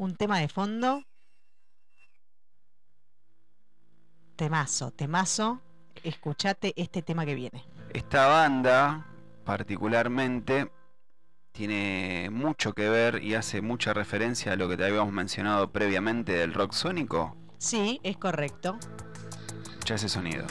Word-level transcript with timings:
un 0.00 0.16
tema 0.16 0.38
de 0.38 0.48
fondo. 0.48 1.02
Temazo, 4.34 4.90
temazo. 4.92 5.60
Escuchate 6.02 6.72
este 6.76 7.02
tema 7.02 7.26
que 7.26 7.34
viene. 7.34 7.66
Esta 7.92 8.26
banda, 8.26 9.06
particularmente, 9.44 10.72
tiene 11.52 12.30
mucho 12.32 12.72
que 12.72 12.88
ver 12.88 13.22
y 13.22 13.34
hace 13.34 13.60
mucha 13.60 13.92
referencia 13.92 14.52
a 14.52 14.56
lo 14.56 14.70
que 14.70 14.78
te 14.78 14.86
habíamos 14.86 15.12
mencionado 15.12 15.70
previamente 15.70 16.32
del 16.32 16.54
rock 16.54 16.72
sónico. 16.72 17.36
Sí, 17.58 18.00
es 18.02 18.16
correcto. 18.16 18.78
Ya 19.84 19.96
ese 19.96 20.08
sonido. 20.08 20.46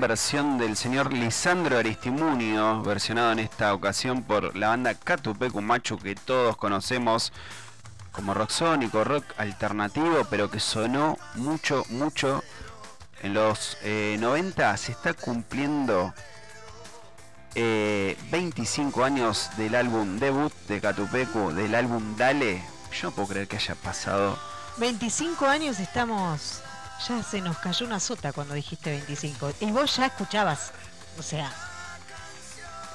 Versión 0.00 0.58
del 0.58 0.76
señor 0.76 1.12
Lisandro 1.12 1.78
Aristimunio, 1.78 2.82
versionado 2.82 3.32
en 3.32 3.38
esta 3.38 3.74
ocasión 3.74 4.22
por 4.22 4.56
la 4.56 4.68
banda 4.68 4.94
Catupecu 4.94 5.60
Machu 5.60 5.98
que 5.98 6.14
todos 6.14 6.56
conocemos 6.56 7.32
como 8.12 8.34
rock 8.34 8.50
sónico, 8.50 9.04
rock 9.04 9.24
alternativo, 9.36 10.26
pero 10.30 10.50
que 10.50 10.60
sonó 10.60 11.18
mucho, 11.34 11.84
mucho 11.90 12.42
en 13.22 13.34
los 13.34 13.76
90. 13.82 14.74
Eh, 14.74 14.78
se 14.78 14.92
está 14.92 15.14
cumpliendo 15.14 16.14
25 17.54 19.00
eh, 19.00 19.04
años 19.04 19.50
del 19.56 19.74
álbum 19.74 20.18
debut 20.18 20.52
de 20.68 20.80
Catupecu, 20.80 21.52
del 21.52 21.74
álbum 21.74 22.16
Dale. 22.16 22.62
Yo 22.92 23.08
no 23.08 23.14
puedo 23.14 23.28
creer 23.28 23.48
que 23.48 23.56
haya 23.56 23.74
pasado. 23.74 24.38
25 24.78 25.46
años 25.46 25.80
estamos 25.80 26.62
ya 27.06 27.22
se 27.22 27.40
nos 27.40 27.58
cayó 27.58 27.86
una 27.86 28.00
sota 28.00 28.32
cuando 28.32 28.54
dijiste 28.54 28.90
25. 28.90 29.52
Y 29.60 29.70
vos 29.70 29.94
ya 29.96 30.06
escuchabas, 30.06 30.72
o 31.18 31.22
sea. 31.22 31.52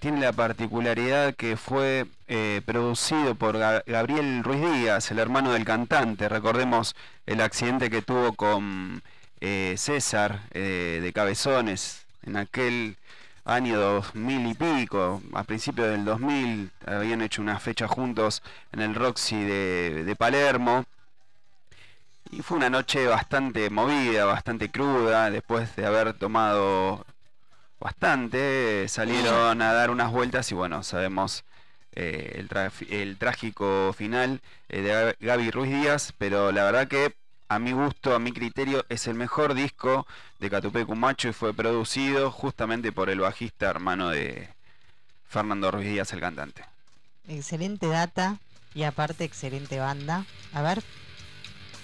Tiene 0.00 0.20
la 0.20 0.32
particularidad 0.32 1.34
que 1.34 1.56
fue 1.56 2.06
eh, 2.26 2.62
producido 2.64 3.34
por 3.34 3.58
Gabriel 3.58 4.42
Ruiz 4.44 4.60
Díaz, 4.60 5.10
el 5.10 5.18
hermano 5.18 5.52
del 5.52 5.64
cantante. 5.64 6.28
Recordemos 6.28 6.94
el 7.26 7.40
accidente 7.40 7.90
que 7.90 8.02
tuvo 8.02 8.34
con 8.34 9.02
eh, 9.40 9.74
César 9.76 10.40
eh, 10.52 11.00
de 11.02 11.12
Cabezones 11.12 12.06
en 12.24 12.36
aquel 12.36 12.96
año 13.44 13.78
2000 13.78 14.46
y 14.46 14.54
pico, 14.54 15.22
a 15.32 15.44
principios 15.44 15.88
del 15.88 16.04
2000, 16.04 16.70
habían 16.86 17.22
hecho 17.22 17.40
una 17.40 17.58
fecha 17.58 17.88
juntos 17.88 18.42
en 18.72 18.80
el 18.80 18.94
Roxy 18.94 19.42
de, 19.42 20.04
de 20.04 20.16
Palermo. 20.16 20.84
Y 22.30 22.42
fue 22.42 22.58
una 22.58 22.68
noche 22.68 23.06
bastante 23.06 23.70
movida, 23.70 24.26
bastante 24.26 24.70
cruda, 24.70 25.30
después 25.30 25.74
de 25.76 25.86
haber 25.86 26.12
tomado 26.12 27.06
bastante, 27.80 28.88
salieron 28.88 29.62
a 29.62 29.72
dar 29.72 29.90
unas 29.90 30.10
vueltas 30.10 30.50
y 30.50 30.54
bueno, 30.54 30.82
sabemos 30.82 31.44
eh, 31.92 32.44
el, 32.90 33.18
trágico 33.18 33.92
final 33.96 34.40
eh, 34.68 34.82
de 34.82 35.16
Gaby 35.26 35.50
Ruiz 35.50 35.70
Díaz, 35.70 36.14
pero 36.18 36.52
la 36.52 36.64
verdad 36.64 36.88
que 36.88 37.14
a 37.48 37.58
mi 37.58 37.72
gusto, 37.72 38.14
a 38.14 38.18
mi 38.18 38.32
criterio, 38.32 38.84
es 38.88 39.06
el 39.06 39.14
mejor 39.14 39.54
disco 39.54 40.06
de 40.38 40.50
Catupé 40.50 40.84
Macho 40.84 41.28
y 41.28 41.32
fue 41.32 41.54
producido 41.54 42.30
justamente 42.30 42.92
por 42.92 43.08
el 43.10 43.20
bajista 43.20 43.70
hermano 43.70 44.10
de 44.10 44.48
Fernando 45.26 45.70
Ruiz 45.70 45.88
Díaz, 45.88 46.12
el 46.12 46.20
cantante. 46.20 46.64
Excelente 47.26 47.86
data 47.86 48.38
y 48.74 48.82
aparte 48.82 49.24
excelente 49.24 49.78
banda. 49.78 50.24
A 50.52 50.62
ver, 50.62 50.82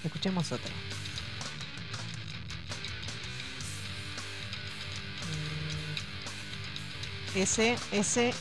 escuchemos 0.04 0.52
otra. 0.52 0.70
Ese, 7.34 7.76
ese. 7.92 8.32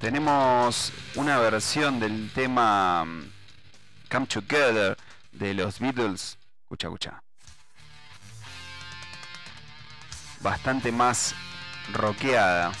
Tenemos 0.00 0.92
una 1.14 1.38
versión 1.38 2.00
del 2.00 2.30
tema 2.32 3.04
mm, 3.04 3.30
Come 4.10 4.26
Together 4.26 4.96
de 5.32 5.54
los 5.54 5.78
Beatles. 5.78 6.38
Escucha, 6.64 6.88
escucha. 6.88 7.22
Bastante 10.40 10.90
más 10.90 11.34
rockeada. 11.92 12.72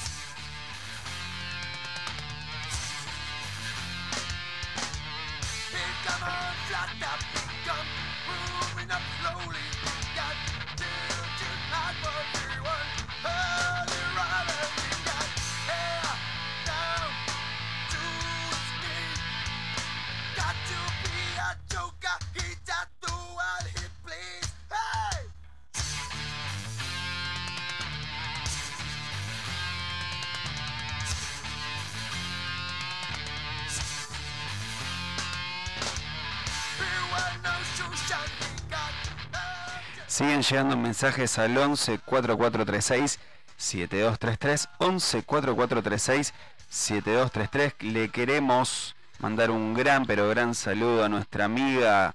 Siguen 40.12 40.42
llegando 40.42 40.76
mensajes 40.76 41.38
al 41.38 41.56
11 41.56 41.98
4436 42.04 43.18
7233 43.56 44.68
11 44.76 45.22
4436 45.22 46.34
7233. 46.68 47.72
Le 47.90 48.10
queremos 48.10 48.94
mandar 49.20 49.50
un 49.50 49.72
gran 49.72 50.04
pero 50.04 50.28
gran 50.28 50.54
saludo 50.54 51.02
a 51.02 51.08
nuestra 51.08 51.46
amiga 51.46 52.14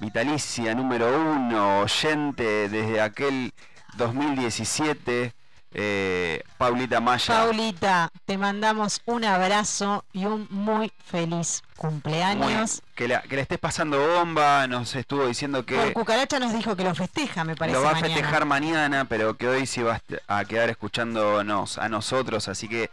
vitalicia 0.00 0.72
número 0.76 1.20
uno, 1.20 1.80
oyente 1.80 2.68
desde 2.68 3.00
aquel 3.00 3.54
2017 3.96 5.34
eh, 5.72 6.42
Paulita 6.58 7.00
Maya. 7.00 7.34
Paulita, 7.34 8.10
te 8.24 8.36
mandamos 8.36 9.00
un 9.06 9.24
abrazo 9.24 10.04
y 10.12 10.24
un 10.24 10.46
muy 10.50 10.92
feliz 11.04 11.62
cumpleaños. 11.76 12.82
que, 12.94 13.08
la, 13.08 13.22
que 13.22 13.36
le 13.36 13.42
estés 13.42 13.58
pasando 13.58 13.98
bomba, 13.98 14.66
nos 14.66 14.94
estuvo 14.94 15.26
diciendo 15.26 15.64
que... 15.64 15.76
Por 15.76 15.92
Cucaracha 15.92 16.38
nos 16.38 16.52
dijo 16.52 16.76
que 16.76 16.84
lo 16.84 16.94
festeja, 16.94 17.44
me 17.44 17.56
parece. 17.56 17.78
Lo 17.78 17.84
va 17.84 17.92
a 17.92 17.96
festejar 17.96 18.44
mañana, 18.44 19.04
pero 19.04 19.36
que 19.36 19.48
hoy 19.48 19.66
sí 19.66 19.82
va 19.82 20.00
a 20.26 20.44
quedar 20.44 20.70
escuchándonos 20.70 21.78
a 21.78 21.88
nosotros, 21.88 22.48
así 22.48 22.68
que 22.68 22.90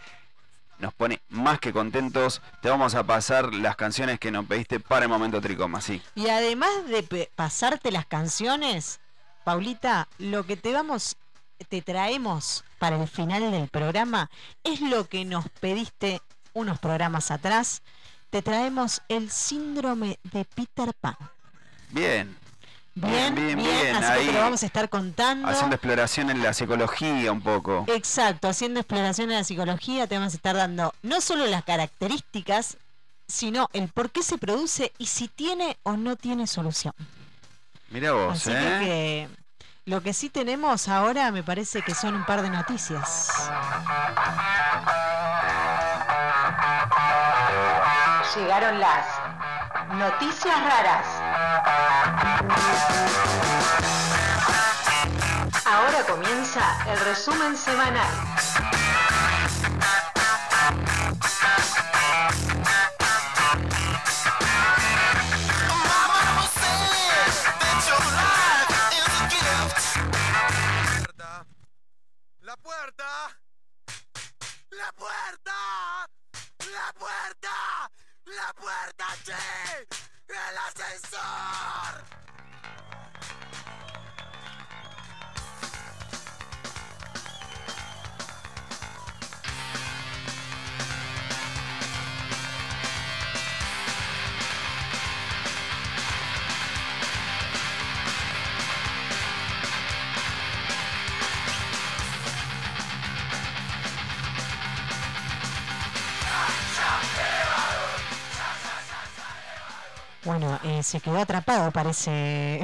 nos 0.80 0.94
pone 0.94 1.22
más 1.30 1.60
que 1.60 1.74
contentos. 1.74 2.42
Te 2.62 2.70
vamos 2.70 2.94
a 2.94 3.04
pasar 3.04 3.54
las 3.54 3.76
canciones 3.76 4.20
que 4.20 4.32
nos 4.32 4.46
pediste 4.46 4.80
para 4.80 5.04
el 5.04 5.10
momento 5.10 5.42
Tricoma, 5.42 5.82
sí. 5.82 6.02
Y 6.14 6.30
además 6.30 6.70
de 6.88 7.30
pasarte 7.36 7.92
las 7.92 8.06
canciones, 8.06 9.00
Paulita, 9.44 10.08
lo 10.20 10.46
que 10.46 10.56
te 10.58 10.74
vamos 10.74 11.18
te 11.70 11.82
traemos 11.82 12.64
para 12.78 13.02
el 13.02 13.08
final 13.08 13.52
del 13.52 13.68
programa 13.68 14.30
es 14.64 14.82
lo 14.82 15.08
que 15.08 15.26
nos 15.26 15.50
pediste 15.50 16.22
unos 16.54 16.80
programas 16.80 17.32
atrás. 17.32 17.82
Te 18.30 18.42
traemos 18.42 19.02
el 19.08 19.30
síndrome 19.30 20.20
de 20.24 20.46
Peter 20.46 20.94
Pan. 21.00 21.16
Bien. 21.90 22.36
Bien, 22.96 23.36
bien, 23.36 23.58
bien. 23.58 23.96
Así 23.96 24.20
que 24.20 24.26
te 24.26 24.34
lo 24.34 24.40
vamos 24.40 24.64
a 24.64 24.66
estar 24.66 24.90
contando. 24.90 25.48
Haciendo 25.48 25.76
exploración 25.76 26.32
en 26.32 26.42
la 26.42 26.54
psicología 26.54 27.32
un 27.32 27.42
poco. 27.42 27.86
Exacto, 27.88 28.48
haciendo 28.48 28.80
exploración 28.80 29.30
en 29.30 29.38
la 29.38 29.44
psicología 29.44 30.08
te 30.08 30.18
vamos 30.18 30.34
a 30.34 30.38
estar 30.38 30.56
dando 30.56 30.94
no 31.04 31.22
solo 31.22 31.46
las 31.46 31.64
características, 31.64 32.78
sino 33.28 33.70
el 33.74 33.90
por 33.90 34.10
qué 34.10 34.24
se 34.24 34.40
produce 34.40 34.94
y 34.98 35.06
si 35.06 35.28
tiene 35.28 35.78
o 35.84 35.96
no 35.96 36.16
tiene 36.16 36.48
solución. 36.48 36.94
Mira 37.90 38.14
vos, 38.14 38.34
Así 38.34 38.52
¿eh? 38.52 38.80
que 38.82 39.30
lo 39.88 40.01
que 40.01 40.13
sí 40.13 40.30
tenemos 40.30 40.89
ahora 40.89 41.31
me 41.31 41.44
parece 41.44 41.81
que 41.81 41.95
son 41.95 42.13
un 42.13 42.25
par 42.25 42.42
de 42.42 42.50
noticias. 42.50 43.31
Llegaron 48.36 48.81
las 48.81 49.06
noticias 49.94 50.56
raras. 50.62 51.07
Ahora 55.66 56.04
comienza 56.06 56.62
el 56.92 57.00
resumen 57.00 57.56
semanal. 57.56 58.12
La 72.98 74.92
puerta. 74.96 76.08
La 76.72 76.94
puerta. 76.94 77.92
La 78.26 78.54
puerta, 78.54 79.06
sí. 79.24 79.34
El 80.28 80.58
ascensor. 80.58 82.37
Bueno, 110.28 110.60
eh, 110.64 110.84
se 110.84 111.00
quedó 111.00 111.20
atrapado, 111.20 111.72
parece. 111.72 112.62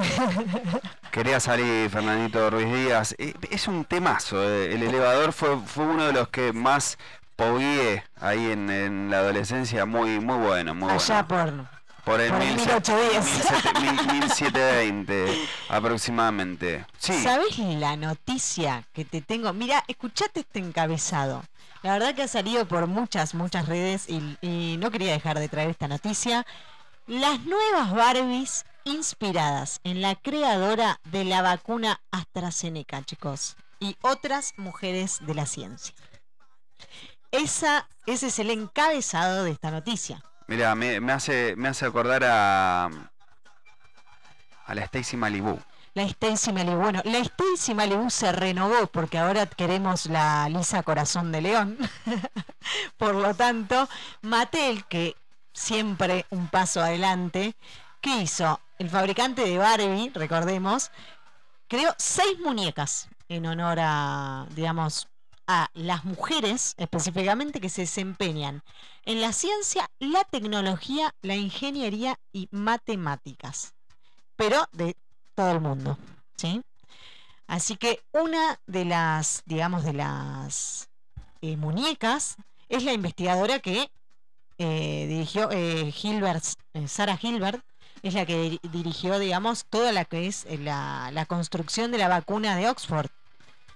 Quería 1.12 1.40
salir 1.40 1.90
Fernandito 1.90 2.50
Ruiz 2.50 2.68
Díaz. 2.68 3.16
Eh, 3.18 3.34
Es 3.50 3.70
un 3.70 3.86
temazo. 3.86 4.44
eh. 4.44 4.74
El 4.74 4.84
elevador 4.84 5.32
fue, 5.32 5.58
fue 5.66 5.86
uno 5.86 6.04
de 6.06 6.12
los 6.12 6.28
que 6.28 6.52
más 6.52 6.98
pogué 7.38 8.04
ahí 8.20 8.52
en, 8.52 8.70
en 8.70 9.10
la 9.10 9.20
adolescencia. 9.20 9.86
Muy, 9.86 10.20
muy 10.20 10.38
bueno, 10.46 10.76
muy 10.76 10.90
Allá 10.92 11.24
bueno. 11.24 11.64
por. 11.70 11.84
Por 12.04 12.20
el, 12.20 12.34
por 12.34 12.42
el 12.42 12.56
1710. 12.56 13.26
1810. 13.82 14.08
1720 14.12 15.48
aproximadamente. 15.70 16.86
Sí. 16.98 17.14
¿Sabes 17.24 17.58
la 17.60 17.96
noticia 17.96 18.84
que 18.92 19.06
te 19.06 19.22
tengo? 19.22 19.54
Mira, 19.54 19.86
escuchate 19.88 20.42
este 20.42 20.60
encabezado. 20.60 21.44
La 21.82 21.94
verdad 21.94 22.14
que 22.14 22.24
ha 22.24 22.28
salido 22.28 22.66
por 22.66 22.88
muchas, 22.88 23.34
muchas 23.34 23.68
redes 23.70 24.10
y, 24.10 24.38
y 24.42 24.76
no 24.80 24.92
quería 24.92 25.14
dejar 25.14 25.40
de 25.40 25.48
traer 25.48 25.70
esta 25.70 25.88
noticia. 25.88 26.46
Las 27.06 27.42
nuevas 27.42 27.92
Barbies 27.94 28.66
inspiradas 28.86 29.82
en 29.84 30.02
la 30.02 30.16
creadora 30.16 31.02
de 31.12 31.26
la 31.26 31.42
vacuna 31.42 32.00
AstraZeneca, 32.12 33.04
chicos, 33.04 33.58
y 33.82 33.98
otras 34.02 34.54
mujeres 34.56 35.20
de 35.22 35.36
la 35.36 35.46
ciencia. 35.46 35.94
Esa, 37.32 37.90
ese 38.06 38.28
es 38.28 38.40
el 38.40 38.52
encabezado 38.52 39.44
de 39.44 39.52
esta 39.52 39.70
noticia. 39.70 40.24
Mira, 40.48 40.76
me, 40.76 41.02
me 41.02 41.12
hace, 41.12 41.56
me 41.58 41.68
hace 41.68 41.86
acordar 41.86 42.24
a, 42.24 42.86
a 44.66 44.76
la 44.76 44.84
Stacy 44.84 45.18
Malibu. 45.18 45.60
La 45.96 46.04
Stacy 46.04 46.54
Malibu. 46.54 46.78
Bueno, 46.78 47.02
la 47.04 47.18
Stacy 47.20 47.74
Malibu 47.74 48.10
se 48.10 48.32
renovó 48.32 48.88
porque 48.88 49.18
ahora 49.18 49.46
queremos 49.46 50.06
la 50.06 50.48
Lisa 50.48 50.84
Corazón 50.84 51.34
de 51.34 51.42
León. 51.42 51.78
Por 52.98 53.16
lo 53.16 53.34
tanto, 53.34 53.90
Mattel, 54.22 54.86
que 54.86 55.16
siempre 55.54 56.26
un 56.30 56.48
paso 56.50 56.82
adelante, 56.82 57.56
¿qué 58.02 58.22
hizo? 58.22 58.60
El 58.80 58.90
fabricante 58.90 59.44
de 59.44 59.58
Barbie, 59.58 60.12
recordemos, 60.14 60.92
creó 61.68 61.94
seis 61.98 62.40
muñecas 62.40 63.08
en 63.30 63.46
honor 63.46 63.78
a, 63.80 64.48
digamos, 64.52 65.08
a 65.48 65.70
las 65.74 66.06
mujeres 66.06 66.74
específicamente 66.78 67.60
que 67.60 67.70
se 67.70 67.82
desempeñan 67.82 68.64
en 69.06 69.22
la 69.22 69.34
ciencia, 69.34 69.88
la 70.00 70.24
tecnología, 70.24 71.14
la 71.22 71.36
ingeniería 71.36 72.18
y 72.32 72.48
matemáticas. 72.52 73.74
Pero 74.36 74.66
de 74.72 74.96
todo 75.36 75.52
el 75.52 75.62
mundo, 75.62 75.98
¿sí? 76.38 76.62
Así 77.48 77.76
que 77.76 78.02
una 78.12 78.60
de 78.68 78.86
las, 78.86 79.44
digamos, 79.46 79.84
de 79.84 79.94
las 79.94 80.90
eh, 81.42 81.58
muñecas 81.58 82.38
es 82.70 82.84
la 82.84 82.94
investigadora 82.94 83.60
que 83.60 83.92
eh, 84.64 85.06
dirigió 85.08 85.50
eh, 85.52 85.94
Hilbert, 86.02 86.44
eh, 86.74 86.88
Sarah 86.88 87.20
Hilbert, 87.22 87.62
es 88.02 88.14
la 88.14 88.26
que 88.26 88.36
dir- 88.52 88.72
dirigió, 88.72 89.20
digamos, 89.20 89.66
toda 89.70 89.92
la 89.92 90.06
que 90.06 90.28
es 90.28 90.46
eh, 90.46 90.58
la, 90.58 91.10
la 91.12 91.26
construcción 91.26 91.92
de 91.92 91.98
la 92.00 92.08
vacuna 92.08 92.56
de 92.56 92.68
Oxford. 92.70 93.10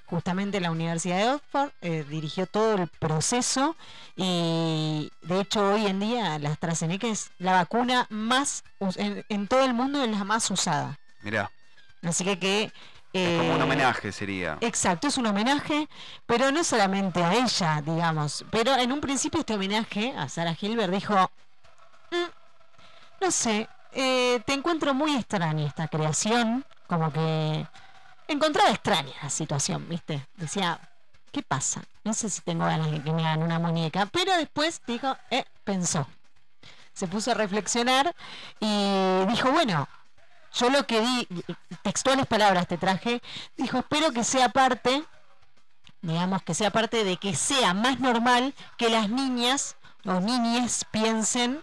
justamente 0.09 0.57
en 0.57 0.63
la 0.63 0.71
Universidad 0.71 1.17
de 1.17 1.29
Oxford, 1.31 1.69
eh, 1.81 2.05
dirigió 2.09 2.47
todo 2.47 2.75
el 2.75 2.87
proceso 2.87 3.75
y 4.15 5.11
de 5.21 5.41
hecho 5.41 5.73
hoy 5.73 5.85
en 5.85 5.99
día 5.99 6.39
la 6.39 6.51
AstraZeneca 6.51 7.07
es 7.07 7.29
la 7.39 7.51
vacuna 7.51 8.07
más, 8.09 8.63
en, 8.95 9.25
en 9.27 9.47
todo 9.47 9.65
el 9.65 9.73
mundo 9.73 10.01
es 10.01 10.09
la 10.09 10.23
más 10.23 10.49
usada. 10.49 10.97
Mirá, 11.23 11.51
Así 12.03 12.23
que 12.23 12.39
que... 12.39 12.71
es 13.23 13.39
como 13.39 13.55
un 13.55 13.61
eh, 13.61 13.63
homenaje 13.63 14.11
sería. 14.11 14.57
Exacto, 14.61 15.07
es 15.07 15.17
un 15.17 15.25
homenaje, 15.27 15.87
pero 16.25 16.51
no 16.51 16.63
solamente 16.63 17.23
a 17.23 17.33
ella, 17.33 17.81
digamos. 17.85 18.45
Pero 18.51 18.75
en 18.75 18.91
un 18.91 19.01
principio 19.01 19.39
este 19.39 19.55
homenaje 19.55 20.13
a 20.17 20.29
Sarah 20.29 20.53
Gilbert 20.55 20.91
dijo, 20.93 21.15
"Mm, 22.11 23.23
no 23.25 23.31
sé, 23.31 23.67
eh, 23.93 24.41
te 24.45 24.53
encuentro 24.53 24.93
muy 24.93 25.15
extraña 25.15 25.65
esta 25.65 25.87
creación, 25.87 26.65
como 26.87 27.11
que 27.11 27.65
encontraba 28.27 28.69
extraña 28.71 29.13
la 29.23 29.29
situación, 29.29 29.87
¿viste? 29.89 30.25
Decía, 30.35 30.79
¿qué 31.31 31.41
pasa? 31.41 31.83
No 32.03 32.13
sé 32.13 32.29
si 32.29 32.41
tengo 32.41 32.65
ganas 32.65 32.91
de 32.91 33.01
que 33.01 33.11
me 33.11 33.25
hagan 33.25 33.43
una 33.43 33.59
muñeca, 33.59 34.05
pero 34.07 34.35
después 34.37 34.81
dijo, 34.85 35.15
eh, 35.31 35.45
pensó. 35.63 36.07
Se 36.93 37.07
puso 37.07 37.31
a 37.31 37.33
reflexionar 37.35 38.15
y 38.59 39.25
dijo, 39.27 39.51
bueno, 39.51 39.87
yo 40.53 40.69
lo 40.69 40.85
que 40.87 41.01
di, 41.01 41.27
textuales 41.83 42.25
palabras 42.25 42.67
te 42.67 42.77
traje, 42.77 43.21
dijo, 43.55 43.79
espero 43.79 44.11
que 44.11 44.23
sea 44.23 44.49
parte, 44.49 45.03
digamos, 46.01 46.41
que 46.43 46.53
sea 46.53 46.71
parte 46.71 47.03
de 47.03 47.17
que 47.17 47.35
sea 47.35 47.73
más 47.73 47.99
normal 47.99 48.53
que 48.77 48.89
las 48.89 49.09
niñas 49.09 49.75
o 50.05 50.19
niñas 50.19 50.85
piensen 50.91 51.61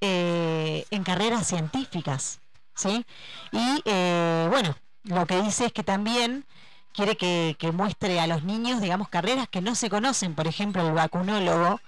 eh, 0.00 0.84
en 0.90 1.04
carreras 1.04 1.46
científicas, 1.46 2.40
¿sí? 2.74 3.04
Y 3.52 3.82
eh, 3.84 4.46
bueno, 4.50 4.76
lo 5.04 5.26
que 5.26 5.40
dice 5.40 5.66
es 5.66 5.72
que 5.72 5.82
también 5.82 6.44
quiere 6.92 7.16
que, 7.16 7.56
que 7.58 7.72
muestre 7.72 8.20
a 8.20 8.26
los 8.26 8.44
niños, 8.44 8.80
digamos, 8.80 9.08
carreras 9.08 9.48
que 9.48 9.60
no 9.60 9.74
se 9.74 9.90
conocen, 9.90 10.34
por 10.34 10.46
ejemplo, 10.46 10.86
el 10.86 10.92
vacunólogo. 10.92 11.80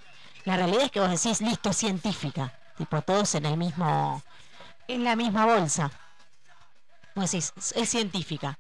La 0.44 0.56
realidad 0.56 0.84
es 0.84 0.90
que 0.90 1.00
vos 1.00 1.10
decís, 1.10 1.40
listo, 1.40 1.72
científica, 1.72 2.58
tipo, 2.78 3.02
todos 3.02 3.34
en 3.34 3.44
el 3.46 3.56
mismo, 3.56 4.22
en 4.86 5.04
la 5.04 5.16
misma 5.16 5.44
bolsa. 5.46 5.90
Es- 7.22 7.52
científica. 7.86 8.58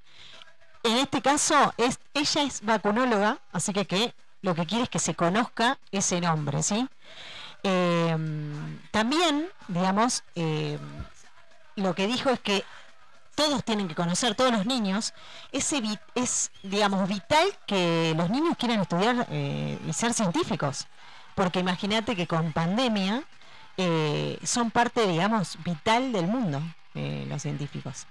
En 0.82 0.96
este 0.98 1.20
caso, 1.22 1.74
es, 1.76 1.98
ella 2.14 2.42
es 2.42 2.62
vacunóloga, 2.62 3.38
así 3.52 3.72
que, 3.72 4.14
lo 4.42 4.54
que 4.54 4.66
quiere 4.66 4.84
es 4.84 4.90
que 4.90 4.98
se 5.00 5.14
conozca 5.14 5.78
ese 5.90 6.20
nombre, 6.20 6.62
¿sí? 6.62 6.88
Eh, 7.64 8.16
también, 8.92 9.48
digamos, 9.68 10.22
eh, 10.36 10.78
lo 11.76 11.94
que 11.94 12.06
dijo 12.06 12.30
es 12.30 12.40
que 12.40 12.64
todos 13.34 13.62
tienen 13.64 13.88
que 13.88 13.94
conocer, 13.94 14.34
todos 14.34 14.50
los 14.52 14.66
niños, 14.66 15.14
es, 15.52 15.72
es 16.14 16.50
digamos, 16.62 17.08
vital 17.08 17.46
que 17.66 18.14
los 18.16 18.30
niños 18.30 18.56
quieran 18.58 18.80
estudiar 18.80 19.26
eh, 19.30 19.78
y 19.86 19.92
ser 19.92 20.12
científicos. 20.12 20.86
Porque 21.34 21.60
imagínate 21.60 22.16
que 22.16 22.26
con 22.26 22.52
pandemia 22.52 23.22
eh, 23.76 24.38
son 24.42 24.70
parte, 24.72 25.06
digamos, 25.06 25.56
vital 25.64 26.12
del 26.12 26.26
mundo, 26.26 26.60
eh, 26.94 27.26
los 27.28 27.42
científicos. 27.42 28.06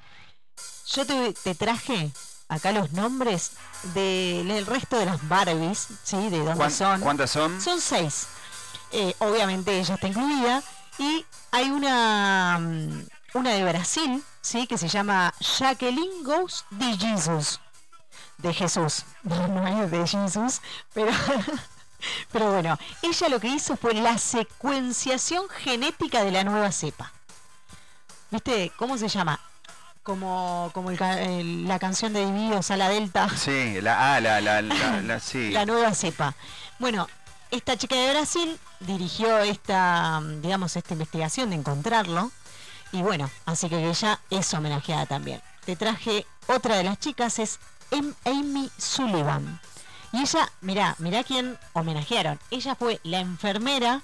Yo 0.92 1.06
te, 1.06 1.34
te 1.34 1.56
traje 1.56 2.12
acá 2.50 2.72
los 2.72 2.92
nombres 2.94 3.52
del 3.94 4.66
resto 4.66 4.98
de 4.98 5.06
las 5.06 5.28
Barbies, 5.28 5.88
¿sí? 6.04 6.30
De 6.30 6.38
dónde 6.40 6.56
¿Cuán- 6.56 6.72
son. 6.72 7.02
¿Cuántas 7.02 7.32
son? 7.32 7.60
Son 7.62 7.80
seis. 7.82 8.28
Eh, 8.92 9.14
obviamente 9.20 9.78
ella 9.80 9.96
está 9.96 10.08
incluida. 10.08 10.64
Y 10.98 11.26
hay 11.52 11.70
una, 11.70 12.58
mm, 12.60 13.06
una 13.36 13.52
de 13.52 13.64
Brasil, 13.64 14.24
¿sí? 14.42 14.66
Que 14.66 14.78
se 14.78 14.88
llama 14.88 15.34
Jacqueline 15.40 16.24
Ghost 16.24 16.66
de 16.72 16.98
Jesus. 16.98 17.60
De 18.38 18.54
Jesús. 18.54 19.04
No, 19.24 19.84
es 19.84 19.92
de 19.92 20.08
Jesús, 20.08 20.62
pero... 20.94 21.12
Pero 22.32 22.52
bueno, 22.52 22.78
ella 23.02 23.28
lo 23.28 23.40
que 23.40 23.48
hizo 23.48 23.76
fue 23.76 23.96
la 23.96 24.20
secuenciación 24.20 25.50
genética 25.50 26.24
de 26.24 26.32
la 26.32 26.44
nueva 26.44 26.72
cepa. 26.72 27.12
¿Viste? 28.30 28.72
¿Cómo 28.78 29.00
se 29.00 29.08
llama? 29.08 29.40
Como, 30.08 30.72
como 30.74 30.90
el 30.90 31.02
el- 31.02 31.68
la 31.68 31.80
canción 31.80 32.14
de 32.14 32.26
Divididos 32.26 32.72
a 32.72 32.78
la 32.78 32.88
Delta 32.88 33.28
Sí, 33.36 33.82
la, 33.82 34.16
ah, 34.16 34.22
la, 34.22 34.40
la, 34.40 34.62
la, 34.62 35.02
la- 35.02 35.20
sí. 35.20 35.50
la 35.52 35.66
nueva 35.66 35.94
cepa. 35.94 36.34
Bueno, 36.80 37.10
esta 37.52 37.76
chica 37.76 37.96
de 37.98 38.12
Brasil 38.12 38.58
dirigió 38.80 39.40
esta, 39.40 40.22
digamos, 40.42 40.78
esta 40.78 40.94
investigación 40.94 41.50
de 41.50 41.58
encontrarlo. 41.58 42.32
Y 42.94 43.02
bueno, 43.02 43.30
así 43.46 43.68
que 43.68 43.86
ella 43.90 44.22
es 44.30 44.54
homenajeada 44.54 45.06
también. 45.08 45.42
Te 45.66 45.76
traje 45.76 46.26
otra 46.48 46.78
de 46.78 46.86
las 46.86 46.98
chicas, 47.00 47.38
es 47.40 47.60
Em- 47.92 48.14
Amy 48.24 48.70
Sullivan. 48.78 49.60
Y 50.14 50.22
ella, 50.22 50.50
mirá, 50.62 50.96
mirá 51.00 51.26
quién 51.26 51.58
homenajearon. 51.74 52.40
Ella 52.50 52.76
fue 52.76 53.02
la 53.04 53.20
enfermera 53.20 54.00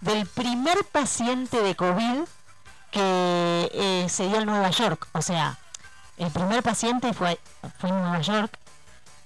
del 0.00 0.26
primer 0.26 0.82
paciente 0.84 1.60
de 1.62 1.74
COVID 1.76 2.22
que 2.92 3.70
eh, 3.72 4.06
se 4.08 4.28
dio 4.28 4.38
en 4.38 4.46
Nueva 4.46 4.70
York. 4.70 5.08
O 5.12 5.22
sea, 5.22 5.58
el 6.18 6.30
primer 6.30 6.62
paciente 6.62 7.12
fue, 7.12 7.40
fue 7.78 7.90
en 7.90 8.00
Nueva 8.00 8.20
York 8.20 8.56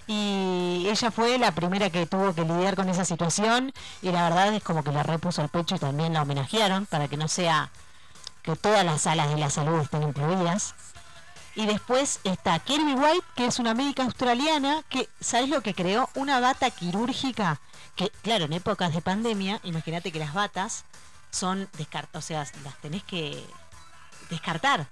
y 0.07 0.87
ella 0.89 1.11
fue 1.11 1.37
la 1.37 1.51
primera 1.51 1.91
que 1.91 2.07
tuvo 2.07 2.33
que 2.33 2.43
lidiar 2.43 2.77
con 2.77 2.89
esa 2.89 3.05
situación 3.05 3.73
y 4.01 4.13
la 4.13 4.23
verdad 4.23 4.55
es 4.55 4.63
como 4.63 4.85
que 4.85 4.93
le 4.93 5.03
repuso 5.03 5.43
el 5.43 5.49
pecho 5.49 5.75
y 5.75 5.79
también 5.79 6.15
la 6.15 6.23
homenajearon 6.23 6.87
para 6.87 7.09
que 7.09 7.17
no 7.17 7.27
sea 7.29 7.71
que 8.43 8.55
todas 8.55 8.85
las 8.85 9.03
salas 9.03 9.29
de 9.31 9.37
la 9.37 9.51
salud 9.51 9.81
estén 9.81 10.05
incluidas. 10.05 10.75
Y 11.57 11.67
después 11.67 12.21
está 12.23 12.59
Kirby 12.59 12.95
White, 12.95 13.27
que 13.35 13.47
es 13.47 13.59
una 13.59 13.75
médica 13.75 14.05
australiana 14.05 14.83
que, 14.91 15.09
¿sabes 15.21 15.49
lo 15.49 15.63
que 15.63 15.75
creó? 15.75 16.09
Una 16.15 16.39
bata 16.39 16.71
quirúrgica 16.71 17.61
que, 17.97 18.11
claro, 18.23 18.45
en 18.45 18.53
épocas 18.53 18.95
de 18.95 19.01
pandemia, 19.01 19.59
imagínate 19.65 20.13
que 20.13 20.19
las 20.19 20.35
batas 20.35 20.85
son 21.37 21.69
descartadas, 21.79 22.25
o 22.25 22.27
sea, 22.27 22.47
las 22.65 22.77
tenés 22.81 23.05
que 23.05 23.45
descartar. 24.31 24.87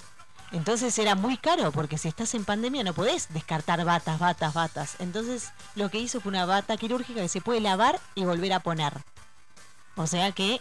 Entonces 0.52 0.96
era 0.98 1.16
muy 1.16 1.36
caro 1.36 1.72
porque 1.72 1.98
si 1.98 2.06
estás 2.06 2.32
en 2.34 2.44
pandemia 2.44 2.84
no 2.84 2.92
podés 2.94 3.32
descartar 3.32 3.84
batas, 3.84 4.18
batas, 4.20 4.54
batas. 4.54 4.96
Entonces 5.00 5.50
lo 5.74 5.90
que 5.90 5.98
hizo 5.98 6.20
fue 6.20 6.30
una 6.30 6.46
bata 6.46 6.76
quirúrgica 6.76 7.20
que 7.20 7.28
se 7.28 7.40
puede 7.40 7.60
lavar 7.60 7.98
y 8.14 8.24
volver 8.24 8.52
a 8.52 8.60
poner. 8.60 9.02
O 9.96 10.06
sea 10.06 10.30
que 10.32 10.60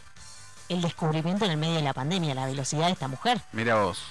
el 0.69 0.81
descubrimiento 0.81 1.45
en 1.45 1.51
el 1.51 1.57
medio 1.57 1.75
de 1.75 1.81
la 1.83 1.93
pandemia, 1.93 2.33
la 2.33 2.45
velocidad 2.47 2.87
de 2.87 2.93
esta 2.93 3.07
mujer, 3.07 3.41
Mira 3.51 3.75
vos. 3.75 4.01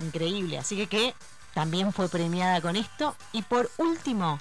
increíble. 0.00 0.58
Así 0.58 0.76
que, 0.76 0.88
que 0.88 1.14
también 1.54 1.92
fue 1.92 2.08
premiada 2.08 2.60
con 2.60 2.74
esto. 2.74 3.14
Y 3.32 3.42
por 3.42 3.70
último 3.76 4.40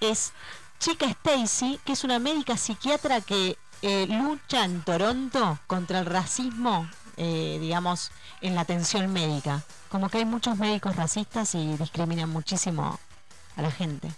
es 0.00 0.32
Chica 0.78 1.06
Stacy, 1.06 1.78
que 1.84 1.92
es 1.92 2.04
una 2.04 2.18
médica 2.18 2.56
psiquiatra 2.56 3.20
que 3.20 3.58
eh, 3.82 4.06
lucha 4.08 4.64
en 4.64 4.82
Toronto 4.82 5.58
contra 5.66 5.98
el 6.00 6.06
racismo, 6.06 6.88
eh, 7.16 7.58
digamos, 7.60 8.10
en 8.40 8.54
la 8.54 8.62
atención 8.62 9.12
médica. 9.12 9.62
Como 9.90 10.08
que 10.08 10.18
hay 10.18 10.24
muchos 10.24 10.56
médicos 10.56 10.96
racistas 10.96 11.54
y 11.54 11.76
discriminan 11.76 12.30
muchísimo 12.30 12.98
a 13.56 13.62
la 13.62 13.70
gente. 13.70 14.08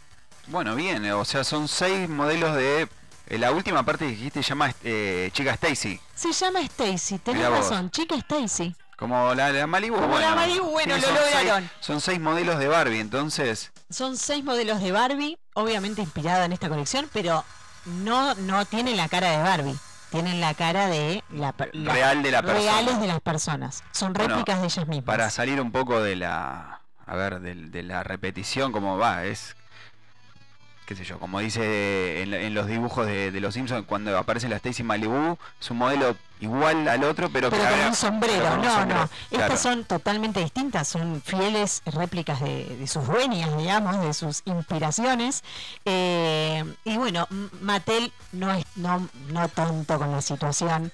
Bueno, 0.47 0.75
bien, 0.77 1.11
o 1.13 1.25
sea, 1.25 1.43
son 1.43 1.67
seis 1.69 2.09
modelos 2.09 2.55
de... 2.55 2.89
eh, 3.27 3.39
la 3.39 3.51
última 3.51 3.83
parte 3.83 4.05
que 4.05 4.11
dijiste 4.13 4.43
se 4.43 4.51
llama 4.51 4.73
eh, 4.85 5.31
Chica 5.33 5.53
Stacy. 5.55 5.99
Se 6.15 6.33
llama 6.33 6.61
Stacy, 6.61 7.19
tenés 7.19 7.49
razón, 7.49 7.91
Chica 7.91 8.15
Stacy. 8.17 8.77
Como 8.97 9.35
la, 9.35 9.51
la 9.51 9.67
Malibu. 9.67 9.97
Como 9.97 10.19
la 10.21 10.35
Malibu, 10.37 10.71
bueno, 10.71 10.95
lo 10.97 11.03
seis- 11.03 11.15
lograron. 11.15 11.71
son 11.81 12.01
seis 12.01 12.21
modelos 12.21 12.59
de 12.59 12.69
Barbie, 12.69 13.01
entonces... 13.01 13.73
Son 13.91 14.17
seis 14.17 14.45
modelos 14.45 14.81
de 14.81 14.93
Barbie, 14.93 15.37
obviamente 15.55 16.01
inspirada 16.03 16.45
en 16.45 16.53
esta 16.53 16.69
colección, 16.69 17.09
pero 17.13 17.45
no, 17.87 18.35
no 18.35 18.65
tienen 18.65 18.97
la 18.97 19.09
cara 19.09 19.31
de 19.31 19.39
Barbie. 19.43 19.77
Tienen 20.11 20.41
la 20.41 20.55
cara 20.55 20.87
de 20.87 21.25
la, 21.31 21.55
la- 21.73 21.93
Real 21.93 22.23
de 22.23 22.31
la 22.31 22.43
persona. 22.43 22.61
reales 22.73 23.01
de 23.01 23.07
las 23.09 23.21
personas. 23.21 23.83
Son 23.91 24.13
Bueno, 24.13 24.29
réplicas 24.37 24.61
de 24.61 24.67
ellas 24.67 24.87
mismas. 24.87 25.05
Para 25.07 25.29
salir 25.31 25.61
un 25.61 25.73
poco 25.73 26.01
de 26.01 26.15
la... 26.17 26.81
A 27.07 27.17
ver, 27.17 27.41
de, 27.41 27.55
de 27.55 27.83
la 27.83 28.03
repetición, 28.05 28.71
como 28.73 28.97
va, 28.97 29.25
es... 29.25 29.57
qué 30.87 30.95
sé 30.97 31.05
yo, 31.05 31.19
como 31.19 31.41
dice 31.41 32.23
en, 32.23 32.35
en 32.35 32.55
los 32.55 32.67
dibujos 32.67 33.07
de, 33.07 33.31
de 33.31 33.41
los 33.41 33.55
Simpsons, 33.55 33.87
cuando 33.87 34.17
aparece 34.19 34.49
la 34.49 34.57
Stacy 34.57 34.83
Malibu, 34.83 35.39
es 35.61 35.71
un 35.71 35.79
modelo 35.79 36.17
igual 36.41 36.87
al 36.89 37.05
otro, 37.05 37.31
pero, 37.31 37.51
pero 37.51 37.63
que 37.63 37.71
con 37.71 37.87
un 37.89 37.95
sombrero, 37.95 38.35
pero 38.35 38.51
con 38.51 38.59
un 38.59 38.65
no, 38.65 38.75
sombrero, 38.75 38.97
no. 38.97 39.07
claro. 39.07 39.11
Estas 39.31 39.61
son 39.61 39.85
totalmente 39.85 40.41
distintas, 40.41 40.89
son 40.89 41.23
fieles 41.23 41.83
réplicas 41.87 42.41
de, 42.41 42.77
de 42.77 42.87
sus 42.87 43.07
dueñas, 43.07 43.57
digamos, 43.57 44.01
de 44.01 44.13
sus 44.13 44.43
inspiraciones. 44.45 45.43
Eh, 45.85 46.65
y 46.85 46.97
bueno, 46.97 47.27
Mattel 47.61 48.13
no 48.33 48.53
es 48.53 48.65
no, 48.77 49.09
no 49.29 49.49
tonto 49.49 49.99
con 49.99 50.13
la 50.13 50.21
situación. 50.21 50.93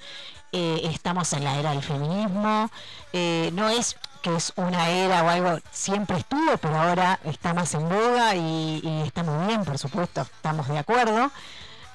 Eh, 0.52 0.80
estamos 0.92 1.32
en 1.32 1.44
la 1.44 1.58
era 1.58 1.70
del 1.70 1.82
feminismo. 1.82 2.70
Eh, 3.12 3.50
no 3.54 3.68
es 3.68 3.96
que 4.22 4.34
es 4.36 4.52
una 4.56 4.88
era 4.88 5.22
o 5.22 5.28
algo, 5.28 5.58
siempre 5.70 6.18
estuvo, 6.18 6.56
pero 6.58 6.78
ahora 6.78 7.18
está 7.24 7.54
más 7.54 7.74
en 7.74 7.88
boga 7.88 8.34
y, 8.34 9.02
está 9.06 9.22
muy 9.22 9.46
bien, 9.46 9.64
por 9.64 9.78
supuesto, 9.78 10.22
estamos 10.22 10.68
de 10.68 10.78
acuerdo 10.78 11.30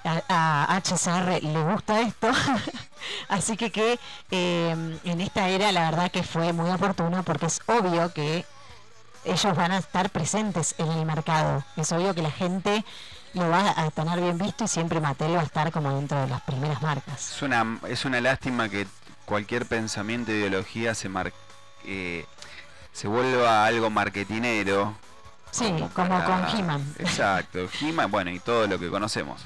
a, 0.03 0.75
a 0.75 0.81
HCR 0.81 1.43
le 1.43 1.63
gusta 1.63 2.01
esto, 2.01 2.29
así 3.29 3.57
que 3.57 3.71
que 3.71 3.99
eh, 4.31 4.99
en 5.03 5.21
esta 5.21 5.49
era 5.49 5.71
la 5.71 5.89
verdad 5.89 6.11
que 6.11 6.23
fue 6.23 6.53
muy 6.53 6.69
oportuno 6.69 7.23
porque 7.23 7.47
es 7.47 7.59
obvio 7.65 8.13
que 8.13 8.45
ellos 9.23 9.55
van 9.55 9.71
a 9.71 9.77
estar 9.77 10.11
presentes 10.11 10.75
en 10.77 10.91
el 10.91 11.05
mercado, 11.05 11.63
es 11.75 11.91
obvio 11.91 12.13
que 12.13 12.21
la 12.21 12.31
gente 12.31 12.85
lo 13.33 13.49
va 13.49 13.73
a 13.75 13.91
tener 13.91 14.21
bien 14.21 14.37
visto 14.37 14.63
y 14.63 14.67
siempre 14.67 15.01
Mattel 15.01 15.35
va 15.35 15.41
a 15.41 15.43
estar 15.43 15.71
como 15.71 15.93
dentro 15.93 16.19
de 16.21 16.27
las 16.27 16.41
primeras 16.41 16.81
marcas. 16.81 17.31
Es 17.35 17.41
una, 17.41 17.79
es 17.89 18.05
una 18.05 18.21
lástima 18.21 18.69
que 18.69 18.87
cualquier 19.25 19.65
pensamiento 19.65 20.31
de 20.31 20.39
ideología 20.39 20.95
se 20.95 21.09
mar, 21.09 21.33
eh, 21.87 22.25
se 22.91 23.07
vuelva 23.07 23.65
algo 23.65 23.89
marketinero. 23.89 24.95
Sí, 25.51 25.73
como, 25.93 26.23
con 26.23 26.47
He-Man. 26.53 26.95
Exacto, 26.99 27.67
He-Man, 27.79 28.11
bueno, 28.11 28.31
y 28.31 28.39
todo 28.39 28.67
lo 28.67 28.77
que 28.79 28.89
conocemos. 28.89 29.45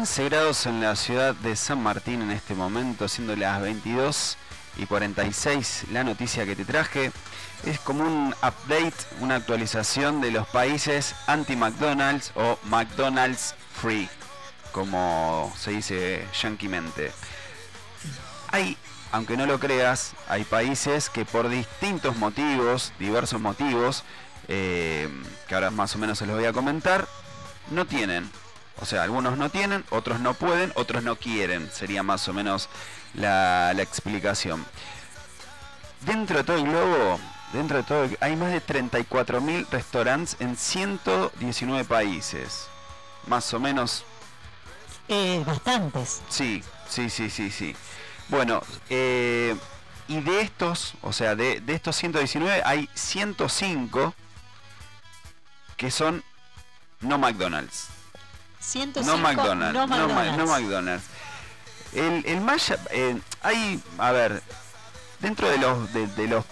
Grados 0.00 0.64
en 0.64 0.80
la 0.80 0.96
ciudad 0.96 1.34
de 1.34 1.54
San 1.54 1.82
Martín 1.82 2.22
en 2.22 2.30
este 2.30 2.54
momento, 2.54 3.06
siendo 3.06 3.36
las 3.36 3.60
22 3.60 4.38
y 4.78 4.86
46. 4.86 5.84
La 5.92 6.04
noticia 6.04 6.46
que 6.46 6.56
te 6.56 6.64
traje 6.64 7.12
es 7.66 7.78
como 7.80 8.04
un 8.04 8.34
update, 8.42 8.94
una 9.20 9.36
actualización 9.36 10.22
de 10.22 10.30
los 10.30 10.48
países 10.48 11.14
anti-McDonald's 11.26 12.32
o 12.34 12.58
McDonald's 12.64 13.54
Free, 13.74 14.08
como 14.72 15.52
se 15.58 15.72
dice 15.72 16.26
yanquimente. 16.40 17.12
Hay, 18.52 18.78
aunque 19.12 19.36
no 19.36 19.44
lo 19.44 19.60
creas, 19.60 20.14
hay 20.28 20.44
países 20.44 21.10
que 21.10 21.26
por 21.26 21.50
distintos 21.50 22.16
motivos, 22.16 22.94
diversos 22.98 23.38
motivos, 23.38 24.04
eh, 24.48 25.10
que 25.46 25.54
ahora 25.54 25.70
más 25.70 25.94
o 25.94 25.98
menos 25.98 26.16
se 26.18 26.24
los 26.24 26.36
voy 26.36 26.46
a 26.46 26.54
comentar, 26.54 27.06
no 27.70 27.84
tienen 27.84 28.30
o 28.80 28.86
sea, 28.86 29.02
algunos 29.02 29.36
no 29.36 29.50
tienen, 29.50 29.84
otros 29.90 30.20
no 30.20 30.34
pueden, 30.34 30.72
otros 30.74 31.02
no 31.02 31.16
quieren. 31.16 31.70
Sería 31.70 32.02
más 32.02 32.26
o 32.28 32.32
menos 32.32 32.68
la, 33.14 33.72
explicación. 33.72 34.64
Dentro 36.00 36.38
de 36.38 36.44
todo 36.44 36.56
el 36.56 36.64
globo, 36.64 37.20
dentro 37.52 37.76
de 37.76 37.82
todo, 37.82 38.08
hay 38.20 38.36
más 38.36 38.52
de 38.52 38.62
34.000 38.62 39.66
restaurantes 39.70 40.36
en 40.40 40.56
119 40.56 41.84
países. 41.84 42.68
Más 43.26 43.52
o 43.52 43.60
menos. 43.60 44.04
Eh, 45.08 45.42
bastantes. 45.46 46.22
Sí, 46.30 46.62
sí, 46.88 47.10
sí, 47.10 47.28
sí, 47.28 47.50
sí. 47.50 47.76
Bueno, 48.28 48.62
eh, 48.88 49.54
y 50.08 50.20
de 50.20 50.40
estos, 50.40 50.94
o 51.02 51.12
sea, 51.12 51.34
de, 51.34 51.60
de 51.60 51.74
estos 51.74 51.96
119 51.96 52.62
hay 52.64 52.88
105 52.94 54.14
que 55.76 55.90
son 55.90 56.22
no 57.00 57.18
McDonald's 57.18 57.89
no 59.04 59.18
McDonald's, 59.18 60.36
no 60.36 60.46
McDonald's. 60.46 61.04
El, 61.92 62.24
el 62.26 62.40
más, 62.40 62.72
eh, 62.90 63.20
hay, 63.42 63.82
a 63.98 64.12
ver, 64.12 64.42
dentro 65.20 65.48
de 65.48 65.58
los 65.58 65.92
de, 65.92 66.28
los 66.28 66.44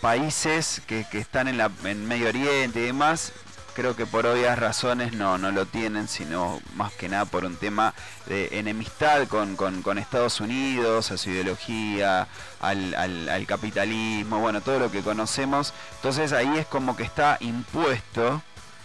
países 0.00 0.82
que, 0.86 1.06
están 1.12 1.48
en, 1.48 1.58
la, 1.58 1.70
en 1.84 2.06
Medio 2.06 2.28
Oriente 2.28 2.80
y 2.80 2.82
demás, 2.84 3.32
creo 3.74 3.96
que 3.96 4.06
por 4.06 4.26
obvias 4.26 4.58
razones 4.58 5.14
no, 5.14 5.36
no 5.38 5.50
lo 5.50 5.66
tienen, 5.66 6.06
sino 6.06 6.60
más 6.74 6.92
que 6.92 7.08
nada 7.08 7.24
por 7.24 7.44
un 7.44 7.56
tema 7.56 7.94
de 8.26 8.58
enemistad 8.58 9.26
con, 9.26 9.56
con, 9.56 9.98
Estados 9.98 10.40
Unidos, 10.40 11.10
a 11.10 11.18
su 11.18 11.30
ideología, 11.30 12.28
al, 12.60 12.94
al, 12.94 13.28
al, 13.28 13.46
capitalismo, 13.46 14.38
bueno, 14.38 14.60
todo 14.60 14.78
lo 14.78 14.90
que 14.92 15.02
conocemos. 15.02 15.74
Entonces 15.96 16.32
ahí 16.32 16.56
es 16.56 16.66
como 16.66 16.94
que 16.96 17.02
está 17.02 17.36
impuesto, 17.40 18.42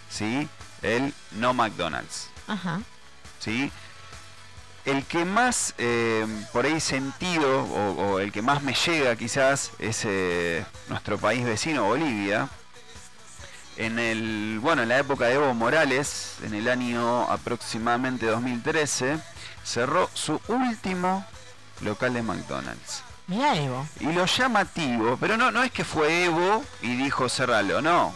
¿sí? 0.09 0.47
El 0.81 1.13
no 1.31 1.53
McDonald's. 1.53 2.32
Ajá. 2.53 2.81
¿Sí? 3.39 3.71
El 4.85 5.05
que 5.05 5.25
más 5.25 5.73
eh, 5.77 6.25
por 6.51 6.65
ahí 6.65 6.79
sentido, 6.79 7.63
o, 7.63 8.19
el 8.19 8.31
que 8.31 8.41
más 8.41 8.61
me 8.61 8.73
llega 8.73 9.15
quizás, 9.15 9.71
es 9.79 10.03
eh, 10.05 10.65
nuestro 10.89 11.17
país 11.17 11.43
vecino, 11.43 11.85
Bolivia. 11.85 12.49
En 13.77 13.97
el, 13.97 14.59
bueno, 14.61 14.83
en 14.83 14.89
la 14.89 14.99
época 14.99 15.25
de 15.25 15.35
Evo 15.35 15.53
Morales, 15.55 16.35
en 16.43 16.53
el 16.53 16.67
año 16.67 17.23
aproximadamente 17.23 18.27
2013, 18.27 19.17
cerró 19.63 20.09
su 20.13 20.39
último 20.47 21.25
local 21.81 22.13
de 22.13 22.21
McDonald's. 22.21 23.03
Mira 23.27 23.55
Evo. 23.55 23.87
Y 23.99 24.11
lo 24.11 24.25
llamativo, 24.25 25.17
pero 25.19 25.37
no, 25.37 25.49
no 25.49 25.63
es 25.63 25.71
que 25.71 25.85
fue 25.85 26.25
Evo 26.25 26.63
y 26.81 26.95
dijo 26.97 27.29
cerralo, 27.29 27.81
no. 27.81 28.13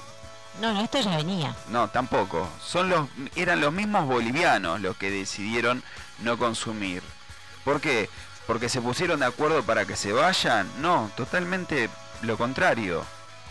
No, 0.62 0.74
no, 0.74 0.82
esto 0.82 1.00
ya 1.00 1.16
venía. 1.18 1.56
No, 1.70 1.90
tampoco. 1.90 2.50
Son 2.62 2.90
los, 2.90 3.08
eran 3.36 3.62
los 3.62 3.72
mismos 3.72 4.08
bolivianos 4.08 4.82
los 4.82 4.98
que 4.98 5.12
decidieron 5.12 5.84
no 6.20 6.38
consumir. 6.38 7.04
¿Por 7.64 7.80
qué? 7.80 8.10
¿Porque 8.48 8.70
se 8.70 8.82
pusieron 8.82 9.20
de 9.20 9.26
acuerdo 9.26 9.62
para 9.64 9.86
que 9.86 9.96
se 9.96 10.14
vayan? 10.14 10.70
No, 10.82 11.12
totalmente 11.16 11.90
lo 12.22 12.38
contrario. 12.38 13.06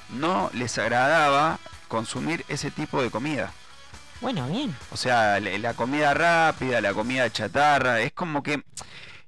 No 0.08 0.50
les 0.54 0.78
agradaba 0.78 1.58
consumir 1.88 2.44
ese 2.48 2.70
tipo 2.70 3.02
de 3.02 3.10
comida. 3.10 3.52
Bueno, 4.20 4.48
bien. 4.48 4.74
O 4.90 4.96
sea, 4.96 5.38
la 5.40 5.74
comida 5.74 6.14
rápida, 6.14 6.80
la 6.80 6.94
comida 6.94 7.30
chatarra, 7.30 8.00
es 8.00 8.12
como 8.12 8.42
que 8.42 8.64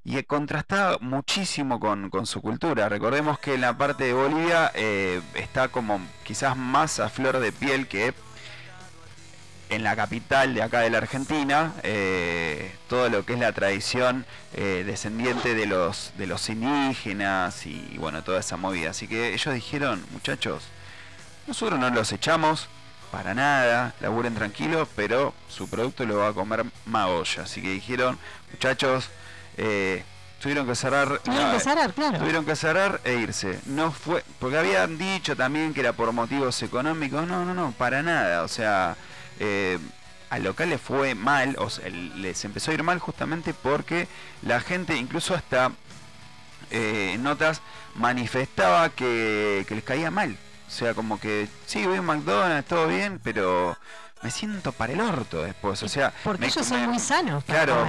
y 0.09 0.23
contrastaba 0.23 0.97
muchísimo 1.03 1.79
con, 1.79 2.25
su 2.25 2.40
cultura. 2.40 2.88
Recordemos 2.88 3.38
que 3.38 3.55
en 3.55 3.61
la 3.61 3.77
parte 3.77 4.05
de 4.05 4.14
Bolivia 4.14 4.73
eh, 4.75 5.21
está 5.35 5.68
como 5.68 6.01
quizás 6.25 6.57
más 6.57 6.99
a 6.99 7.11
flor 7.11 7.40
de 7.40 7.53
piel 7.53 7.87
que 7.88 8.14
en 9.68 9.83
la 9.83 9.94
capital 9.97 10.55
de 10.55 10.62
acá 10.62 10.81
de 10.81 10.88
la 10.88 10.97
Argentina, 10.97 11.75
eh, 11.83 12.73
todo 12.88 13.11
lo 13.11 13.27
que 13.27 13.35
es 13.35 13.38
la 13.38 13.53
tradición 13.53 14.25
eh, 14.55 14.83
descendiente 14.87 15.55
de 15.55 15.66
los, 15.66 16.14
de 16.16 16.27
los 16.27 16.49
indígenas 16.49 17.66
y 17.66 17.99
bueno, 17.99 18.25
toda 18.25 18.40
esa 18.40 18.57
movida. 18.57 18.90
Así 18.90 19.09
que 19.09 19.35
ellos 19.35 19.55
dijeron, 19.55 20.03
muchachos, 20.12 20.64
nosotros 21.47 21.79
no 21.79 21.90
los 21.90 22.11
echamos 22.12 22.68
para 23.12 23.35
nada, 23.35 23.94
laburen 24.01 24.35
tranquilos, 24.35 24.88
pero 24.97 25.35
su 25.49 25.68
producto 25.68 26.07
lo 26.07 26.16
va 26.16 26.29
a 26.29 26.33
comer 26.33 26.64
Magoya. 26.87 27.42
Así 27.42 27.61
que 27.61 27.73
dijeron, 27.73 28.18
muchachos, 28.51 29.11
eh, 29.59 30.05
tuvieron 30.40 30.66
que 30.66 30.75
cerrar. 30.75 31.18
Tuvieron 31.18 31.53
que 31.53 31.61
cerrar, 31.61 31.92
claro. 31.92 32.18
Tuvieron 32.18 32.47
que 32.47 32.57
cerrar 32.57 33.01
e 33.05 33.14
irse. 33.14 33.59
No 33.66 33.90
fue, 33.92 34.25
porque 34.38 34.57
habían 34.57 34.97
dicho 34.97 35.37
también 35.37 35.75
que 35.75 35.81
era 35.81 35.92
por 35.92 36.12
motivos 36.12 36.62
económicos. 36.62 37.27
No, 37.27 37.44
no, 37.44 37.53
no, 37.53 37.73
para 37.73 38.03
nada. 38.03 38.44
O 38.44 38.49
sea, 38.49 38.97
eh, 39.40 39.79
al 40.31 40.44
local 40.44 40.71
le 40.71 40.79
fue 40.79 41.14
mal, 41.14 41.57
o 41.59 41.68
sea, 41.68 41.88
les 41.88 42.44
empezó 42.44 42.71
a 42.71 42.75
ir 42.75 42.83
mal 42.83 42.99
justamente 42.99 43.53
porque 43.53 44.09
la 44.42 44.61
gente, 44.61 44.97
incluso 44.97 45.35
hasta 45.35 45.73
eh, 46.71 47.16
notas, 47.21 47.61
manifestaba 47.94 48.90
que, 48.90 49.64
que 49.66 49.75
les 49.75 49.85
caía 49.85 50.11
mal. 50.11 50.37
O 50.68 50.71
sea, 50.71 50.94
como 50.94 51.18
que 51.18 51.49
sí, 51.66 51.85
voy 51.87 51.97
a 51.97 52.03
McDonald's, 52.03 52.68
todo 52.68 52.87
bien, 52.87 53.18
pero 53.25 53.77
me 54.22 54.31
siento 54.31 54.72
para 54.72 54.92
el 54.92 55.00
orto 55.00 55.42
después, 55.42 55.83
o 55.83 55.88
sea... 55.88 56.12
Porque 56.24 56.46
ellos 56.46 56.66
son 56.66 56.87
muy 56.87 56.98
sanos. 56.98 57.44
Claro, 57.44 57.87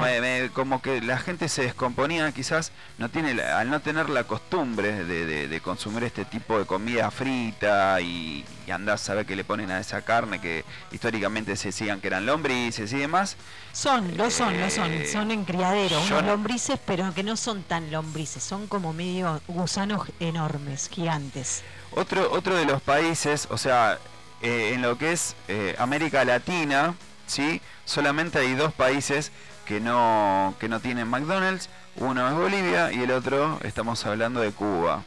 como 0.53 0.81
que 0.81 1.01
la 1.01 1.17
gente 1.17 1.49
se 1.49 1.63
descomponía, 1.63 2.31
quizás 2.31 2.71
no 2.97 3.09
tiene 3.09 3.41
al 3.41 3.69
no 3.69 3.79
tener 3.79 4.09
la 4.09 4.25
costumbre 4.25 5.03
de, 5.05 5.61
consumir 5.61 6.03
este 6.03 6.25
tipo 6.25 6.57
de 6.57 6.65
comida 6.65 7.11
frita 7.11 7.99
y, 7.99 8.45
y 8.65 8.71
andar 8.71 8.95
a 8.95 8.97
saber 8.97 9.25
qué 9.25 9.35
le 9.35 9.43
ponen 9.43 9.71
a 9.71 9.79
esa 9.79 10.01
carne 10.03 10.39
que 10.39 10.63
históricamente 10.91 11.55
se 11.55 11.69
decían 11.69 11.99
que 11.99 12.07
eran 12.07 12.25
lombrices 12.25 12.91
y 12.93 12.97
demás. 12.97 13.35
Son, 13.71 14.15
lo 14.15 14.29
son, 14.31 14.59
lo 14.59 14.69
son, 14.69 14.91
eh, 14.91 15.07
son 15.07 15.31
en 15.31 15.43
criadero, 15.45 16.01
unos 16.01 16.23
lombrices, 16.23 16.79
pero 16.85 17.13
que 17.13 17.23
no 17.23 17.35
son 17.35 17.63
tan 17.63 17.91
lombrices, 17.91 18.43
son 18.43 18.67
como 18.67 18.93
medio 18.93 19.41
gusanos 19.47 20.07
enormes, 20.19 20.89
gigantes. 20.89 21.63
Otro, 21.91 22.31
otro 22.31 22.55
de 22.55 22.65
los 22.65 22.81
países, 22.81 23.47
o 23.49 23.57
sea, 23.57 23.97
eh, 24.41 24.71
en 24.73 24.81
lo 24.81 24.97
que 24.97 25.11
es 25.11 25.35
eh, 25.47 25.75
América 25.79 26.23
Latina, 26.25 26.95
¿sí? 27.27 27.61
solamente 27.85 28.39
hay 28.39 28.55
dos 28.55 28.73
países 28.73 29.31
que 29.65 29.79
no, 29.79 30.55
que 30.59 30.69
no 30.69 30.79
tienen 30.79 31.07
McDonald's. 31.07 31.69
Uno 31.95 32.27
es 32.27 32.35
Bolivia 32.35 32.91
y 32.91 33.01
el 33.01 33.11
otro 33.11 33.59
estamos 33.63 34.05
hablando 34.05 34.39
de 34.39 34.51
Cuba. 34.51 35.03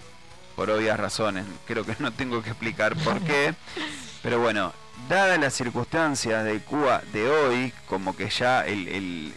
Por 0.56 0.70
obvias 0.70 1.00
razones. 1.00 1.46
Creo 1.66 1.84
que 1.84 1.96
no 1.98 2.12
tengo 2.12 2.42
que 2.42 2.50
explicar 2.50 2.94
por 2.96 3.20
qué. 3.22 3.54
Pero 4.22 4.38
bueno, 4.38 4.72
dadas 5.08 5.40
las 5.40 5.54
circunstancias 5.54 6.44
de 6.44 6.60
Cuba 6.60 7.02
de 7.12 7.28
hoy, 7.28 7.72
como 7.86 8.14
que 8.14 8.28
ya 8.28 8.64
el, 8.66 9.34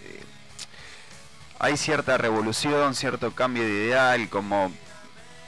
hay 1.59 1.77
cierta 1.77 2.17
revolución, 2.17 2.93
cierto 2.93 3.31
cambio 3.31 3.63
de 3.63 3.69
ideal, 3.69 4.29
como 4.29 4.71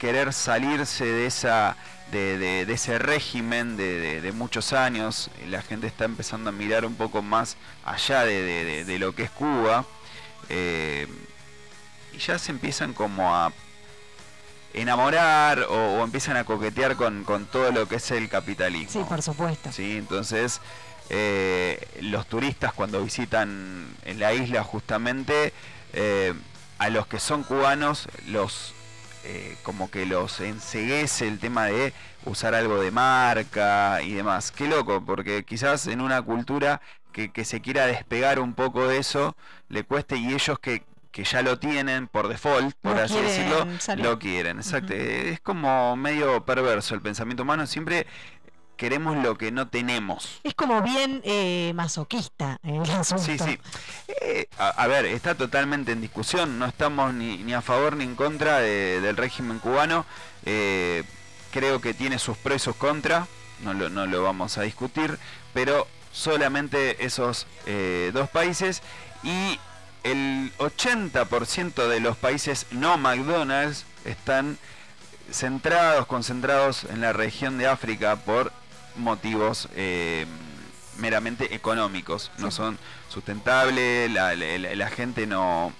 querer 0.00 0.32
salirse 0.32 1.04
de 1.04 1.26
esa 1.26 1.76
de, 2.12 2.38
de- 2.38 2.66
de 2.66 2.72
ese 2.72 2.98
régimen 2.98 3.76
de, 3.76 4.30
muchos 4.34 4.72
años. 4.72 5.30
La 5.48 5.62
gente 5.62 5.86
está 5.86 6.04
empezando 6.04 6.50
a 6.50 6.52
mirar 6.52 6.84
un 6.84 6.94
poco 6.94 7.22
más 7.22 7.56
allá 7.84 8.24
de, 8.24 8.96
lo 8.98 9.14
que 9.14 9.24
es 9.24 9.30
Cuba. 9.30 9.84
eh, 10.48 11.06
y 12.14 12.18
ya 12.18 12.38
se 12.38 12.50
empiezan 12.52 12.94
como 12.94 13.34
a 13.36 13.52
enamorar 14.74 15.60
o, 15.68 16.00
o 16.00 16.04
empiezan 16.04 16.36
a 16.36 16.44
coquetear 16.44 16.96
con, 16.96 17.24
con 17.24 17.46
todo 17.46 17.70
lo 17.72 17.88
que 17.88 17.96
es 17.96 18.10
el 18.10 18.28
capitalismo. 18.28 18.90
Sí, 19.02 19.08
por 19.08 19.22
supuesto. 19.22 19.72
¿sí? 19.72 19.96
Entonces, 19.96 20.60
eh, 21.10 21.86
los 22.02 22.26
turistas 22.26 22.72
cuando 22.72 23.02
visitan 23.02 23.86
en 24.04 24.18
la 24.20 24.32
isla 24.34 24.62
justamente, 24.64 25.52
eh, 25.92 26.34
a 26.78 26.90
los 26.90 27.06
que 27.06 27.18
son 27.18 27.42
cubanos, 27.44 28.08
los 28.26 28.74
eh, 29.28 29.56
como 29.62 29.90
que 29.90 30.06
los 30.06 30.40
enseguece 30.40 31.28
el 31.28 31.38
tema 31.38 31.66
de 31.66 31.92
usar 32.24 32.54
algo 32.54 32.80
de 32.80 32.90
marca 32.90 34.02
y 34.02 34.12
demás. 34.14 34.50
Qué 34.52 34.68
loco, 34.68 35.04
porque 35.04 35.44
quizás 35.44 35.86
en 35.86 36.00
una 36.00 36.22
cultura 36.22 36.80
que, 37.12 37.30
que 37.30 37.44
se 37.44 37.60
quiera 37.60 37.86
despegar 37.86 38.38
un 38.40 38.54
poco 38.54 38.88
de 38.88 38.98
eso, 38.98 39.36
le 39.68 39.84
cueste 39.84 40.16
y 40.16 40.32
ellos 40.34 40.58
que 40.58 40.84
que 41.10 41.24
ya 41.24 41.42
lo 41.42 41.58
tienen 41.58 42.06
por 42.06 42.28
default, 42.28 42.76
por 42.82 42.94
No 42.94 43.00
así 43.02 43.14
quieren 43.14 43.28
decirlo, 43.28 43.80
salir. 43.80 44.04
lo 44.04 44.18
quieren. 44.18 44.58
Exacto. 44.58 44.92
Es 44.92 45.40
como 45.40 45.96
medio 45.96 46.44
perverso 46.44 46.94
el 46.94 47.00
pensamiento 47.00 47.42
humano. 47.44 47.66
Siempre 47.66 48.06
queremos 48.78 49.16
lo 49.22 49.36
que 49.36 49.52
no 49.52 49.68
tenemos. 49.68 50.40
Es 50.44 50.54
como 50.54 50.80
bien 50.80 51.20
eh, 51.24 51.72
masoquista 51.74 52.58
el 52.62 52.90
asunto. 52.90 53.22
Sí, 53.24 53.38
sí. 53.38 53.58
Eh, 54.22 54.48
a, 54.58 54.68
a 54.70 54.86
ver, 54.86 55.04
está 55.04 55.34
totalmente 55.34 55.92
en 55.92 56.00
discusión. 56.00 56.58
No 56.58 56.64
estamos 56.64 57.12
ni, 57.12 57.36
ni 57.38 57.52
a 57.52 57.60
favor 57.60 57.96
ni 57.96 58.04
en 58.04 58.14
contra 58.14 58.60
de- 58.60 59.02
del 59.02 59.16
régimen 59.18 59.58
cubano. 59.58 60.06
Eh, 60.46 61.04
creo 61.52 61.80
que 61.82 61.92
tiene 61.92 62.18
sus 62.18 62.38
pros 62.38 62.56
y 62.56 62.60
sus 62.64 62.76
contras. 62.76 63.28
No 63.62 63.74
lo, 63.74 63.90
no 63.90 64.06
lo 64.06 64.22
vamos 64.22 64.56
a 64.56 64.62
discutir. 64.62 65.18
Pero 65.52 65.86
solamente 66.12 67.04
esos 67.04 67.46
eh, 67.66 68.10
dos 68.14 68.30
países. 68.30 68.82
Y 69.22 69.58
el 70.04 70.52
80% 70.58 71.88
de 71.88 72.00
los 72.00 72.16
países 72.16 72.66
no 72.70 72.96
McDonald's 72.96 73.84
están 74.04 74.56
centrados, 75.30 76.06
concentrados 76.06 76.84
en 76.84 77.00
la 77.00 77.12
región 77.12 77.58
de 77.58 77.66
África 77.66 78.16
por 78.16 78.52
motivos 78.96 79.68
eh, 79.74 80.26
meramente 80.98 81.54
económicos. 81.54 82.30
No 82.38 82.50
son 82.50 82.78
sustentables, 83.08 84.10
la, 84.10 84.34
la- 84.34 84.74
la 84.74 84.90
gente 84.90 85.26
no, 85.26 85.72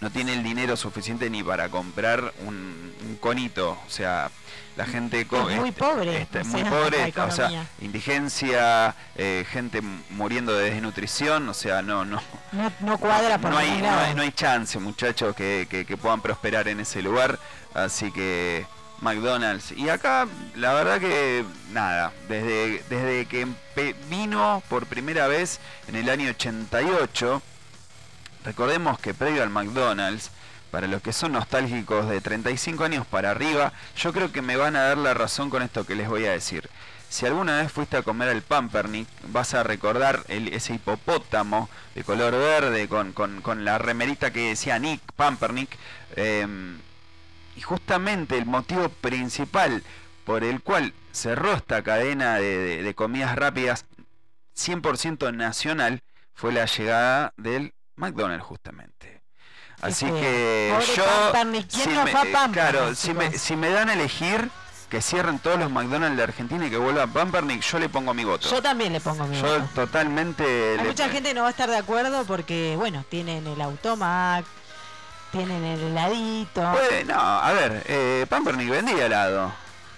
no 0.00 0.10
tiene 0.10 0.34
el 0.34 0.42
dinero 0.42 0.76
suficiente 0.76 1.30
ni 1.30 1.42
para 1.42 1.68
comprar 1.68 2.32
un, 2.46 2.92
un 3.06 3.16
conito. 3.16 3.78
O 3.86 3.90
sea, 3.90 4.30
la 4.76 4.86
gente 4.86 5.22
Es 5.22 5.30
muy 5.60 5.70
este, 5.70 5.72
pobre, 5.80 6.22
este, 6.22 6.44
muy 6.44 6.60
sea, 6.62 6.70
pobre, 6.70 7.12
o 7.26 7.30
sea, 7.32 7.66
indigencia, 7.80 8.94
eh, 9.16 9.44
gente 9.50 9.80
muriendo 10.10 10.52
de 10.56 10.70
desnutrición, 10.70 11.48
o 11.48 11.54
sea, 11.54 11.82
no, 11.82 12.04
no, 12.04 12.22
No, 12.52 12.72
no 12.80 12.98
cuadra 12.98 13.38
por 13.38 13.50
no 13.50 13.58
hay, 13.58 13.68
no 14.14 14.22
hay 14.22 14.30
chance, 14.32 14.78
muchachos, 14.78 15.34
que, 15.34 15.66
que- 15.68 15.84
que 15.84 15.96
puedan 15.96 16.20
prosperar 16.20 16.68
en 16.68 16.78
ese 16.80 17.02
lugar. 17.02 17.38
Así 17.74 18.10
que 18.12 18.66
McDonald's. 19.00 19.72
Y 19.72 19.88
acá, 19.88 20.26
la 20.56 20.72
verdad 20.74 21.00
que 21.00 21.44
nada, 21.72 22.12
desde, 22.28 22.82
desde 22.88 23.26
que 23.26 23.46
vino 24.10 24.62
por 24.68 24.86
primera 24.86 25.26
vez 25.28 25.60
en 25.88 25.96
el 25.96 26.08
año 26.08 26.30
88, 26.30 27.42
recordemos 28.44 28.98
que 28.98 29.14
previo 29.14 29.42
al 29.42 29.50
McDonald's, 29.50 30.30
para 30.70 30.86
los 30.86 31.00
que 31.00 31.12
son 31.14 31.32
nostálgicos 31.32 32.08
de 32.08 32.20
35 32.20 32.84
años 32.84 33.06
para 33.06 33.30
arriba, 33.30 33.72
yo 33.96 34.12
creo 34.12 34.30
que 34.32 34.42
me 34.42 34.56
van 34.56 34.76
a 34.76 34.82
dar 34.82 34.98
la 34.98 35.14
razón 35.14 35.48
con 35.48 35.62
esto 35.62 35.86
que 35.86 35.94
les 35.94 36.08
voy 36.08 36.26
a 36.26 36.32
decir. 36.32 36.68
Si 37.08 37.24
alguna 37.24 37.56
vez 37.56 37.72
fuiste 37.72 37.96
a 37.96 38.02
comer 38.02 38.28
al 38.28 38.42
Pampernick, 38.42 39.08
vas 39.28 39.54
a 39.54 39.62
recordar 39.62 40.24
el- 40.28 40.48
ese 40.52 40.74
hipopótamo 40.74 41.70
de 41.94 42.04
color 42.04 42.32
verde 42.32 42.86
con, 42.86 43.14
con- 43.14 43.40
con 43.40 43.64
la 43.64 43.78
remerita 43.78 44.30
que 44.30 44.48
decía 44.50 44.78
Nick 44.78 45.00
Pampernick. 45.16 45.70
em, 46.16 46.78
y 47.58 47.60
justamente 47.60 48.38
el 48.38 48.46
motivo 48.46 48.88
principal 48.88 49.82
por 50.24 50.44
el 50.44 50.62
cual 50.62 50.92
cerró 51.10 51.54
esta 51.54 51.82
cadena 51.82 52.36
de, 52.36 52.56
de- 52.56 52.82
de 52.84 52.94
comidas 52.94 53.34
rápidas 53.34 53.84
100% 54.56 55.34
nacional 55.34 56.02
fue 56.34 56.52
la 56.52 56.66
llegada 56.66 57.32
del 57.36 57.74
McDonald's 57.96 58.44
justamente. 58.44 59.22
Así 59.80 60.06
feo. 60.06 60.20
que 60.20 60.70
Pobre 60.72 60.86
yo... 60.96 61.04
Pampernick. 61.32 61.68
¿Quién 61.68 61.82
si 61.84 61.90
no 61.90 62.04
me- 62.04 62.10
fue 62.12 62.20
a 62.20 62.32
Pampernick, 62.32 62.52
claro, 62.54 62.94
si 62.94 63.14
me, 63.14 63.32
si 63.36 63.56
me 63.56 63.70
dan 63.70 63.88
a 63.90 63.94
elegir 63.94 64.48
que 64.88 65.02
cierren 65.02 65.38
todos 65.40 65.58
los 65.58 65.70
McDonald's 65.70 66.16
de 66.16 66.22
Argentina 66.22 66.64
y 66.66 66.70
que 66.70 66.76
vuelva 66.78 67.06
Pampernick, 67.08 67.60
yo 67.62 67.78
le 67.80 67.88
pongo 67.88 68.14
mi 68.14 68.24
voto. 68.24 68.48
Yo 68.48 68.62
también 68.62 68.92
le 68.92 69.00
pongo 69.00 69.26
mi 69.26 69.36
Yo 69.40 69.42
voto. 69.60 69.68
totalmente... 69.74 70.44
Hay 70.44 70.76
le- 70.78 70.84
mucha 70.84 71.08
gente 71.08 71.34
no 71.34 71.42
va 71.42 71.48
a 71.48 71.50
estar 71.50 71.68
de 71.68 71.76
acuerdo 71.76 72.24
porque, 72.24 72.74
bueno, 72.76 73.04
tienen 73.08 73.46
el 73.48 73.60
automac, 73.60 74.44
tienen 75.32 75.64
el 75.64 75.80
heladito. 75.82 76.72
Puede- 76.72 77.04
no, 77.04 77.18
a 77.20 77.52
ver, 77.52 77.82
eh, 77.86 78.26
Pampernick 78.28 78.68
vendía 78.70 79.06
helado. 79.06 79.52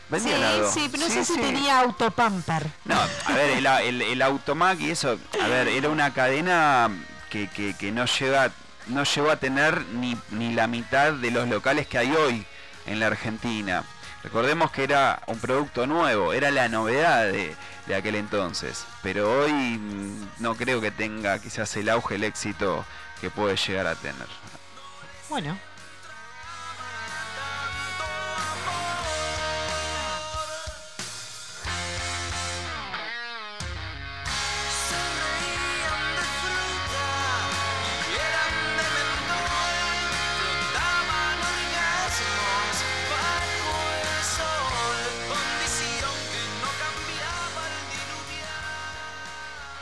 Vendía 0.08 0.32
sí, 0.36 0.38
helado. 0.42 0.72
sí, 0.72 0.88
pero 0.90 1.04
no 1.04 1.08
Sí, 1.08 1.14
sé 1.14 1.24
si 1.34 1.40
tenía 1.40 1.80
autopamper. 1.80 2.66
No, 2.84 2.96
a 3.26 3.32
ver, 3.32 3.50
el, 3.50 3.66
el, 3.66 4.02
el 4.02 4.22
Automac 4.22 4.80
y 4.80 4.90
eso, 4.90 5.18
a 5.42 5.46
ver, 5.46 5.68
era 5.68 5.88
una 5.88 6.12
cadena 6.12 6.90
que, 7.30 7.46
que, 7.48 7.74
que 7.74 7.92
no 7.92 8.06
llega, 8.06 8.50
no 8.88 9.04
llegó 9.04 9.30
a 9.30 9.36
tener 9.36 9.86
ni, 9.86 10.16
ni 10.30 10.52
la 10.52 10.66
mitad 10.66 11.12
de 11.12 11.30
los 11.30 11.48
locales 11.48 11.86
que 11.86 11.98
hay 11.98 12.10
hoy 12.12 12.44
en 12.86 12.98
la 12.98 13.06
Argentina. 13.06 13.84
Recordemos 14.24 14.70
que 14.72 14.82
era 14.82 15.22
un 15.28 15.38
producto 15.38 15.86
nuevo, 15.86 16.32
era 16.32 16.50
la 16.50 16.68
novedad 16.68 17.26
de, 17.26 17.54
de 17.86 17.94
aquel 17.94 18.16
entonces, 18.16 18.84
pero 19.04 19.42
hoy 19.44 19.52
mm, 19.52 20.26
no 20.40 20.56
creo 20.56 20.80
que 20.80 20.90
tenga 20.90 21.38
quizás 21.38 21.74
el 21.76 21.88
auge, 21.88 22.16
el 22.16 22.24
éxito 22.24 22.84
que 23.20 23.30
puede 23.30 23.56
llegar 23.56 23.86
a 23.86 23.94
tener. 23.94 24.26
Bueno, 25.30 25.56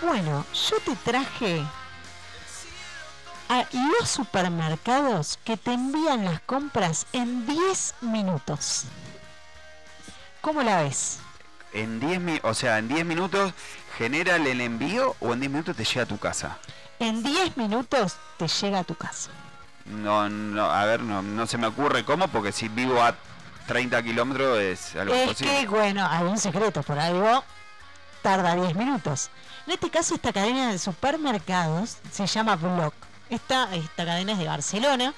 bueno, 0.02 0.44
yo 0.52 0.76
te 0.80 0.94
traje 0.96 1.64
a 3.48 3.64
los 3.72 4.08
supermercados 4.08 5.38
que 5.44 5.56
te 5.56 5.72
envían 5.72 6.24
las 6.24 6.40
compras 6.40 7.06
en 7.12 7.46
10 7.46 7.94
minutos. 8.02 8.84
¿Cómo 10.40 10.62
la 10.62 10.82
ves? 10.82 11.18
En 11.72 12.00
10 12.00 12.20
mi- 12.20 12.40
o 12.42 12.54
sea, 12.54 12.78
en 12.78 12.88
10 12.88 13.04
minutos 13.04 13.52
genera 13.96 14.36
el 14.36 14.60
envío 14.60 15.16
o 15.20 15.32
en 15.32 15.40
10 15.40 15.50
minutos 15.52 15.76
te 15.76 15.84
llega 15.84 16.02
a 16.02 16.06
tu 16.06 16.18
casa. 16.18 16.58
En 16.98 17.22
10 17.22 17.56
minutos 17.56 18.16
te 18.38 18.48
llega 18.48 18.80
a 18.80 18.84
tu 18.84 18.94
casa. 18.94 19.30
No, 19.86 20.28
no, 20.28 20.64
a 20.70 20.84
ver, 20.84 21.00
no, 21.00 21.22
no 21.22 21.46
se 21.46 21.56
me 21.58 21.66
ocurre 21.66 22.04
cómo, 22.04 22.28
porque 22.28 22.52
si 22.52 22.68
vivo 22.68 23.02
a 23.02 23.14
30 23.66 24.02
kilómetros 24.02 24.58
es 24.58 24.94
algo 24.96 25.14
Es 25.14 25.22
imposible. 25.22 25.60
que, 25.60 25.66
bueno, 25.68 26.06
hay 26.08 26.24
un 26.24 26.38
secreto, 26.38 26.82
por 26.82 26.98
algo 26.98 27.44
tarda 28.22 28.54
10 28.54 28.74
minutos. 28.74 29.30
En 29.66 29.74
este 29.74 29.90
caso, 29.90 30.14
esta 30.14 30.32
cadena 30.32 30.70
de 30.72 30.78
supermercados 30.78 31.98
se 32.10 32.26
llama 32.26 32.56
Block. 32.56 32.94
Esta, 33.30 33.68
cadena 33.96 34.32
es 34.32 34.38
de 34.38 34.46
Barcelona. 34.46 35.14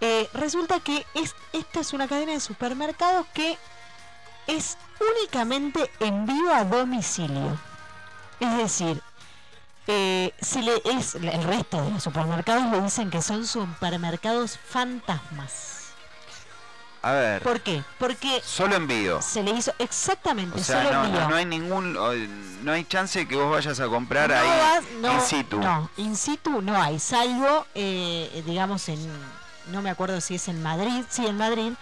Eh, 0.00 0.28
resulta 0.34 0.80
que 0.80 1.06
es, 1.14 1.34
esta 1.52 1.80
es 1.80 1.92
una 1.92 2.08
cadena 2.08 2.32
de 2.32 2.40
supermercados 2.40 3.26
que 3.34 3.58
es 4.46 4.78
únicamente 5.00 5.90
envío 6.00 6.52
a 6.54 6.64
domicilio. 6.64 7.58
Es 8.40 8.56
decir, 8.56 9.02
eh, 9.86 10.32
se 10.40 10.62
le 10.62 10.80
es, 10.84 11.14
el 11.14 11.42
resto 11.44 11.82
de 11.82 11.90
los 11.90 12.02
supermercados 12.02 12.70
le 12.70 12.80
dicen 12.80 13.10
que 13.10 13.22
son 13.22 13.46
supermercados 13.46 14.58
fantasmas. 14.58 15.79
A 17.02 17.12
ver, 17.12 17.42
¿Por 17.42 17.60
qué? 17.62 17.82
Porque 17.98 18.42
solo 18.44 18.76
envío. 18.76 19.22
se 19.22 19.42
le 19.42 19.52
hizo 19.52 19.72
exactamente 19.78 20.60
O 20.60 20.62
sea, 20.62 20.82
solo 20.82 20.92
no, 20.92 21.04
envío. 21.06 21.20
no, 21.22 21.28
no 21.30 21.36
hay 21.36 21.44
ningún, 21.46 21.94
no 21.94 22.72
hay 22.72 22.84
chance 22.84 23.26
que 23.26 23.36
vos 23.36 23.50
vayas 23.50 23.80
a 23.80 23.86
comprar 23.88 24.28
No 24.28 24.36
ahí 24.36 24.48
vas- 24.60 24.84
no, 25.00 25.12
in 25.14 25.20
situ. 25.22 25.58
No, 25.60 25.90
in 25.96 26.14
situ 26.16 26.60
no 26.60 26.80
hay, 26.80 26.98
salvo, 26.98 27.66
eh, 27.74 28.42
digamos, 28.44 28.86
en, 28.90 28.98
no 29.68 29.80
me 29.80 29.88
acuerdo 29.90 30.20
si 30.20 30.34
es 30.34 30.48
en 30.48 30.62
Madrid, 30.62 31.04
sí, 31.08 31.26
en 31.26 31.38
Madrid, 31.38 31.72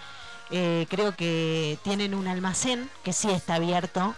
eh, 0.51 0.87
creo 0.89 1.13
que 1.15 1.77
tienen 1.83 2.13
un 2.13 2.27
almacén 2.27 2.89
que 3.03 3.11
sí 3.11 3.29
está 3.29 3.55
abierto, 3.55 4.15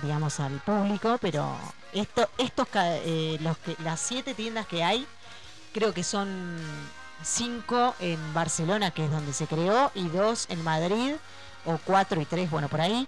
digamos, 0.00 0.38
al 0.38 0.60
público, 0.60 1.18
pero 1.20 1.56
esto, 1.92 2.30
estos, 2.38 2.68
eh, 2.74 3.36
los 3.40 3.58
que, 3.58 3.74
las 3.82 3.98
siete 4.00 4.32
tiendas 4.34 4.66
que 4.68 4.84
hay, 4.84 5.06
creo 5.74 5.92
que 5.92 6.04
son 6.04 6.56
cinco 7.22 7.94
en 8.00 8.18
Barcelona, 8.34 8.90
que 8.90 9.04
es 9.04 9.10
donde 9.10 9.32
se 9.32 9.46
creó, 9.46 9.90
y 9.94 10.08
dos 10.08 10.46
en 10.50 10.62
Madrid, 10.62 11.14
o 11.64 11.78
cuatro 11.84 12.20
y 12.20 12.24
tres, 12.24 12.50
bueno, 12.50 12.68
por 12.68 12.80
ahí. 12.80 13.06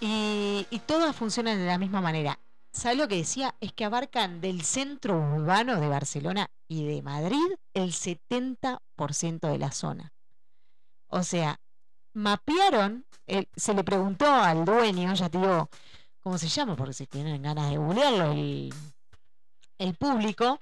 Y, 0.00 0.66
todas 0.86 1.16
funcionan 1.16 1.58
de 1.58 1.66
la 1.66 1.78
misma 1.78 2.00
manera. 2.00 2.38
¿Sabes 2.72 2.98
lo 2.98 3.08
que 3.08 3.16
decía? 3.16 3.54
Es 3.60 3.72
que 3.72 3.84
abarcan 3.84 4.40
del 4.40 4.62
centro 4.62 5.16
urbano 5.18 5.80
de 5.80 5.88
Barcelona 5.88 6.50
y 6.68 6.84
de 6.84 7.02
Madrid 7.02 7.54
el 7.74 7.92
70% 7.92 9.48
de 9.48 9.58
la 9.58 9.72
zona. 9.72 10.12
O 11.08 11.22
sea, 11.22 11.58
mapearon, 12.12 13.06
el- 13.26 13.48
se 13.56 13.72
le 13.74 13.82
preguntó 13.84 14.26
al 14.26 14.64
dueño, 14.64 15.14
ya 15.14 15.28
te 15.30 15.38
digo, 15.38 15.70
¿cómo 16.20 16.36
se 16.38 16.48
llama? 16.48 16.76
Porque 16.76 16.92
si 16.92 17.06
tienen 17.06 17.42
ganas 17.42 17.70
de 17.70 17.78
googlearlo, 17.78 18.32
el, 18.32 18.74
el 19.78 19.94
público, 19.94 20.60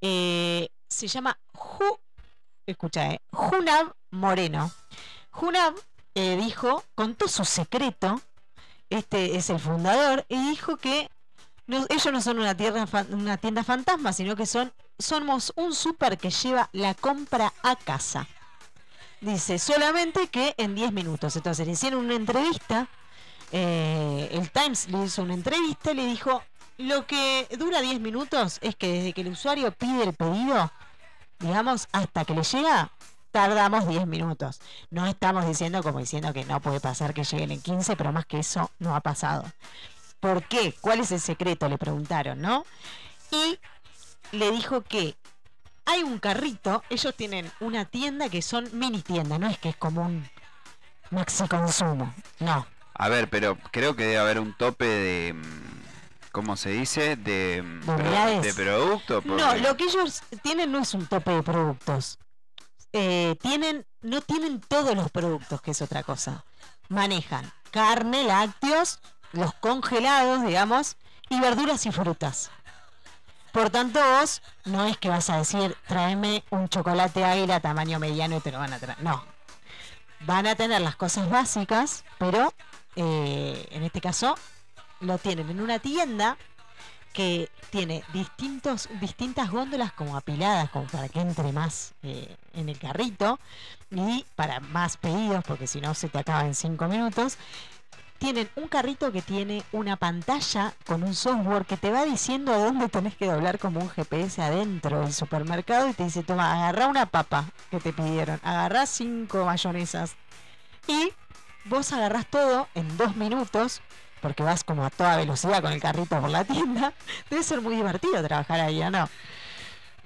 eh, 0.00 0.68
se 0.88 1.06
llama 1.06 1.38
Ju, 1.54 2.00
escucha, 2.66 3.10
eh, 3.10 3.20
Junab 3.32 3.92
Moreno. 4.10 4.70
Junab 5.30 5.74
eh, 6.14 6.36
dijo, 6.36 6.84
contó 6.94 7.28
su 7.28 7.44
secreto, 7.44 8.20
este 8.90 9.36
es 9.36 9.50
el 9.50 9.58
fundador, 9.58 10.24
y 10.28 10.50
dijo 10.50 10.76
que 10.76 11.08
no- 11.66 11.86
ellos 11.88 12.12
no 12.12 12.20
son 12.20 12.38
una, 12.38 12.54
tienda 12.54 13.64
fantasma, 13.64 14.12
sino 14.12 14.36
que 14.36 14.46
son 14.46 14.72
somos 14.98 15.52
un 15.56 15.74
súper 15.74 16.18
que 16.18 16.30
lleva 16.30 16.68
la 16.72 16.94
compra 16.94 17.52
a 17.62 17.76
casa. 17.76 18.28
Dice, 19.20 19.58
solamente 19.58 20.28
que 20.28 20.54
en 20.58 20.74
10 20.74 20.92
minutos. 20.92 21.34
Entonces 21.36 21.66
le 21.66 21.72
hicieron 21.72 22.04
una 22.04 22.14
entrevista, 22.14 22.88
eh, 23.52 24.28
el 24.32 24.50
Times 24.50 24.88
le 24.88 25.04
hizo 25.04 25.22
una 25.22 25.34
entrevista 25.34 25.92
y 25.92 25.94
le 25.94 26.06
dijo, 26.06 26.42
lo 26.78 27.06
que 27.06 27.48
dura 27.58 27.80
10 27.80 28.00
minutos 28.00 28.58
es 28.60 28.76
que 28.76 28.88
desde 28.92 29.12
que 29.12 29.20
el 29.22 29.28
usuario 29.28 29.72
pide 29.72 30.04
el 30.04 30.12
pedido, 30.14 30.70
digamos, 31.42 31.88
hasta 31.92 32.24
que 32.24 32.34
le 32.34 32.42
llega, 32.42 32.90
tardamos 33.30 33.86
10 33.86 34.06
minutos. 34.06 34.60
No 34.90 35.06
estamos 35.06 35.46
diciendo 35.46 35.82
como 35.82 35.98
diciendo 35.98 36.32
que 36.32 36.44
no 36.44 36.60
puede 36.60 36.80
pasar 36.80 37.12
que 37.14 37.24
lleguen 37.24 37.50
en 37.50 37.60
15, 37.60 37.96
pero 37.96 38.12
más 38.12 38.26
que 38.26 38.38
eso 38.38 38.70
no 38.78 38.94
ha 38.94 39.00
pasado. 39.00 39.44
¿Por 40.20 40.44
qué? 40.44 40.74
¿Cuál 40.80 41.00
es 41.00 41.10
el 41.12 41.20
secreto? 41.20 41.68
Le 41.68 41.78
preguntaron, 41.78 42.40
¿no? 42.40 42.64
Y 43.30 43.58
le 44.30 44.50
dijo 44.52 44.82
que 44.82 45.16
hay 45.84 46.02
un 46.02 46.18
carrito, 46.18 46.82
ellos 46.90 47.14
tienen 47.16 47.50
una 47.60 47.84
tienda 47.84 48.28
que 48.28 48.40
son 48.40 48.68
mini 48.72 49.02
tiendas, 49.02 49.40
no 49.40 49.48
es 49.48 49.58
que 49.58 49.70
es 49.70 49.76
como 49.76 50.02
un 50.02 50.28
maxi 51.10 51.48
consumo, 51.48 52.14
no. 52.38 52.66
A 52.94 53.08
ver, 53.08 53.28
pero 53.28 53.58
creo 53.70 53.96
que 53.96 54.04
debe 54.04 54.18
haber 54.18 54.38
un 54.38 54.54
tope 54.54 54.84
de. 54.84 55.34
¿Cómo 56.32 56.56
se 56.56 56.70
dice? 56.70 57.16
De, 57.16 57.62
mm, 57.62 57.80
¿De 57.80 57.94
pro- 57.94 58.40
de 58.42 58.54
producto. 58.54 59.22
No, 59.24 59.54
lo 59.56 59.76
que 59.76 59.84
ellos 59.84 60.22
tienen 60.42 60.72
no 60.72 60.78
es 60.78 60.94
un 60.94 61.06
tope 61.06 61.30
de 61.30 61.42
productos. 61.42 62.18
Eh, 62.94 63.36
tienen, 63.40 63.86
no 64.00 64.20
tienen 64.22 64.60
todos 64.60 64.94
los 64.94 65.10
productos, 65.10 65.60
que 65.60 65.70
es 65.72 65.82
otra 65.82 66.02
cosa. 66.02 66.44
Manejan 66.88 67.50
carne, 67.70 68.24
lácteos, 68.24 69.00
los 69.32 69.52
congelados, 69.54 70.42
digamos, 70.44 70.96
y 71.28 71.40
verduras 71.40 71.84
y 71.86 71.92
frutas. 71.92 72.50
Por 73.52 73.68
tanto, 73.70 74.00
vos 74.00 74.40
no 74.64 74.86
es 74.86 74.96
que 74.98 75.10
vas 75.10 75.28
a 75.30 75.36
decir, 75.38 75.76
tráeme 75.86 76.42
un 76.50 76.68
chocolate 76.68 77.24
águila 77.24 77.60
tamaño 77.60 77.98
mediano 77.98 78.36
y 78.38 78.40
te 78.40 78.50
lo 78.52 78.58
van 78.58 78.72
a 78.72 78.78
traer. 78.78 79.02
No. 79.02 79.22
Van 80.20 80.46
a 80.46 80.54
tener 80.54 80.80
las 80.80 80.96
cosas 80.96 81.28
básicas, 81.28 82.04
pero 82.18 82.52
eh, 82.96 83.68
en 83.70 83.82
este 83.84 84.00
caso 84.00 84.34
lo 85.02 85.18
tienen 85.18 85.50
en 85.50 85.60
una 85.60 85.78
tienda 85.78 86.36
que 87.12 87.50
tiene 87.70 88.02
distintos, 88.12 88.88
distintas 89.00 89.50
góndolas 89.50 89.92
como 89.92 90.16
apiladas, 90.16 90.70
como 90.70 90.86
para 90.86 91.08
que 91.08 91.20
entre 91.20 91.52
más 91.52 91.94
eh, 92.02 92.36
en 92.54 92.68
el 92.68 92.78
carrito 92.78 93.38
y 93.90 94.24
para 94.34 94.60
más 94.60 94.96
pedidos, 94.96 95.44
porque 95.44 95.66
si 95.66 95.80
no 95.80 95.94
se 95.94 96.08
te 96.08 96.18
acaba 96.18 96.46
en 96.46 96.54
cinco 96.54 96.88
minutos. 96.88 97.36
Tienen 98.18 98.48
un 98.54 98.68
carrito 98.68 99.10
que 99.10 99.20
tiene 99.20 99.64
una 99.72 99.96
pantalla 99.96 100.74
con 100.86 101.02
un 101.02 101.12
software 101.12 101.66
que 101.66 101.76
te 101.76 101.90
va 101.90 102.04
diciendo 102.04 102.52
a 102.52 102.58
dónde 102.58 102.88
tenés 102.88 103.16
que 103.16 103.26
doblar 103.26 103.58
como 103.58 103.80
un 103.80 103.90
GPS 103.90 104.40
adentro 104.40 105.00
del 105.00 105.12
supermercado 105.12 105.88
y 105.88 105.92
te 105.92 106.04
dice, 106.04 106.22
toma, 106.22 106.52
agarrá 106.54 106.86
una 106.86 107.06
papa 107.06 107.46
que 107.68 107.80
te 107.80 107.92
pidieron, 107.92 108.38
agarrá 108.44 108.86
cinco 108.86 109.44
mayonesas 109.44 110.14
y 110.86 111.12
vos 111.64 111.92
agarrás 111.92 112.26
todo 112.26 112.68
en 112.76 112.96
dos 112.96 113.16
minutos 113.16 113.82
porque 114.22 114.42
vas 114.42 114.64
como 114.64 114.84
a 114.86 114.90
toda 114.90 115.16
velocidad 115.18 115.60
con 115.60 115.72
el 115.72 115.80
carrito 115.80 116.18
por 116.20 116.30
la 116.30 116.44
tienda. 116.44 116.94
Debe 117.30 117.42
ser 117.42 117.60
muy 117.60 117.76
divertido 117.76 118.22
trabajar 118.22 118.60
ahí, 118.60 118.80
¿o 118.82 118.90
no? 118.90 119.08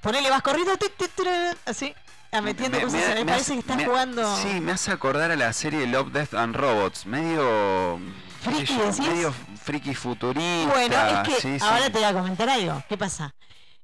Ponele, 0.01 0.31
vas 0.31 0.43
corriendo, 0.43 0.77
tic, 0.77 0.97
tic, 0.97 1.11
tic, 1.15 1.27
así, 1.67 1.95
a 2.33 2.41
metiendo 2.41 2.79
Me- 2.79 2.85
cosas. 2.85 3.01
me- 3.01 3.09
Me, 3.15 3.25
me 3.25 3.33
parece 3.33 3.53
que 3.55 3.59
estás 3.61 3.85
jugando. 3.85 4.37
Sí, 4.39 4.61
me 4.61 4.73
hace 4.73 4.91
acordar 4.93 5.31
a 5.31 5.37
la 5.37 5.53
serie 5.53 5.87
Love, 5.87 6.11
Death 6.13 6.35
and 6.35 6.57
Robots. 6.57 7.07
Medio. 7.07 8.01
Friki, 8.43 8.77
yo, 8.77 9.03
medio 9.03 9.35
friki 9.65 9.95
futurista. 9.95 10.73
Bueno, 10.73 10.97
es 10.97 11.29
que 11.29 11.35
sí, 11.41 11.59
sí. 11.59 11.65
ahora 11.65 11.87
te 11.91 11.99
voy 11.99 12.05
a 12.05 12.13
comentar 12.13 12.49
algo. 12.49 12.81
¿Qué 12.89 12.97
pasa? 12.97 13.35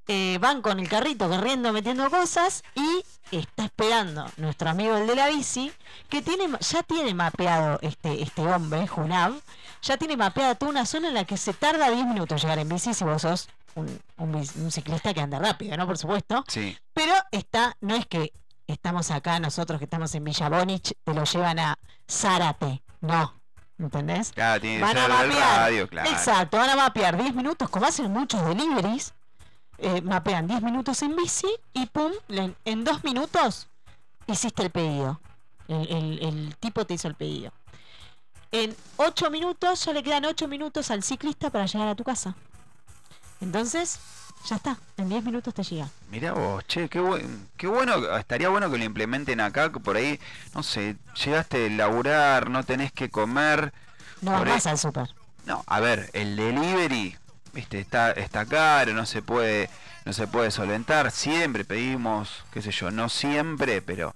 Eh, 0.07 0.39
van 0.41 0.63
con 0.63 0.79
el 0.79 0.89
carrito 0.89 1.29
corriendo, 1.29 1.73
metiendo 1.73 2.09
cosas 2.11 2.63
y 2.75 3.05
está 3.37 3.65
esperando 3.65 4.27
nuestro 4.37 4.71
amigo 4.71 4.97
el 4.97 5.07
de 5.09 5.17
la 5.17 5.29
bici, 5.29 5.73
que 6.09 6.23
tiene 6.23 6.45
ya 6.61 6.83
tiene 6.85 7.13
mapeado 7.15 7.79
este, 7.83 8.23
este 8.23 8.43
hombre, 8.43 8.87
Junab, 8.87 9.33
ya 9.83 9.97
tiene 9.97 10.17
mapeada 10.17 10.55
toda 10.55 10.71
una 10.71 10.87
zona 10.87 11.09
en 11.09 11.15
la 11.15 11.25
que 11.25 11.37
se 11.37 11.53
tarda 11.53 11.91
10 11.91 12.07
minutos 12.07 12.41
llegar 12.43 12.59
en 12.59 12.69
bici 12.69 12.95
si 12.95 13.05
vos 13.05 13.23
sos 13.23 13.49
un, 13.75 14.01
un 14.19 14.35
un 14.35 14.71
ciclista 14.71 15.13
que 15.15 15.21
anda 15.21 15.39
rápido, 15.39 15.77
¿no? 15.77 15.87
Por 15.87 15.99
supuesto. 15.99 16.45
Sí. 16.49 16.77
Pero 16.95 17.13
está, 17.31 17.77
no 17.81 17.95
es 17.95 18.07
que 18.07 18.33
estamos 18.67 19.11
acá 19.11 19.41
nosotros 19.41 19.79
que 19.79 19.85
estamos 19.85 20.15
en 20.15 20.25
Villa 20.25 20.49
Bonich, 20.49 20.95
te 21.05 21.15
lo 21.15 21.25
llevan 21.25 21.59
a 21.59 21.79
Zárate, 22.11 22.83
no. 23.01 23.35
¿Entendés? 23.79 24.31
Claro, 24.33 24.61
tiene 24.61 24.77
que 24.77 24.83
Van 24.85 24.97
a 24.99 25.09
mapear. 25.09 25.59
radio, 25.59 25.89
claro. 25.89 26.09
Exacto, 26.11 26.57
van 26.59 26.71
a 26.71 26.77
mapear 26.77 27.17
10 27.21 27.35
minutos, 27.35 27.69
como 27.69 27.87
hacen 27.87 28.13
muchos 28.13 28.45
deliveries. 28.47 29.13
eh, 29.79 30.01
mapean 30.03 30.47
10 30.47 30.63
minutos 30.63 31.03
en 31.03 31.17
bici 31.17 31.49
y 31.73 31.87
pum, 31.87 32.13
en 32.29 32.85
2 32.85 33.03
minutos 33.05 33.67
hiciste 34.29 34.63
el 34.63 34.71
pedido. 34.71 35.21
El, 35.67 35.89
el- 35.89 36.19
el 36.23 36.57
tipo 36.59 36.85
te 36.85 36.95
hizo 36.95 37.09
el 37.09 37.15
pedido. 37.17 37.51
En 38.53 38.77
8 38.99 39.31
minutos, 39.31 39.85
ya 39.85 39.93
le 39.93 40.03
quedan 40.03 40.25
8 40.27 40.47
minutos 40.47 40.91
al 40.91 41.03
ciclista 41.03 41.51
para 41.51 41.67
llegar 41.67 41.89
a 41.89 41.95
tu 41.95 42.05
casa. 42.05 42.35
Entonces, 43.41 43.99
ya 44.47 44.57
está, 44.57 44.77
en 44.99 45.09
10 45.09 45.25
minutos 45.25 45.55
te 45.55 45.63
llega. 45.63 45.89
Mirá 46.11 46.33
vos, 46.33 46.63
che, 46.67 46.89
qué, 46.89 47.01
buen, 47.01 47.49
qué 47.57 47.67
bueno, 47.67 47.95
estaría 48.17 48.51
bueno 48.51 48.71
que 48.71 48.77
lo 48.79 48.85
implementen 48.85 49.41
acá, 49.41 49.73
que 49.73 49.81
por 49.81 49.97
ahí, 49.97 50.21
no 50.55 50.63
sé, 50.63 50.97
llegaste 51.25 51.67
a 51.67 51.71
laburar, 51.71 52.51
no 52.51 52.63
tenés 52.63 52.93
que 52.93 53.09
comer. 53.11 53.73
No 54.21 54.33
vas 54.33 54.41
Por 54.41 54.49
ahí- 54.49 54.55
más 54.55 54.67
al 54.67 54.79
súper. 54.79 55.09
No, 55.47 55.65
a 55.67 55.81
ver, 55.81 56.11
el 56.13 56.37
delivery, 56.37 57.17
viste, 57.53 57.81
está, 57.81 58.13
está 58.13 58.45
caro, 58.47 58.93
no 58.93 59.07
se 59.07 59.23
puede, 59.23 59.71
no 60.05 60.13
se 60.13 60.27
puede 60.29 60.51
solventar, 60.53 61.11
siempre 61.11 61.65
pedimos, 61.65 62.45
qué 62.53 62.63
sé 62.63 62.71
yo, 62.71 62.91
no 62.93 63.09
siempre, 63.09 63.83
pero 63.83 64.15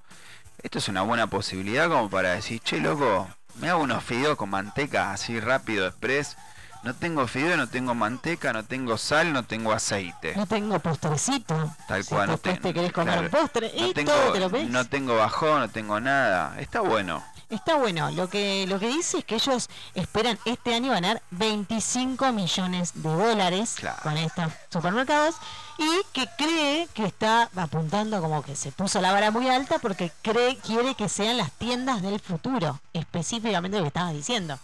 esto 0.62 0.78
es 0.78 0.88
una 0.88 1.02
buena 1.02 1.26
posibilidad 1.26 1.88
como 1.88 2.08
para 2.10 2.32
decir, 2.34 2.60
che 2.60 2.78
loco, 2.78 3.28
me 3.60 3.68
hago 3.70 3.82
unos 3.82 4.02
fideos 4.04 4.36
con 4.36 4.50
manteca 4.50 5.12
así 5.12 5.40
rápido, 5.40 5.86
express. 5.86 6.36
No 6.82 6.94
tengo 6.94 7.26
fideo, 7.26 7.56
no 7.56 7.66
tengo 7.68 7.94
manteca, 7.96 8.52
no 8.52 8.64
tengo 8.64 8.96
sal, 8.96 9.32
no 9.32 9.42
tengo 9.42 9.72
aceite. 9.72 10.34
No 10.36 10.46
tengo 10.46 10.78
postrecito. 10.78 11.74
Tal 11.88 12.04
Si 12.04 12.10
cual, 12.14 12.28
no 12.28 12.38
te- 12.38 12.54
te 12.54 12.72
querés 12.72 12.92
comer 12.92 13.14
claro, 13.14 13.26
un 13.26 13.30
postre 13.30 13.72
no 13.76 13.86
y 13.88 13.94
tengo, 13.94 14.12
todo 14.12 14.32
te 14.32 14.40
lo 14.40 14.50
pedís. 14.50 14.70
no 14.70 14.84
tengo 14.84 15.16
bajón, 15.16 15.60
no 15.60 15.68
tengo 15.68 15.98
nada. 15.98 16.60
Está 16.60 16.80
bueno. 16.82 17.24
Está 17.48 17.76
bueno. 17.76 18.10
Lo 18.10 18.28
que, 18.28 18.66
lo 18.66 18.78
que 18.80 18.88
dice 18.88 19.18
es 19.18 19.24
que 19.24 19.36
ellos 19.36 19.68
esperan 19.94 20.36
este 20.46 20.74
año 20.74 20.90
ganar 20.90 21.22
25 21.30 22.32
millones 22.32 22.90
de 22.94 23.08
dólares 23.08 23.74
Claro. 23.78 23.98
con 24.02 24.16
estos 24.16 24.52
supermercados 24.70 25.36
y 25.78 25.88
que 26.12 26.26
cree 26.36 26.88
que 26.92 27.04
está 27.04 27.48
apuntando 27.54 28.20
como 28.20 28.42
que 28.42 28.56
se 28.56 28.72
puso 28.72 29.00
la 29.00 29.12
vara 29.12 29.30
muy 29.30 29.48
alta 29.48 29.78
porque 29.78 30.10
cree 30.22 30.56
quiere 30.58 30.94
que 30.96 31.08
sean 31.08 31.36
las 31.36 31.52
tiendas 31.52 32.02
del 32.02 32.18
futuro, 32.18 32.80
específicamente 32.92 33.76
lo 33.76 33.84
que 33.84 33.88
estabas 33.88 34.12
diciendo. 34.14 34.58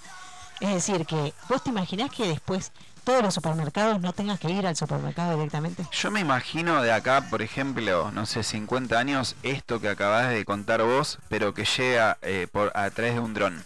Es 0.58 0.70
decir, 0.74 1.06
que 1.06 1.32
vos 1.48 1.62
te 1.62 1.70
imaginás 1.70 2.10
que 2.10 2.26
después 2.26 2.72
todos 3.04 3.22
los 3.22 3.34
supermercados 3.34 4.00
no 4.00 4.12
tengas 4.12 4.38
que 4.38 4.50
ir 4.50 4.66
al 4.66 4.76
supermercado 4.76 5.34
directamente. 5.34 5.86
Yo 5.92 6.10
me 6.10 6.20
imagino 6.20 6.82
de 6.82 6.92
acá, 6.92 7.26
por 7.30 7.42
ejemplo, 7.42 8.10
no 8.12 8.26
sé, 8.26 8.42
50 8.42 8.98
años, 8.98 9.36
esto 9.42 9.80
que 9.80 9.88
acabas 9.88 10.30
de 10.30 10.44
contar 10.44 10.82
vos, 10.82 11.18
pero 11.28 11.54
que 11.54 11.64
llega 11.64 12.18
eh, 12.22 12.46
por 12.50 12.72
a 12.74 12.90
través 12.90 13.14
de 13.14 13.20
un 13.20 13.34
dron. 13.34 13.64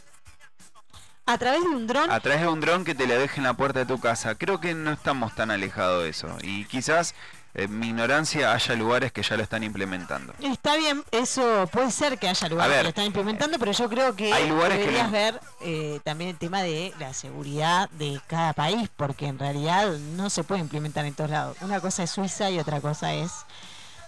A 1.28 1.38
través 1.38 1.60
de 1.64 1.68
un 1.68 1.88
dron 1.88 2.08
A 2.08 2.20
través 2.20 2.40
de 2.40 2.46
un 2.46 2.60
dron 2.60 2.84
que 2.84 2.94
te 2.94 3.08
le 3.08 3.18
deje 3.18 3.38
en 3.38 3.44
la 3.44 3.54
puerta 3.54 3.80
de 3.80 3.86
tu 3.86 3.98
casa. 3.98 4.36
Creo 4.36 4.60
que 4.60 4.74
no 4.74 4.92
estamos 4.92 5.34
tan 5.34 5.50
alejados 5.50 6.04
de 6.04 6.10
eso. 6.10 6.28
Y 6.40 6.66
quizás, 6.66 7.16
en 7.56 7.78
mi 7.78 7.88
ignorancia, 7.88 8.52
haya 8.52 8.74
lugares 8.74 9.12
que 9.12 9.22
ya 9.22 9.36
lo 9.36 9.42
están 9.42 9.62
implementando. 9.64 10.34
Está 10.40 10.76
bien, 10.76 11.02
eso 11.10 11.68
puede 11.72 11.90
ser 11.90 12.18
que 12.18 12.28
haya 12.28 12.48
lugares 12.48 12.70
ver, 12.70 12.78
que 12.78 12.82
lo 12.84 12.88
están 12.90 13.06
implementando, 13.06 13.58
pero 13.58 13.72
yo 13.72 13.88
creo 13.88 14.14
que 14.14 14.32
hay 14.32 14.48
lugares 14.48 14.76
que 14.78 14.84
deberías 14.84 15.06
no. 15.06 15.12
ver 15.12 15.40
eh, 15.62 16.00
también 16.04 16.30
el 16.30 16.36
tema 16.36 16.62
de 16.62 16.92
la 16.98 17.14
seguridad 17.14 17.88
de 17.90 18.20
cada 18.26 18.52
país, 18.52 18.90
porque 18.94 19.26
en 19.26 19.38
realidad 19.38 19.90
no 20.16 20.28
se 20.28 20.44
puede 20.44 20.60
implementar 20.60 21.06
en 21.06 21.14
todos 21.14 21.30
lados. 21.30 21.56
Una 21.62 21.80
cosa 21.80 22.02
es 22.02 22.10
Suiza 22.10 22.50
y 22.50 22.58
otra 22.58 22.80
cosa 22.80 23.14
es 23.14 23.32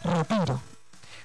Retiro. 0.05 0.61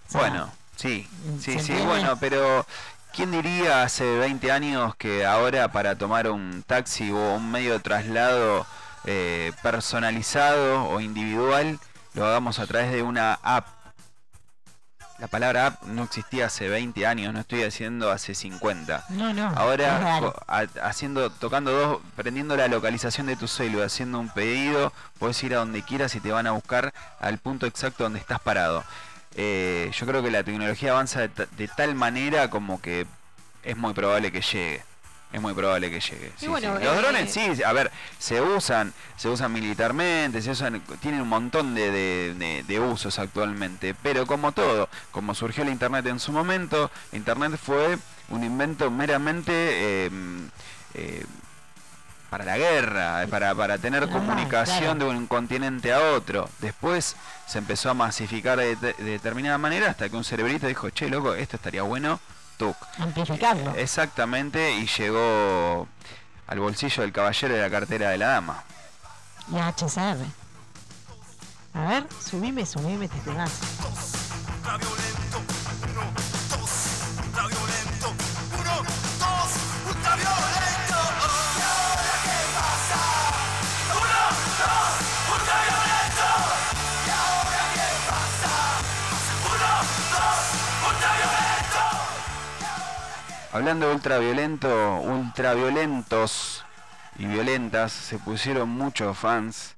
O 0.08 0.12
sea, 0.12 0.22
Bueno, 0.22 0.52
Sí, 0.76 1.08
¿Se 1.40 1.60
sí, 1.60 1.60
sí, 1.60 1.74
bueno, 1.86 2.18
pero 2.20 2.66
¿quién 3.14 3.32
diría 3.32 3.84
hace 3.84 4.04
20 4.18 4.52
años 4.52 4.96
que 4.96 5.26
ahora 5.26 5.72
para 5.72 5.98
tomar 5.98 6.30
un 6.30 6.64
taxi 6.66 7.12
o 7.12 7.36
un 7.36 7.52
medio 7.52 7.74
de 7.74 7.80
traslado 7.80 8.66
eh, 9.06 9.52
personalizado 9.62 10.86
o 10.86 11.00
individual 11.00 11.80
lo 12.14 12.26
hagamos 12.26 12.60
a 12.60 12.68
través 12.68 12.92
de 12.92 13.04
una 13.04 13.40
app? 13.44 13.68
La 15.20 15.28
palabra 15.28 15.68
app 15.68 15.84
no 15.84 16.04
existía 16.04 16.48
hace 16.48 16.68
20 16.68 17.06
años, 17.06 17.34
no 17.34 17.40
estoy 17.40 17.64
diciendo 17.64 18.12
hace 18.12 18.36
50. 18.36 19.06
No, 19.10 19.34
no. 19.34 19.48
Ahora 19.56 20.20
haciendo, 20.82 21.30
tocando 21.30 21.72
dos, 21.72 22.02
prendiendo 22.16 22.58
la 22.58 22.68
localización 22.68 23.28
de 23.28 23.36
tu 23.36 23.48
celu, 23.48 23.84
haciendo 23.84 24.20
un 24.20 24.30
pedido, 24.30 24.92
puedes 25.20 25.42
ir 25.44 25.54
a 25.54 25.60
donde 25.60 25.84
quieras 25.84 26.16
y 26.16 26.20
te 26.20 26.32
van 26.32 26.48
a 26.48 26.52
buscar 26.52 26.94
al 27.20 27.38
punto 27.38 27.68
exacto 27.68 28.04
donde 28.04 28.20
estás 28.20 28.40
parado. 28.40 28.84
Eh, 29.36 29.92
yo 29.94 30.06
creo 30.06 30.22
que 30.22 30.32
la 30.32 30.44
tecnología 30.44 30.92
avanza 30.92 31.22
de, 31.22 31.48
de 31.58 31.68
tal 31.68 31.96
manera 31.96 32.50
como 32.50 32.82
que 32.82 33.08
es 33.64 33.78
muy 33.78 33.94
probable 33.94 34.32
que 34.32 34.42
llegue. 34.42 34.84
Es 35.34 35.42
muy 35.42 35.54
probable 35.54 35.90
que 35.90 36.00
llegue. 36.00 36.32
sí, 36.38 36.48
bueno, 36.48 36.78
sí. 36.78 36.84
Los 36.86 36.96
eh, 36.96 37.02
drones 37.02 37.34
sí, 37.34 37.64
a 37.64 37.74
ver, 37.74 37.92
se 38.20 38.40
usan, 38.40 38.94
se 39.18 39.28
usan 39.30 39.52
militarmente, 39.52 40.42
se 40.44 40.52
usan, 40.52 40.80
tienen 41.02 41.22
un 41.22 41.28
montón 41.28 41.74
de, 41.74 41.90
de- 41.92 42.34
de- 42.36 42.64
de 42.64 42.80
usos 42.80 43.18
actualmente, 43.20 43.96
pero 43.96 44.26
como 44.28 44.52
todo, 44.52 44.88
como 45.12 45.34
surgió 45.34 45.64
el 45.64 45.70
internet 45.70 46.06
en 46.06 46.20
su 46.20 46.32
momento, 46.32 46.92
internet 47.12 47.60
fue 47.62 47.98
un 48.30 48.44
invento 48.44 48.90
meramente 48.92 49.52
eh, 50.06 50.12
eh, 50.94 51.26
para 52.30 52.46
la 52.46 52.58
guerra, 52.58 53.26
para, 53.30 53.54
para 53.56 53.78
tener 53.80 54.04
Ah, 54.04 54.10
comunicación 54.10 54.98
claro. 54.98 55.12
de 55.12 55.18
un 55.18 55.28
continente 55.28 55.94
a 55.94 56.00
otro. 56.14 56.50
Después 56.60 57.16
se 57.48 57.58
empezó 57.60 57.90
a 57.90 57.94
masificar 57.96 58.58
de, 58.60 58.76
de- 58.76 58.94
de 58.94 59.04
determinada 59.04 59.58
manera 59.58 59.90
hasta 59.90 60.10
que 60.10 60.16
un 60.16 60.24
cerebrito 60.24 60.68
dijo, 60.68 60.90
che, 60.92 61.10
loco, 61.10 61.34
esto 61.36 61.56
estaría 61.58 61.82
bueno, 61.84 62.20
tuc. 62.64 62.76
Amplificarlo. 63.00 63.76
Exactamente, 63.76 64.74
y 64.74 64.88
llegó 64.88 65.88
al 66.48 66.60
bolsillo 66.60 67.02
del 67.04 67.12
caballero 67.12 67.56
de 67.56 67.62
la 67.62 67.70
cartera 67.70 68.10
de 68.10 68.18
la 68.18 68.28
dama. 68.28 68.64
Y 69.52 69.56
HCR. 69.56 70.26
A 71.74 71.88
ver, 71.88 72.08
subime, 72.20 72.66
subime 72.66 73.06
este 73.06 73.20
temazo. 73.20 73.66
Hablando 93.54 93.88
de 93.88 93.94
ultraviolento, 93.94 94.96
ultraviolentos 95.02 96.66
y 97.20 97.28
violentas, 97.28 97.92
se 97.92 98.18
pusieron 98.18 98.68
muchos 98.68 99.16
fans 99.16 99.76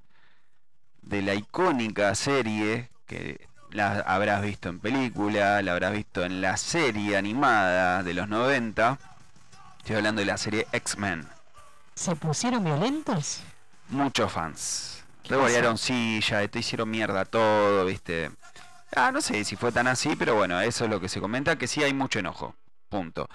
de 1.01 1.21
la 1.21 1.35
icónica 1.35 2.15
serie 2.15 2.87
que 3.05 3.49
la 3.71 3.99
habrás 4.07 4.41
visto 4.43 4.69
en 4.69 4.79
película, 4.79 5.61
la 5.61 5.73
habrás 5.73 5.91
visto 5.91 6.23
en 6.23 6.39
la 6.39 6.55
serie 6.55 7.17
animada 7.17 8.01
de 8.01 8.13
los 8.13 8.29
90. 8.29 8.97
Estoy 9.79 9.97
hablando 9.97 10.21
de 10.21 10.27
la 10.27 10.37
serie 10.37 10.67
X-Men. 10.71 11.27
¿Se 11.95 12.15
pusieron 12.15 12.63
violentos? 12.63 13.41
Muchos 13.89 14.31
fans. 14.31 15.03
¿Qué 15.21 15.31
Revolearon 15.31 15.77
silla, 15.77 16.47
te 16.47 16.59
hicieron 16.59 16.89
mierda 16.89 17.25
todo, 17.25 17.83
¿viste? 17.83 18.31
Ah, 18.95 19.11
no 19.11 19.19
sé 19.19 19.43
si 19.43 19.57
fue 19.57 19.73
tan 19.73 19.87
así, 19.87 20.15
pero 20.15 20.35
bueno, 20.35 20.61
eso 20.61 20.85
es 20.85 20.89
lo 20.89 21.01
que 21.01 21.09
se 21.09 21.19
comenta, 21.19 21.57
que 21.57 21.67
sí 21.67 21.83
hay 21.83 21.93
mucho 21.93 22.19
enojo. 22.19 22.55
Punto. 22.87 23.27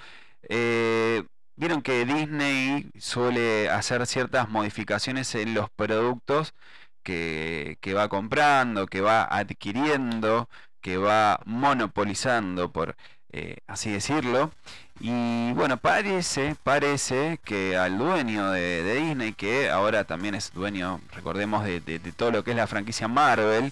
Eh, 0.48 1.24
Vieron 1.56 1.82
que 1.82 2.06
Disney 2.06 2.90
suele 2.98 3.68
hacer 3.68 4.06
ciertas 4.06 4.48
modificaciones 4.48 5.34
en 5.34 5.52
los 5.52 5.68
productos 5.68 6.54
que, 7.02 7.76
que 7.82 7.92
va 7.92 8.08
comprando, 8.08 8.86
que 8.86 9.02
va 9.02 9.24
adquiriendo, 9.24 10.48
que 10.80 10.96
va 10.96 11.38
monopolizando, 11.44 12.72
por 12.72 12.96
eh, 13.32 13.58
así 13.66 13.90
decirlo. 13.90 14.52
Y 15.00 15.52
bueno, 15.52 15.76
parece, 15.76 16.56
parece 16.64 17.38
que 17.44 17.76
al 17.76 17.98
dueño 17.98 18.50
de, 18.52 18.94
Disney, 18.98 19.34
que 19.34 19.68
ahora 19.70 20.04
también 20.04 20.34
es 20.34 20.52
dueño, 20.54 21.02
recordemos, 21.12 21.64
de, 21.64 21.80
de- 21.80 21.98
todo 22.12 22.30
lo 22.30 22.42
que 22.42 22.52
es 22.52 22.56
la 22.56 22.66
franquicia 22.66 23.06
Marvel, 23.06 23.70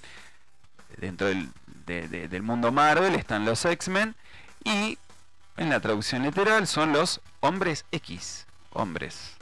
dentro 0.98 1.28
del, 1.28 1.48
de- 1.86 2.08
de- 2.08 2.28
del 2.28 2.42
mundo 2.42 2.72
Marvel 2.72 3.14
están 3.14 3.44
los 3.44 3.64
X-Men 3.64 4.14
y 4.64 4.98
en 5.58 5.70
la 5.70 5.80
traducción 5.80 6.22
literal 6.22 6.66
son 6.66 6.92
los 6.92 7.20
hombres 7.40 7.84
X, 7.92 8.46
hombres, 8.72 9.36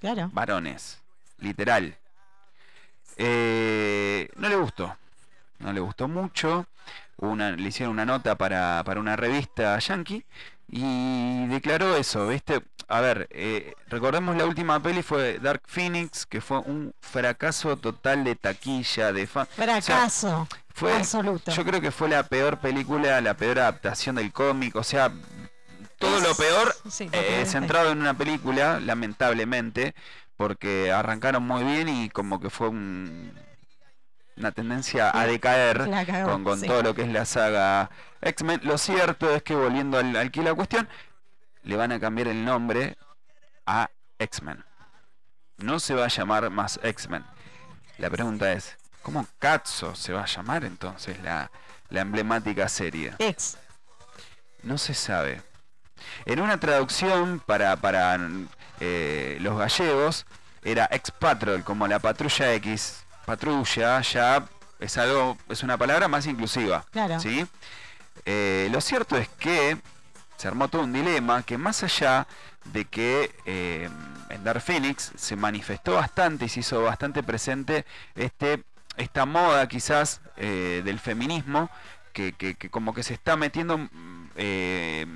Claro. 0.00 0.30
varones, 0.32 1.00
literal. 1.38 1.96
Eh, 3.16 4.28
no 4.36 4.48
le 4.48 4.56
gustó, 4.56 4.96
no 5.58 5.72
le 5.72 5.80
gustó 5.80 6.08
mucho. 6.08 6.66
Una, 7.18 7.52
le 7.52 7.68
hicieron 7.68 7.94
una 7.94 8.04
nota 8.04 8.34
para, 8.36 8.82
para 8.84 9.00
una 9.00 9.16
revista 9.16 9.78
yankee 9.78 10.22
y 10.68 11.46
declaró 11.46 11.96
eso, 11.96 12.28
¿viste? 12.28 12.62
A 12.88 13.00
ver, 13.00 13.26
eh, 13.30 13.74
recordemos 13.88 14.36
la 14.36 14.44
última 14.44 14.80
peli 14.82 15.02
fue 15.02 15.38
Dark 15.38 15.62
Phoenix, 15.66 16.26
que 16.26 16.42
fue 16.42 16.58
un 16.58 16.92
fracaso 17.00 17.76
total 17.78 18.22
de 18.22 18.36
taquilla, 18.36 19.12
de 19.14 19.26
fan. 19.26 19.48
o 19.50 19.54
sea, 19.54 19.80
Fracaso. 19.80 20.46
fue, 20.74 20.94
absoluto. 20.94 21.50
yo 21.52 21.64
creo 21.64 21.80
que 21.80 21.90
fue 21.90 22.08
la 22.10 22.22
peor 22.24 22.58
película, 22.58 23.18
la 23.22 23.34
peor 23.34 23.60
adaptación 23.60 24.16
del 24.16 24.30
cómic, 24.30 24.76
o 24.76 24.84
sea, 24.84 25.10
todo 25.98 26.20
lo 26.20 26.34
peor 26.34 26.74
Sí, 26.90 27.08
eh, 27.12 27.44
centrado 27.46 27.90
en 27.92 28.00
una 28.00 28.14
película, 28.14 28.80
lamentablemente, 28.80 29.94
porque 30.36 30.92
arrancaron 30.92 31.42
muy 31.42 31.64
bien 31.64 31.88
y 31.88 32.10
como 32.10 32.40
que 32.40 32.50
fue 32.50 32.68
un- 32.68 33.32
una 34.36 34.52
tendencia 34.52 35.10
a 35.18 35.26
decaer 35.26 35.88
cagó, 36.06 36.30
con, 36.32 36.44
con 36.44 36.60
sí. 36.60 36.66
todo 36.66 36.82
lo 36.82 36.94
que 36.94 37.02
es 37.02 37.08
la 37.08 37.24
saga 37.24 37.90
X-Men. 38.20 38.60
Lo 38.64 38.76
cierto 38.76 39.34
es 39.34 39.42
que 39.42 39.54
volviendo 39.54 39.98
al, 39.98 40.14
al 40.14 40.30
que 40.30 40.42
la 40.42 40.54
cuestión, 40.54 40.86
le 41.62 41.74
van 41.76 41.90
a 41.92 41.98
cambiar 41.98 42.28
el 42.28 42.44
nombre 42.44 42.96
a 43.64 43.88
X-Men. 44.18 44.62
No 45.56 45.80
se 45.80 45.94
va 45.94 46.04
a 46.04 46.08
llamar 46.08 46.50
más 46.50 46.78
X-Men. 46.82 47.24
La 47.96 48.10
pregunta 48.10 48.52
es, 48.52 48.76
¿cómo 49.00 49.26
Katzo 49.38 49.94
se 49.94 50.12
va 50.12 50.24
a 50.24 50.26
llamar 50.26 50.64
entonces 50.64 51.18
la, 51.22 51.50
la 51.88 52.02
emblemática 52.02 52.68
serie? 52.68 53.14
Ex. 53.18 53.56
No 54.62 54.76
se 54.76 54.92
sabe. 54.92 55.40
En 56.24 56.40
una 56.40 56.58
traducción 56.58 57.40
para, 57.44 57.76
para 57.76 58.18
eh, 58.80 59.38
los 59.40 59.58
gallegos 59.58 60.26
era 60.62 60.88
ex 60.90 61.10
patrol, 61.10 61.62
como 61.64 61.86
la 61.86 61.98
patrulla 61.98 62.52
X. 62.54 63.04
Patrulla 63.24 64.00
ya 64.02 64.44
es 64.80 64.96
algo, 64.98 65.36
es 65.48 65.62
una 65.62 65.76
palabra 65.78 66.08
más 66.08 66.26
inclusiva. 66.26 66.84
Claro. 66.90 67.18
¿sí? 67.20 67.46
Eh, 68.24 68.68
lo 68.72 68.80
cierto 68.80 69.16
es 69.16 69.28
que 69.28 69.76
se 70.36 70.48
armó 70.48 70.68
todo 70.68 70.82
un 70.82 70.92
dilema 70.92 71.42
que 71.42 71.56
más 71.58 71.82
allá 71.82 72.26
de 72.64 72.84
que 72.84 73.32
eh, 73.46 73.88
en 74.28 74.44
Dark 74.44 74.60
Phoenix 74.60 75.12
se 75.16 75.36
manifestó 75.36 75.94
bastante 75.94 76.46
y 76.46 76.48
se 76.48 76.60
hizo 76.60 76.82
bastante 76.82 77.22
presente 77.22 77.84
este, 78.16 78.64
esta 78.96 79.24
moda 79.24 79.68
quizás 79.68 80.20
eh, 80.36 80.82
del 80.84 80.98
feminismo 80.98 81.70
que, 82.12 82.32
que- 82.32 82.54
que 82.56 82.68
como 82.70 82.92
que 82.92 83.02
se 83.04 83.14
está 83.14 83.36
metiendo 83.36 83.78
mm, 83.78 84.30
eh, 84.36 85.06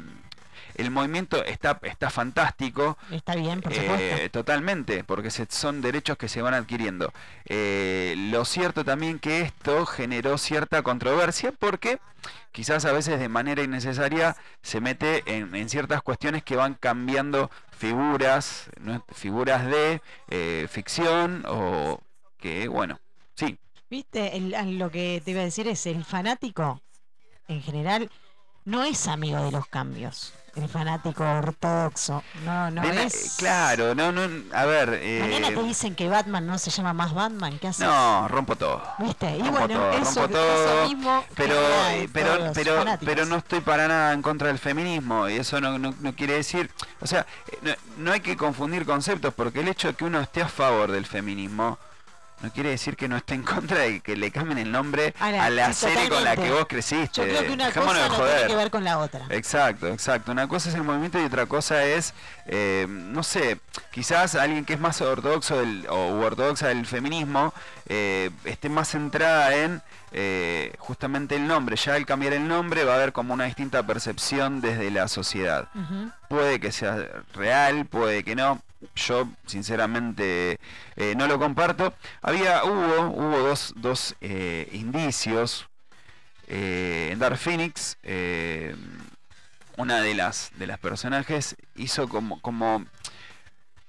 el 0.77 0.91
movimiento 0.91 1.45
está, 1.45 1.79
está 1.83 2.11
fantástico 2.11 2.97
Está 3.11 3.35
bien, 3.37 3.61
por 3.61 3.73
eh, 3.73 3.77
supuesto. 3.77 4.31
totalmente, 4.31 5.05
porque 5.05 5.31
se- 5.31 5.47
son 5.51 5.81
derechos 5.81 6.17
que 6.19 6.29
se 6.29 6.43
van 6.43 6.55
adquiriendo. 6.55 7.13
Eh, 7.47 8.15
lo 8.31 8.45
cierto 8.45 8.85
también 8.85 9.19
que 9.19 9.41
esto 9.43 9.87
generó 9.87 10.39
cierta 10.39 10.83
controversia 10.83 11.53
porque 11.59 11.99
quizás 12.53 12.85
a 12.85 12.93
veces 12.93 13.19
de 13.19 13.29
manera 13.29 13.63
innecesaria 13.63 14.37
se 14.63 14.81
mete 14.81 15.23
en, 15.27 15.55
en 15.55 15.69
ciertas 15.69 16.03
cuestiones 16.03 16.43
que 16.43 16.57
van 16.57 16.75
cambiando 16.75 17.51
figuras, 17.71 18.71
¿no? 18.81 19.05
figuras 19.15 19.67
de 19.67 20.03
eh, 20.29 20.67
ficción 20.71 21.45
o 21.49 22.01
que, 22.39 22.69
bueno, 22.69 22.99
sí, 23.35 23.59
Viste, 23.91 24.37
El- 24.37 24.79
lo 24.79 24.89
que 24.91 25.21
te 25.25 25.33
iba 25.33 25.41
a 25.41 25.45
decir 25.45 25.67
es 25.67 25.85
el 25.87 26.05
fanático, 26.05 26.81
en 27.49 27.61
general, 27.61 28.09
no 28.71 28.85
es 28.85 29.09
amigo 29.09 29.43
de 29.43 29.51
los 29.51 29.67
cambios. 29.67 30.33
El 30.57 30.69
fanático 30.69 31.23
ortodoxo. 31.23 32.25
No, 32.45 32.71
no 32.73 32.83
Nena, 32.83 33.05
es. 33.05 33.37
claro, 33.39 33.95
no, 33.95 34.11
no, 34.11 34.23
a 34.53 34.65
ver, 34.65 34.99
eh, 35.01 35.21
Mañana 35.21 35.49
te 35.55 35.63
dicen 35.63 35.95
que 35.95 36.09
Batman 36.09 36.45
no 36.45 36.59
se 36.59 36.71
llama 36.71 36.93
más 36.93 37.15
Batman. 37.15 37.57
¿Qué 37.61 37.69
haces? 37.69 37.87
no, 37.87 38.27
rompo 38.27 38.57
todo. 38.57 38.83
¿Viste? 38.99 39.37
Y 39.37 39.43
rompo 39.43 39.53
bueno, 39.61 39.75
todo, 39.75 39.91
eso, 39.93 40.23
rompo 40.23 40.39
eso 40.39 40.65
todo, 40.65 40.89
mismo. 40.89 41.25
pero 41.37 41.55
eh, 41.91 42.09
pero 42.13 42.51
pero 42.53 42.85
pero 43.05 43.27
no 43.27 43.37
estoy 43.37 43.61
para 43.61 43.87
nada 43.87 44.13
en 44.13 44.23
contra 44.23 44.49
del 44.49 44.59
feminismo 44.59 45.29
y 45.29 45.37
eso 45.37 45.61
no, 45.61 45.79
no, 45.79 45.95
no 46.01 46.15
quiere 46.17 46.35
decir 46.35 46.69
o 47.01 47.07
sea 47.07 47.27
eh, 47.47 47.59
no, 47.63 47.73
no 47.99 48.13
hay 48.13 48.21
que 48.21 48.37
confundir 48.37 48.85
conceptos 48.85 49.33
porque 49.33 49.61
el 49.61 49.69
hecho 49.69 49.87
de 49.89 49.95
que 49.95 50.05
uno 50.05 50.21
esté 50.21 50.43
a 50.43 50.49
favor 50.49 50.91
del 50.91 51.07
feminismo 51.07 51.79
no 52.43 52.51
quiere 52.53 52.71
decir 52.71 52.97
que 52.97 53.09
no 53.09 53.17
esté 53.17 53.35
en 53.35 53.43
contra 53.45 53.79
de 53.81 54.01
que 54.01 54.17
le 54.17 54.31
cambien 54.31 54.59
el 54.59 54.71
nombre 54.73 55.15
A 55.21 55.27
a 55.29 55.51
la- 55.51 55.73
serie 55.73 56.09
con 56.09 56.25
la 56.25 56.37
que 56.37 56.51
vos 56.51 56.67
creciste. 56.69 57.21
Yo 57.21 57.25
creo 57.25 57.43
que 57.47 57.51
una 57.53 57.71
cosa 57.73 58.09
no 58.09 58.15
joder. 58.15 58.35
tiene 58.37 58.49
que 58.51 58.57
ver 58.57 58.71
con 58.71 58.85
la 58.85 58.99
otra. 58.99 59.27
Exacto, 59.31 59.89
exacto. 59.89 60.33
Una 60.33 60.49
cosa 60.49 60.69
es 60.69 60.75
el 60.75 60.83
movimiento 60.83 61.21
y 61.21 61.25
otra 61.25 61.47
cosa 61.47 61.85
es, 61.85 62.15
eh, 62.47 62.87
no 62.89 63.23
sé, 63.23 63.59
quizás 63.91 64.35
alguien 64.35 64.65
que 64.65 64.75
es 64.75 64.81
más 64.81 65.01
ortodoxo 65.01 65.59
del, 65.59 65.87
o 65.89 66.19
ortodoxa 66.21 66.69
del 66.69 66.87
feminismo 66.87 67.53
eh, 67.89 68.31
esté 68.45 68.69
más 68.69 68.89
centrada 68.89 69.55
en 69.55 69.83
eh, 70.13 70.73
justamente 70.79 71.37
el 71.37 71.47
nombre. 71.47 71.77
Ya 71.77 71.95
al 71.95 72.07
cambiar 72.07 72.33
el 72.33 72.47
nombre 72.49 72.85
va 72.85 72.93
a 72.93 72.97
haber 72.97 73.13
como 73.13 73.33
una 73.35 73.45
distinta 73.45 73.83
percepción 73.87 74.61
desde 74.61 74.91
la 74.91 75.07
sociedad. 75.09 75.69
Puede 76.29 76.59
que 76.61 76.73
sea 76.73 76.97
real, 77.35 77.87
puede 77.87 78.25
que 78.25 78.35
no. 78.35 78.61
Yo, 78.95 79.29
sinceramente, 79.47 80.59
eh, 80.97 81.15
no 81.17 81.27
lo 81.27 81.39
comparto. 81.39 81.95
Había, 82.23 82.65
hubo, 82.65 83.11
hubo 83.11 83.39
dos, 83.39 83.75
dos 83.77 84.17
eh, 84.21 84.69
indicios 84.73 85.69
eh, 86.49 87.11
en 87.13 87.19
Dark 87.19 87.39
Phoenix. 87.39 87.99
una 89.77 90.01
de 90.01 90.15
las 90.15 90.51
de 90.57 90.67
las 90.67 90.79
personajes 90.79 91.57
hizo 91.77 92.09
como 92.09 92.41
como 92.41 92.85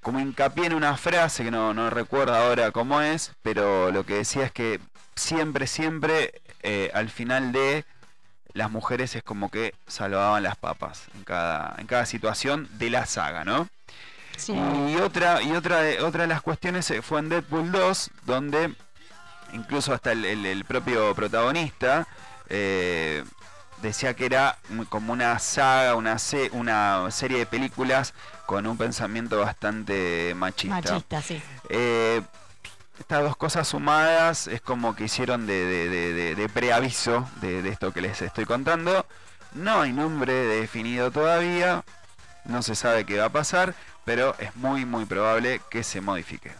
como 0.02 0.20
hincapié 0.20 0.68
en 0.68 0.74
una 0.74 0.96
frase 0.98 1.44
que 1.44 1.52
no, 1.52 1.74
no 1.74 1.90
recuerdo 1.90 2.34
ahora 2.36 2.72
cómo 2.72 3.02
es, 3.02 3.34
pero 3.42 3.92
lo 3.92 4.06
que 4.06 4.16
decía 4.16 4.46
es 4.46 4.52
que 4.52 4.80
siempre, 5.16 5.68
siempre 5.68 6.42
al 6.94 7.10
final 7.10 7.52
de 7.52 7.86
las 8.54 8.72
mujeres 8.72 9.16
es 9.16 9.24
como 9.24 9.50
que 9.50 9.74
salvaban 9.88 10.44
las 10.44 10.56
papas 10.56 11.04
en 11.16 11.24
cada, 11.24 11.76
en 11.78 11.88
cada 11.88 12.06
situación 12.06 12.68
de 12.78 12.90
la 12.90 13.06
saga, 13.06 13.44
¿no? 13.46 13.68
Sí. 14.42 14.54
Y 14.54 14.96
otra, 14.98 15.42
y 15.42 15.52
otra 15.54 15.80
de, 15.82 16.02
otra 16.02 16.22
de 16.24 16.28
las 16.28 16.42
cuestiones 16.42 16.90
eh, 16.92 17.02
fue 17.02 17.20
en 17.20 17.30
Deadpool 17.30 17.72
2, 17.72 18.10
donde 18.26 18.74
incluso 19.54 19.94
hasta 19.94 20.12
el, 20.14 20.26
el- 20.26 20.46
el 20.46 20.66
propio 20.66 21.14
protagonista 21.16 22.08
eh, 22.50 23.24
decía 23.82 24.14
que 24.14 24.26
era 24.26 24.58
como 24.90 25.14
una 25.14 25.38
saga, 25.40 25.96
una, 25.96 26.18
se- 26.20 26.50
una 26.54 27.10
serie 27.12 27.38
de 27.40 27.46
películas 27.46 28.14
con 28.46 28.66
un 28.68 28.78
pensamiento 28.78 29.40
bastante 29.40 30.34
machista. 30.36 30.76
Machista, 30.76 31.22
sí. 31.22 31.42
Eh, 31.70 32.22
estas 33.00 33.24
dos 33.24 33.36
cosas 33.36 33.68
sumadas 33.68 34.48
es 34.48 34.62
como 34.62 34.96
que 34.96 35.06
hicieron 35.06 35.48
de, 35.48 35.66
de- 35.66 35.90
de- 35.90 36.14
de- 36.14 36.36
de 36.36 36.50
preaviso 36.50 37.28
de 37.42 37.68
esto 37.70 37.92
que 37.94 38.02
les 38.02 38.22
estoy 38.22 38.46
contando. 38.46 39.06
No 39.54 39.82
hay 39.82 39.92
nombre 39.92 40.32
definido 40.34 41.12
todavía, 41.12 41.84
no 42.46 42.62
se 42.62 42.76
sabe 42.76 43.06
qué 43.06 43.18
va 43.20 43.26
a 43.26 43.30
pasar, 43.30 43.74
pero 44.06 44.36
es 44.40 44.56
muy 44.56 44.86
muy 44.86 45.06
probable 45.06 45.62
que 45.70 45.84
se 45.84 46.02
modifique. 46.02 46.52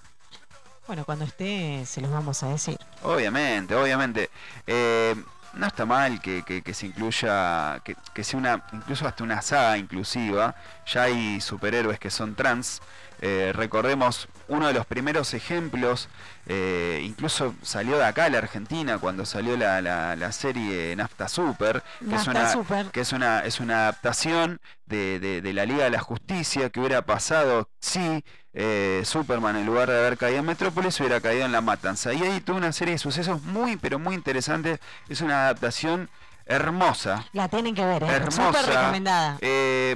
Bueno, 0.88 1.06
cuando 1.06 1.26
esté 1.26 1.86
se 1.86 2.02
los 2.02 2.12
vamos 2.12 2.44
a 2.44 2.50
decir. 2.50 2.78
Obviamente, 3.04 3.76
obviamente. 3.76 4.30
Eh, 4.68 5.16
no 5.54 5.68
está 5.68 5.86
mal 5.86 6.22
que, 6.22 6.44
que- 6.44 6.62
que 6.62 6.74
se 6.74 6.88
incluya, 6.88 7.82
que, 7.84 7.96
que 8.14 8.24
sea 8.24 8.40
una, 8.40 8.64
incluso 8.74 9.08
hasta 9.08 9.24
una 9.24 9.42
saga 9.42 9.78
inclusiva. 9.78 10.56
Ya 10.88 11.04
hay 11.04 11.40
superhéroes 11.42 12.00
que 12.00 12.10
son 12.10 12.36
trans. 12.36 12.82
Eh, 13.24 13.52
recordemos 13.54 14.28
uno 14.48 14.66
de 14.68 14.74
los 14.74 14.86
primeros 14.88 15.36
ejemplos, 15.36 16.10
eh, 16.48 17.02
incluso 17.04 17.54
salió 17.62 17.98
de 18.00 18.06
acá 18.06 18.28
la 18.30 18.40
Argentina 18.40 18.98
cuando 18.98 19.26
salió 19.28 19.56
la, 19.58 19.80
la- 19.82 20.16
la 20.16 20.32
serie 20.32 20.96
Nafta 20.96 21.28
Super, 21.28 21.84
que 22.00 22.06
es 22.16 22.26
Nafta 22.26 22.32
una, 22.32 22.52
Super. 22.52 22.86
que 22.88 23.02
es 23.02 23.12
una, 23.14 23.46
es 23.46 23.60
una 23.60 23.76
adaptación 23.84 24.60
de, 24.88 25.20
de- 25.20 25.42
de 25.42 25.54
la 25.54 25.66
Liga 25.68 25.84
de 25.84 25.92
la 25.92 26.00
Justicia 26.00 26.70
que 26.72 26.80
hubiera 26.80 27.04
pasado 27.06 27.70
si 27.80 28.24
eh, 28.54 29.02
Superman 29.06 29.56
en 29.56 29.66
lugar 29.66 29.90
de 29.90 29.98
haber 29.98 30.18
caído 30.18 30.40
en 30.40 30.46
Metrópolis 30.46 31.00
hubiera 31.00 31.22
caído 31.22 31.46
en 31.46 31.52
La 31.52 31.62
Matanza. 31.62 32.14
Y 32.14 32.22
ahí 32.24 32.42
tuvo 32.42 32.58
una 32.58 32.72
serie 32.72 32.94
de 32.94 32.98
sucesos 32.98 33.42
muy 33.44 33.78
pero 33.78 33.98
muy 34.00 34.16
interesantes. 34.16 34.80
Es 35.10 35.22
una 35.22 35.44
adaptación 35.46 36.10
hermosa. 36.46 37.26
La 37.34 37.48
tienen 37.48 37.74
que 37.76 37.86
ver, 37.86 38.04
¿eh? 38.04 38.08
Hermosa. 38.08 38.48
Súper 38.60 38.76
recomendada. 38.76 39.38
Eh, 39.42 39.96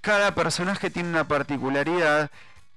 cada 0.00 0.34
personaje 0.34 0.90
tiene 0.90 1.08
una 1.08 1.24
particularidad, 1.28 2.30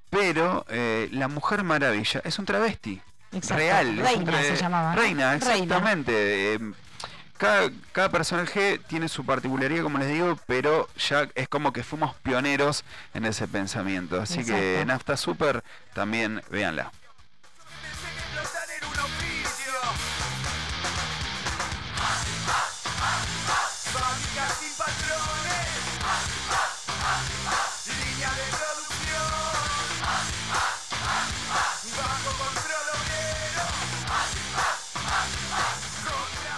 pero 0.09 0.65
eh, 0.69 1.09
la 1.11 1.27
Mujer 1.27 1.63
Maravilla 1.63 2.21
es 2.23 2.37
un 2.39 2.45
travesti. 2.45 3.01
Exacto. 3.33 3.55
Real. 3.55 3.97
Reina 3.97 4.31
tra- 4.31 4.41
se 4.43 4.55
llamaba. 4.55 4.95
Reina, 4.95 5.35
exactamente. 5.35 6.59
Cada, 7.37 7.69
cada 7.91 8.09
personaje 8.09 8.79
tiene 8.87 9.07
su 9.07 9.25
particularidad, 9.25 9.83
como 9.83 9.97
les 9.97 10.09
digo, 10.09 10.37
pero 10.45 10.87
ya 10.97 11.27
es 11.35 11.47
como 11.47 11.73
que 11.73 11.83
fuimos 11.83 12.15
pioneros 12.17 12.83
en 13.13 13.25
ese 13.25 13.47
pensamiento. 13.47 14.19
Así 14.21 14.43
que. 14.43 14.83
Nafta 14.85 15.17
Super, 15.17 15.63
también 15.93 16.41
véanla. 16.49 16.91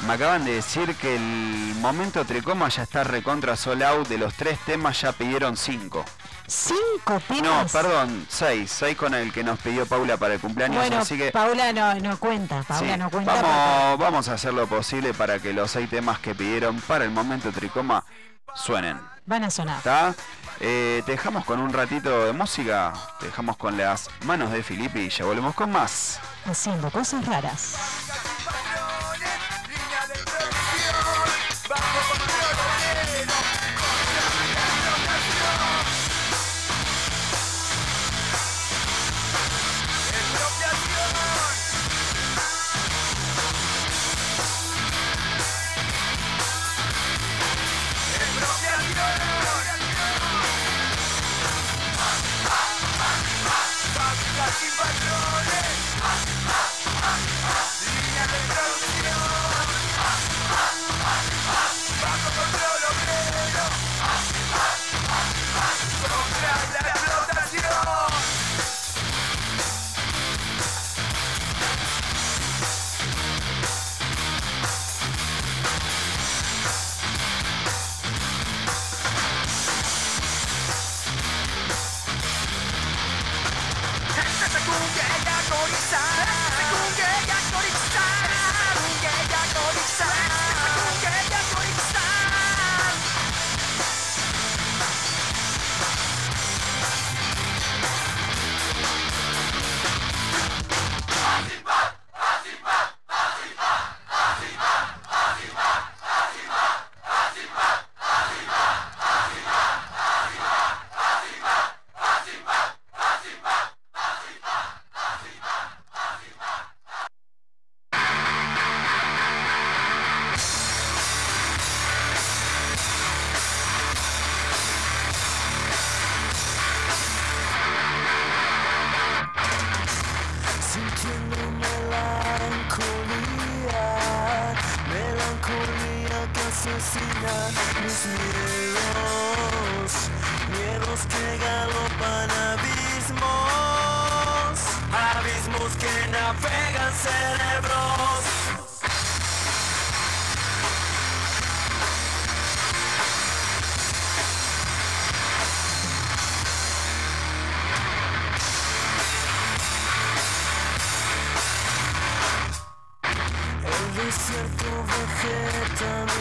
Me 0.10 0.16
acaban 0.16 0.43
de 0.43 0.53
decir 0.53 0.95
que 0.95 1.18
el 1.18 1.76
momento 1.82 2.26
tricoma 2.26 2.68
ya 2.70 2.82
está 2.82 3.03
recontra 3.03 3.55
sold 3.55 3.84
out. 3.84 4.07
De 4.07 4.18
los 4.18 4.34
tres 4.34 4.57
temas 4.66 4.99
ya 5.01 5.12
pidieron 5.12 5.55
cinco. 5.55 6.03
Cinco 6.47 7.14
No, 7.14 7.20
temas. 7.36 7.72
perdón, 7.72 8.26
seis. 8.28 8.72
Seis 8.72 8.97
con 8.97 9.14
el 9.14 9.32
que 9.32 9.43
nos 9.43 9.60
pidió 9.60 9.86
Paula 9.86 10.18
para 10.18 10.34
el 10.34 10.39
cumpleaños. 10.39 10.78
Bueno, 10.80 10.97
así 10.97 11.16
que 11.16 11.30
Paula 11.32 11.72
no, 11.74 11.93
no 11.99 12.18
cuenta. 12.18 12.64
Paula 12.64 12.93
Sí, 12.93 12.99
no 12.99 13.12
cuenta. 13.12 13.34
porque- 13.36 13.47
vamos, 13.47 13.99
vamos 13.99 14.28
a 14.30 14.34
hacer 14.34 14.51
lo 14.51 14.66
posible 14.66 15.14
para 15.14 15.38
que 15.38 15.53
los 15.53 15.70
seis 15.70 15.88
temas 15.88 16.18
que 16.18 16.34
pidieron 16.34 16.82
para 16.82 17.05
el 17.05 17.12
momento 17.12 17.51
tricoma 17.51 18.03
suenen. 18.55 18.99
Van 19.28 19.43
a 19.43 19.51
sonar. 19.51 19.78
¿Está? 19.78 20.16
Eh, 20.60 21.03
te 21.05 21.12
dejamos 21.12 21.45
con 21.45 21.60
un 21.60 21.72
ratito 21.72 22.26
de 22.26 22.34
música, 22.34 22.93
te 23.20 23.28
dejamos 23.28 23.57
con 23.57 23.78
las 23.78 24.10
manos 24.26 24.51
de 24.51 24.64
Filippi 24.64 25.01
y 25.01 25.10
ya 25.10 25.24
volvemos 25.26 25.53
con 25.53 25.72
más. 25.72 26.20
Haciendo 26.45 26.89
cosas 26.89 27.24
raras. 27.28 27.76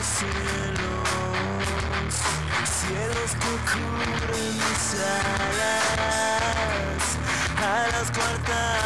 Cielos, 0.02 1.08
cielos 2.64 3.30
que 3.40 3.52
cubren 3.70 4.54
mis 4.56 4.94
alas, 4.94 5.96
alas 7.56 8.08
coartadas 8.10 8.77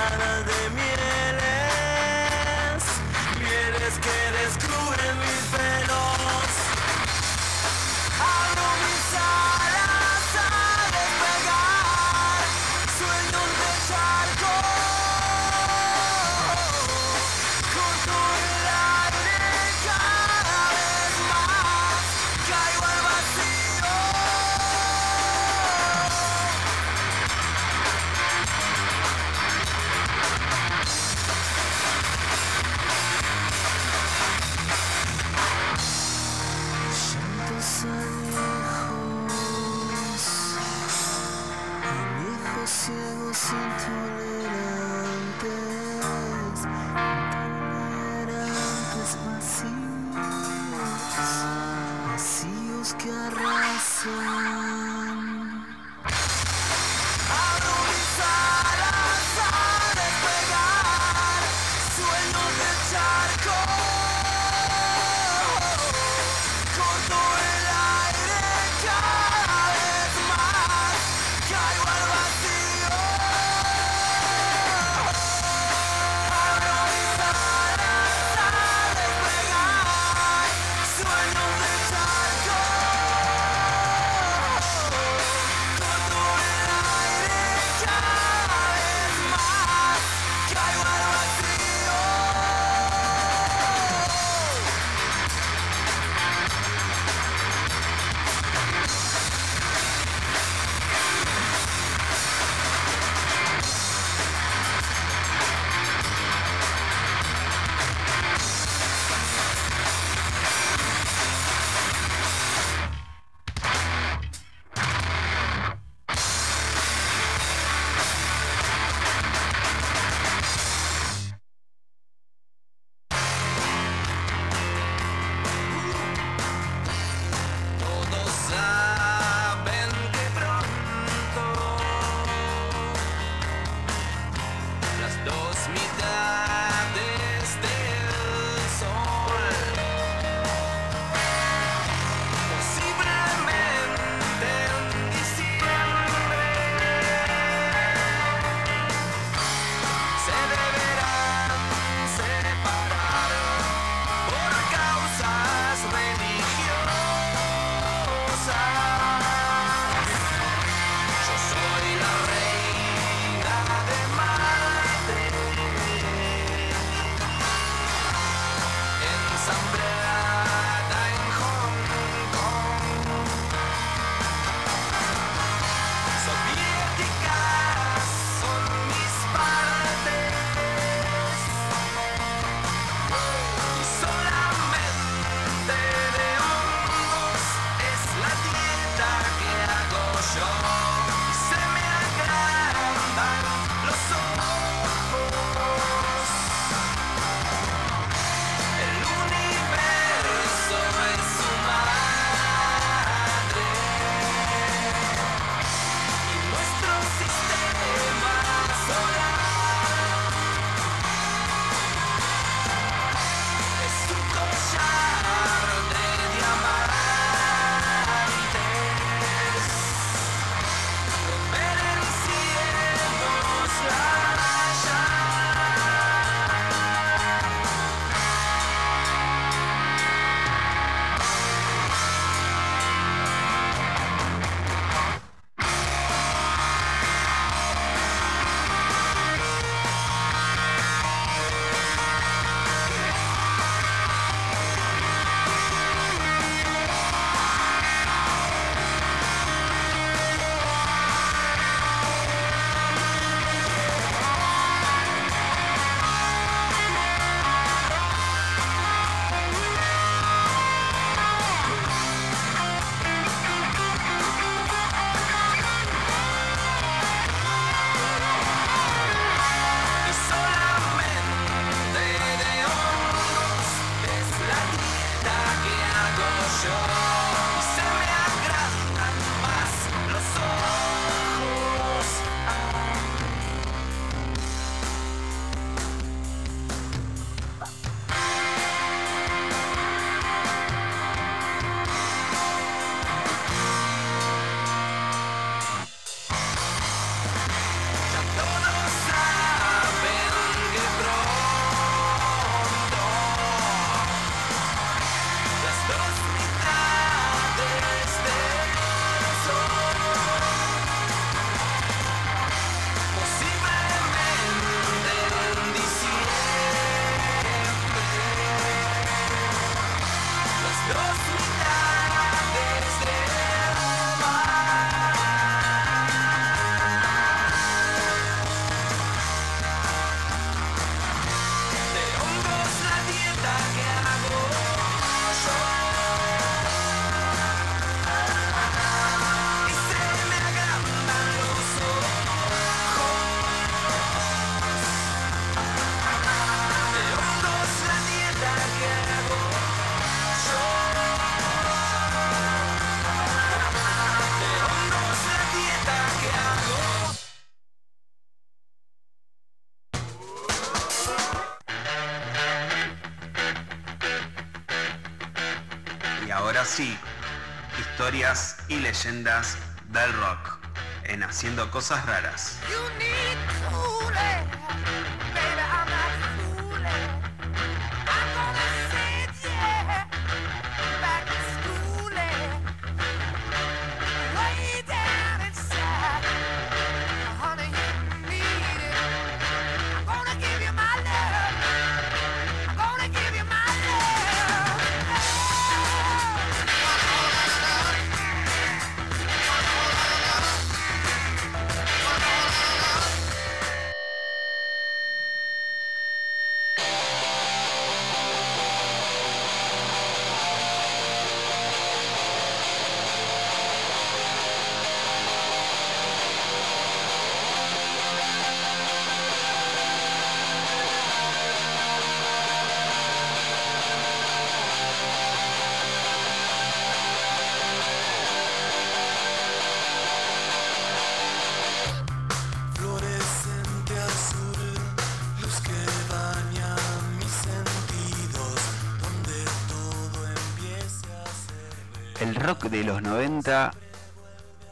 leyendas 369.05 369.57
del 369.88 370.12
rock 370.12 370.59
en 371.05 371.24
Haciendo 371.24 371.68
Cosas 371.72 372.07
Raras. 372.07 372.61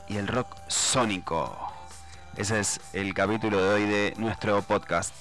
y 0.09 0.17
el 0.17 0.29
rock 0.29 0.57
sónico. 0.69 1.73
Ese 2.37 2.61
es 2.61 2.81
el 2.93 3.13
capítulo 3.15 3.61
de 3.61 3.69
hoy 3.69 3.85
de 3.85 4.15
nuestro 4.17 4.63
podcast. 4.63 5.13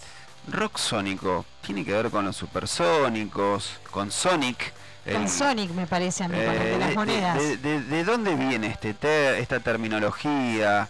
Rock 0.48 0.78
sónico 0.78 1.46
tiene 1.66 1.84
que 1.84 1.94
ver 1.94 2.12
con 2.12 2.26
los 2.26 2.36
supersónicos, 2.36 3.80
con 3.90 4.12
Sonic. 4.12 4.72
Con 5.12 5.28
Sonic 5.28 5.72
me 5.72 5.88
parece 5.88 6.26
a 6.26 6.28
mí, 6.28 6.38
eh, 6.38 6.42
de 6.42 6.78
las 6.78 6.94
monedas. 6.94 7.38
De, 7.62 8.04
dónde 8.04 8.36
viene 8.36 8.68
este 8.68 8.96
esta 9.40 9.60
terminología? 9.60 10.88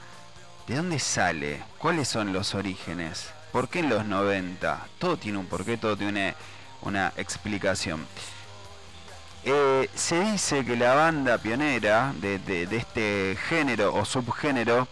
¿De 0.68 0.76
dónde 0.76 1.00
sale? 1.00 1.62
¿Cuáles 1.78 2.10
son 2.10 2.34
los 2.34 2.56
orígenes? 2.56 3.30
¿Por 3.54 3.70
qué 3.70 3.80
en 3.80 3.88
los 3.90 4.06
90? 4.06 4.86
Todo 4.98 5.16
tiene 5.16 5.38
un 5.38 5.46
porqué, 5.46 5.78
todo 5.78 5.96
tiene 5.96 6.36
una 6.82 7.14
explicación. 7.16 8.06
Eh, 9.46 9.90
se 9.96 10.20
dice 10.20 10.66
que 10.66 10.76
la 10.76 10.94
banda 10.96 11.38
pionera 11.38 12.14
de, 12.18 12.40
de- 12.40 12.68
de 12.68 12.78
este 12.78 13.38
género 13.48 13.94
o 13.96 14.04
subgénero 14.06 14.88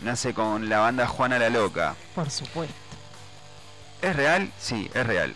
nace 0.00 0.32
con 0.32 0.68
la 0.68 0.78
banda 0.78 1.06
Juana 1.06 1.38
la 1.38 1.50
Loca. 1.50 1.94
Por 2.14 2.30
supuesto. 2.30 2.74
¿Es 4.00 4.14
real? 4.14 4.52
Sí, 4.60 4.88
es 4.94 5.04
real. 5.06 5.34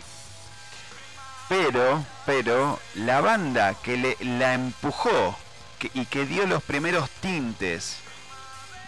Pero, 1.49 2.03
pero, 2.25 2.79
la 2.95 3.19
banda 3.21 3.73
que 3.83 3.97
le, 3.97 4.17
la 4.21 4.53
empujó 4.53 5.37
que- 5.77 5.91
y 5.93 6.05
que 6.05 6.25
dio 6.25 6.47
los 6.47 6.63
primeros 6.63 7.09
tintes 7.19 7.97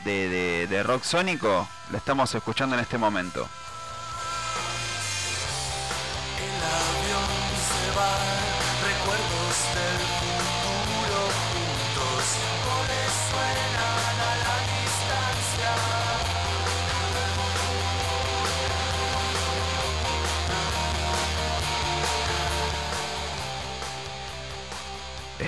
de, 0.06 0.30
de- 0.30 0.68
de 0.68 0.84
rock 0.84 1.04
sónico, 1.04 1.68
la 1.92 1.98
estamos 1.98 2.34
escuchando 2.34 2.76
en 2.76 2.82
este 2.82 2.98
momento. 2.98 3.48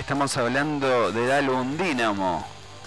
Estamos 0.08 0.38
hablando 0.38 1.12
del 1.12 1.30
álbum 1.30 1.76
Dynamo, 1.76 2.42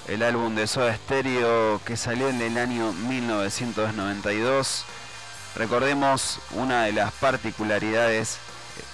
el 0.07 0.23
álbum 0.23 0.55
de 0.55 0.65
Soda 0.65 0.95
Stereo 0.95 1.79
que 1.85 1.95
salió 1.95 2.27
en 2.29 2.41
el 2.41 2.57
año 2.57 2.93
1992. 2.93 4.85
Recordemos 5.55 6.39
una 6.49 6.85
de 6.85 6.93
las 6.93 7.11
particularidades, 7.13 8.39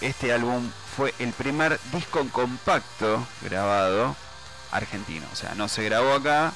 este 0.02 0.34
álbum 0.34 0.70
fue 0.98 1.14
el 1.20 1.32
primer 1.32 1.80
disco 1.94 2.28
compacto 2.34 3.26
grabado 3.44 4.14
argentino, 4.72 5.26
o 5.32 5.36
sea, 5.38 5.56
no 5.56 5.70
se 5.70 5.86
grabó 5.86 6.12
acá, 6.12 6.52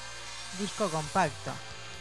Disco 0.59 0.89
compacto. 0.89 1.51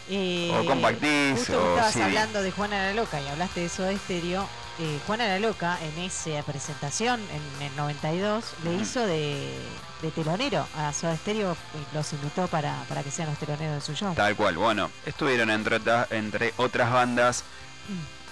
Eh, 0.09 0.51
O 0.53 0.65
compact 0.67 1.01
disc, 1.01 1.47
Justo 1.47 1.53
que 1.53 1.59
o 1.59 1.71
estabas 1.75 1.93
CD. 1.93 2.05
hablando 2.07 2.43
de 2.43 2.51
Juana 2.51 2.89
la 2.89 2.95
Loca 2.95 3.21
y 3.21 3.29
hablaste 3.29 3.61
de 3.61 3.67
eso 3.67 3.85
de 3.85 3.95
estéreo. 3.95 4.49
Eh, 4.83 4.99
Juana 5.07 5.29
la 5.29 5.39
Loca 5.39 5.79
en 5.83 6.05
esa 6.05 6.43
presentación 6.43 7.21
en 7.21 7.67
el 7.67 7.77
92 7.77 8.45
le 8.65 8.75
hizo 8.77 9.07
de, 9.07 9.53
de 10.01 10.11
telonero 10.11 10.67
a 10.75 10.91
Soda 10.95 11.15
Stereo 11.19 11.55
y 11.75 11.95
los 11.95 12.11
invitó 12.15 12.49
para, 12.49 12.83
para 12.89 13.03
que 13.03 13.11
sean 13.11 13.29
los 13.29 13.39
teloneros 13.39 13.75
de 13.75 13.81
su 13.83 13.95
show. 13.95 14.15
tal 14.15 14.35
cual. 14.37 14.57
Bueno, 14.57 14.91
estuvieron 15.05 15.51
entre, 15.51 15.81
entre 16.11 16.55
otras 16.57 16.91
bandas 16.91 17.45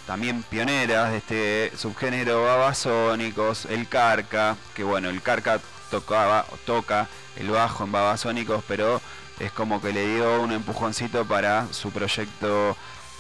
también 0.07 0.43
pioneras 0.43 1.11
de 1.11 1.19
este 1.19 1.77
subgénero 1.77 2.43
babasónicos, 2.43 3.67
el 3.67 3.87
Carca, 3.87 4.57
que 4.75 4.85
bueno, 4.85 5.11
el 5.11 5.21
Carca 5.21 5.61
tocaba 5.91 6.47
o 6.51 6.57
toca 6.57 7.09
el 7.37 7.51
bajo 7.51 7.85
en 7.85 7.93
babasónicos, 7.93 8.65
pero 8.67 9.03
es 9.39 9.53
como 9.53 9.83
que 9.83 9.93
le 9.93 10.15
dio 10.15 10.41
un 10.41 10.53
empujoncito 10.53 11.27
para 11.27 11.71
su 11.75 11.91
proyecto 11.91 12.75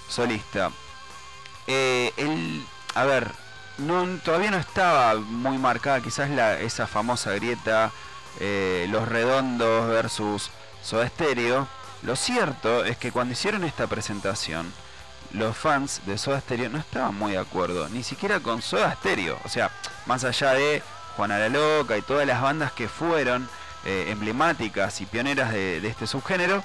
solista. 0.08 0.70
Eh, 1.66 2.10
el, 2.16 2.64
a 2.98 3.04
ver, 3.04 3.30
todavía 4.24 4.50
no 4.50 4.56
estaba 4.56 5.14
muy 5.14 5.56
marcada 5.56 6.00
quizás 6.00 6.30
la, 6.30 6.58
esa 6.58 6.88
famosa 6.88 7.30
grieta, 7.30 7.92
eh, 8.40 8.88
los 8.90 9.06
redondos 9.06 9.88
versus 9.88 10.50
Soda 10.82 11.06
Stereo. 11.06 11.68
Lo 12.02 12.16
cierto 12.16 12.84
es 12.84 12.96
que 12.96 13.12
cuando 13.12 13.34
hicieron 13.34 13.62
esta 13.62 13.86
presentación, 13.86 14.72
los 15.32 15.56
fans 15.56 16.00
de 16.06 16.18
Soda 16.18 16.40
Stereo 16.40 16.70
no 16.70 16.78
estaban 16.78 17.14
muy 17.14 17.32
de 17.32 17.38
acuerdo, 17.38 17.88
ni 17.88 18.02
siquiera 18.02 18.40
con 18.40 18.62
Soda 18.62 18.92
Stereo. 18.96 19.38
O 19.44 19.48
sea, 19.48 19.70
más 20.06 20.24
allá 20.24 20.54
de 20.54 20.82
Juana 21.16 21.38
la 21.38 21.50
Loca 21.50 21.96
y 21.96 22.02
todas 22.02 22.26
las 22.26 22.42
bandas 22.42 22.72
que 22.72 22.88
fueron 22.88 23.48
eh, 23.84 24.06
emblemáticas 24.08 25.00
y 25.00 25.06
pioneras 25.06 25.52
de, 25.52 25.86
este 25.86 26.08
subgénero, 26.08 26.64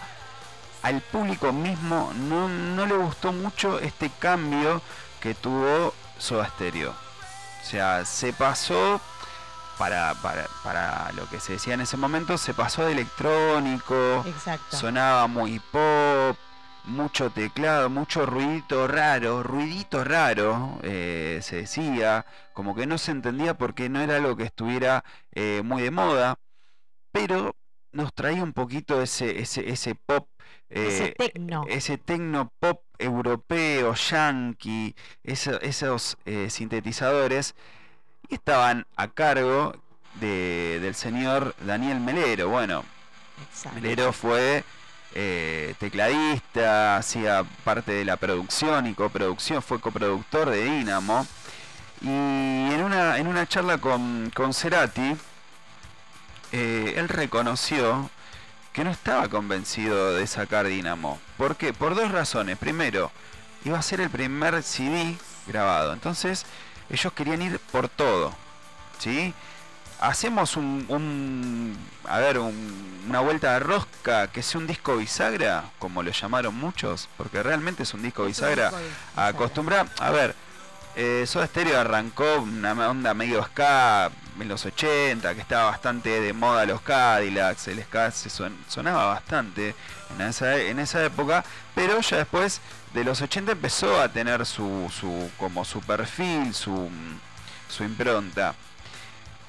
al 0.82 1.00
público 1.02 1.54
mismo 1.54 2.12
no 2.16 2.86
le 2.88 2.96
gustó 2.96 3.32
mucho 3.32 3.80
este 3.80 4.10
cambio 4.20 4.82
que 5.22 5.36
tuvo 5.36 5.94
Soda 6.24 6.48
Stereo. 6.48 6.92
O 6.92 7.66
sea, 7.66 8.06
se 8.06 8.32
pasó, 8.32 9.02
para, 9.78 10.14
para, 10.16 10.48
para 10.64 11.12
lo 11.12 11.28
que 11.30 11.42
se 11.42 11.54
decía 11.54 11.74
en 11.74 11.82
ese 11.82 11.98
momento, 11.98 12.38
se 12.38 12.54
pasó 12.54 12.86
de 12.86 12.94
electrónico, 12.94 14.24
Exacto. 14.26 14.78
sonaba 14.78 15.28
muy 15.28 15.60
pop, 15.60 16.38
mucho 16.86 17.30
teclado, 17.30 17.90
mucho 17.90 18.26
ruidito 18.26 18.88
raro, 18.88 19.44
ruidito 19.44 20.06
raro, 20.06 20.80
eh, 20.82 21.40
se 21.42 21.58
decía, 21.58 22.26
como 22.54 22.74
que 22.74 22.88
no 22.88 22.98
se 22.98 23.12
entendía 23.12 23.58
porque 23.58 23.90
no 23.90 24.00
era 24.00 24.16
algo 24.16 24.38
que 24.38 24.44
estuviera 24.44 25.04
eh, 25.34 25.62
muy 25.66 25.82
de 25.82 25.92
moda, 25.92 26.40
pero 27.12 27.54
nos 27.92 28.14
traía 28.14 28.44
un 28.44 28.54
poquito 28.54 29.02
ese, 29.02 29.42
ese, 29.42 29.70
ese 29.70 29.94
pop, 29.96 30.28
Ese 30.74 31.06
eh, 31.06 31.16
tecno. 31.18 31.66
ese 31.70 31.98
tecno 31.98 32.52
pop 32.60 32.82
europeo, 33.00 33.94
yankee, 33.94 34.96
eso- 35.24 35.60
esos 35.62 36.18
eh, 36.26 36.50
sintetizadores, 36.50 37.56
y 38.30 38.36
estaban 38.36 38.86
a 38.96 39.08
cargo 39.10 39.76
de- 40.16 40.80
del 40.82 40.96
señor 40.96 41.56
Daniel 41.66 42.00
Melero. 42.00 42.50
Bueno, 42.50 42.84
Exacto. 43.50 43.80
Melero 43.82 44.14
fue 44.14 44.64
eh, 45.16 45.76
tecladista, 45.80 46.98
hacía 46.98 47.44
parte 47.64 47.92
de 47.92 48.04
la 48.06 48.18
producción 48.18 48.88
y 48.88 48.96
coproducción, 48.96 49.62
fue 49.62 49.80
coproductor 49.80 50.50
de 50.50 50.64
Dynamo. 50.64 51.28
Y 52.02 52.08
en 52.08 52.84
una, 52.84 53.18
en 53.20 53.28
una 53.28 53.46
charla 53.48 53.78
con, 53.78 54.32
con 54.36 54.54
Cerati, 54.56 55.16
eh, 56.52 56.94
él 56.98 57.10
reconoció 57.10 58.10
que 58.74 58.84
no 58.84 58.90
estaba 58.92 59.30
convencido 59.30 60.14
de 60.16 60.26
sacar 60.28 60.66
Dynamo. 60.68 61.20
¿Por 61.38 61.56
qué? 61.56 61.74
Por 61.74 61.96
dos 61.96 62.12
razones. 62.12 62.58
Primero, 62.58 63.12
iba 63.66 63.78
a 63.78 63.82
ser 63.84 64.02
el 64.02 64.10
primer 64.10 64.62
CD 64.64 65.16
grabado. 65.48 65.94
Entonces, 65.94 66.46
ellos 66.90 67.14
querían 67.14 67.42
ir 67.42 67.60
por 67.72 67.88
todo. 67.88 68.34
¿Sí? 69.00 69.34
hacemos 70.00 70.58
un, 70.58 70.86
un- 70.90 71.78
a 72.10 72.18
ver, 72.20 72.38
un- 72.38 73.06
una 73.08 73.22
vuelta 73.22 73.54
de 73.54 73.60
rosca 73.62 74.28
que 74.28 74.44
sea 74.44 74.60
un 74.60 74.68
disco 74.68 74.98
bisagra, 74.98 75.64
como 75.80 76.04
lo 76.04 76.12
llamaron 76.12 76.56
muchos, 76.56 77.08
porque 77.16 77.42
realmente 77.42 77.84
es 77.84 77.94
un 77.94 78.02
disco 78.02 78.26
bisagra. 78.26 78.70
Acostumbra, 79.16 79.86
a 80.00 80.10
ver, 80.12 80.36
eh, 80.98 81.24
Soda 81.26 81.48
Stereo 81.48 81.80
arrancó 81.80 82.26
una 82.42 82.74
onda 82.90 83.14
medio 83.14 83.42
ska 83.46 84.12
en 84.40 84.48
los 84.48 84.66
80, 84.66 85.34
que 85.36 85.42
estaba 85.42 85.66
bastante 85.72 86.22
de 86.22 86.34
moda 86.34 86.66
los 86.66 86.82
Cadillacs, 86.82 87.68
el 87.68 87.84
ska 87.84 88.12
se 88.12 88.30
son- 88.30 88.58
sonaba 88.68 89.06
bastante 89.08 89.76
en 90.16 90.22
esa, 90.22 90.58
en 90.58 90.80
esa 90.80 91.04
época, 91.06 91.44
pero 91.76 92.00
ya 92.02 92.18
después 92.18 92.62
de 92.94 93.04
los 93.04 93.22
80 93.22 93.52
empezó 93.54 94.00
a 94.02 94.10
tener 94.10 94.46
su, 94.46 94.92
su 94.98 95.30
como 95.38 95.64
su 95.66 95.82
perfil, 95.82 96.54
su, 96.54 96.90
su 97.70 97.84
impronta, 97.84 98.54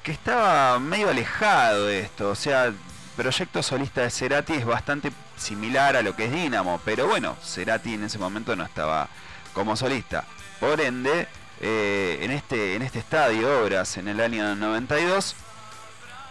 que 0.03 0.11
estaba 0.11 0.77
medio 0.79 1.09
alejado 1.09 1.85
de 1.87 2.01
esto, 2.01 2.29
o 2.29 2.35
sea, 2.35 2.71
proyecto 3.15 3.63
solista 3.63 4.01
de 4.01 4.09
Cerati 4.11 4.53
es 4.53 4.65
bastante 4.65 5.11
similar 5.37 5.95
a 5.95 6.01
lo 6.01 6.15
que 6.15 6.25
es 6.25 6.31
Dynamo, 6.31 6.79
pero 6.85 7.07
bueno, 7.07 7.35
Cerati 7.43 7.93
en 7.95 8.03
ese 8.03 8.17
momento 8.17 8.55
no 8.55 8.63
estaba 8.65 9.07
como 9.53 9.75
solista. 9.75 10.25
Por 10.59 10.79
ende, 10.81 11.27
eh, 11.61 12.19
en, 12.21 12.31
este, 12.31 12.75
en 12.75 12.81
este 12.81 12.99
estadio, 12.99 13.63
Obras, 13.63 13.97
en 13.97 14.07
el 14.07 14.19
año 14.19 14.55
92, 14.55 15.35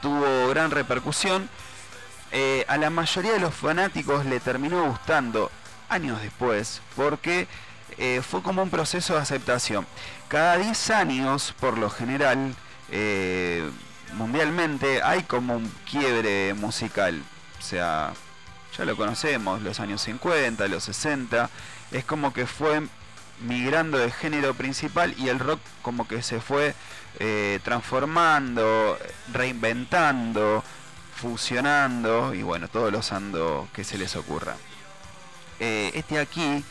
tuvo 0.03 0.49
gran 0.49 0.71
repercusión. 0.71 1.49
Eh, 2.33 2.65
a 2.69 2.77
la 2.77 2.91
mayoría 2.91 3.33
de 3.33 3.41
los 3.41 3.55
fanáticos 3.55 4.27
le 4.27 4.41
terminó 4.41 4.85
gustando 4.87 5.51
años 5.89 6.21
después, 6.21 6.83
porque 6.97 7.47
eh, 7.97 8.23
fue 8.29 8.43
como 8.43 8.63
un 8.63 8.71
proceso 8.71 9.15
de 9.15 9.21
aceptación. 9.21 9.87
Cada 10.29 10.59
10 10.59 10.91
años, 10.91 11.55
por 11.61 11.79
lo 11.79 11.91
general, 11.91 12.55
mundialmente, 14.15 15.03
hay 15.03 15.23
como 15.23 15.57
un 15.57 15.73
quiebre 15.91 16.55
musical. 16.55 17.23
O 17.59 17.63
sea, 17.63 18.13
ya 18.77 18.85
lo 18.85 18.97
conocemos, 18.97 19.63
los 19.63 19.81
años 19.81 20.03
50, 20.03 20.67
los 20.69 20.85
60, 20.85 21.49
es 21.93 22.05
como 22.05 22.33
que 22.33 22.47
fue 22.47 22.83
migrando 23.41 23.99
de 23.99 24.11
género 24.11 24.55
principal 24.55 25.15
y 25.19 25.29
el 25.29 25.39
rock 25.39 25.61
como 25.83 26.07
que 26.09 26.23
se 26.23 26.41
fue 26.41 26.75
eh, 27.19 27.61
transformando, 27.65 28.99
reinventando, 29.33 30.63
fusionando 31.15 32.35
y 32.35 32.43
bueno, 32.43 32.69
todos 32.69 32.93
los 32.93 33.13
ando 33.13 33.69
que 33.73 33.85
se 33.85 33.99
les 33.99 34.17
ocurra. 34.17 34.57
Eh, 35.61 35.93
este 35.95 36.19
aquí, 36.19 36.65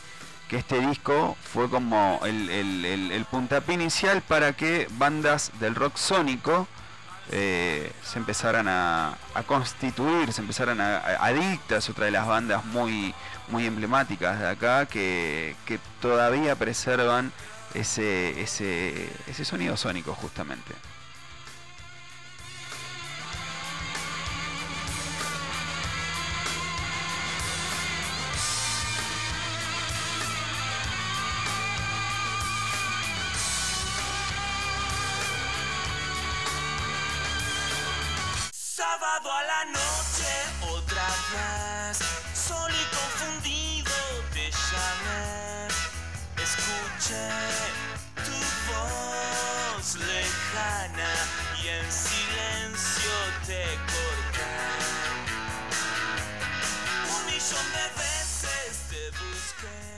que 0.48 0.56
este 0.58 0.78
disco 0.80 1.36
fue 1.52 1.70
como 1.70 2.20
el, 2.24 2.50
el- 2.50 2.84
el- 3.12 3.24
puntapié 3.24 3.74
inicial 3.74 4.20
para 4.22 4.52
que 4.52 4.86
bandas 4.92 5.50
del 5.60 5.74
rock 5.74 5.96
sónico 5.96 6.68
eh, 7.30 7.90
se 8.04 8.18
empezaran 8.18 8.68
a, 8.68 9.16
a 9.34 9.42
constituir, 9.44 10.30
se 10.32 10.42
empezaran 10.42 10.80
a, 10.80 10.98
a- 10.98 11.26
Adictas, 11.26 11.88
otra 11.88 12.04
de 12.04 12.10
las 12.10 12.26
bandas 12.26 12.64
muy, 12.66 13.14
muy 13.48 13.66
emblemáticas 13.66 14.38
de 14.40 14.48
acá, 14.48 14.86
que, 14.86 15.56
que 15.66 15.78
todavía 16.00 16.56
preservan 16.56 17.32
ese, 17.74 18.40
ese, 18.40 19.10
ese 19.26 19.44
sonido 19.44 19.76
sónico 19.76 20.14
justamente. 20.14 20.74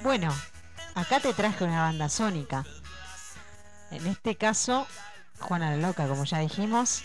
Bueno, 0.07 0.33
acá 0.95 1.19
te 1.19 1.35
traje 1.35 1.65
una 1.65 1.83
banda 1.83 2.09
sónica. 2.09 2.65
En 3.91 4.07
este 4.07 4.37
caso, 4.37 4.87
Juana 5.41 5.73
la 5.73 5.89
Loca, 5.89 6.07
como 6.07 6.23
ya 6.23 6.39
dijimos. 6.39 7.03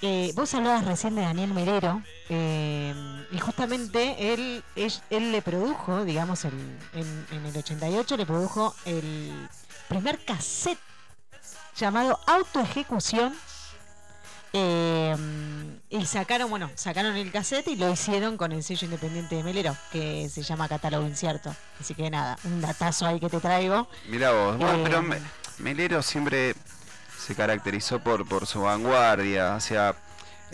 Eh, 0.00 0.32
vos 0.34 0.54
hablabas 0.54 0.86
recién 0.86 1.14
de 1.14 1.20
Daniel 1.20 1.52
Merero 1.52 2.02
eh, 2.30 2.94
y 3.30 3.38
justamente 3.38 4.32
él, 4.32 4.64
él, 5.10 5.30
le 5.30 5.42
produjo, 5.42 6.06
digamos, 6.06 6.46
el, 6.46 6.54
en, 6.94 7.26
en 7.32 7.44
el 7.44 7.54
88 7.54 8.16
le 8.16 8.24
produjo 8.24 8.74
el 8.86 9.46
primer 9.86 10.24
cassette 10.24 10.80
llamado 11.76 12.18
Autoejecución 12.26 13.34
eh, 14.58 15.14
y 15.90 16.06
sacaron, 16.06 16.48
bueno, 16.48 16.70
sacaron 16.74 17.14
el 17.16 17.30
cassette 17.30 17.68
y 17.68 17.76
lo 17.76 17.92
hicieron 17.92 18.36
con 18.38 18.52
el 18.52 18.62
sello 18.62 18.86
independiente 18.86 19.34
de 19.36 19.42
Melero, 19.42 19.76
que 19.92 20.28
se 20.30 20.42
llama 20.42 20.66
Catálogo 20.68 21.06
Incierto. 21.06 21.54
Así 21.80 21.94
que 21.94 22.08
nada, 22.10 22.38
un 22.44 22.60
datazo 22.62 23.06
ahí 23.06 23.20
que 23.20 23.28
te 23.28 23.38
traigo. 23.40 23.86
Mira 24.08 24.30
vos, 24.32 24.56
bueno, 24.56 24.78
Eh, 24.78 24.80
pero 24.84 25.02
Me- 25.02 25.20
Melero 25.58 26.02
siempre 26.02 26.54
se 27.18 27.34
caracterizó 27.34 28.00
por, 28.00 28.26
por 28.26 28.46
su 28.46 28.62
vanguardia, 28.62 29.54
o 29.56 29.60
sea... 29.60 29.94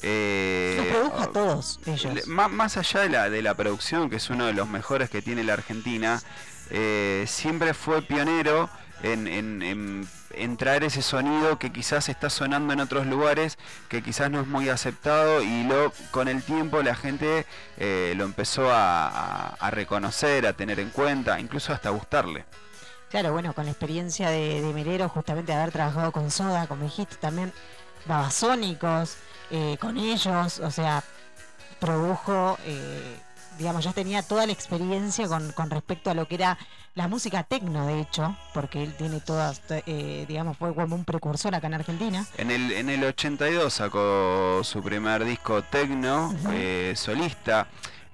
eh, 0.02 0.74
Los 0.78 0.86
produjo 0.86 1.16
a 1.22 1.24
oh, 1.24 1.28
todos 1.28 1.80
ellos. 1.86 2.14
Le- 2.14 2.22
má- 2.26 2.48
más 2.48 2.76
allá 2.76 3.00
de 3.00 3.08
la, 3.08 3.30
de 3.30 3.42
la 3.42 3.54
producción, 3.54 4.10
que 4.10 4.16
es 4.16 4.30
uno 4.30 4.46
de 4.46 4.52
los 4.52 4.68
mejores 4.68 5.10
que 5.10 5.22
tiene 5.22 5.44
la 5.44 5.52
Argentina, 5.54 6.20
eh, 6.70 7.24
siempre 7.28 7.72
fue 7.74 8.02
pionero 8.02 8.68
en, 9.02 9.26
en- 9.28 9.62
en- 9.62 10.08
en 10.34 10.56
traer 10.56 10.84
ese 10.84 11.02
sonido 11.02 11.58
que 11.58 11.72
quizás 11.72 12.08
está 12.08 12.30
sonando 12.30 12.72
en 12.72 12.80
otros 12.80 13.06
lugares, 13.06 13.58
que 13.88 14.02
quizás 14.02 14.30
no 14.30 14.40
es 14.40 14.46
muy 14.46 14.68
aceptado 14.68 15.42
y 15.42 15.64
lo 15.64 15.92
con 16.10 16.28
el 16.28 16.42
tiempo 16.42 16.82
la 16.82 16.94
gente 16.94 17.46
eh, 17.78 18.14
lo 18.16 18.24
empezó 18.24 18.70
a, 18.72 19.48
a- 19.54 19.70
reconocer, 19.70 20.46
a 20.46 20.52
tener 20.54 20.80
en 20.80 20.90
cuenta, 20.90 21.40
incluso 21.40 21.72
hasta 21.72 21.90
gustarle. 21.90 22.44
Claro, 23.10 23.32
bueno, 23.32 23.52
con 23.54 23.66
la 23.66 23.70
experiencia 23.72 24.30
de, 24.30 24.60
Melero, 24.74 25.08
justamente 25.08 25.52
haber 25.52 25.70
trabajado 25.72 26.12
con 26.12 26.30
Soda, 26.30 26.66
como 26.66 26.84
dijiste, 26.84 27.16
también 27.16 27.52
Babasónicos, 28.06 29.16
eh, 29.50 29.76
con 29.80 29.98
ellos, 29.98 30.58
o 30.60 30.70
sea, 30.70 31.04
produjo, 31.78 32.58
eh, 32.64 33.20
digamos, 33.58 33.84
ya 33.84 33.92
tenía 33.92 34.22
toda 34.22 34.46
la 34.46 34.52
experiencia 34.52 35.28
con, 35.28 35.52
con 35.52 35.70
respecto 35.70 36.10
a 36.10 36.14
lo 36.14 36.26
que 36.28 36.36
era 36.36 36.58
la 36.94 37.08
música 37.08 37.42
tecno, 37.44 37.86
de 37.86 38.00
hecho, 38.00 38.36
porque 38.52 38.82
él 38.82 38.94
tiene 38.94 39.20
todas, 39.20 39.62
eh, 39.70 40.24
digamos, 40.28 40.58
fue 40.58 40.74
como 40.74 40.94
un 40.94 41.04
precursor 41.04 41.54
acá 41.54 41.66
en 41.66 41.74
Argentina. 41.74 42.26
En 42.36 42.50
el, 42.50 42.70
en 42.72 42.90
el 42.90 43.02
82 43.04 43.72
sacó 43.72 44.60
su 44.62 44.82
primer 44.82 45.24
disco 45.24 45.62
tecno, 45.62 46.34
eh, 46.50 46.92
solista. 46.96 47.66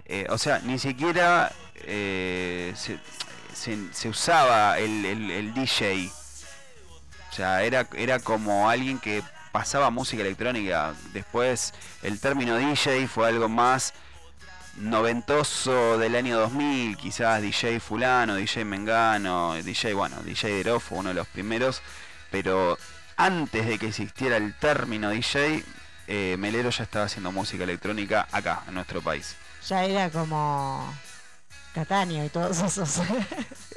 Eh, 0.05 0.26
o 0.31 0.39
sea, 0.39 0.61
ni 0.61 0.79
siquiera 0.79 1.51
eh, 1.74 2.72
se, 2.76 2.99
se- 3.53 3.93
se 3.93 4.09
usaba 4.09 4.79
el, 4.79 5.05
el- 5.05 5.31
el 5.33 5.55
DJ. 5.55 6.09
O 7.31 7.35
sea, 7.35 7.62
era, 7.64 7.87
era 7.97 8.18
como 8.20 8.70
alguien 8.70 8.99
que 9.01 9.22
pasaba 9.53 9.91
música 9.91 10.22
electrónica. 10.22 10.95
Después 11.12 11.74
el 12.03 12.20
término 12.20 12.57
DJ 12.57 13.09
fue 13.09 13.26
algo 13.29 13.49
más 13.49 13.93
noventoso 14.81 15.99
del 15.99 16.16
año 16.16 16.39
2000, 16.39 16.97
quizás 16.97 17.43
DJ 17.43 17.81
fulano, 17.81 18.37
DJ 18.37 18.64
Mengano, 18.64 19.55
DJ, 19.55 19.95
bueno, 19.95 20.16
DJ 20.24 20.49
Dero 20.57 20.81
fue 20.81 20.99
uno 20.99 21.11
de 21.11 21.14
los 21.14 21.26
primeros, 21.26 21.83
pero 22.31 22.79
antes 23.16 23.66
de 23.66 23.79
que 23.79 23.89
existiera 23.89 24.37
el 24.37 24.55
término 24.55 25.11
DJ, 25.11 25.64
eh, 26.07 26.37
Melero 26.39 26.70
ya 26.70 26.85
estaba 26.85 27.07
haciendo 27.07 27.33
música 27.33 27.64
electrónica 27.64 28.29
acá, 28.33 28.62
en 28.68 28.74
nuestro 28.74 29.03
país. 29.03 29.37
Ya 29.66 29.85
era 29.85 30.11
como 30.11 30.93
Catania 31.79 32.24
y 32.24 32.29
todos 32.29 32.61
esos. 32.61 33.01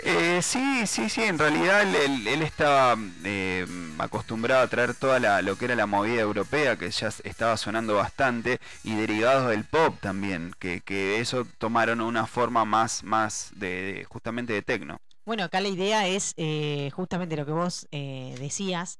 Eh, 0.03 0.39
sí, 0.41 0.87
sí, 0.87 1.07
sí, 1.07 1.21
en 1.21 1.37
realidad 1.37 1.83
él, 1.83 2.41
estaba 2.41 2.97
eh, 3.23 3.67
acostumbrado 3.99 4.63
a 4.63 4.67
traer 4.67 4.95
toda 4.95 5.19
la, 5.19 5.43
lo 5.43 5.55
que 5.55 5.65
era 5.65 5.75
la 5.75 5.85
movida 5.85 6.19
europea, 6.21 6.75
que 6.77 6.89
ya 6.89 7.09
estaba 7.23 7.55
sonando 7.57 7.93
bastante, 7.93 8.57
y 8.83 8.95
derivados 8.95 9.49
del 9.51 9.65
pop 9.65 9.95
también, 10.01 10.51
que, 10.57 10.81
que 10.81 11.19
eso 11.19 11.45
tomaron 11.59 12.01
una 12.01 12.25
forma 12.25 12.65
más, 12.65 13.03
más 13.03 13.51
de, 13.53 13.67
de- 13.93 14.03
justamente 14.05 14.53
de 14.53 14.63
tecno. 14.63 14.97
Bueno, 15.23 15.43
acá 15.43 15.61
la 15.61 15.67
idea 15.67 16.07
es 16.07 16.33
eh, 16.37 16.89
justamente 16.95 17.35
lo 17.35 17.45
que 17.45 17.51
vos 17.51 17.87
eh, 17.91 18.35
decías, 18.39 18.99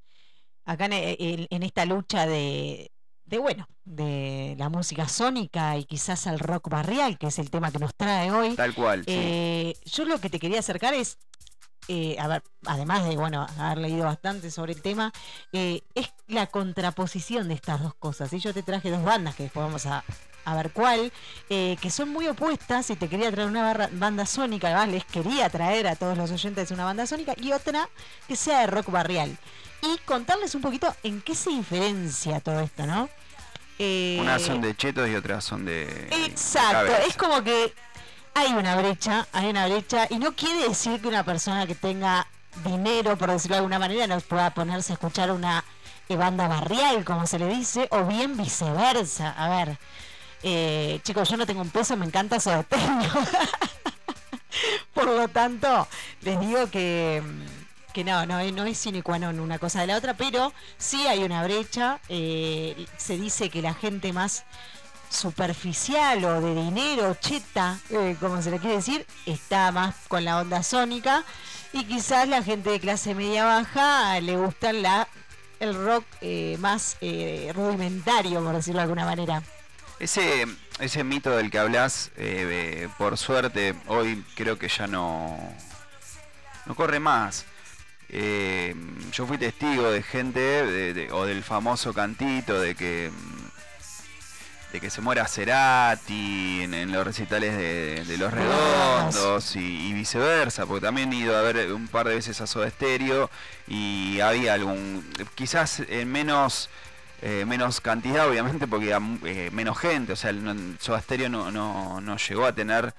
acá 0.64 0.86
en, 0.86 0.94
en- 0.94 1.48
en 1.50 1.64
esta 1.64 1.86
lucha 1.86 2.28
de, 2.28 2.92
de, 3.32 3.40
bueno, 3.40 3.68
de 3.86 4.56
la 4.60 4.70
música 4.70 5.08
sónica 5.08 5.76
y 5.78 5.86
quizás 5.86 6.28
al 6.28 6.38
rock 6.38 6.70
barrial, 6.70 7.18
que 7.18 7.28
es 7.28 7.40
el 7.40 7.50
tema 7.50 7.72
que 7.72 7.80
nos 7.80 7.96
trae 7.96 8.30
hoy. 8.32 8.56
Tal 8.56 8.76
cual. 8.76 9.00
sí. 9.00 9.06
Eh, 9.08 9.76
yo 9.86 10.06
lo 10.06 10.20
que 10.20 10.30
te 10.30 10.40
quería 10.40 10.60
acercar 10.60 10.94
es 10.94 11.18
eh, 11.88 12.16
a 12.20 12.28
ver, 12.28 12.44
además 12.68 13.06
de 13.06 13.18
bueno 13.18 13.48
haber 13.58 13.80
leído 13.80 14.06
bastante 14.06 14.52
sobre 14.52 14.74
el 14.74 14.82
tema, 14.84 15.12
eh, 15.52 15.82
es 15.96 16.14
la 16.28 16.46
contraposición 16.46 17.48
de 17.48 17.56
estas 17.56 17.82
dos 17.82 17.96
cosas. 17.96 18.32
Y 18.34 18.40
yo 18.40 18.54
te 18.54 18.62
traje 18.62 18.92
dos 18.92 19.04
bandas 19.04 19.36
que 19.36 19.44
después 19.44 19.66
vamos 19.66 19.88
a, 19.88 20.04
a 20.46 20.56
ver 20.56 20.72
cuál, 20.72 21.12
que 21.50 21.90
son 21.90 22.10
muy 22.10 22.28
opuestas. 22.28 22.90
Y 22.92 22.96
te 22.96 23.10
quería 23.10 23.32
traer 23.32 23.48
una 23.50 23.64
barra- 23.64 23.90
banda 23.94 24.26
sónica, 24.26 24.68
además 24.68 24.90
les 24.90 25.06
quería 25.06 25.50
traer 25.50 25.88
a 25.88 25.96
todos 25.96 26.18
los 26.18 26.30
oyentes 26.32 26.70
una 26.72 26.86
banda 26.86 27.08
sónica, 27.08 27.34
y 27.38 27.52
otra 27.52 27.90
que 28.28 28.36
sea 28.36 28.62
de 28.62 28.68
rock 28.68 28.92
barrial. 28.92 29.38
Y 29.82 29.98
contarles 30.06 30.54
un 30.54 30.62
poquito 30.62 30.96
en 31.02 31.22
qué 31.22 31.34
se 31.34 31.50
diferencia 31.50 32.40
todo 32.40 32.60
esto, 32.60 32.86
¿no? 32.86 33.10
Eh, 33.80 34.18
Unas 34.22 34.42
son 34.42 34.62
de 34.62 34.76
chetos 34.76 35.10
y 35.10 35.16
otras 35.16 35.44
son 35.44 35.66
de. 35.66 36.08
Exacto, 36.26 36.92
es 37.08 37.16
como 37.16 37.44
que 37.44 37.74
hay 38.34 38.54
una 38.54 38.76
brecha, 38.76 39.28
hay 39.34 39.50
una 39.50 39.68
brecha, 39.68 40.08
y 40.10 40.20
no 40.20 40.34
quiere 40.34 40.68
decir 40.70 41.02
que 41.02 41.08
una 41.08 41.24
persona 41.24 41.66
que 41.68 41.76
tenga 41.76 42.28
dinero, 42.64 43.18
por 43.18 43.32
decirlo 43.32 43.56
de 43.56 43.60
alguna 43.60 43.80
manera, 43.80 44.08
no 44.08 44.20
pueda 44.22 44.54
ponerse 44.54 44.94
a 44.94 44.96
escuchar 44.96 45.32
una 45.32 45.64
eh, 46.10 46.16
banda 46.16 46.48
barrial, 46.48 47.04
como 47.04 47.26
se 47.28 47.40
le 47.40 47.48
dice, 47.48 47.88
o 47.92 48.06
bien 48.06 48.38
viceversa. 48.38 49.32
A 49.32 49.50
ver, 49.50 49.78
eh, 50.44 51.00
chicos, 51.04 51.30
yo 51.30 51.38
no 51.38 51.46
tengo 51.46 51.62
un 51.62 51.70
peso, 51.70 51.96
me 51.98 52.06
encanta 52.06 52.40
Soda 52.40 52.64
Stereo. 52.64 53.12
por 54.94 55.06
lo 55.06 55.28
tanto, 55.28 55.88
les 56.22 56.40
digo 56.40 56.70
que, 56.70 57.22
que 57.92 58.04
no, 58.04 58.26
no, 58.26 58.42
no 58.52 58.66
es 58.66 58.78
sine 58.78 59.04
qua 59.04 59.20
non 59.20 59.40
una 59.40 59.60
cosa 59.60 59.82
de 59.82 59.88
la 59.88 59.98
otra, 59.98 60.16
pero 60.16 60.54
sí 60.78 61.08
hay 61.08 61.24
una 61.24 61.44
brecha. 61.44 62.00
eh, 62.10 62.86
se 62.98 63.18
dice 63.18 63.50
que 63.50 63.62
la 63.62 63.74
gente 63.74 64.14
más 64.14 64.44
superficial 65.10 66.24
o 66.24 66.42
de 66.42 66.56
dinero, 66.56 67.16
cheta, 67.20 67.80
eh, 67.90 68.16
como 68.20 68.42
se 68.42 68.52
le 68.52 68.60
quiere 68.60 68.78
decir, 68.78 69.06
está 69.26 69.72
más 69.72 69.96
con 70.08 70.24
la 70.24 70.40
onda 70.40 70.64
sónica 70.64 71.24
y 71.74 71.84
quizás 71.84 72.28
la 72.28 72.44
gente 72.44 72.70
de 72.70 72.80
clase 72.80 73.14
media 73.14 73.46
baja 73.46 74.20
le 74.22 74.38
gusta 74.38 74.70
el 74.72 75.76
rock 75.76 76.06
eh, 76.22 76.58
más 76.60 76.98
rudimentario, 77.54 78.44
por 78.44 78.56
decirlo 78.56 78.80
de 78.80 78.84
alguna 78.84 79.06
manera. 79.06 79.44
Ese, 80.00 80.48
ese 80.80 81.04
mito 81.04 81.30
del 81.36 81.52
que 81.52 81.60
hablas, 81.60 82.12
por 82.98 83.18
suerte, 83.18 83.76
hoy 83.88 84.24
creo 84.36 84.58
que 84.58 84.68
ya 84.68 84.88
no, 84.88 85.38
no 86.66 86.76
corre 86.76 87.00
más. 87.00 87.46
Eh, 88.14 88.76
yo 89.14 89.26
fui 89.26 89.38
testigo 89.38 89.90
de 89.90 90.04
gente, 90.04 90.40
de- 90.42 90.94
de- 90.94 91.12
o 91.12 91.26
del 91.26 91.44
famoso 91.44 91.94
cantito, 91.94 92.60
de 92.60 92.76
que 92.76 93.10
de 94.74 94.80
que 94.80 94.90
se 94.90 95.02
muera 95.02 95.28
Cerati 95.28 96.62
en, 96.62 96.74
en 96.74 96.94
los 96.94 97.06
recitales 97.06 97.58
de, 97.58 98.06
de 98.06 98.18
Los 98.18 98.34
Redondos 98.34 99.58
y, 99.58 99.90
y 99.90 99.94
viceversa, 99.94 100.66
porque 100.66 100.86
también 100.86 101.12
he 101.12 101.18
ido 101.18 101.38
a 101.38 101.42
ver 101.42 101.74
un 101.74 101.90
par 101.90 102.08
de 102.08 102.16
veces 102.16 102.40
a 102.40 102.48
Soda 102.48 102.70
Stereo 102.70 103.30
y 103.68 104.22
había 104.22 104.54
algún, 104.54 105.06
quizás 105.36 105.82
en 105.90 106.10
menos 106.10 106.70
eh, 107.22 107.44
menos 107.46 107.82
cantidad, 107.82 108.28
obviamente, 108.30 108.66
porque 108.66 108.94
había 108.94 109.06
eh, 109.26 109.50
menos 109.52 109.78
gente. 109.78 110.14
O 110.14 110.16
sea, 110.16 110.30
el, 110.30 110.42
no- 110.44 110.78
Soda 110.80 111.02
Stereo 111.02 111.28
no, 111.30 111.52
no, 111.52 112.00
no 112.00 112.16
llegó 112.18 112.46
a 112.46 112.54
tener 112.56 112.94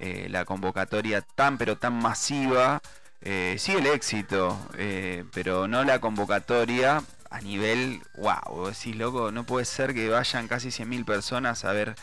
eh, 0.00 0.26
la 0.30 0.44
convocatoria 0.44 1.20
tan, 1.22 1.58
pero 1.58 1.76
tan 1.78 1.94
masiva. 1.94 2.82
Eh, 3.26 3.56
sí 3.58 3.72
el 3.72 3.86
éxito, 3.86 4.58
eh, 4.76 5.24
pero 5.32 5.66
no 5.66 5.82
la 5.82 5.98
convocatoria 5.98 7.02
a 7.30 7.40
nivel, 7.40 8.02
wow, 8.16 8.66
decís, 8.68 8.94
loco, 8.96 9.32
no 9.32 9.44
puede 9.44 9.64
ser 9.64 9.94
que 9.94 10.08
vayan 10.10 10.46
casi 10.46 10.68
100.000 10.68 11.04
personas 11.06 11.64
a 11.64 11.72
ver 11.72 11.94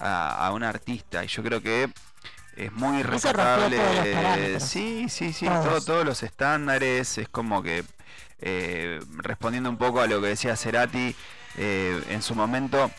a, 0.00 0.46
a 0.46 0.52
un 0.52 0.64
artista. 0.64 1.24
Y 1.24 1.28
yo 1.28 1.42
creo 1.44 1.62
que 1.62 1.90
es 2.56 2.72
muy 2.72 3.02
parámetros. 3.04 4.62
Sí, 4.62 5.06
sí, 5.08 5.32
sí, 5.32 5.46
Todos. 5.46 5.64
todo- 5.64 5.80
todos 5.80 6.04
los 6.04 6.22
estándares. 6.24 7.18
Es 7.18 7.28
como 7.28 7.62
que, 7.62 7.84
eh, 8.40 9.00
respondiendo 9.18 9.70
un 9.70 9.78
poco 9.78 10.00
a 10.00 10.06
lo 10.08 10.20
que 10.20 10.26
decía 10.28 10.56
Cerati, 10.56 11.14
eh, 11.56 12.02
en 12.10 12.20
su 12.20 12.34
momento 12.34 12.90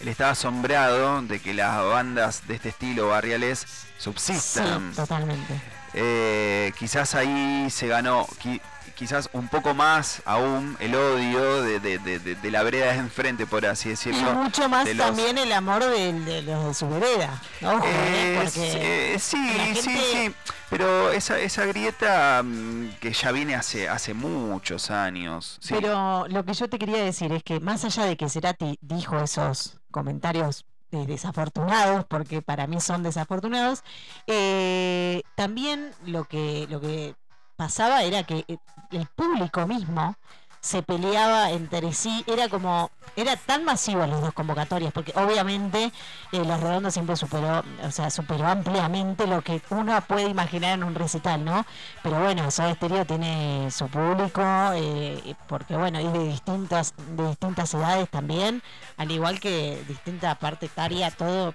él 0.00 0.08
estaba 0.08 0.30
asombrado 0.32 1.22
de 1.22 1.40
que 1.40 1.54
las 1.54 1.82
bandas 1.82 2.46
de 2.46 2.56
este 2.56 2.68
estilo 2.70 3.08
barriales 3.08 3.60
Sí, 3.60 3.76
subsistan. 3.98 4.92
totalmente. 4.94 5.60
Eh, 5.94 6.72
quizás 6.78 7.14
ahí 7.14 7.68
se 7.70 7.86
ganó 7.86 8.26
qui- 8.42 8.60
quizás 8.96 9.28
un 9.32 9.48
poco 9.48 9.74
más 9.74 10.22
aún 10.24 10.76
el 10.80 10.94
odio 10.94 11.62
de, 11.62 11.80
de- 11.80 11.98
de- 11.98 12.18
de- 12.20 12.34
de 12.36 12.50
la 12.50 12.62
vereda 12.62 12.92
de 12.92 12.98
enfrente, 12.98 13.46
por 13.46 13.64
así 13.66 13.88
Y 13.88 13.92
decirlo. 13.92 14.34
mucho 14.34 14.68
más 14.68 14.86
los- 14.88 14.96
también 15.06 15.36
el 15.38 15.52
amor 15.52 15.84
de, 15.84 16.42
los 16.42 16.64
de 16.66 16.74
su 16.74 16.88
vereda. 16.88 17.40
Ojo, 17.62 17.84
¿eh? 17.84 18.40
Porque 18.44 19.14
eh, 19.14 19.18
sí, 19.18 19.48
sí, 19.74 19.90
sí, 19.90 20.34
pero 20.70 21.10
esa, 21.12 21.38
esa 21.40 21.64
grieta 21.66 22.42
mm, 22.44 22.90
que 23.00 23.12
ya 23.12 23.32
viene 23.32 23.54
hace, 23.54 23.88
hace 23.88 24.14
muchos 24.14 24.90
años. 24.90 25.58
sí. 25.60 25.74
Pero 25.74 26.26
lo 26.28 26.44
que 26.44 26.54
yo 26.54 26.68
te 26.68 26.78
quería 26.78 27.02
decir 27.04 27.32
es 27.32 27.42
que 27.42 27.58
más 27.60 27.84
allá 27.84 28.04
de 28.04 28.16
que 28.16 28.28
Cerati 28.28 28.78
dijo 28.80 29.18
esos 29.20 29.78
comentarios 29.90 30.64
desafortunados, 31.06 32.04
porque 32.06 32.42
para 32.42 32.66
mí 32.66 32.80
son 32.80 33.02
desafortunados, 33.02 33.82
eh, 34.26 35.22
también 35.34 35.92
lo 36.06 36.24
que, 36.24 36.66
lo 36.70 36.80
que 36.80 37.14
pasaba 37.56 38.02
era 38.02 38.24
que 38.24 38.44
eh, 38.48 38.58
el 38.90 39.06
público 39.06 39.66
mismo 39.66 40.16
se 40.64 40.82
peleaba 40.82 41.50
entre 41.50 41.92
sí, 41.92 42.24
era 42.26 42.48
como, 42.48 42.90
era 43.16 43.36
tan 43.36 43.66
masivo 43.66 44.06
las 44.06 44.22
dos 44.22 44.32
convocatorias, 44.32 44.94
porque 44.94 45.12
obviamente 45.14 45.92
eh, 46.32 46.42
Los 46.42 46.58
Redondos 46.58 46.94
siempre 46.94 47.16
superó, 47.16 47.62
o 47.82 47.90
sea, 47.90 48.08
superó 48.08 48.46
ampliamente 48.46 49.26
lo 49.26 49.42
que 49.42 49.60
uno 49.68 50.00
puede 50.08 50.30
imaginar 50.30 50.78
en 50.78 50.84
un 50.84 50.94
recital, 50.94 51.44
¿no? 51.44 51.66
Pero 52.02 52.18
bueno, 52.18 52.50
Soda 52.50 52.74
Stereo 52.74 53.04
tiene 53.04 53.70
su 53.70 53.88
público, 53.88 54.42
eh, 54.74 55.36
porque 55.48 55.76
bueno, 55.76 55.98
es 55.98 56.10
de 56.14 56.28
distintas, 56.28 56.94
de 57.14 57.28
distintas 57.28 57.74
edades 57.74 58.08
también, 58.08 58.62
al 58.96 59.10
igual 59.10 59.40
que 59.40 59.84
distinta 59.86 60.34
parte 60.36 60.64
etaria, 60.64 61.10
todo 61.10 61.54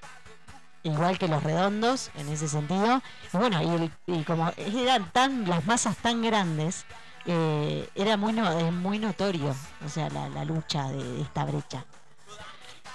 igual 0.84 1.18
que 1.18 1.28
los 1.28 1.42
redondos 1.42 2.12
en 2.14 2.30
ese 2.30 2.48
sentido. 2.48 3.02
Y 3.34 3.38
bueno, 3.38 3.92
y, 4.06 4.24
como 4.24 4.52
eran 4.56 5.10
tan, 5.12 5.50
las 5.50 5.66
masas 5.66 5.98
tan 5.98 6.22
grandes, 6.22 6.86
eh, 7.32 7.88
era 7.94 8.18
muy 8.18 8.34
no- 8.34 8.72
muy 8.72 8.98
notorio, 8.98 9.56
o 9.86 9.90
sea, 9.90 10.10
la, 10.10 10.28
lucha 10.46 10.90
de, 10.90 11.22
esta 11.22 11.46
brecha. 11.46 11.86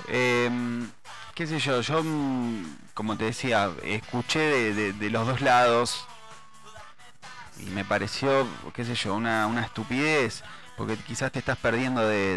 Em, 0.08 0.90
qué 1.34 1.46
sé 1.46 1.60
yo, 1.60 1.80
yo 1.80 2.02
mm, 2.02 2.78
como 2.94 3.16
te 3.16 3.26
decía, 3.26 3.70
escuché 3.84 4.40
de, 4.40 4.92
de- 4.92 5.10
los 5.10 5.24
dos 5.26 5.40
lados 5.40 6.04
y 7.60 7.66
me 7.70 7.84
pareció, 7.84 8.46
qué 8.74 8.84
sé 8.84 8.96
yo, 8.96 9.14
una, 9.14 9.46
una 9.46 9.62
estupidez, 9.62 10.42
porque 10.76 10.96
quizás 10.96 11.30
te 11.30 11.38
estás 11.38 11.56
perdiendo 11.58 12.00
de, 12.06 12.36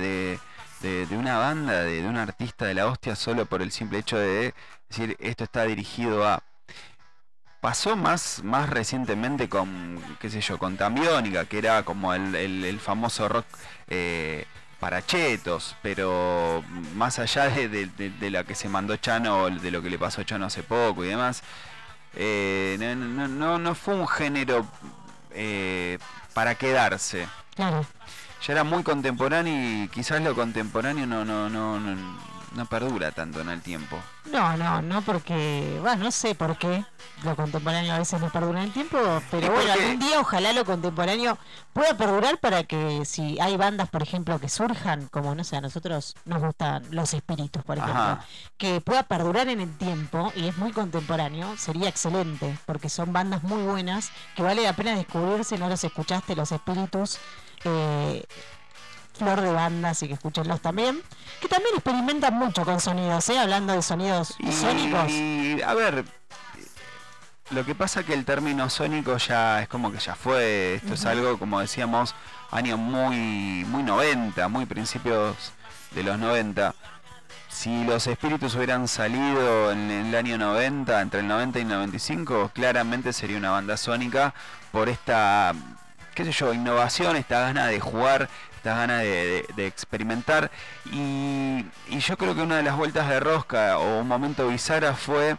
de- 0.82 1.18
una 1.18 1.40
banda, 1.40 1.82
de 1.84 2.06
un 2.08 2.16
artista 2.18 2.66
de 2.66 2.76
la 2.76 2.86
hostia 2.86 3.16
solo 3.16 3.48
por 3.48 3.64
el 3.64 3.72
simple 3.72 3.98
hecho 3.98 4.18
de 4.20 4.54
decir 4.90 5.18
esto 5.20 5.44
está 5.46 5.64
dirigido 5.64 6.28
a... 6.28 6.44
Pasó 7.62 7.96
más, 7.96 8.44
más 8.44 8.70
recientemente 8.70 9.50
con, 9.50 10.00
qué 10.20 10.30
sé 10.30 10.42
yo, 10.42 10.58
con 10.60 10.78
Tambiónica, 10.78 11.46
que 11.46 11.58
era 11.58 11.84
como 11.84 12.14
el, 12.14 12.36
el- 12.36 12.64
el 12.64 12.80
famoso 12.80 13.28
rock 13.28 13.46
eh, 13.88 14.46
para 14.80 15.04
chetos, 15.06 15.76
pero 15.82 16.64
más 16.96 17.18
allá 17.18 17.50
de, 17.50 17.68
de- 17.68 17.88
de- 17.88 18.12
de 18.12 18.30
la 18.30 18.44
que 18.44 18.54
se 18.54 18.70
mandó 18.70 18.96
Chano, 18.98 19.50
de 19.50 19.72
lo 19.72 19.82
que 19.82 19.90
le 19.90 19.98
pasó 19.98 20.22
a 20.22 20.26
Chano 20.26 20.46
hace 20.46 20.62
poco 20.62 21.04
y 21.04 21.08
demás, 21.08 21.42
eh, 22.16 22.78
no, 22.80 22.96
no- 22.96 23.28
no- 23.28 23.58
no 23.58 23.76
fue 23.76 23.96
un 23.96 24.08
género 24.08 24.66
eh, 25.32 25.98
para 26.34 26.54
quedarse. 26.56 27.28
Claro. 27.56 27.86
Ya 28.46 28.54
era 28.54 28.64
muy 28.64 28.84
contemporáneo 28.84 29.84
y 29.84 29.88
quizás 29.88 30.22
lo 30.22 30.36
contemporáneo 30.36 31.08
no, 31.08 31.26
no, 31.26 31.50
no, 31.50 31.80
no, 31.80 32.18
no 32.56 32.66
perdura 32.66 33.12
tanto 33.12 33.42
en 33.42 33.50
el 33.50 33.62
tiempo. 33.62 33.98
No, 34.32 34.58
no, 34.58 34.82
no 34.82 35.02
porque, 35.04 35.78
bueno, 35.82 36.06
no 36.06 36.12
sé 36.12 36.36
por 36.36 36.58
qué 36.58 36.84
lo 37.24 37.36
contemporáneo 37.36 37.94
a 37.94 38.00
veces 38.00 38.20
no 38.20 38.30
perdura 38.30 38.60
en 38.60 38.66
el 38.68 38.74
tiempo, 38.74 38.98
pero 39.32 39.52
bueno, 39.52 39.56
porque- 39.68 39.72
algún 39.72 40.00
día 40.00 40.20
ojalá 40.20 40.52
lo 40.54 40.66
contemporáneo 40.66 41.38
pueda 41.74 41.96
perdurar 41.96 42.38
para 42.40 42.64
que 42.64 43.06
si 43.06 43.40
hay 43.40 43.56
bandas, 43.58 43.90
por 43.90 44.04
ejemplo, 44.04 44.40
que 44.40 44.50
surjan, 44.50 45.08
como 45.08 45.34
no 45.36 45.44
sé, 45.44 45.56
a 45.58 45.62
nosotros 45.62 46.16
nos 46.26 46.42
gustan 46.42 46.84
los 46.92 47.14
espíritus, 47.14 47.64
por 47.64 47.78
ejemplo, 47.78 48.02
Ajá. 48.02 48.26
que 48.58 48.82
pueda 48.82 49.04
perdurar 49.04 49.48
en 49.48 49.62
el 49.62 49.78
tiempo 49.78 50.32
y 50.36 50.48
es 50.48 50.58
muy 50.58 50.72
contemporáneo, 50.72 51.56
sería 51.58 51.88
excelente, 51.90 52.58
porque 52.66 52.90
son 52.90 53.14
bandas 53.14 53.44
muy 53.44 53.64
buenas, 53.64 54.12
que 54.36 54.44
vale 54.44 54.64
la 54.64 54.74
pena 54.74 54.96
descubrirse, 54.96 55.58
no 55.58 55.70
los 55.70 55.84
escuchaste, 55.84 56.36
los 56.36 56.52
espíritus. 56.52 57.18
eh, 57.64 58.24
flor 59.18 59.42
de 59.42 59.52
bandas 59.52 60.02
y 60.04 60.08
que 60.08 60.14
escuchenlos 60.14 60.62
también, 60.62 61.02
que 61.42 61.48
también 61.48 61.76
experimentan 61.76 62.34
mucho 62.36 62.64
con 62.64 62.80
sonidos, 62.80 63.28
¿eh? 63.30 63.40
hablando 63.40 63.74
de 63.74 63.82
sonidos 63.82 64.36
Y, 64.40 64.52
sónicos. 64.52 65.10
y, 65.12 65.62
a 65.62 65.74
ver, 65.74 66.06
lo 67.52 67.66
que 67.66 67.76
pasa 67.76 68.04
que 68.04 68.14
el 68.14 68.26
término 68.26 68.70
sónico 68.70 69.18
ya 69.18 69.62
es 69.62 69.68
como 69.70 69.92
que 69.92 70.00
ya 70.00 70.16
fue, 70.16 70.76
esto 70.76 70.94
es 70.96 71.06
algo 71.06 71.38
como 71.40 71.60
decíamos, 71.60 72.14
años 72.52 72.78
muy 72.78 73.64
muy 73.68 73.84
90, 73.84 74.48
muy 74.50 74.66
principios 74.66 75.36
de 75.92 76.04
los 76.04 76.20
90. 76.20 76.76
si 77.50 77.84
los 77.86 78.06
espíritus 78.08 78.54
hubieran 78.56 78.88
salido 78.88 79.72
en 79.72 79.90
el 79.90 80.16
año 80.16 80.38
90, 80.38 81.02
entre 81.02 81.22
el 81.22 81.28
90 81.28 81.60
y 81.60 81.62
el 81.64 81.68
95, 81.70 82.52
claramente 82.54 83.14
sería 83.14 83.38
una 83.38 83.52
banda 83.52 83.78
sónica 83.78 84.34
por 84.72 84.90
esta, 84.90 85.54
qué 86.14 86.26
sé 86.26 86.32
yo, 86.34 86.54
innovación, 86.54 87.16
esta 87.16 87.40
gana 87.40 87.66
de 87.68 87.80
jugar, 87.80 88.30
esta 88.58 88.76
gana 88.76 88.98
de, 89.00 89.46
de- 89.56 89.68
experimentar. 89.68 90.52
Y, 90.92 91.66
y 91.90 92.00
yo 92.00 92.18
creo 92.18 92.36
que 92.36 92.42
una 92.42 92.58
de 92.58 92.64
las 92.64 92.76
vueltas 92.76 93.08
de 93.10 93.20
rosca 93.20 93.78
o 93.78 94.00
un 94.02 94.08
momento 94.08 94.48
bisagra 94.48 94.94
fue 94.94 95.38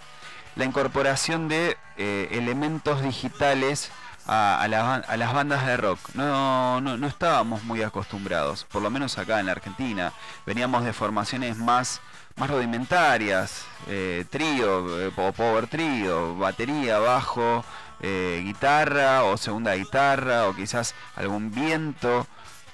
la 0.57 0.65
incorporación 0.65 1.49
de 1.49 1.77
eh, 1.97 2.29
elementos 2.33 3.03
digitales 3.03 3.91
a, 4.27 4.61
a 4.63 5.17
las 5.17 5.33
bandas 5.33 5.65
de 5.67 5.77
rock. 5.77 6.01
No, 6.15 6.81
no, 6.81 6.97
no 6.97 7.07
estábamos 7.07 7.63
muy 7.65 7.83
acostumbrados, 7.83 8.65
por 8.65 8.83
lo 8.83 8.91
menos 8.91 9.19
acá 9.19 9.41
en 9.41 9.47
la 9.47 9.53
Argentina. 9.53 10.13
Veníamos 10.47 10.85
de 10.85 10.93
formaciones 10.93 11.57
más, 11.57 12.01
más 12.37 12.51
rudimentarias, 12.51 13.65
eh, 13.87 14.25
trío, 14.31 15.01
eh, 15.01 15.11
power 15.15 15.67
trío, 15.67 16.37
batería, 16.37 16.99
bajo, 16.99 17.65
eh, 18.01 18.43
guitarra 18.45 19.25
o 19.25 19.37
segunda 19.37 19.75
guitarra 19.75 20.47
o 20.47 20.55
quizás 20.55 20.95
algún 21.17 21.51
viento, 21.51 22.27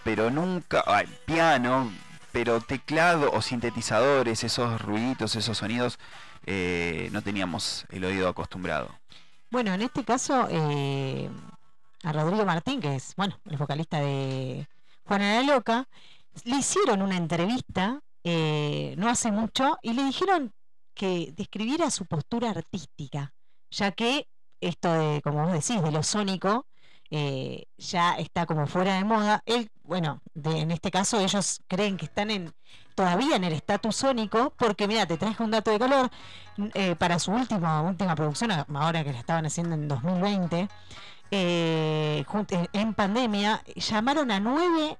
pero 0.04 0.30
nunca, 0.30 0.84
piano, 1.26 1.90
pero 2.32 2.60
teclado 2.60 3.30
o 3.32 3.42
sintetizadores, 3.42 4.44
esos 4.44 4.80
ruiditos, 4.80 5.34
esos 5.34 5.58
sonidos, 5.58 5.98
eh, 6.46 7.08
no 7.12 7.22
teníamos 7.22 7.86
el 7.90 8.04
oído 8.04 8.28
acostumbrado. 8.28 8.90
Bueno, 9.50 9.72
en 9.72 9.82
este 9.82 10.04
caso, 10.04 10.46
eh, 10.50 11.28
a 12.02 12.12
Rodrigo 12.12 12.44
Martín, 12.44 12.80
que 12.80 12.96
es, 12.96 13.14
bueno, 13.16 13.38
el 13.46 13.56
vocalista 13.56 13.98
de 13.98 14.68
Juana 15.04 15.40
la 15.40 15.54
Loca, 15.54 15.88
le 16.44 16.56
hicieron 16.56 17.02
una 17.02 17.16
entrevista 17.16 18.00
eh, 18.24 18.94
no 18.96 19.10
hace 19.10 19.30
mucho 19.30 19.76
y 19.82 19.92
le 19.92 20.02
dijeron 20.04 20.54
que 20.94 21.32
describiera 21.36 21.90
su 21.90 22.06
postura 22.06 22.50
artística, 22.50 23.34
ya 23.70 23.92
que 23.92 24.28
esto 24.60 24.92
de, 24.94 25.20
como 25.22 25.44
vos 25.44 25.52
decís, 25.52 25.82
de 25.82 25.92
lo 25.92 26.02
sónico, 26.02 26.66
eh, 27.10 27.66
ya 27.76 28.14
está 28.14 28.46
como 28.46 28.66
fuera 28.66 28.94
de 28.94 29.04
moda. 29.04 29.42
Bueno, 29.84 30.20
de- 30.34 30.60
en 30.60 30.70
este 30.70 30.90
caso 30.90 31.20
ellos 31.20 31.60
creen 31.68 31.96
que 31.96 32.06
están 32.06 32.30
en 32.30 32.54
todavía 32.94 33.36
en 33.36 33.44
el 33.44 33.52
estatus 33.52 33.96
sónico, 33.96 34.52
porque 34.56 34.86
mira, 34.86 35.06
te 35.06 35.16
traje 35.16 35.42
un 35.42 35.50
dato 35.50 35.70
de 35.70 35.78
color, 35.78 36.10
eh, 36.74 36.94
para 36.96 37.18
su 37.18 37.32
última, 37.32 37.82
última 37.82 38.14
producción, 38.14 38.52
ahora 38.52 39.02
que 39.04 39.12
la 39.12 39.18
estaban 39.18 39.46
haciendo 39.46 39.74
en 39.74 39.88
2020, 39.88 40.68
eh, 41.30 42.24
eh, 42.50 42.68
en 42.72 42.94
pandemia, 42.94 43.62
llamaron 43.76 44.30
a 44.30 44.38
nueve 44.40 44.96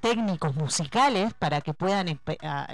técnicos 0.00 0.54
musicales 0.54 1.34
para 1.34 1.60
que 1.60 1.74
puedan, 1.74 2.20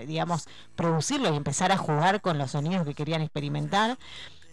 digamos, 0.07 0.47
producirlo 0.76 1.32
y 1.32 1.36
empezar 1.36 1.72
a 1.72 1.78
jugar 1.78 2.20
con 2.20 2.36
los 2.36 2.51
sonidos 2.51 2.84
que 2.86 2.95
querían 2.95 3.22
experimentar. 3.22 3.97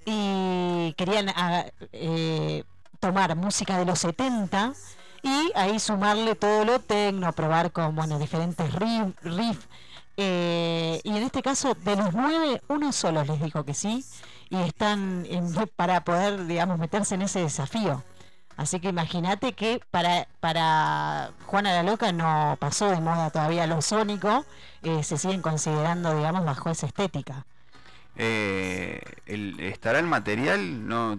Y 0.05 0.93
querían 0.97 1.29
ah, 1.35 1.65
eh, 1.91 2.63
tomar 3.01 3.35
música 3.35 3.77
de 3.77 3.85
los 3.85 3.99
70 3.99 4.73
y 5.23 5.51
ahí 5.55 5.79
sumarle 5.79 6.35
todo 6.35 6.65
lo 6.65 6.79
tecno, 6.79 7.31
probar 7.33 7.71
con 7.71 7.95
bueno, 7.95 8.19
diferentes 8.19 8.73
riff, 8.73 9.15
riff. 9.23 9.65
Eh, 10.17 10.99
y 11.03 11.09
en 11.09 11.23
este 11.23 11.41
caso, 11.41 11.75
de 11.75 11.95
los 11.95 12.13
nueve, 12.13 12.61
uno 12.67 12.91
solo 12.91 13.23
les 13.23 13.41
dijo 13.41 13.63
que 13.63 13.73
sí 13.73 14.03
y 14.49 14.57
están 14.57 15.25
para 15.75 16.03
poder, 16.03 16.45
digamos, 16.45 16.79
meterse 16.79 17.15
en 17.15 17.23
ese 17.23 17.39
desafío. 17.41 18.03
Así 18.57 18.81
que 18.81 18.89
imagínate 18.89 19.53
que 19.53 19.79
para, 19.89 20.27
para 20.41 21.31
Juana 21.45 21.71
la 21.71 21.83
Loca 21.83 22.11
no 22.11 22.57
pasó 22.59 22.89
de 22.89 22.99
moda 22.99 23.29
todavía 23.29 23.65
lo 23.67 23.81
sónico, 23.81 24.45
eh, 24.83 25.01
se 25.03 25.17
siguen 25.17 25.41
considerando, 25.41 26.13
digamos, 26.13 26.43
bajo 26.43 26.69
esa 26.69 26.87
estética. 26.87 27.45
Eh, 28.17 29.01
el, 29.27 29.57
¿Estará 29.61 29.99
el 29.99 30.07
material? 30.07 30.85
¿No? 30.85 31.15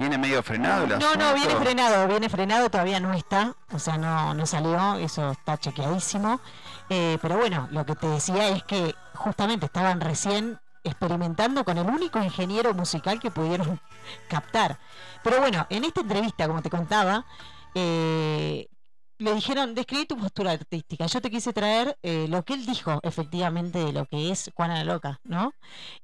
¿Viene 0.00 0.16
medio 0.16 0.42
frenado 0.42 0.84
el 0.84 0.98
No, 0.98 1.14
no, 1.14 1.34
viene 1.34 1.54
frenado, 1.56 2.08
viene 2.08 2.30
frenado, 2.30 2.70
todavía 2.70 3.00
no 3.00 3.12
está, 3.12 3.54
o 3.70 3.78
sea, 3.78 3.98
no, 3.98 4.32
no 4.32 4.46
salió, 4.46 4.94
eso 4.94 5.32
está 5.32 5.58
chequeadísimo. 5.58 6.40
Eh, 6.88 7.18
pero 7.20 7.36
bueno, 7.36 7.68
lo 7.70 7.84
que 7.84 7.94
te 7.94 8.06
decía 8.06 8.48
es 8.48 8.62
que 8.62 8.94
justamente 9.14 9.66
estaban 9.66 10.00
recién 10.00 10.58
experimentando 10.84 11.66
con 11.66 11.76
el 11.76 11.86
único 11.86 12.18
ingeniero 12.18 12.72
musical 12.72 13.20
que 13.20 13.30
pudieron 13.30 13.78
captar. 14.30 14.78
Pero 15.22 15.38
bueno, 15.38 15.66
en 15.68 15.84
esta 15.84 16.00
entrevista, 16.00 16.46
como 16.48 16.62
te 16.62 16.70
contaba, 16.70 17.26
eh, 17.74 18.68
le 19.20 19.34
dijeron, 19.34 19.74
describí 19.74 20.06
tu 20.06 20.16
postura 20.16 20.52
artística. 20.52 21.04
Yo 21.04 21.20
te 21.20 21.30
quise 21.30 21.52
traer 21.52 21.98
eh, 22.02 22.26
lo 22.28 22.42
que 22.42 22.54
él 22.54 22.64
dijo 22.64 23.00
efectivamente 23.02 23.78
de 23.78 23.92
lo 23.92 24.06
que 24.06 24.30
es 24.30 24.50
Juana 24.54 24.76
la 24.76 24.94
Loca, 24.94 25.20
¿no? 25.24 25.52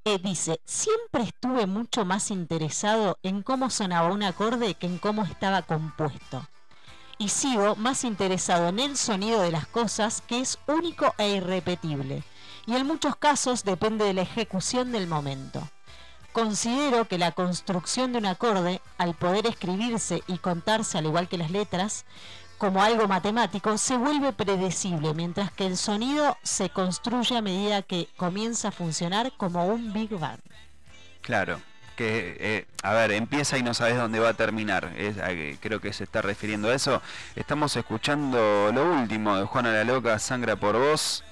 Eh, 0.05 0.19
dice, 0.19 0.61
siempre 0.67 1.23
estuve 1.23 1.67
mucho 1.67 2.05
más 2.05 2.31
interesado 2.31 3.19
en 3.23 3.43
cómo 3.43 3.71
sonaba 3.71 4.12
un 4.12 4.23
acorde 4.23 4.75
que 4.75 4.87
en 4.87 4.99
cómo 4.99 5.25
estaba 5.25 5.62
compuesto. 5.62 6.47
Y 7.17 7.31
sigo 7.31 7.75
más 7.77 8.05
interesado 8.05 8.69
en 8.69 8.81
el 8.81 8.99
sonido 8.99 9.41
de 9.41 9.51
las 9.51 9.67
cosas 9.67 10.21
que 10.21 10.41
es 10.41 10.59
único 10.67 11.14
e 11.17 11.37
irrepetible. 11.37 12.23
Y 12.67 12.75
en 12.75 12.87
muchos 12.87 13.17
casos 13.17 13.64
depende 13.64 14.05
de 14.05 14.12
la 14.12 14.23
ejecución 14.23 14.93
del 14.93 15.07
momento. 15.07 15.67
Considero 16.33 17.09
que 17.09 17.17
la 17.17 17.33
construcción 17.33 18.12
de 18.12 18.19
un 18.19 18.27
acorde, 18.27 18.83
al 18.99 19.14
poder 19.14 19.47
escribirse 19.47 20.23
y 20.27 20.37
contarse 20.37 20.99
al 20.99 21.07
igual 21.07 21.29
que 21.29 21.39
las 21.39 21.51
letras, 21.51 22.05
como 22.59 22.82
algo 22.82 23.07
matemático, 23.07 23.76
se 23.78 23.96
vuelve 23.96 24.32
predecible, 24.32 25.14
mientras 25.14 25.50
que 25.52 25.66
el 25.66 25.76
sonido 25.76 26.36
se 26.42 26.70
construye 26.70 27.36
a 27.36 27.42
medida 27.42 27.82
que 27.82 28.09
comienza 28.16 28.68
a 28.68 28.72
funcionar 28.72 29.32
como 29.36 29.66
un 29.66 29.92
Big 29.92 30.11
Bang. 30.18 30.40
Claro. 31.20 31.61
Que, 31.96 32.36
eh, 32.40 32.66
a 32.82 32.92
ver, 32.92 33.12
empieza 33.12 33.57
y 33.57 33.62
no 33.62 33.72
sabes 33.72 33.96
dónde 33.96 34.18
va 34.18 34.28
a 34.28 34.34
terminar. 34.34 34.92
Creo 35.61 35.80
que 35.80 35.94
se 35.94 36.04
está 36.04 36.20
refiriendo 36.20 36.68
a 36.68 36.74
eso. 36.74 37.00
Estamos 37.34 37.74
escuchando 37.74 38.70
lo 38.70 38.92
último 38.92 39.36
de 39.38 39.46
Juana 39.46 39.72
la 39.72 39.84
Loca, 39.84 40.18
Sangra 40.18 40.57
por 40.57 40.78
Vos. 40.78 41.24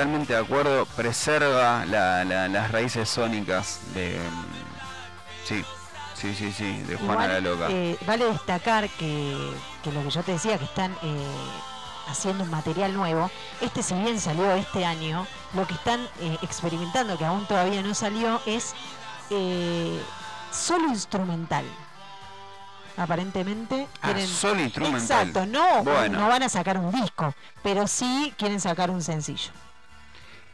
Totalmente 0.00 0.32
de 0.32 0.38
acuerdo. 0.38 0.86
Preserva 0.96 1.84
la- 1.86 2.24
la- 2.24 2.48
las 2.48 2.70
raíces 2.72 3.08
sónicas 3.08 3.80
de. 3.94 4.18
Sí, 5.44 5.62
sí, 6.14 6.34
sí, 6.34 6.52
sí, 6.52 6.82
de 6.82 6.96
Juana 6.96 7.24
Igual, 7.24 7.28
la 7.28 7.40
Loca. 7.40 7.66
eh, 7.70 7.98
vale 8.06 8.24
destacar 8.26 8.88
que, 8.90 9.52
que 9.82 9.92
lo 9.92 10.02
que 10.02 10.10
yo 10.10 10.22
te 10.22 10.32
decía, 10.32 10.58
que 10.58 10.64
están 10.64 10.92
eh, 11.02 11.26
haciendo 12.08 12.44
un 12.44 12.50
material 12.50 12.94
nuevo. 12.94 13.30
Este, 13.60 13.82
si 13.82 13.94
bien 13.94 14.18
salió 14.20 14.52
este 14.54 14.84
año, 14.86 15.26
lo 15.54 15.66
que 15.66 15.74
están 15.74 16.00
eh, 16.20 16.38
experimentando, 16.42 17.18
que 17.18 17.24
aún 17.26 17.46
todavía 17.46 17.82
no 17.82 17.94
salió, 17.94 18.40
es 18.46 18.74
eh, 19.30 20.00
solo 20.52 20.88
instrumental. 20.88 21.64
Aparentemente 22.96 23.86
Ah, 24.02 24.06
quieren. 24.08 24.26
solo 24.26 24.60
instrumental. 24.60 25.28
Exacto, 25.28 25.46
no, 25.46 25.82
Bueno. 25.84 26.18
no 26.20 26.28
van 26.28 26.42
a 26.42 26.48
sacar 26.48 26.76
un 26.78 26.90
disco, 26.92 27.34
pero 27.62 27.86
sí 27.86 28.34
quieren 28.36 28.60
sacar 28.60 28.90
un 28.90 29.02
sencillo. 29.02 29.50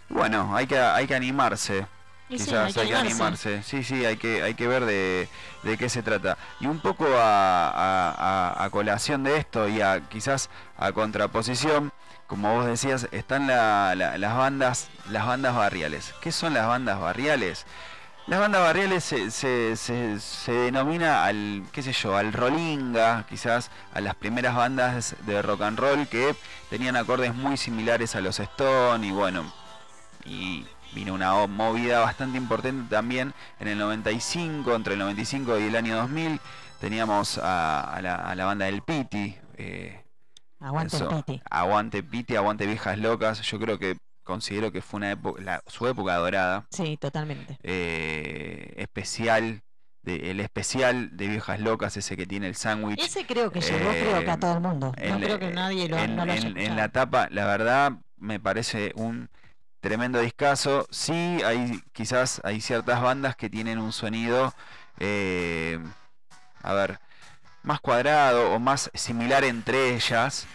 Bueno, 0.09 0.55
hay 0.57 0.67
que, 0.67 0.79
hay 0.79 1.07
que 1.07 1.15
animarse. 1.15 1.87
Y 2.29 2.39
sí, 2.39 2.47
Quizás 2.47 2.67
hay 2.67 2.73
que 2.73 2.81
hay 2.81 2.89
que 2.89 2.95
animarse. 2.97 3.49
animarse. 3.51 3.63
Sí, 3.63 3.85
sí, 3.85 4.05
hay 4.05 4.17
que, 4.17 4.43
hay 4.43 4.55
que 4.55 4.67
ver 4.67 4.85
de, 4.85 5.29
de 5.63 5.79
qué 5.79 5.89
se 5.89 6.03
trata. 6.03 6.37
Y 6.61 6.67
un 6.67 6.81
poco 6.81 7.07
a, 7.17 7.69
a- 7.71 8.11
a- 8.61 8.65
a 8.65 8.71
colación 8.71 9.23
de 9.23 9.37
esto 9.37 9.69
y 9.69 9.81
a 9.81 10.01
quizás 10.09 10.51
a 10.77 10.91
contraposición, 10.93 11.93
como 12.27 12.53
vos 12.55 12.67
decías, 12.67 13.09
están 13.13 13.47
la- 13.47 13.95
la- 13.95 14.19
las 14.19 14.37
bandas, 14.37 14.89
las 15.11 15.27
bandas 15.27 15.55
barriales. 15.55 16.15
¿Qué 16.21 16.33
son 16.33 16.55
las 16.55 16.67
bandas 16.67 16.99
barriales? 17.01 17.65
Las 18.27 18.41
bandas 18.41 18.61
barriales 18.63 19.05
se, 19.05 19.31
se, 19.31 19.77
se- 19.77 20.19
se 20.19 20.51
denomina 20.53 21.25
al, 21.27 21.63
qué 21.71 21.81
sé 21.85 21.93
yo, 21.93 22.17
al 22.17 22.33
rollinga, 22.33 23.25
quizás 23.29 23.71
a 23.95 24.01
las 24.01 24.17
primeras 24.17 24.57
bandas 24.57 25.15
de 25.27 25.43
rock 25.43 25.63
and 25.63 25.79
roll 25.79 26.09
que 26.09 26.35
tenían 26.69 26.97
acordes 26.97 27.33
muy 27.37 27.57
similares 27.57 28.17
a 28.17 28.21
los 28.21 28.41
Stone 28.41 29.07
y 29.07 29.13
bueno, 29.13 29.53
y 30.27 30.66
vino 30.93 31.14
una 31.14 31.47
movida 31.47 32.01
bastante 32.01 32.39
importante 32.39 32.89
también 32.95 33.33
en 33.61 33.68
el 33.68 33.79
95, 33.79 34.74
entre 34.74 34.95
el 34.95 34.99
95 35.01 35.59
y 35.59 35.64
el 35.64 35.77
año 35.77 35.97
2000, 35.97 36.41
teníamos 36.81 37.39
a, 37.39 37.81
a 37.95 38.03
la, 38.03 38.14
a 38.16 38.35
la 38.35 38.45
banda 38.45 38.66
del 38.66 38.83
Piti. 38.83 39.37
eh, 39.57 40.03
Aguante 40.61 40.97
eso, 40.97 41.11
el 41.11 41.16
piti. 41.24 41.43
Aguante 41.51 42.03
Piti, 42.03 42.35
aguante 42.35 42.66
Viejas 42.66 42.99
Locas, 42.99 43.43
yo 43.43 43.59
creo 43.61 43.79
que 43.79 43.99
considero 44.24 44.72
que 44.72 44.81
fue 44.81 44.97
una 44.99 45.11
época, 45.12 45.43
la- 45.43 45.62
su 45.66 45.87
época 45.87 46.14
dorada, 46.16 46.66
Sí, 46.70 46.97
totalmente. 46.97 47.59
eh, 47.62 48.72
especial, 48.77 49.61
de- 50.03 50.31
el 50.31 50.41
especial 50.41 51.16
de 51.16 51.29
Viejas 51.29 51.61
Locas, 51.61 51.97
ese 51.97 52.16
que 52.16 52.27
tiene 52.27 52.47
el 52.49 52.55
sándwich. 52.57 52.99
Ese 53.01 53.27
creo 53.27 53.51
que 53.53 53.61
llegó, 53.61 53.91
creo 53.91 54.24
que 54.24 54.31
a 54.31 54.35
Eh, 54.35 54.39
todo 54.39 54.55
el 54.55 54.61
mundo. 54.61 54.95
No 54.97 55.03
en- 55.05 55.20
creo 55.20 55.39
que 55.39 55.51
nadie 55.51 55.89
lo, 55.89 55.99
en, 55.99 56.16
no 56.16 56.24
lo 56.24 56.33
haya 56.33 56.49
en- 56.49 56.77
la 56.77 56.89
tapa, 56.89 57.29
la 57.31 57.45
verdad, 57.47 57.93
me 58.16 58.41
parece 58.41 58.93
un 58.97 59.29
tremendo 59.87 60.18
discazo. 60.18 60.89
Sí, 60.91 61.12
hay 61.45 61.80
quizás 61.93 62.41
hay 62.43 62.61
ciertas 62.61 63.01
bandas 63.01 63.37
que 63.37 63.49
tienen 63.49 63.78
un 63.78 63.93
sonido, 63.93 64.53
eh, 64.99 65.78
a 66.62 66.72
ver, 66.74 66.99
más 67.62 67.80
cuadrado 67.80 68.51
o 68.53 68.59
más 68.59 68.91
similar 68.95 69.45
entre 69.45 69.95
ellas. 69.95 70.47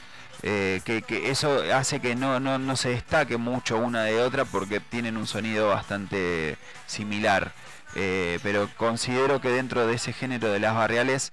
eh, 0.44 0.82
que, 0.84 1.02
que 1.04 1.30
eso 1.32 1.62
hace 1.74 2.02
que 2.02 2.16
no, 2.16 2.40
no, 2.42 2.58
no 2.58 2.76
se 2.76 2.90
destaque 2.90 3.38
mucho 3.38 3.78
una 3.78 4.04
de 4.04 4.20
otra 4.22 4.44
porque 4.44 4.80
tienen 4.82 5.16
un 5.16 5.28
sonido 5.28 5.70
bastante 5.70 6.58
similar. 6.88 7.54
Eh, 7.96 8.40
pero 8.44 8.70
considero 8.76 9.40
que 9.40 9.50
dentro 9.50 9.88
de 9.88 9.96
ese 9.96 10.12
género 10.14 10.52
de 10.52 10.60
las 10.60 10.74
barriales, 10.76 11.32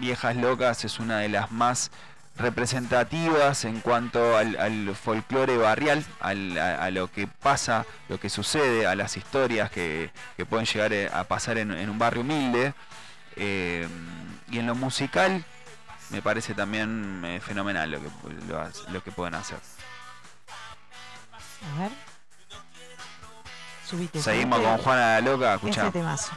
Viejas 0.00 0.36
Locas 0.36 0.84
es 0.84 0.98
una 1.00 1.18
de 1.18 1.28
las 1.28 1.50
más 1.52 1.90
representativas 2.36 3.64
en 3.64 3.80
cuanto 3.80 4.36
al, 4.36 4.56
al 4.58 4.94
folclore 4.96 5.56
barrial, 5.56 6.04
al- 6.20 6.58
a, 6.58 6.84
a 6.84 6.90
lo 6.90 7.10
que 7.10 7.26
pasa, 7.26 7.84
lo 8.08 8.18
que 8.18 8.28
sucede, 8.30 8.86
a 8.86 8.94
las 8.94 9.16
historias 9.16 9.70
que, 9.70 10.10
que 10.36 10.44
pueden 10.46 10.66
llegar 10.66 10.92
eh, 10.92 11.08
a 11.12 11.24
pasar 11.24 11.58
en, 11.58 11.70
en 11.72 11.88
un 11.90 11.98
barrio 11.98 12.22
humilde. 12.22 12.74
Eh, 13.36 13.88
y 14.50 14.58
en 14.58 14.66
lo 14.66 14.74
musical 14.74 15.44
me 16.10 16.22
parece 16.22 16.54
también 16.54 17.22
eh, 17.24 17.40
fenomenal 17.40 17.90
lo 17.90 18.00
que, 18.00 18.08
lo, 18.48 18.68
lo 18.92 19.02
que 19.02 19.10
pueden 19.10 19.34
hacer. 19.34 19.58
A 21.76 21.80
ver. 21.80 21.90
Subite. 23.88 24.20
Seguimos 24.22 24.58
subite 24.58 24.72
con 24.74 24.82
Juana 24.84 25.00
la 25.00 25.20
Loca, 25.20 25.58
Ese 25.68 25.90
temazo. 25.90 26.32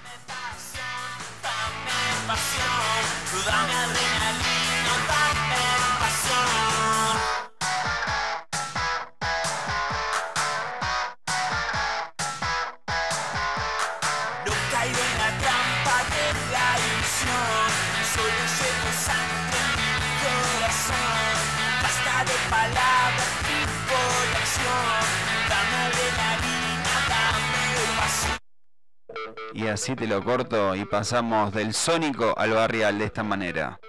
Y 29.57 29.65
así 29.65 29.95
te 29.95 30.05
lo 30.05 30.23
corto 30.23 30.75
y 30.75 30.85
pasamos 30.85 31.51
del 31.51 31.73
sónico 31.73 32.35
al 32.37 32.51
barrial 32.51 32.99
de 32.99 33.05
esta 33.05 33.23
manera. 33.23 33.79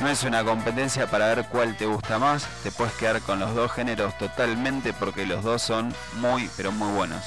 No 0.00 0.08
es 0.10 0.22
una 0.22 0.44
competencia 0.44 1.06
para 1.06 1.34
ver 1.34 1.46
cuál 1.50 1.74
te 1.78 1.86
gusta 1.86 2.18
más, 2.18 2.46
te 2.62 2.70
puedes 2.70 2.92
quedar 2.92 3.22
con 3.22 3.40
los 3.40 3.54
dos 3.54 3.72
géneros 3.72 4.18
totalmente 4.18 4.92
porque 4.92 5.24
los 5.24 5.42
dos 5.42 5.62
son 5.62 5.94
muy, 6.20 6.50
pero 6.58 6.72
muy 6.72 6.94
buenos. 6.94 7.24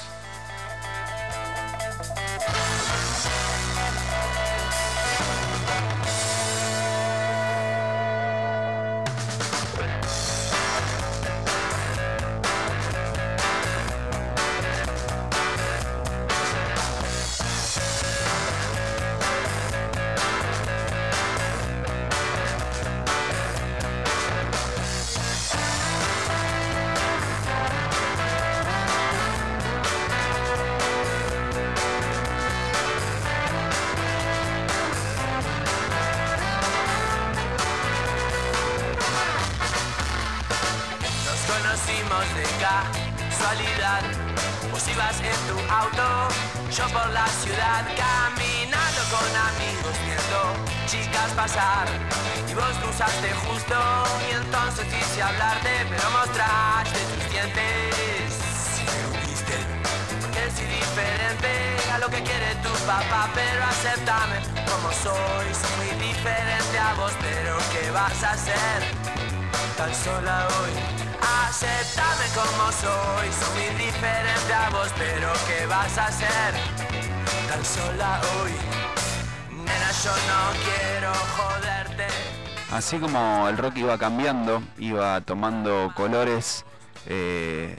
Así 82.92 83.00
como 83.00 83.48
el 83.48 83.56
rock 83.56 83.78
iba 83.78 83.96
cambiando, 83.96 84.62
iba 84.76 85.18
tomando 85.22 85.90
colores 85.96 86.66
eh, 87.06 87.74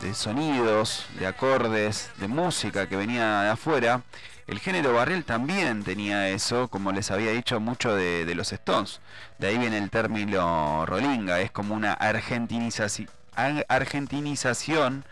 de 0.00 0.14
sonidos, 0.14 1.06
de 1.18 1.26
acordes, 1.26 2.12
de 2.18 2.28
música 2.28 2.88
que 2.88 2.94
venía 2.94 3.40
de 3.40 3.48
afuera, 3.50 4.02
el 4.46 4.60
género 4.60 4.94
barrial 4.94 5.24
también 5.24 5.82
tenía 5.82 6.28
eso, 6.28 6.68
como 6.68 6.92
les 6.92 7.10
había 7.10 7.32
dicho, 7.32 7.58
mucho 7.58 7.96
de, 7.96 8.32
los 8.36 8.52
Stones. 8.52 9.00
De 9.40 9.48
ahí 9.48 9.58
viene 9.58 9.76
el 9.78 9.90
término 9.90 10.86
rolinga, 10.86 11.40
es 11.40 11.50
como 11.50 11.74
una 11.74 11.98
argentinizaci- 11.98 13.08
ar- 13.34 13.66
argentinización 13.68 15.04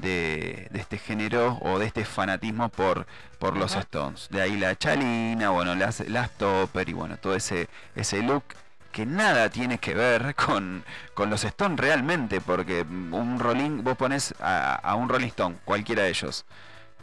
de, 0.00 0.68
de 0.70 0.80
este 0.80 0.98
género 0.98 1.58
o 1.62 1.78
de 1.78 1.86
este 1.86 2.04
fanatismo 2.04 2.68
por, 2.68 3.06
por 3.38 3.56
los. 3.56 3.76
Stones. 3.76 4.28
De 4.30 4.42
ahí 4.42 4.56
la 4.56 4.76
chalina, 4.76 5.50
bueno, 5.50 5.74
las, 5.74 6.00
las 6.08 6.30
topper 6.32 6.88
y 6.88 6.92
bueno, 6.92 7.16
todo 7.16 7.34
ese, 7.34 7.68
ese 7.94 8.22
look 8.22 8.44
que 8.92 9.06
nada 9.06 9.48
tiene 9.50 9.78
que 9.78 9.94
ver 9.94 10.34
con, 10.46 10.84
con 11.14 11.30
los 11.30 11.44
Stones 11.44 11.78
realmente, 11.78 12.40
porque 12.40 12.82
un 12.82 13.38
Rolling, 13.38 13.82
vos 13.82 13.96
pones 13.96 14.34
a, 14.40 14.74
a 14.74 14.94
un 14.96 15.08
Rolling 15.08 15.28
Stone, 15.28 15.56
cualquiera 15.64 16.02
de 16.02 16.08
ellos, 16.10 16.44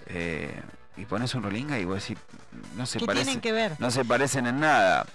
eh, 0.07 0.61
y 0.97 1.05
pones 1.05 1.33
un 1.35 1.43
Rolling 1.43 1.67
y 1.79 1.85
vos 1.85 2.01
decís, 2.01 2.17
no 2.75 2.85
se 2.85 2.99
¿Qué 2.99 3.05
parece, 3.05 3.25
tienen 3.25 3.41
que 3.41 3.51
ver? 3.51 3.73
no 3.79 3.91
se 3.91 4.03
parecen 4.03 4.47
en 4.47 4.59
nada. 4.59 5.05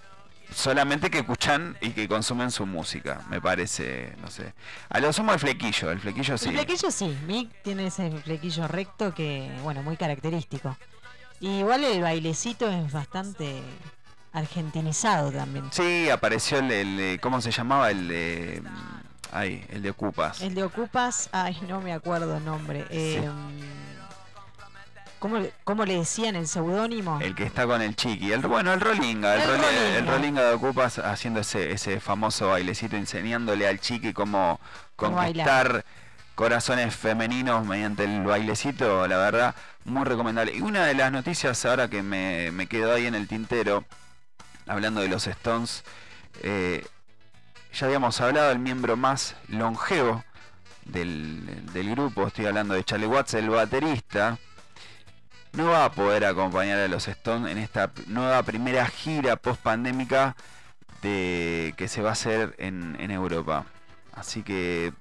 Solamente 0.54 1.10
que 1.10 1.18
escuchan 1.18 1.76
y 1.80 1.90
que 1.90 2.08
consumen 2.08 2.50
su 2.50 2.66
música, 2.66 3.22
me 3.30 3.40
parece, 3.40 4.14
no 4.20 4.30
sé. 4.30 4.54
A 4.88 5.00
lo 5.00 5.12
sumo 5.12 5.32
el 5.32 5.38
flequillo, 5.38 5.90
el 5.90 6.00
flequillo 6.00 6.38
sí. 6.38 6.48
El 6.48 6.56
flequillo 6.56 6.90
sí, 6.90 7.16
Mick 7.26 7.62
tiene 7.62 7.86
ese 7.86 8.10
flequillo 8.10 8.68
recto 8.68 9.14
que, 9.14 9.50
bueno, 9.62 9.82
muy 9.82 9.96
característico. 9.96 10.76
Y 11.40 11.58
igual 11.58 11.84
el 11.84 12.00
bailecito 12.00 12.68
es 12.70 12.92
bastante 12.92 13.62
argentinizado 14.32 15.32
también. 15.32 15.68
Sí, 15.72 16.08
apareció 16.08 16.58
el, 16.58 16.70
el, 16.70 17.00
eh, 17.00 17.18
¿cómo 17.20 17.40
se 17.40 17.50
llamaba? 17.50 17.90
El 17.90 18.08
de, 18.08 18.62
ay, 19.32 19.64
el 19.70 19.82
de 19.82 19.90
Ocupas. 19.90 20.40
El 20.40 20.54
de 20.54 20.64
Ocupas, 20.64 21.28
ay, 21.32 21.58
no 21.68 21.80
me 21.80 21.92
acuerdo 21.92 22.36
el 22.36 22.44
nombre. 22.44 22.86
Eh, 22.90 23.28
¿cómo, 25.22 25.38
le- 25.38 25.52
cómo 25.62 25.84
le 25.84 25.96
decían 25.98 26.34
el 26.34 26.48
seudónimo? 26.48 27.20
El 27.20 27.34
que 27.36 27.44
está 27.44 27.64
con 27.66 27.80
el 27.80 27.94
chiqui. 27.94 28.32
El, 28.32 28.40
bueno, 28.42 28.72
el 28.72 28.80
Rolinga. 28.80 29.36
El, 29.36 29.40
El 29.42 29.48
Roli- 29.48 29.62
Rolinga. 29.62 29.98
el 29.98 30.06
Rolinga 30.08 30.42
de 30.42 30.54
Ocupas 30.54 30.98
haciendo 30.98 31.38
ese, 31.40 31.70
ese 31.70 32.00
famoso 32.00 32.48
bailecito, 32.48 32.96
enseñándole 32.96 33.68
al 33.68 33.78
chiqui 33.80 34.12
cómo 34.12 34.58
conquistar 34.96 35.84
corazones 36.34 36.94
femeninos 36.96 37.64
mediante 37.64 38.04
el 38.04 38.22
bailecito. 38.24 39.06
La 39.06 39.16
verdad, 39.18 39.54
muy 39.84 40.04
recomendable. 40.04 40.52
Y 40.56 40.60
una 40.60 40.84
de 40.86 40.94
las 40.94 41.12
noticias 41.12 41.64
ahora 41.64 41.88
que 41.88 42.02
me, 42.02 42.50
me 42.50 42.66
quedó 42.66 42.92
ahí 42.92 43.06
en 43.06 43.14
el 43.14 43.28
tintero, 43.28 43.84
hablando 44.66 45.00
de 45.02 45.08
los 45.08 45.26
Stones, 45.28 45.84
eh, 46.42 46.84
ya 47.72 47.86
habíamos 47.86 48.20
hablado 48.20 48.48
del 48.48 48.58
miembro 48.58 48.96
más 48.96 49.34
longevo 49.48 50.24
del, 50.84 51.64
del 51.72 51.90
grupo, 51.90 52.26
estoy 52.26 52.46
hablando 52.46 52.74
de 52.74 52.82
Charlie 52.84 53.06
Watts, 53.06 53.34
el 53.34 53.48
baterista, 53.50 54.36
no 55.52 55.66
va 55.68 55.84
a 55.84 55.92
poder 55.92 56.24
acompañar 56.24 56.78
a 56.78 56.88
los 56.88 57.08
Stones 57.08 57.52
en 57.52 57.58
esta 57.58 57.92
nueva 58.06 58.42
primera 58.42 58.86
gira 58.86 59.36
post 59.36 59.60
pandémica 59.60 60.34
de 61.02 61.74
que 61.76 61.88
se 61.88 62.00
va 62.02 62.10
a 62.10 62.12
hacer 62.12 62.54
en, 62.58 63.10
Europa. 63.10 63.66
Así 64.14 64.42
que 64.42 64.92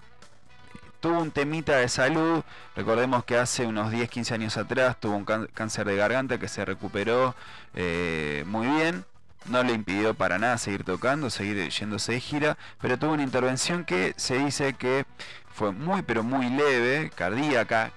tuvo 1.00 1.20
un 1.20 1.32
temita 1.32 1.78
de 1.78 1.88
salud. 1.88 2.44
Recordemos 2.76 3.24
que 3.24 3.38
hace 3.38 3.66
unos 3.66 3.94
10-15 3.94 4.32
años 4.34 4.58
atrás 4.58 5.00
tuvo 5.00 5.16
un 5.16 5.26
cáncer 5.26 5.88
de 5.88 5.96
garganta 5.96 6.38
que 6.38 6.48
se 6.48 6.66
recuperó 6.66 7.36
eh, 7.76 8.44
muy 8.48 8.68
bien. 8.68 9.06
No 9.46 9.64
le 9.64 9.74
impidió 9.74 10.14
para 10.14 10.38
nada 10.38 10.58
seguir 10.58 10.84
tocando, 10.84 11.30
seguir 11.30 11.70
yéndose 11.70 12.14
de 12.14 12.20
gira, 12.20 12.58
pero 12.80 13.00
tuvo 13.00 13.14
una 13.14 13.24
intervención 13.24 13.86
que 13.86 14.14
se 14.18 14.38
dice 14.38 14.74
que 14.74 15.06
fue 15.52 15.72
muy 15.72 16.04
pero 16.04 16.24
muy 16.24 16.50
leve, 16.50 17.12
cardíaca 17.16 17.92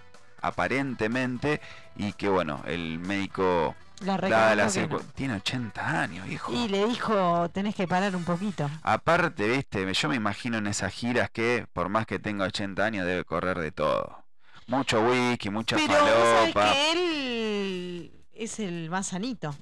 aparentemente, 0.46 1.60
y 1.96 2.12
que 2.12 2.28
bueno, 2.28 2.62
el 2.66 2.98
médico 2.98 3.74
La 4.00 4.16
la 4.54 4.66
circu- 4.68 5.02
tiene 5.14 5.34
80 5.34 6.02
años, 6.02 6.28
hijo. 6.28 6.52
Y 6.52 6.68
le 6.68 6.86
dijo, 6.86 7.48
tenés 7.50 7.74
que 7.74 7.86
parar 7.88 8.14
un 8.16 8.24
poquito. 8.24 8.68
Aparte, 8.82 9.48
viste, 9.48 9.92
yo 9.94 10.08
me 10.08 10.16
imagino 10.16 10.58
en 10.58 10.66
esas 10.66 10.92
giras 10.92 11.30
que 11.30 11.66
por 11.72 11.88
más 11.88 12.06
que 12.06 12.18
tenga 12.18 12.44
80 12.46 12.84
años 12.84 13.06
debe 13.06 13.24
correr 13.24 13.58
de 13.58 13.72
todo. 13.72 14.18
Mucho 14.66 15.00
whisky, 15.02 15.50
mucha 15.50 15.76
Pero 15.76 15.92
que 16.54 16.92
él 16.92 18.12
es 18.32 18.58
el 18.58 18.88
más 18.90 19.08
sanito. 19.08 19.54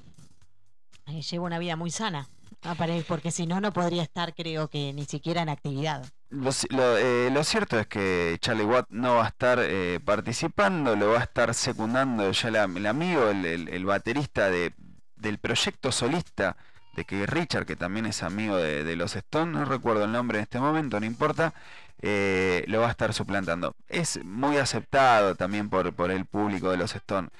Eh, 1.06 1.20
lleva 1.22 1.44
una 1.44 1.58
vida 1.58 1.74
muy 1.76 1.90
sana. 1.90 2.28
Apare- 2.62 3.04
Porque 3.06 3.30
si 3.30 3.46
no, 3.46 3.60
no 3.60 3.72
podría 3.72 4.02
estar, 4.02 4.34
creo 4.34 4.68
que 4.68 4.92
ni 4.92 5.04
siquiera 5.04 5.42
en 5.42 5.48
actividad. 5.48 6.04
Lo, 6.30 6.50
eh, 6.96 7.30
cierto 7.44 7.78
es 7.78 7.86
que 7.86 8.38
Charlie 8.40 8.64
Watt 8.64 8.86
no 8.90 9.16
va 9.16 9.24
a 9.24 9.28
estar 9.28 9.58
eh, 9.60 10.00
participando, 10.04 10.96
lo 10.96 11.10
va 11.10 11.18
a 11.20 11.22
estar 11.24 11.52
secundando 11.54 12.30
ya 12.32 12.48
el 12.48 12.86
amigo, 12.86 13.28
el, 13.28 13.44
el- 13.44 13.68
baterista 13.84 14.48
de, 14.48 14.72
del 15.16 15.38
proyecto 15.38 15.92
solista 15.92 16.56
de 16.96 17.04
que 17.04 17.26
Richard, 17.26 17.66
que 17.66 17.76
también 17.76 18.06
es 18.06 18.22
amigo 18.22 18.56
de, 18.56 18.82
de 18.84 18.96
los 18.96 19.14
Stones, 19.16 19.54
no 19.54 19.64
recuerdo 19.66 20.04
el 20.04 20.12
nombre 20.12 20.38
en 20.38 20.42
este 20.44 20.58
momento, 20.58 20.98
no 21.00 21.06
importa, 21.06 21.52
eh, 22.00 22.64
lo 22.66 22.80
va 22.80 22.88
a 22.88 22.90
estar 22.90 23.12
suplantando. 23.12 23.74
Es 23.88 24.22
muy 24.24 24.56
aceptado 24.56 25.34
también 25.34 25.68
por, 25.68 25.92
por 25.94 26.10
el 26.10 26.24
público 26.24 26.70
de 26.70 26.76
los 26.78 26.94
Stones. 26.94 27.30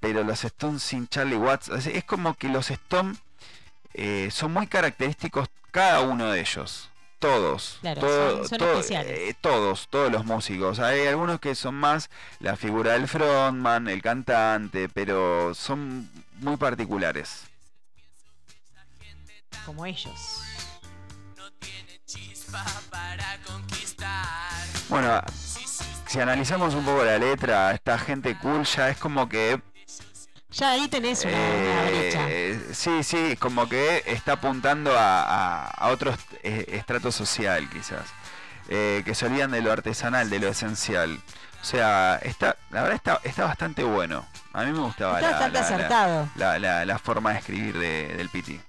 Pero 0.00 0.24
los 0.24 0.44
Stones 0.44 0.82
sin 0.82 1.06
Charlie 1.08 1.36
Watts, 1.36 1.68
es 1.68 2.04
como 2.04 2.34
que 2.34 2.48
los 2.48 2.70
Stones 2.70 3.18
eh, 3.94 4.28
son 4.32 4.52
muy 4.52 4.66
característicos 4.66 5.48
cada 5.70 6.00
uno 6.00 6.30
de 6.30 6.40
ellos. 6.40 6.88
Todos, 7.18 7.78
Claro, 7.82 8.00
todo- 8.00 8.38
son- 8.38 8.48
son 8.48 8.58
todo- 8.58 8.82
eh, 9.06 9.34
todos, 9.40 9.86
todos 9.88 10.10
los 10.10 10.24
músicos. 10.24 10.80
Hay 10.80 11.06
algunos 11.06 11.38
que 11.38 11.54
son 11.54 11.76
más 11.76 12.10
la 12.40 12.56
figura 12.56 12.94
del 12.94 13.06
frontman, 13.06 13.86
el 13.86 14.02
cantante, 14.02 14.88
pero 14.88 15.54
son 15.54 16.10
muy 16.40 16.56
particulares. 16.56 17.44
Como 19.64 19.86
ellos. 19.86 20.40
Bueno, 24.88 25.22
si 26.06 26.20
analizamos 26.20 26.74
un 26.74 26.84
poco 26.84 27.04
la 27.04 27.18
letra, 27.18 27.72
esta 27.72 27.98
gente 27.98 28.36
cool 28.38 28.64
ya 28.64 28.90
es 28.90 28.98
como 28.98 29.28
que 29.28 29.60
Ya 30.52 30.70
ahí 30.72 30.86
tenés 30.88 31.24
una, 31.24 31.34
una 31.36 31.82
brecha. 31.90 32.26
Eh, 32.28 32.60
sí, 32.72 33.02
sí, 33.02 33.36
como 33.38 33.68
que 33.68 34.02
está 34.06 34.32
apuntando 34.34 34.96
a, 34.98 35.22
a, 35.22 35.66
a 35.68 35.88
otro 35.88 36.14
eh, 36.42 36.66
estrato 36.68 37.10
social, 37.10 37.68
quizás. 37.70 38.04
Eh, 38.68 39.02
que 39.04 39.14
se 39.14 39.26
olvidan 39.26 39.50
de 39.50 39.62
lo 39.62 39.72
artesanal, 39.72 40.28
de 40.30 40.38
lo 40.40 40.48
esencial. 40.48 41.20
O 41.60 41.64
sea, 41.64 42.16
está, 42.22 42.56
la 42.70 42.82
verdad 42.82 42.96
está, 42.96 43.20
está 43.24 43.44
bastante 43.44 43.82
bueno. 43.82 44.26
A 44.52 44.64
mí 44.64 44.72
me 44.72 44.80
gustaba 44.80 45.14
Está 45.20 45.30
la, 45.30 45.36
bastante 45.38 45.58
la- 45.58 45.64
acertado. 45.66 46.28
la- 46.36 46.58
la- 46.58 46.84
la 46.84 46.98
forma 46.98 47.32
de 47.32 47.38
escribir 47.38 47.78
de- 47.78 48.14
del 48.16 48.28
Piti. 48.28 48.60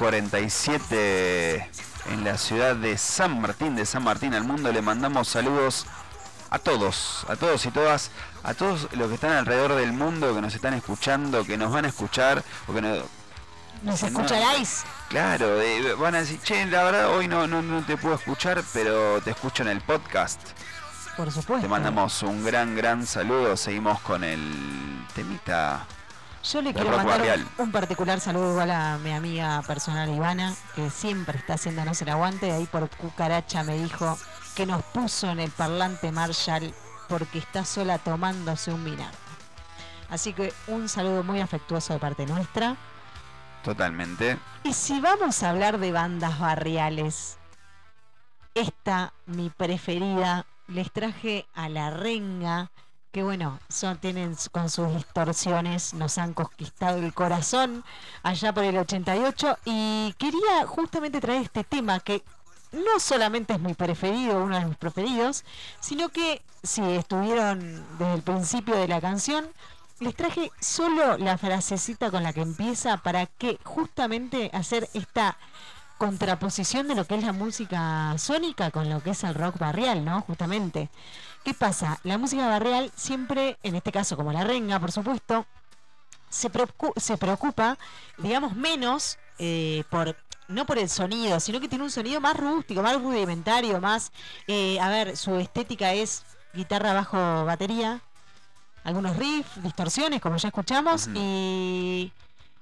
47 0.00 1.70
en 2.10 2.24
la 2.24 2.38
ciudad 2.38 2.74
de 2.74 2.96
San 2.96 3.38
Martín, 3.38 3.76
de 3.76 3.84
San 3.84 4.02
Martín 4.02 4.32
al 4.32 4.44
mundo. 4.44 4.72
Le 4.72 4.80
mandamos 4.80 5.28
saludos 5.28 5.84
a 6.48 6.58
todos, 6.58 7.26
a 7.28 7.36
todos 7.36 7.66
y 7.66 7.70
todas, 7.70 8.10
a 8.42 8.54
todos 8.54 8.88
los 8.94 9.08
que 9.08 9.16
están 9.16 9.32
alrededor 9.32 9.74
del 9.74 9.92
mundo, 9.92 10.34
que 10.34 10.40
nos 10.40 10.54
están 10.54 10.72
escuchando, 10.72 11.44
que 11.44 11.58
nos 11.58 11.70
van 11.70 11.84
a 11.84 11.88
escuchar, 11.88 12.42
o 12.66 12.72
que 12.72 12.80
no, 12.80 12.94
nos 13.82 14.02
escucharáis. 14.02 14.84
Claro, 15.10 15.58
van 15.98 16.14
a 16.14 16.20
decir, 16.20 16.40
che, 16.40 16.64
la 16.64 16.82
verdad 16.84 17.14
hoy 17.14 17.28
no, 17.28 17.46
no, 17.46 17.60
no 17.60 17.84
te 17.84 17.98
puedo 17.98 18.14
escuchar, 18.14 18.64
pero 18.72 19.20
te 19.20 19.32
escucho 19.32 19.64
en 19.64 19.68
el 19.68 19.82
podcast. 19.82 20.40
Por 21.14 21.30
supuesto. 21.30 21.66
Te 21.66 21.68
mandamos 21.68 22.22
un 22.22 22.42
gran, 22.42 22.74
gran 22.74 23.06
saludo. 23.06 23.54
Seguimos 23.54 24.00
con 24.00 24.24
el 24.24 24.40
temita 25.14 25.86
yo 26.42 26.62
le 26.62 26.72
quiero 26.72 26.96
mandar 26.96 27.38
un 27.58 27.70
particular 27.70 28.18
saludo 28.18 28.52
igual 28.52 28.70
a 28.70 28.98
mi 28.98 29.12
amiga 29.12 29.62
personal 29.66 30.08
Ivana, 30.08 30.54
que 30.74 30.88
siempre 30.88 31.38
está 31.38 31.54
haciéndonos 31.54 32.00
el 32.00 32.08
aguante. 32.08 32.50
Ahí 32.50 32.64
por 32.66 32.88
cucaracha 32.88 33.62
me 33.62 33.76
dijo 33.76 34.18
que 34.54 34.64
nos 34.64 34.82
puso 34.84 35.30
en 35.30 35.40
el 35.40 35.50
parlante 35.50 36.10
Marshall 36.10 36.72
porque 37.08 37.38
está 37.38 37.64
sola 37.64 37.98
tomándose 37.98 38.72
un 38.72 38.84
vinagre. 38.84 39.16
Así 40.08 40.32
que 40.32 40.52
un 40.66 40.88
saludo 40.88 41.22
muy 41.22 41.40
afectuoso 41.40 41.92
de 41.92 41.98
parte 41.98 42.26
nuestra. 42.26 42.76
Totalmente. 43.62 44.38
Y 44.64 44.72
si 44.72 44.98
vamos 44.98 45.42
a 45.42 45.50
hablar 45.50 45.78
de 45.78 45.92
bandas 45.92 46.38
barriales, 46.40 47.38
esta, 48.54 49.12
mi 49.26 49.50
preferida, 49.50 50.46
les 50.68 50.90
traje 50.90 51.46
a 51.54 51.68
La 51.68 51.90
Renga, 51.90 52.70
que 53.12 53.22
bueno, 53.22 53.58
son, 53.68 53.98
tienen 53.98 54.36
con 54.52 54.70
sus 54.70 54.94
distorsiones, 54.94 55.94
nos 55.94 56.18
han 56.18 56.32
conquistado 56.32 56.98
el 56.98 57.12
corazón 57.12 57.84
allá 58.22 58.52
por 58.52 58.64
el 58.64 58.78
88. 58.78 59.58
Y 59.64 60.14
quería 60.18 60.66
justamente 60.66 61.20
traer 61.20 61.42
este 61.42 61.64
tema 61.64 62.00
que 62.00 62.22
no 62.72 63.00
solamente 63.00 63.54
es 63.54 63.60
mi 63.60 63.74
preferido, 63.74 64.42
uno 64.44 64.58
de 64.58 64.64
mis 64.64 64.76
preferidos, 64.76 65.44
sino 65.80 66.08
que 66.10 66.42
si 66.62 66.82
estuvieron 66.82 67.84
desde 67.98 68.14
el 68.14 68.22
principio 68.22 68.76
de 68.76 68.86
la 68.86 69.00
canción, 69.00 69.48
les 69.98 70.14
traje 70.14 70.50
solo 70.60 71.18
la 71.18 71.36
frasecita 71.36 72.10
con 72.10 72.22
la 72.22 72.32
que 72.32 72.42
empieza 72.42 72.96
para 72.98 73.26
que 73.26 73.58
justamente 73.64 74.50
hacer 74.54 74.88
esta 74.94 75.36
contraposición 75.98 76.88
de 76.88 76.94
lo 76.94 77.04
que 77.04 77.16
es 77.16 77.22
la 77.24 77.34
música 77.34 78.14
sónica 78.16 78.70
con 78.70 78.88
lo 78.88 79.02
que 79.02 79.10
es 79.10 79.22
el 79.24 79.34
rock 79.34 79.58
barrial, 79.58 80.04
¿no? 80.04 80.22
Justamente. 80.22 80.88
¿Qué 81.44 81.54
pasa? 81.54 81.98
La 82.04 82.18
música 82.18 82.46
barrial 82.46 82.92
siempre, 82.94 83.58
en 83.62 83.74
este 83.74 83.92
caso 83.92 84.16
como 84.16 84.32
la 84.32 84.44
renga, 84.44 84.78
por 84.78 84.92
supuesto, 84.92 85.46
se, 86.28 86.50
preocu- 86.50 86.92
se 86.98 87.16
preocupa, 87.16 87.78
digamos, 88.18 88.54
menos 88.54 89.18
eh, 89.38 89.84
por 89.90 90.16
no 90.48 90.66
por 90.66 90.78
el 90.78 90.88
sonido, 90.88 91.38
sino 91.40 91.60
que 91.60 91.68
tiene 91.68 91.84
un 91.84 91.90
sonido 91.92 92.20
más 92.20 92.36
rústico, 92.36 92.82
más 92.82 93.00
rudimentario, 93.00 93.80
más, 93.80 94.10
eh, 94.48 94.78
a 94.80 94.88
ver, 94.88 95.16
su 95.16 95.36
estética 95.36 95.92
es 95.94 96.24
guitarra, 96.52 96.92
bajo, 96.92 97.44
batería, 97.44 98.00
algunos 98.82 99.16
riffs, 99.16 99.62
distorsiones, 99.62 100.20
como 100.20 100.36
ya 100.38 100.48
escuchamos, 100.48 101.08
y, 101.14 102.12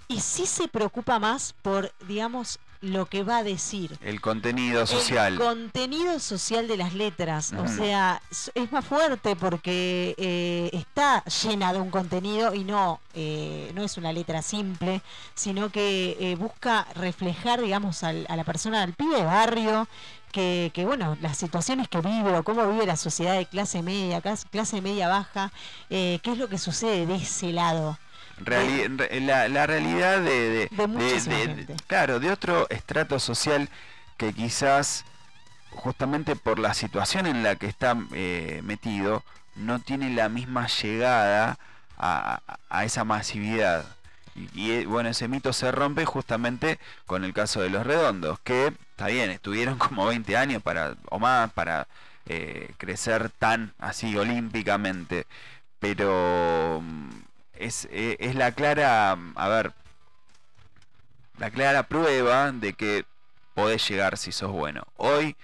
y 0.06 0.20
sí 0.20 0.44
se 0.44 0.68
preocupa 0.68 1.18
más 1.18 1.54
por, 1.62 1.90
digamos, 2.06 2.58
lo 2.80 3.06
que 3.06 3.24
va 3.24 3.38
a 3.38 3.42
decir. 3.42 3.98
El 4.02 4.20
contenido 4.20 4.86
social. 4.86 5.32
El 5.34 5.38
contenido 5.38 6.18
social 6.20 6.68
de 6.68 6.76
las 6.76 6.94
letras. 6.94 7.52
O 7.52 7.66
sea, 7.66 8.22
es 8.54 8.70
más 8.72 8.84
fuerte 8.84 9.34
porque 9.36 10.14
eh, 10.16 10.70
está 10.72 11.24
llena 11.24 11.72
de 11.72 11.80
un 11.80 11.90
contenido 11.90 12.54
y 12.54 12.64
no, 12.64 13.00
eh, 13.14 13.70
no 13.74 13.82
es 13.82 13.96
una 13.96 14.12
letra 14.12 14.42
simple, 14.42 15.02
sino 15.34 15.70
que 15.70 16.16
eh, 16.20 16.36
busca 16.36 16.86
reflejar, 16.94 17.60
digamos, 17.60 18.02
al- 18.04 18.26
a 18.28 18.36
la 18.36 18.44
persona, 18.44 18.82
al 18.82 18.92
pibe 18.94 19.16
de 19.16 19.24
barrio, 19.24 19.88
que, 20.30 20.70
que, 20.74 20.84
bueno, 20.84 21.16
las 21.22 21.36
situaciones 21.38 21.88
que 21.88 22.00
vive 22.00 22.36
o 22.36 22.44
cómo 22.44 22.70
vive 22.70 22.84
la 22.86 22.96
sociedad 22.96 23.34
de 23.36 23.46
clase 23.46 23.82
media, 23.82 24.20
clas- 24.22 24.44
clase 24.50 24.80
media 24.82 25.08
baja, 25.08 25.50
eh, 25.90 26.20
qué 26.22 26.32
es 26.32 26.38
lo 26.38 26.48
que 26.48 26.58
sucede 26.58 27.06
de 27.06 27.16
ese 27.16 27.52
lado. 27.52 27.98
Reali- 28.44 28.96
re- 28.98 29.20
la, 29.20 29.48
la 29.48 29.66
realidad 29.66 30.20
de, 30.20 30.50
de- 30.50 30.68
De 30.98 31.16
claro 31.86 32.20
de 32.20 32.30
otro 32.30 32.66
estrato 32.70 33.18
social 33.18 33.68
que 34.16 34.32
quizás 34.32 35.04
justamente 35.70 36.36
por 36.36 36.58
la 36.58 36.74
situación 36.74 37.26
en 37.26 37.42
la 37.42 37.56
que 37.56 37.66
está 37.66 37.96
eh, 38.12 38.60
metido 38.64 39.22
no 39.56 39.80
tiene 39.80 40.10
la 40.14 40.28
misma 40.28 40.66
llegada 40.68 41.58
a, 41.98 42.40
a- 42.46 42.58
a 42.70 42.84
esa 42.84 43.04
masividad. 43.04 43.84
Y, 44.34 44.48
y, 44.60 44.70
eh, 44.72 44.86
bueno 44.86 45.08
ese 45.08 45.26
mito 45.28 45.52
se 45.52 45.72
rompe 45.72 46.04
justamente 46.04 46.78
con 47.06 47.24
el 47.24 47.32
caso 47.34 47.60
de 47.60 47.70
los 47.70 47.84
redondos 47.86 48.38
que 48.40 48.68
está 48.90 49.06
bien 49.08 49.30
estuvieron 49.30 49.78
como 49.78 50.06
20 50.06 50.36
años 50.36 50.62
para 50.62 50.94
o 51.10 51.18
más 51.18 51.50
para 51.52 51.88
eh, 52.26 52.70
crecer 52.78 53.30
tan 53.30 53.72
así 53.78 54.16
olímpicamente 54.16 55.26
pero 55.80 56.80
mm, 56.82 57.10
es, 57.58 57.88
eh, 57.90 58.16
es 58.20 58.34
la 58.34 58.52
clara, 58.52 59.12
a 59.34 59.48
ver, 59.48 59.72
la 61.38 61.50
clara 61.50 61.84
prueba 61.84 62.50
de 62.52 62.72
que 62.72 63.04
podés 63.54 63.86
llegar 63.88 64.16
si 64.18 64.32
sos 64.32 64.50
bueno. 64.52 64.82
Hoy, 64.96 65.36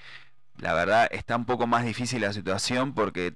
la 0.59 0.73
verdad, 0.75 1.09
está 1.11 1.37
un 1.37 1.45
poco 1.45 1.67
más 1.67 1.85
difícil 1.85 2.21
la 2.21 2.33
situación 2.33 2.95
porque 2.95 3.35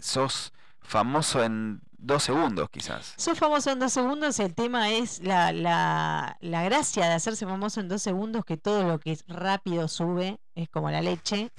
sos 0.00 0.52
famoso 0.80 1.42
en 1.42 1.80
dos 1.96 2.22
segundos 2.22 2.68
quizás. 2.70 3.14
Soy 3.16 3.34
famoso 3.34 3.70
en 3.70 3.78
dos 3.78 3.92
segundos, 3.92 4.38
el 4.38 4.54
tema 4.54 4.90
es 4.90 5.20
la, 5.22 5.52
la, 5.52 6.36
la 6.40 6.62
gracia 6.64 7.06
de 7.06 7.14
hacerse 7.14 7.46
famoso 7.46 7.80
en 7.80 7.88
dos 7.88 8.02
segundos, 8.02 8.44
que 8.44 8.56
todo 8.58 8.82
lo 8.84 8.98
que 8.98 9.12
es 9.12 9.24
rápido 9.26 9.88
sube, 9.88 10.38
es 10.54 10.68
como 10.68 10.90
la 10.90 11.00
leche, 11.00 11.50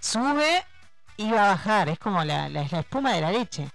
sube 0.00 0.64
y 1.18 1.30
va 1.30 1.44
a 1.44 1.48
bajar, 1.48 1.90
es 1.90 1.98
como 1.98 2.24
la, 2.24 2.48
la- 2.48 2.66
la 2.70 2.80
espuma 2.80 3.12
de 3.12 3.20
la 3.20 3.30
leche. 3.32 3.68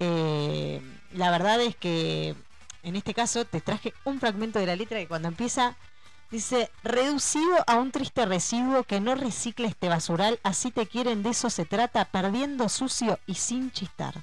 Eh, 0.00 0.82
la 1.12 1.30
verdad 1.30 1.60
es 1.60 1.76
que 1.76 2.34
en 2.82 2.96
este 2.96 3.14
caso 3.14 3.44
te 3.44 3.60
traje 3.60 3.92
un 4.04 4.20
fragmento 4.20 4.58
de 4.58 4.66
la 4.66 4.76
letra 4.76 4.98
que 4.98 5.08
cuando 5.08 5.28
empieza 5.28 5.76
dice, 6.30 6.70
reducido 6.82 7.56
a 7.66 7.76
un 7.76 7.90
triste 7.90 8.24
residuo 8.24 8.84
que 8.84 9.00
no 9.00 9.14
recicla 9.14 9.66
este 9.66 9.88
basural, 9.88 10.38
así 10.42 10.70
te 10.70 10.86
quieren, 10.86 11.22
de 11.22 11.30
eso 11.30 11.50
se 11.50 11.64
trata, 11.64 12.04
perdiendo 12.04 12.68
sucio 12.68 13.18
y 13.26 13.34
sin 13.34 13.70
chistar. 13.72 14.14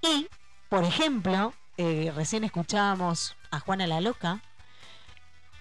Y, 0.00 0.28
por 0.68 0.84
ejemplo, 0.84 1.52
eh, 1.76 2.12
recién 2.14 2.44
escuchábamos 2.44 3.36
a 3.50 3.60
Juana 3.60 3.86
la 3.86 4.00
Loca, 4.00 4.42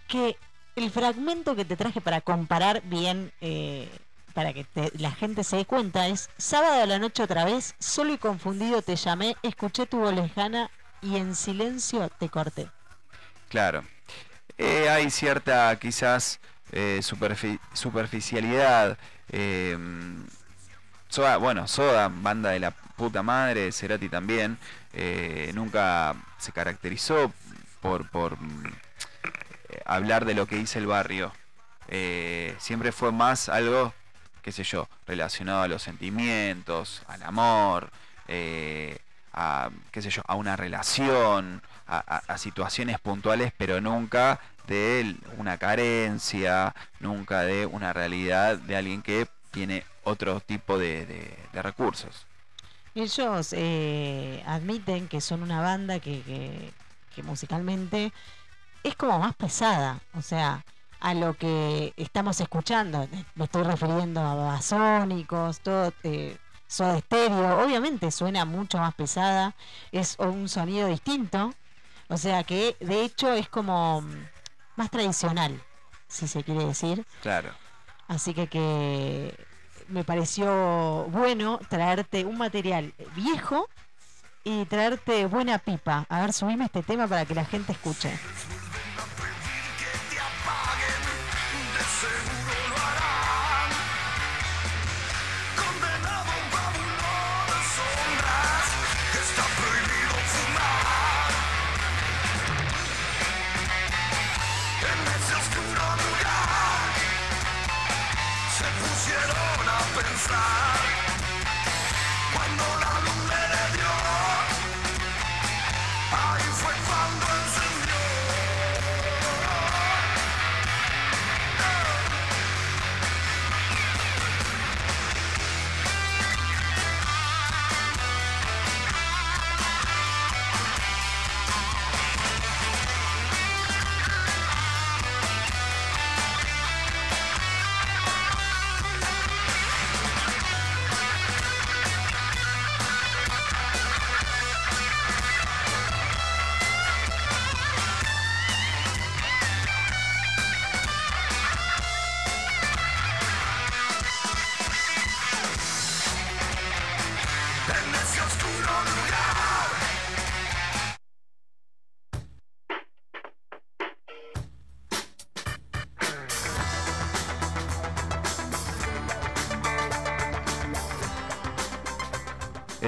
que 0.08 0.38
el 0.76 0.92
fragmento 0.92 1.56
que 1.56 1.66
te 1.66 1.76
traje 1.76 2.02
para 2.02 2.22
comparar 2.22 2.82
bien, 2.84 3.34
eh, 3.42 3.90
para 4.38 4.54
que 4.54 4.66
te- 4.66 4.92
la 5.00 5.10
gente 5.10 5.44
se 5.44 5.56
dé 5.58 5.66
cuenta, 5.66 6.06
es 6.10 6.30
sábado 6.38 6.84
a 6.84 6.86
la 6.86 7.00
noche 7.00 7.24
otra 7.24 7.44
vez, 7.44 7.74
solo 7.80 8.14
y 8.14 8.20
confundido 8.20 8.84
te 8.84 8.96
llamé, 8.96 9.36
escuché 9.42 9.88
tu 9.88 9.98
voz 9.98 10.14
lejana 10.14 10.70
y 11.02 11.18
en 11.18 11.34
silencio 11.36 12.08
te 12.20 12.30
corté. 12.30 12.70
Claro. 13.50 13.84
Eh, 14.60 14.90
hay 14.90 15.10
cierta 15.10 15.76
quizás 15.80 16.40
eh, 16.72 17.00
superfi- 17.02 17.60
superficialidad. 17.74 19.00
eh, 19.30 19.76
Soda, 21.10 21.38
bueno, 21.38 21.68
Soda, 21.68 22.08
banda 22.14 22.52
de 22.52 22.60
la 22.60 22.70
puta 22.70 23.24
madre, 23.24 23.72
Cerati 23.72 24.08
también, 24.08 24.60
eh, 24.94 25.50
nunca 25.56 26.14
se 26.38 26.52
caracterizó 26.52 27.34
por, 27.82 28.08
por 28.12 28.34
eh, 29.70 29.82
hablar 29.84 30.26
de 30.26 30.36
lo 30.36 30.46
que 30.46 30.58
dice 30.58 30.78
el 30.78 30.86
barrio. 30.86 31.34
Siempre 32.60 32.92
fue 32.92 33.12
más 33.12 33.50
algo, 33.50 33.94
qué 34.48 34.54
sé 34.54 34.64
yo, 34.64 34.88
relacionado 35.06 35.64
a 35.64 35.68
los 35.68 35.84
sentimientos, 35.84 37.04
al 37.08 37.22
amor, 37.24 37.90
eh, 38.30 38.98
a, 39.34 39.70
qué 39.92 40.02
sé 40.02 40.10
yo, 40.10 40.22
a 40.26 40.36
una 40.36 40.56
relación, 40.56 41.62
a, 41.86 42.38
situaciones 42.38 42.98
puntuales, 42.98 43.52
pero 43.58 43.82
nunca 43.82 44.40
de 44.66 45.18
una 45.38 45.58
carencia, 45.58 46.74
nunca 47.02 47.42
de 47.42 47.66
una 47.66 47.92
realidad 47.92 48.58
de 48.58 48.78
alguien 48.78 49.02
que 49.02 49.28
tiene 49.52 49.84
otro 50.06 50.40
tipo 50.40 50.78
de, 50.80 51.38
recursos. 51.52 52.26
Ellos 52.96 53.52
eh, 53.52 54.42
admiten 54.48 55.10
que 55.10 55.20
son 55.20 55.44
una 55.44 55.60
banda 55.60 56.00
que 56.00 56.72
musicalmente 57.22 58.14
es 58.82 58.96
como 58.96 59.20
más 59.20 59.36
pesada, 59.36 60.00
o 60.14 60.22
sea, 60.22 60.64
a 61.00 61.14
lo 61.14 61.36
que 61.36 61.94
estamos 61.98 62.40
escuchando. 62.42 63.08
Me 63.36 63.46
estoy 63.46 63.64
refiriendo 63.64 64.22
a 64.22 64.36
basónicos, 64.36 65.60
todo, 65.60 65.94
eh, 66.04 66.38
Soda 66.68 67.00
Stereo, 67.00 67.64
obviamente 67.64 68.12
suena 68.12 68.44
mucho 68.44 68.78
más 68.78 68.94
pesada, 68.94 69.56
es 69.92 70.18
un 70.20 70.50
sonido 70.50 70.90
distinto, 70.90 71.54
o 72.10 72.18
sea 72.18 72.44
que 72.44 72.76
de 72.82 73.06
hecho 73.06 73.32
es 73.32 73.48
como 73.48 74.02
mm, 74.02 74.28
más 74.76 74.92
tradicional, 74.92 75.62
si 76.08 76.28
se 76.28 76.44
quiere 76.44 76.66
decir. 76.66 77.06
Claro. 77.22 77.52
Así 78.10 78.34
que, 78.34 78.48
que 78.48 79.34
me 79.88 80.04
pareció 80.04 81.06
bueno 81.10 81.60
traerte 81.70 82.26
un 82.26 82.38
material 82.38 82.94
viejo 83.16 83.70
y 84.44 84.66
traerte 84.66 85.26
buena 85.26 85.60
pipa. 85.60 86.06
A 86.10 86.22
ver, 86.22 86.34
subime 86.34 86.66
este 86.66 86.84
tema 86.84 87.08
para 87.08 87.26
que 87.26 87.36
la 87.36 87.46
gente 87.46 87.72
escuche. 87.72 88.12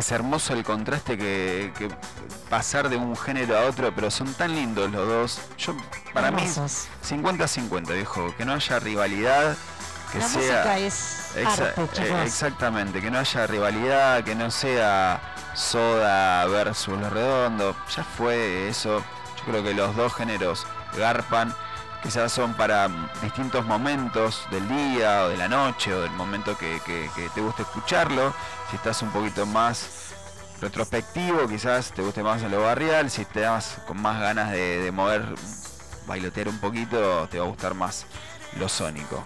Es 0.10 0.14
hermoso 0.14 0.54
el 0.54 0.64
contraste 0.64 1.20
que, 1.20 1.72
que 1.78 1.88
pasar 2.50 2.90
de 2.90 2.98
un 2.98 3.16
género 3.16 3.56
a 3.60 3.66
otro, 3.66 3.94
pero 3.94 4.10
son 4.10 4.34
tan 4.34 4.56
lindos 4.56 4.90
los 4.90 5.08
dos. 5.08 5.40
Yo, 5.60 5.76
para 6.16 6.32
mí, 6.32 6.42
Hermosos. 6.42 6.88
50-50, 7.08 7.94
viejo. 7.94 8.34
Que 8.36 8.44
no 8.44 8.54
haya 8.56 8.80
rivalidad, 8.80 9.56
que 10.12 10.18
la 10.18 10.28
sea. 10.28 10.40
música 10.42 10.80
es 10.80 11.32
Exa- 11.36 11.78
arte, 11.78 12.02
eh, 12.02 12.24
exactamente, 12.26 13.02
que 13.02 13.12
no 13.12 13.20
haya 13.20 13.46
rivalidad, 13.46 14.24
que 14.24 14.34
no 14.34 14.50
sea 14.50 15.22
Soda 15.54 16.44
versus 16.48 16.98
Los 17.00 17.14
Redondos. 17.14 17.76
Ya 17.96 18.04
fue 18.04 18.68
eso. 18.68 19.04
Yo 19.38 19.44
creo 19.46 19.64
que 19.64 19.76
los 19.76 19.96
dos 19.96 20.12
géneros 20.16 20.66
garpan. 20.98 21.54
Quizás 22.02 22.32
son 22.32 22.54
para 22.54 22.88
distintos 23.22 23.66
momentos 23.66 24.48
del 24.52 24.68
día 24.70 25.26
o 25.26 25.30
de 25.30 25.38
la 25.38 25.50
noche 25.50 25.94
o 25.94 26.02
del 26.02 26.12
momento 26.12 26.58
que, 26.58 26.80
te 27.36 27.42
guste 27.42 27.64
escucharlo. 27.64 28.34
Si 28.70 28.78
estás 28.78 29.02
un 29.02 29.10
poquito 29.12 29.46
más 29.46 30.14
retrospectivo, 30.62 31.48
quizás 31.48 31.92
te 31.92 32.02
guste 32.02 32.24
más 32.24 32.42
lo 32.44 32.62
barrial. 32.62 33.12
Si 33.12 33.26
das 33.34 33.80
con 33.86 34.02
más 34.02 34.20
ganas 34.20 34.52
de, 34.52 34.80
de 34.80 34.92
mover, 34.92 35.26
bailotear 36.08 36.48
un 36.48 36.60
poquito, 36.60 37.28
te 37.30 37.40
va 37.40 37.46
a 37.46 37.50
gustar 37.50 37.74
más 37.74 38.06
lo 38.58 38.70
sónico. 38.70 39.24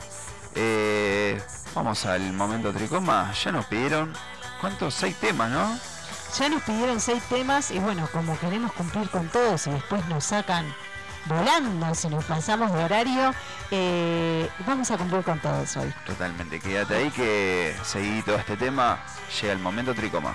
Eh, 0.55 1.41
vamos 1.73 2.05
al 2.05 2.33
momento 2.33 2.71
tricoma. 2.71 3.31
Ya 3.33 3.51
nos 3.51 3.65
pidieron, 3.65 4.13
¿cuántos? 4.61 4.93
Seis 4.93 5.15
temas, 5.17 5.51
¿no? 5.51 5.77
Ya 6.37 6.49
nos 6.49 6.63
pidieron 6.63 6.99
seis 6.99 7.21
temas 7.29 7.71
y 7.71 7.79
bueno, 7.79 8.07
como 8.11 8.37
queremos 8.39 8.71
cumplir 8.73 9.09
con 9.09 9.27
todos 9.29 9.67
y 9.67 9.71
después 9.71 10.05
nos 10.07 10.25
sacan 10.25 10.65
volando 11.25 11.95
si 11.95 12.07
nos 12.07 12.25
pasamos 12.25 12.71
de 12.73 12.83
horario, 12.83 13.33
eh, 13.71 14.49
vamos 14.65 14.89
a 14.91 14.97
cumplir 14.97 15.23
con 15.23 15.39
todos 15.39 15.77
hoy. 15.77 15.93
Totalmente, 16.05 16.59
quédate 16.59 16.95
ahí 16.95 17.11
que 17.11 17.75
seguí 17.83 18.21
todo 18.21 18.37
este 18.37 18.57
tema. 18.57 18.99
Llega 19.41 19.53
el 19.53 19.59
momento 19.59 19.93
tricoma. 19.93 20.33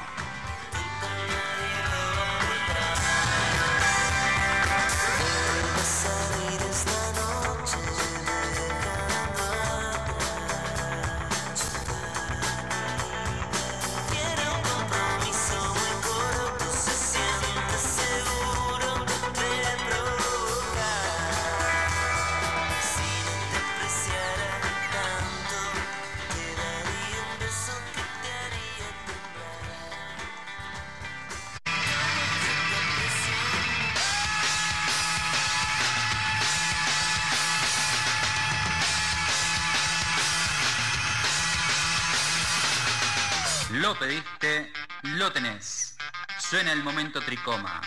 Pediste, 43.99 44.73
lo 45.03 45.33
tenés. 45.33 45.97
Suena 46.39 46.71
el 46.73 46.85
momento 46.85 47.21
tricoma. 47.21 47.81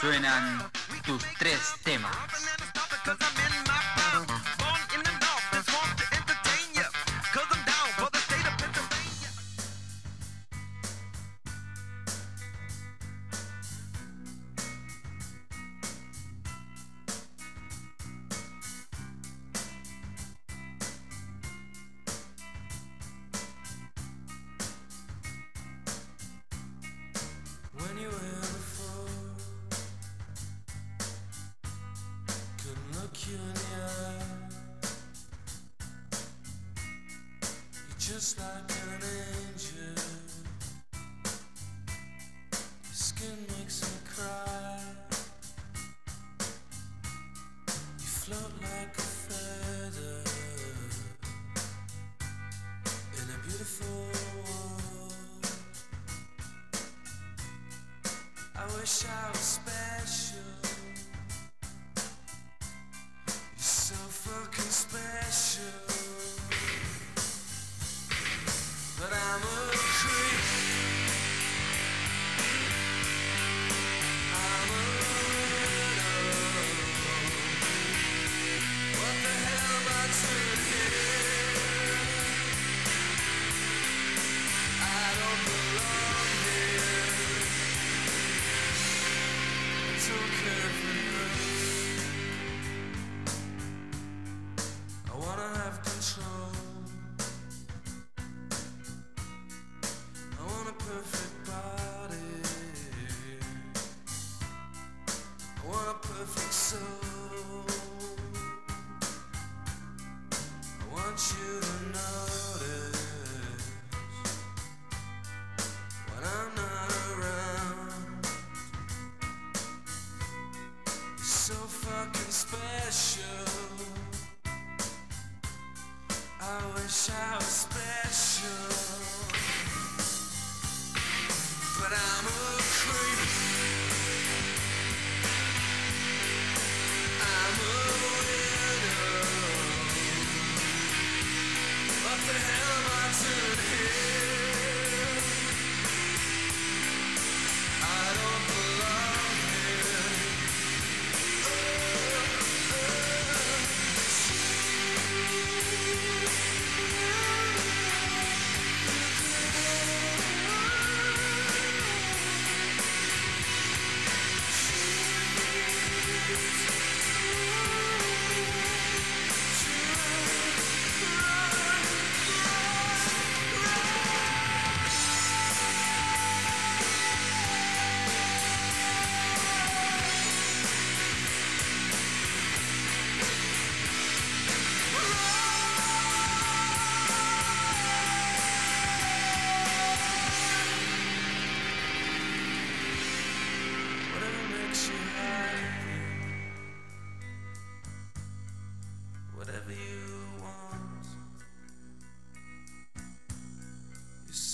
Suenan 0.00 0.70
tus 1.04 1.24
tres 1.36 1.60
temas. 1.82 2.39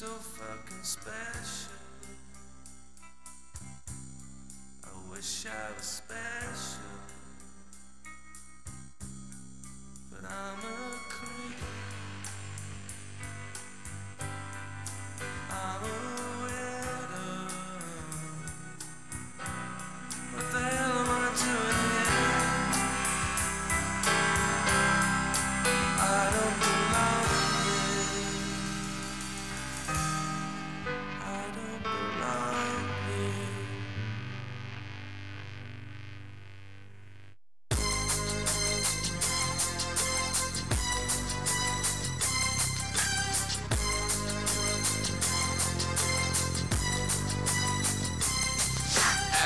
So 0.07 0.13
fucking 0.13 0.85
special. 0.85 1.73
I 4.85 5.11
wish 5.11 5.47
I 5.47 5.77
was 5.77 5.85
special, 5.85 6.93
but 10.11 10.31
I'm 10.31 10.59
a 10.61 11.06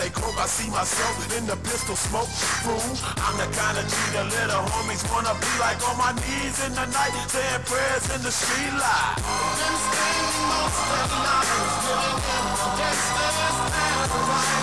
They 0.00 0.08
croak, 0.08 0.32
I 0.40 0.46
see 0.46 0.70
myself 0.72 1.12
in 1.36 1.44
the 1.44 1.56
pistol 1.60 1.94
smoke 1.94 2.32
room. 2.64 2.80
I'm 3.20 3.36
the 3.36 3.44
kind 3.52 3.76
of 3.76 3.84
G 3.84 3.92
the 4.16 4.24
little 4.32 4.64
homies 4.72 5.04
wanna 5.12 5.36
be 5.36 5.52
like 5.60 5.76
on 5.84 6.00
my 6.00 6.16
knees 6.24 6.56
in 6.64 6.72
the 6.72 6.88
night, 6.88 7.12
saying 7.28 7.60
prayers 7.68 8.08
in 8.08 8.24
the 8.24 8.32
street 8.32 8.72
light. 8.80 9.20
Been 9.20 9.76
spending 9.76 10.40
most 10.48 10.80
of 10.88 11.04
the 11.04 11.20
nights 11.20 11.84
living 11.84 12.16
in 12.32 12.48
gangsters 12.80 13.36
paradise. 13.52 14.56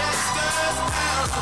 Gangsters 0.00 0.80
paradise. 0.88 1.40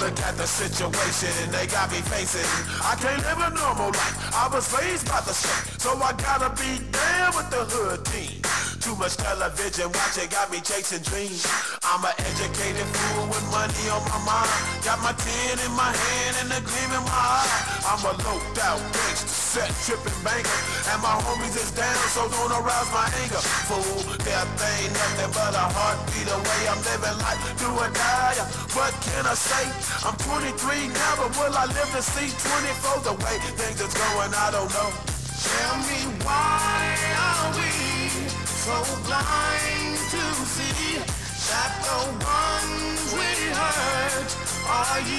Look 0.00 0.18
at 0.20 0.36
the 0.36 0.46
situation 0.46 1.50
they 1.52 1.66
got 1.66 1.90
me 1.90 1.98
facing. 1.98 2.48
I 2.82 2.96
can't 2.96 3.22
live 3.22 3.38
a 3.38 3.50
normal 3.54 3.88
life. 3.88 4.34
I 4.34 4.48
was 4.52 4.72
raised 4.72 5.06
by 5.06 5.20
the 5.20 5.32
state, 5.32 5.80
so 5.80 5.90
I 6.02 6.12
gotta 6.14 6.50
be 6.56 6.82
down 6.90 7.36
with 7.36 7.50
the 7.50 7.64
hood 7.68 8.04
team. 8.06 8.40
Too 8.80 8.96
much 8.96 9.16
television 9.16 9.92
watching 9.92 10.28
got 10.30 10.50
me 10.50 10.60
chasing 10.60 11.02
dreams. 11.02 11.46
I'm 11.90 12.06
an 12.06 12.14
educated 12.22 12.86
fool 12.86 13.26
with 13.26 13.42
money 13.50 13.90
on 13.90 13.98
my 14.06 14.22
mind. 14.22 14.54
Got 14.86 15.02
my 15.02 15.10
ten 15.10 15.58
in 15.58 15.74
my 15.74 15.90
hand 15.90 16.34
and 16.38 16.54
a 16.54 16.62
gleam 16.62 16.90
in 16.94 17.02
my 17.02 17.18
eye. 17.42 17.82
I'm 17.82 17.98
a 18.06 18.14
loped 18.14 18.62
out 18.62 18.78
gangster, 18.94 19.26
set 19.26 19.74
tripping 19.82 20.14
banker. 20.22 20.54
And 20.86 21.02
my 21.02 21.18
homies 21.18 21.58
is 21.58 21.74
down, 21.74 21.98
so 22.14 22.30
don't 22.30 22.54
arouse 22.54 22.86
my 22.94 23.10
anger. 23.26 23.42
Fool, 23.66 24.06
death 24.22 24.46
ain't 24.62 24.94
nothing 24.94 25.34
but 25.34 25.50
a 25.50 25.66
heartbeat 25.66 26.30
away. 26.30 26.62
I'm 26.70 26.78
living 26.86 27.18
life, 27.26 27.42
do 27.58 27.66
or 27.74 27.90
die. 27.90 28.38
What 28.78 28.94
can 29.02 29.26
I 29.26 29.34
say? 29.34 29.66
I'm 30.06 30.14
23 30.14 30.94
now, 30.94 31.26
but 31.26 31.34
will 31.42 31.58
I 31.58 31.66
live 31.74 31.90
to 31.98 32.02
see 32.06 32.30
24? 32.30 33.02
The 33.02 33.18
way 33.18 33.34
things 33.58 33.82
is 33.82 33.90
going, 33.90 34.30
I 34.30 34.54
don't 34.54 34.70
know. 34.70 34.94
Tell 35.42 35.76
me 35.90 36.06
why 36.22 36.86
are 37.18 37.50
we 37.58 38.14
so 38.46 38.78
blind 39.02 39.98
to 40.14 40.22
see 40.54 41.09
that 41.50 41.74
the 41.82 41.98
ones 42.22 43.10
we 43.10 43.26
hurt 43.50 44.30
are 44.70 45.02
you 45.02 45.18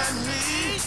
and 0.00 0.16
me? 0.24 0.80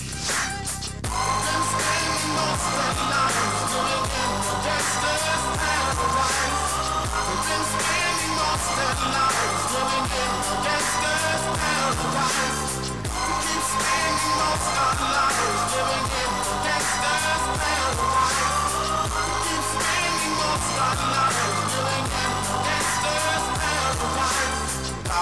Been 1.06 1.64
spending 1.70 2.26
most 2.34 2.66
of 2.82 2.98
nights 3.14 3.62
living 3.78 4.10
in 4.10 4.34
gangsters' 4.66 5.46
paradise. 5.62 6.74
Been 7.46 7.64
spending 7.74 8.34
most 8.42 8.74
of 8.74 9.00
nights 9.14 9.66
living 9.70 10.08
in 10.18 10.34
gangsters' 10.66 11.46
paradise. 11.62 12.90
Keep 13.46 13.64
spending 13.70 14.34
most 14.42 14.74
of 14.82 14.98
nights 15.14 15.33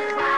Bye. 0.00 0.29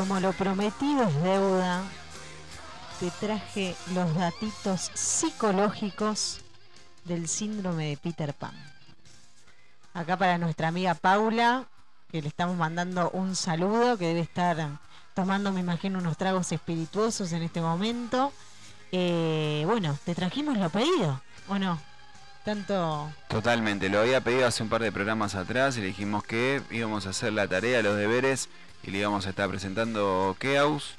Como 0.00 0.18
lo 0.18 0.32
prometido 0.32 1.02
es 1.02 1.22
deuda, 1.22 1.82
te 3.00 3.10
traje 3.10 3.76
los 3.92 4.14
datitos 4.14 4.90
psicológicos 4.94 6.40
del 7.04 7.28
síndrome 7.28 7.90
de 7.90 7.96
Peter 7.98 8.32
Pan. 8.32 8.54
Acá 9.92 10.16
para 10.16 10.38
nuestra 10.38 10.68
amiga 10.68 10.94
Paula, 10.94 11.66
que 12.10 12.22
le 12.22 12.28
estamos 12.28 12.56
mandando 12.56 13.10
un 13.10 13.36
saludo, 13.36 13.98
que 13.98 14.06
debe 14.06 14.20
estar 14.20 14.78
tomando, 15.12 15.52
me 15.52 15.60
imagino, 15.60 15.98
unos 15.98 16.16
tragos 16.16 16.50
espirituosos 16.50 17.32
en 17.32 17.42
este 17.42 17.60
momento. 17.60 18.32
Eh, 18.92 19.64
bueno, 19.66 19.98
te 20.06 20.14
trajimos 20.14 20.56
lo 20.56 20.70
pedido, 20.70 21.20
¿o 21.46 21.58
no? 21.58 21.78
Tanto 22.42 23.12
Totalmente, 23.28 23.90
lo 23.90 24.00
había 24.00 24.22
pedido 24.22 24.46
hace 24.46 24.62
un 24.62 24.70
par 24.70 24.80
de 24.80 24.92
programas 24.92 25.34
atrás 25.34 25.76
y 25.76 25.82
le 25.82 25.88
dijimos 25.88 26.24
que 26.24 26.62
íbamos 26.70 27.06
a 27.06 27.10
hacer 27.10 27.34
la 27.34 27.46
tarea, 27.46 27.82
los 27.82 27.98
deberes 27.98 28.48
y 28.82 28.90
le 28.90 28.98
íbamos 28.98 29.26
a 29.26 29.30
estar 29.30 29.48
presentando 29.48 30.36
Keaus. 30.38 30.94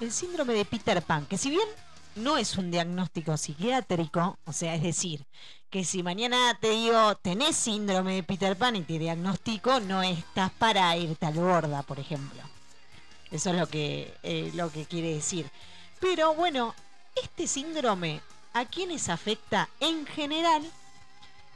El 0.00 0.12
síndrome 0.12 0.54
de 0.54 0.64
Peter 0.64 1.02
Pan, 1.02 1.26
que 1.26 1.38
si 1.38 1.50
bien 1.50 1.68
no 2.16 2.36
es 2.38 2.56
un 2.56 2.70
diagnóstico 2.70 3.36
psiquiátrico, 3.36 4.38
o 4.44 4.52
sea, 4.52 4.74
es 4.74 4.82
decir, 4.82 5.24
que 5.70 5.84
si 5.84 6.02
mañana 6.02 6.56
te 6.60 6.70
digo 6.70 7.16
tenés 7.16 7.56
síndrome 7.56 8.14
de 8.16 8.22
Peter 8.22 8.56
Pan 8.56 8.76
y 8.76 8.82
te 8.82 8.98
diagnostico, 8.98 9.80
no 9.80 10.02
estás 10.02 10.50
para 10.52 10.96
irte 10.96 11.26
al 11.26 11.34
borda, 11.34 11.82
por 11.82 11.98
ejemplo. 11.98 12.40
Eso 13.30 13.50
es 13.50 13.56
lo 13.58 13.66
que, 13.68 14.14
eh, 14.22 14.50
lo 14.54 14.70
que 14.70 14.84
quiere 14.84 15.14
decir. 15.14 15.50
Pero 16.00 16.34
bueno, 16.34 16.74
este 17.22 17.46
síndrome, 17.48 18.20
¿a 18.52 18.64
quiénes 18.66 19.08
afecta? 19.08 19.68
En 19.80 20.06
general, 20.06 20.62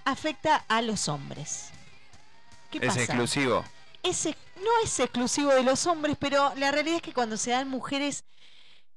afecta 0.04 0.64
a 0.68 0.82
los 0.82 1.08
hombres. 1.08 1.70
¿Qué 2.70 2.78
Es 2.78 2.86
pasa? 2.88 3.02
exclusivo. 3.02 3.64
es 4.02 4.26
ex- 4.26 4.38
no 4.62 4.70
es 4.84 5.00
exclusivo 5.00 5.52
de 5.52 5.62
los 5.62 5.86
hombres, 5.86 6.16
pero 6.18 6.52
la 6.56 6.70
realidad 6.70 6.96
es 6.96 7.02
que 7.02 7.12
cuando 7.12 7.36
se 7.36 7.50
dan 7.50 7.68
mujeres, 7.68 8.24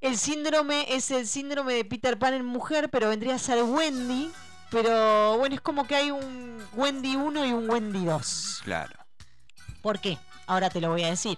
el 0.02 0.18
síndrome 0.18 0.86
es 0.94 1.12
el 1.12 1.28
síndrome 1.28 1.74
de 1.74 1.86
Peter 1.86 2.20
Pan 2.20 2.34
en 2.34 2.46
mujer, 2.46 2.90
pero 2.90 3.10
vendría 3.10 3.36
a 3.36 3.40
ser 3.40 3.64
Wendy. 3.64 4.32
Pero 4.70 5.38
bueno, 5.38 5.56
es 5.56 5.62
como 5.62 5.86
que 5.86 5.96
hay 5.96 6.12
un 6.12 6.62
Wendy 6.74 7.16
1 7.16 7.46
y 7.46 7.54
un 7.54 7.70
Wendy 7.70 8.06
2. 8.06 8.62
Claro. 8.64 8.94
¿Por 9.82 10.00
qué? 10.00 10.18
Ahora 10.48 10.70
te 10.70 10.82
lo 10.82 10.90
voy 10.90 11.04
a 11.04 11.10
decir. 11.10 11.38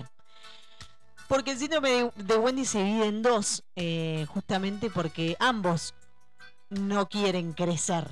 Porque 1.28 1.52
el 1.52 1.60
síndrome 1.60 1.90
de, 1.90 2.12
de 2.16 2.38
Wendy 2.38 2.66
se 2.66 2.84
divide 2.84 3.08
en 3.08 3.22
dos, 3.22 3.64
eh, 3.76 4.26
justamente 4.30 4.90
porque 4.90 5.36
ambos 5.40 5.94
no 6.70 7.08
quieren 7.08 7.54
crecer, 7.54 8.10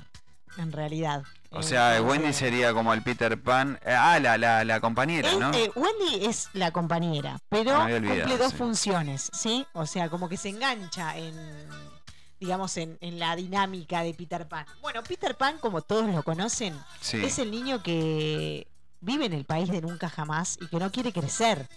en 0.56 0.72
realidad. 0.72 1.24
O 1.54 1.60
Eh, 1.60 1.62
sea, 1.62 2.02
Wendy 2.02 2.32
sería 2.32 2.72
como 2.74 2.92
el 2.92 3.02
Peter 3.02 3.40
Pan. 3.40 3.78
eh, 3.84 3.92
ah, 3.94 4.18
la, 4.20 4.36
la, 4.38 4.64
la 4.64 4.80
compañera, 4.80 5.30
Es, 5.30 5.38
¿no? 5.38 5.52
eh, 5.54 5.70
Wendy 5.74 6.26
es 6.26 6.48
la 6.52 6.70
compañera, 6.72 7.38
pero 7.48 7.80
olvidado, 7.82 8.00
cumple 8.20 8.36
dos 8.38 8.50
sí. 8.52 8.58
funciones, 8.58 9.30
¿sí? 9.32 9.66
O 9.72 9.86
sea, 9.86 10.08
como 10.08 10.28
que 10.28 10.36
se 10.36 10.48
engancha 10.48 11.16
en, 11.16 11.34
digamos, 12.40 12.76
en, 12.76 12.98
en 13.00 13.18
la 13.18 13.36
dinámica 13.36 14.02
de 14.02 14.14
Peter 14.14 14.48
Pan. 14.48 14.66
Bueno, 14.82 15.02
Peter 15.02 15.36
Pan, 15.36 15.58
como 15.58 15.80
todos 15.82 16.06
lo 16.12 16.22
conocen, 16.22 16.78
Sí. 17.00 17.24
es 17.24 17.38
el 17.38 17.50
niño 17.50 17.82
que 17.82 18.66
vive 19.00 19.26
en 19.26 19.32
el 19.34 19.44
país 19.44 19.68
de 19.70 19.80
nunca 19.80 20.08
jamás 20.08 20.58
y 20.60 20.66
que 20.66 20.78
no 20.78 20.90
quiere 20.90 21.12
crecer. 21.12 21.68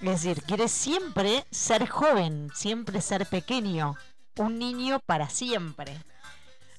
Es 0.00 0.22
decir, 0.22 0.42
quiere 0.42 0.68
siempre 0.68 1.44
ser 1.50 1.88
joven, 1.88 2.50
siempre 2.54 3.00
ser 3.00 3.26
pequeño, 3.26 3.96
un 4.36 4.58
niño 4.58 5.00
para 5.06 5.28
siempre. 5.30 5.96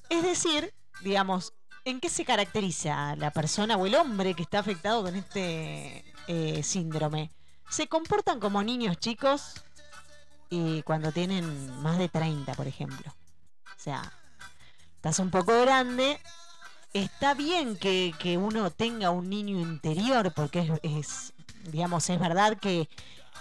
Es 0.08 0.22
decir, 0.22 0.72
digamos, 1.02 1.52
¿en 1.88 2.00
qué 2.00 2.10
se 2.10 2.24
caracteriza 2.24 3.16
la 3.16 3.30
persona 3.30 3.76
o 3.76 3.86
el 3.86 3.94
hombre 3.94 4.34
que 4.34 4.42
está 4.42 4.58
afectado 4.58 5.02
con 5.02 5.16
este 5.16 6.04
eh, 6.26 6.62
síndrome? 6.62 7.30
Se 7.70 7.88
comportan 7.88 8.40
como 8.40 8.62
niños 8.62 8.98
chicos 8.98 9.54
y 10.50 10.82
cuando 10.82 11.12
tienen 11.12 11.80
más 11.82 11.98
de 11.98 12.08
30, 12.08 12.52
por 12.54 12.66
ejemplo. 12.66 13.14
O 13.64 13.80
sea, 13.80 14.12
estás 14.96 15.18
un 15.18 15.30
poco 15.30 15.60
grande. 15.62 16.20
Está 16.92 17.34
bien 17.34 17.76
que, 17.76 18.38
uno 18.38 18.70
tenga 18.70 19.10
un 19.10 19.28
niño 19.28 19.58
interior, 19.58 20.32
porque 20.34 20.80
es, 20.82 21.32
digamos, 21.64 22.08
es 22.10 22.18
verdad 22.18 22.58
que 22.58 22.88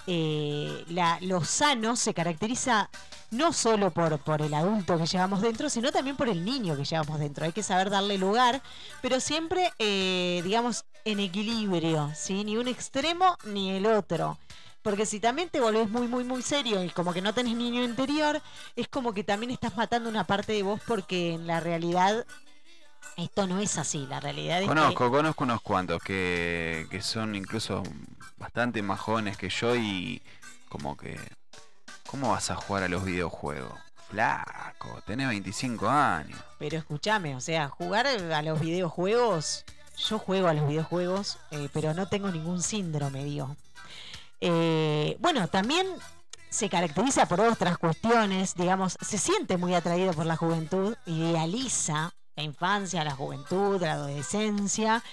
eh, 0.08 0.86
la, 0.88 1.20
lo 1.22 1.44
sano 1.44 1.96
se 1.96 2.14
caracteriza 2.14 2.90
no 3.30 3.52
solo 3.52 3.92
por, 3.92 4.18
por 4.20 4.42
el 4.42 4.54
adulto 4.54 4.98
que 4.98 5.06
llevamos 5.06 5.42
dentro, 5.42 5.70
sino 5.70 5.92
también 5.92 6.16
por 6.16 6.30
el 6.30 6.46
niño 6.46 6.78
que 6.78 6.86
llevamos 6.86 7.20
dentro. 7.20 7.46
Hay 7.46 7.52
que 7.52 7.64
saber 7.64 7.90
darle 7.90 8.18
lugar, 8.18 8.62
pero 9.02 9.20
siempre, 9.20 9.72
eh, 9.80 10.42
digamos, 10.44 10.86
en 11.04 11.20
equilibrio, 11.20 12.12
¿sí? 12.16 12.44
Ni 12.46 12.58
un 12.58 12.68
extremo 12.68 13.38
ni 13.44 13.72
el 13.72 13.86
otro. 13.86 14.38
Porque 14.82 15.06
si 15.06 15.20
también 15.20 15.50
te 15.50 15.60
volvés 15.60 15.90
muy, 15.90 16.08
muy, 16.08 16.24
muy 16.24 16.42
serio 16.42 16.82
y 16.82 16.90
como 16.90 17.12
que 17.12 17.22
no 17.22 17.34
tenés 17.34 17.56
niño 17.56 17.84
interior, 17.84 18.42
es 18.78 18.88
como 18.88 19.14
que 19.14 19.26
también 19.26 19.52
estás 19.52 19.76
matando 19.76 20.08
una 20.08 20.24
parte 20.24 20.54
de 20.54 20.64
vos 20.64 20.80
porque 20.88 21.34
en 21.34 21.46
la 21.48 21.60
realidad 21.60 22.26
esto 23.18 23.48
no 23.48 23.60
es 23.60 23.78
así. 23.78 24.06
La 24.08 24.20
realidad 24.20 24.62
es 24.62 24.68
Conozco, 24.68 25.12
conozco 25.12 25.44
unos 25.44 25.62
cuantos 25.62 26.02
que, 26.02 26.88
que 26.90 27.02
son 27.02 27.36
incluso 27.36 27.84
bastante 28.38 28.82
más 28.82 29.00
jóvenes 29.00 29.38
que 29.38 29.50
yo 29.50 29.76
y 29.76 30.22
como 30.70 30.96
que... 30.96 31.20
¿Cómo 32.06 32.30
vas 32.30 32.52
a 32.52 32.56
jugar 32.56 32.84
a 32.84 32.88
los 32.88 33.04
videojuegos? 33.04 33.78
Flaco, 34.10 35.02
tenés 35.06 35.28
25 35.28 35.90
años. 35.90 36.40
que... 36.40 36.46
Pero 36.60 36.78
escúchame, 36.78 37.36
o 37.36 37.42
sea, 37.42 37.68
jugar 37.68 38.08
a 38.08 38.42
los 38.42 38.62
videojuegos, 38.62 39.66
yo 39.98 40.18
juego 40.18 40.48
a 40.48 40.54
los 40.54 40.68
videojuegos, 40.70 41.38
eh, 41.52 41.68
pero 41.74 41.94
no 41.94 42.08
tengo 42.08 42.30
ningún 42.30 42.62
síndrome, 42.62 43.26
digo. 43.26 43.58
Eh, 44.40 45.18
bueno, 45.20 45.50
también 45.50 45.86
se 46.50 46.70
caracteriza 46.70 47.26
por 47.26 47.42
otras 47.42 47.78
cuestiones, 47.78 48.56
digamos, 48.56 48.98
se 49.02 49.18
siente 49.18 49.58
muy 49.58 49.74
atraído 49.76 50.14
por 50.14 50.26
la 50.26 50.38
juventud, 50.38 50.96
idealiza 51.06 52.14
la 52.38 52.44
infancia, 52.44 53.04
la 53.04 53.16
juventud, 53.16 53.82
la 53.82 53.94
adolescencia. 53.94 55.04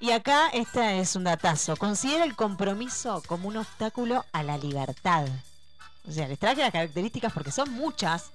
Y 0.00 0.10
acá 0.10 0.48
este 0.48 1.00
es 1.00 1.16
un 1.16 1.24
datazo. 1.24 1.76
Considera 1.76 2.24
el 2.24 2.36
compromiso 2.36 3.22
como 3.26 3.48
un 3.48 3.56
obstáculo 3.56 4.24
a 4.32 4.42
la 4.42 4.58
libertad. 4.58 5.26
O 6.06 6.12
sea, 6.12 6.28
les 6.28 6.38
traje 6.38 6.60
las 6.60 6.72
características 6.72 7.32
porque 7.32 7.52
son 7.52 7.70
muchas. 7.70 8.32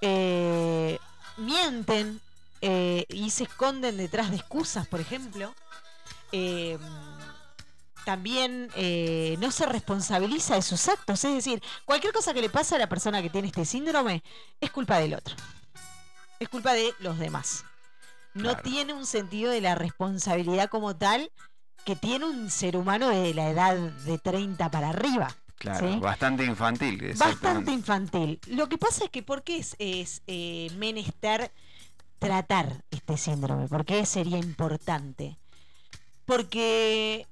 Eh, 0.00 0.98
mienten 1.36 2.20
eh, 2.62 3.04
y 3.10 3.30
se 3.30 3.44
esconden 3.44 3.98
detrás 3.98 4.30
de 4.30 4.36
excusas, 4.36 4.86
por 4.86 5.00
ejemplo. 5.00 5.54
Eh, 6.32 6.78
también 8.06 8.70
no 9.38 9.50
se 9.50 9.66
responsabiliza 9.66 10.54
de 10.54 10.62
sus 10.62 10.88
actos. 10.88 11.22
Es 11.24 11.34
decir, 11.34 11.62
cualquier 11.84 12.14
cosa 12.14 12.32
que 12.32 12.40
le 12.40 12.48
pasa 12.48 12.76
a 12.76 12.78
la 12.78 12.88
persona 12.88 13.20
que 13.20 13.28
tiene 13.28 13.48
este 13.48 13.66
síndrome 13.66 14.22
es 14.60 14.70
culpa 14.70 14.98
del 14.98 15.14
otro. 15.14 15.36
Es 16.40 16.48
culpa 16.48 16.72
de 16.72 16.92
los 16.98 17.18
demás. 17.18 17.64
No 18.34 18.42
Claro. 18.54 18.62
tiene 18.62 18.94
un 18.94 19.06
sentido 19.06 19.52
de 19.52 19.60
la 19.60 19.74
responsabilidad 19.74 20.68
como 20.70 20.96
tal 20.96 21.30
que 21.84 21.96
tiene 21.96 22.24
un 22.24 22.50
ser 22.50 22.76
humano 22.76 23.08
de 23.10 23.34
la 23.34 23.50
edad 23.50 23.76
de 23.76 24.18
30 24.18 24.70
para 24.70 24.88
arriba. 24.88 25.36
Claro, 25.56 25.92
¿sí? 25.92 25.98
bastante 26.00 26.44
infantil. 26.44 27.14
Bastante 27.18 27.72
infantil. 27.72 28.40
Lo 28.46 28.68
que 28.70 28.78
pasa 28.78 29.04
es 29.04 29.10
que 29.10 29.22
¿por 29.22 29.42
qué 29.42 29.58
es, 29.58 29.76
es, 29.78 30.22
eh, 30.26 30.70
menester 30.76 31.52
tratar 32.18 32.84
este 32.90 33.18
síndrome? 33.18 33.68
¿Por 33.68 33.84
qué 33.84 34.06
sería 34.06 34.38
importante? 34.38 35.36
Porque 36.24 37.26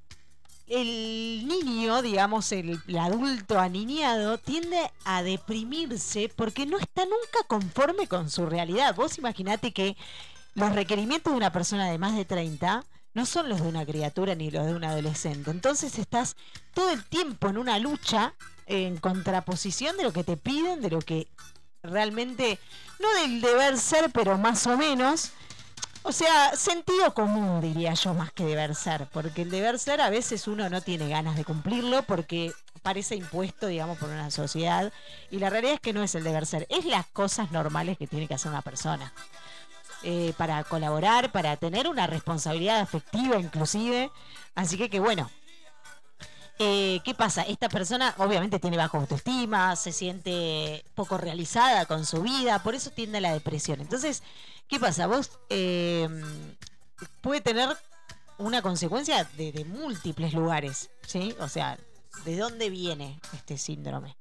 el 0.68 1.46
niño, 1.48 2.02
digamos, 2.02 2.52
el, 2.52 2.80
adulto 2.98 3.58
aniñado, 3.58 4.38
tiende 4.38 4.78
a 5.04 5.22
deprimirse 5.22 6.30
porque 6.34 6.66
no 6.66 6.78
está 6.78 7.04
nunca 7.04 7.46
conforme 7.46 8.06
con 8.06 8.30
su 8.30 8.46
realidad. 8.46 8.94
Vos 8.94 9.18
imaginate 9.18 9.72
que 9.72 9.96
los 10.54 10.72
requerimientos 10.74 11.32
de 11.32 11.36
una 11.36 11.52
persona 11.52 11.90
de 11.90 11.98
más 11.98 12.16
de 12.16 12.24
30 12.24 12.84
no 13.14 13.26
son 13.26 13.48
los 13.48 13.62
de 13.62 13.68
una 13.68 13.86
criatura 13.86 14.34
ni 14.34 14.50
los 14.50 14.66
de 14.66 14.74
un 14.74 14.84
adolescente. 14.84 15.50
Entonces 15.50 15.98
estás 15.98 16.36
todo 16.74 16.90
el 16.90 17.04
tiempo 17.04 17.48
en 17.48 17.58
una 17.58 17.78
lucha 17.78 18.34
en 18.66 18.98
contraposición 18.98 19.96
de 19.96 20.02
lo 20.02 20.12
que 20.12 20.24
te 20.24 20.36
piden, 20.36 20.82
de 20.82 20.90
lo 20.90 21.00
que 21.00 21.28
realmente, 21.82 22.58
no 22.98 23.12
del 23.14 23.40
deber 23.40 23.78
ser, 23.78 24.10
pero 24.12 24.36
más 24.36 24.66
o 24.66 24.76
menos. 24.76 25.32
O 26.08 26.12
sea, 26.12 26.56
sentido 26.56 27.12
común 27.12 27.60
diría 27.60 27.92
yo 27.92 28.14
más 28.14 28.32
que 28.32 28.42
deber 28.42 28.74
ser, 28.74 29.06
porque 29.12 29.42
el 29.42 29.50
deber 29.50 29.78
ser 29.78 30.00
a 30.00 30.08
veces 30.08 30.48
uno 30.48 30.70
no 30.70 30.80
tiene 30.80 31.06
ganas 31.06 31.36
de 31.36 31.44
cumplirlo 31.44 32.02
porque 32.04 32.54
parece 32.80 33.14
impuesto, 33.14 33.66
digamos, 33.66 33.98
por 33.98 34.08
una 34.08 34.30
sociedad 34.30 34.90
y 35.30 35.38
la 35.38 35.50
realidad 35.50 35.74
es 35.74 35.80
que 35.80 35.92
no 35.92 36.02
es 36.02 36.14
el 36.14 36.24
deber 36.24 36.46
ser, 36.46 36.66
es 36.70 36.86
las 36.86 37.06
cosas 37.08 37.52
normales 37.52 37.98
que 37.98 38.06
tiene 38.06 38.26
que 38.26 38.32
hacer 38.32 38.50
una 38.50 38.62
persona. 38.62 39.12
Eh, 40.02 40.32
para 40.38 40.64
colaborar, 40.64 41.30
para 41.30 41.58
tener 41.58 41.86
una 41.86 42.06
responsabilidad 42.06 42.80
afectiva 42.80 43.36
inclusive. 43.38 44.10
Así 44.54 44.78
que 44.78 44.88
que 44.88 45.00
bueno. 45.00 45.30
Eh, 46.60 47.00
¿Qué 47.04 47.14
pasa? 47.14 47.42
Esta 47.42 47.68
persona 47.68 48.14
obviamente 48.18 48.58
tiene 48.58 48.76
baja 48.76 48.98
autoestima, 48.98 49.76
se 49.76 49.92
siente 49.92 50.84
poco 50.96 51.16
realizada 51.16 51.86
con 51.86 52.04
su 52.04 52.22
vida, 52.22 52.60
por 52.64 52.74
eso 52.74 52.90
tiende 52.90 53.18
a 53.18 53.20
la 53.20 53.32
depresión. 53.32 53.80
Entonces, 53.80 54.24
¿qué 54.68 54.78
pasa? 54.80 55.06
Vos 55.06 55.30
eh, 55.50 56.08
puede 57.20 57.40
tener 57.40 57.76
una 58.38 58.62
consecuencia 58.62 59.24
de, 59.36 59.52
de 59.52 59.64
múltiples 59.64 60.32
lugares, 60.32 60.90
¿sí? 61.06 61.34
O 61.40 61.48
sea, 61.48 61.78
¿de 62.24 62.36
dónde 62.36 62.70
viene 62.70 63.20
este 63.34 63.58
síndrome? 63.58 64.16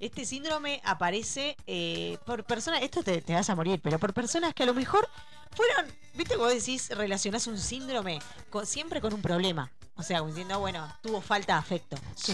Este 0.00 0.24
síndrome 0.24 0.80
aparece 0.84 1.56
eh, 1.66 2.18
por 2.24 2.44
personas, 2.44 2.82
esto 2.82 3.02
te, 3.02 3.20
te 3.20 3.34
vas 3.34 3.50
a 3.50 3.56
morir, 3.56 3.80
pero 3.82 3.98
por 3.98 4.14
personas 4.14 4.54
que 4.54 4.62
a 4.62 4.66
lo 4.66 4.74
mejor 4.74 5.08
fueron, 5.56 5.86
viste, 6.14 6.36
vos 6.36 6.52
decís, 6.52 6.90
relacionás 6.90 7.46
un 7.48 7.58
síndrome 7.58 8.20
con- 8.50 8.64
siempre 8.66 9.00
con 9.00 9.12
un 9.12 9.22
problema. 9.22 9.72
O 9.96 10.02
sea, 10.04 10.20
diciendo, 10.22 10.60
bueno, 10.60 10.88
tuvo 11.02 11.20
falta 11.20 11.54
de 11.54 11.58
afecto. 11.58 11.96
Sí. 12.14 12.32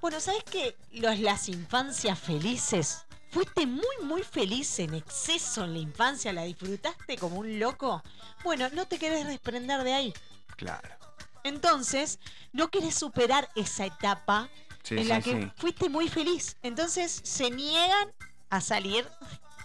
Bueno, 0.00 0.18
¿sabes 0.20 0.42
qué? 0.50 0.76
Los, 0.92 1.18
las 1.20 1.48
infancias 1.48 2.18
felices. 2.18 3.04
¿Fuiste 3.30 3.66
muy, 3.66 3.84
muy 4.02 4.22
feliz 4.22 4.78
en 4.78 4.94
exceso 4.94 5.64
en 5.64 5.74
la 5.74 5.78
infancia? 5.80 6.32
¿La 6.32 6.44
disfrutaste 6.44 7.16
como 7.18 7.36
un 7.40 7.58
loco? 7.58 8.02
Bueno, 8.42 8.68
no 8.72 8.86
te 8.86 8.98
querés 8.98 9.26
desprender 9.26 9.84
de 9.84 9.92
ahí. 9.92 10.14
Claro. 10.56 10.88
Entonces, 11.44 12.18
no 12.52 12.68
querés 12.68 12.94
superar 12.94 13.48
esa 13.54 13.86
etapa 13.86 14.48
Sí, 14.82 14.94
en 14.96 15.02
sí, 15.02 15.08
la 15.08 15.20
que 15.20 15.42
sí. 15.42 15.52
fuiste 15.56 15.88
muy 15.90 16.08
feliz. 16.08 16.56
Entonces 16.62 17.20
se 17.22 17.50
niegan 17.50 18.12
a 18.48 18.60
salir, 18.62 19.06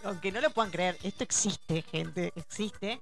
aunque 0.04 0.32
no 0.32 0.42
lo 0.42 0.50
puedan 0.50 0.70
creer. 0.72 0.98
Esto 1.02 1.24
existe, 1.24 1.82
gente, 1.84 2.34
existe. 2.36 3.02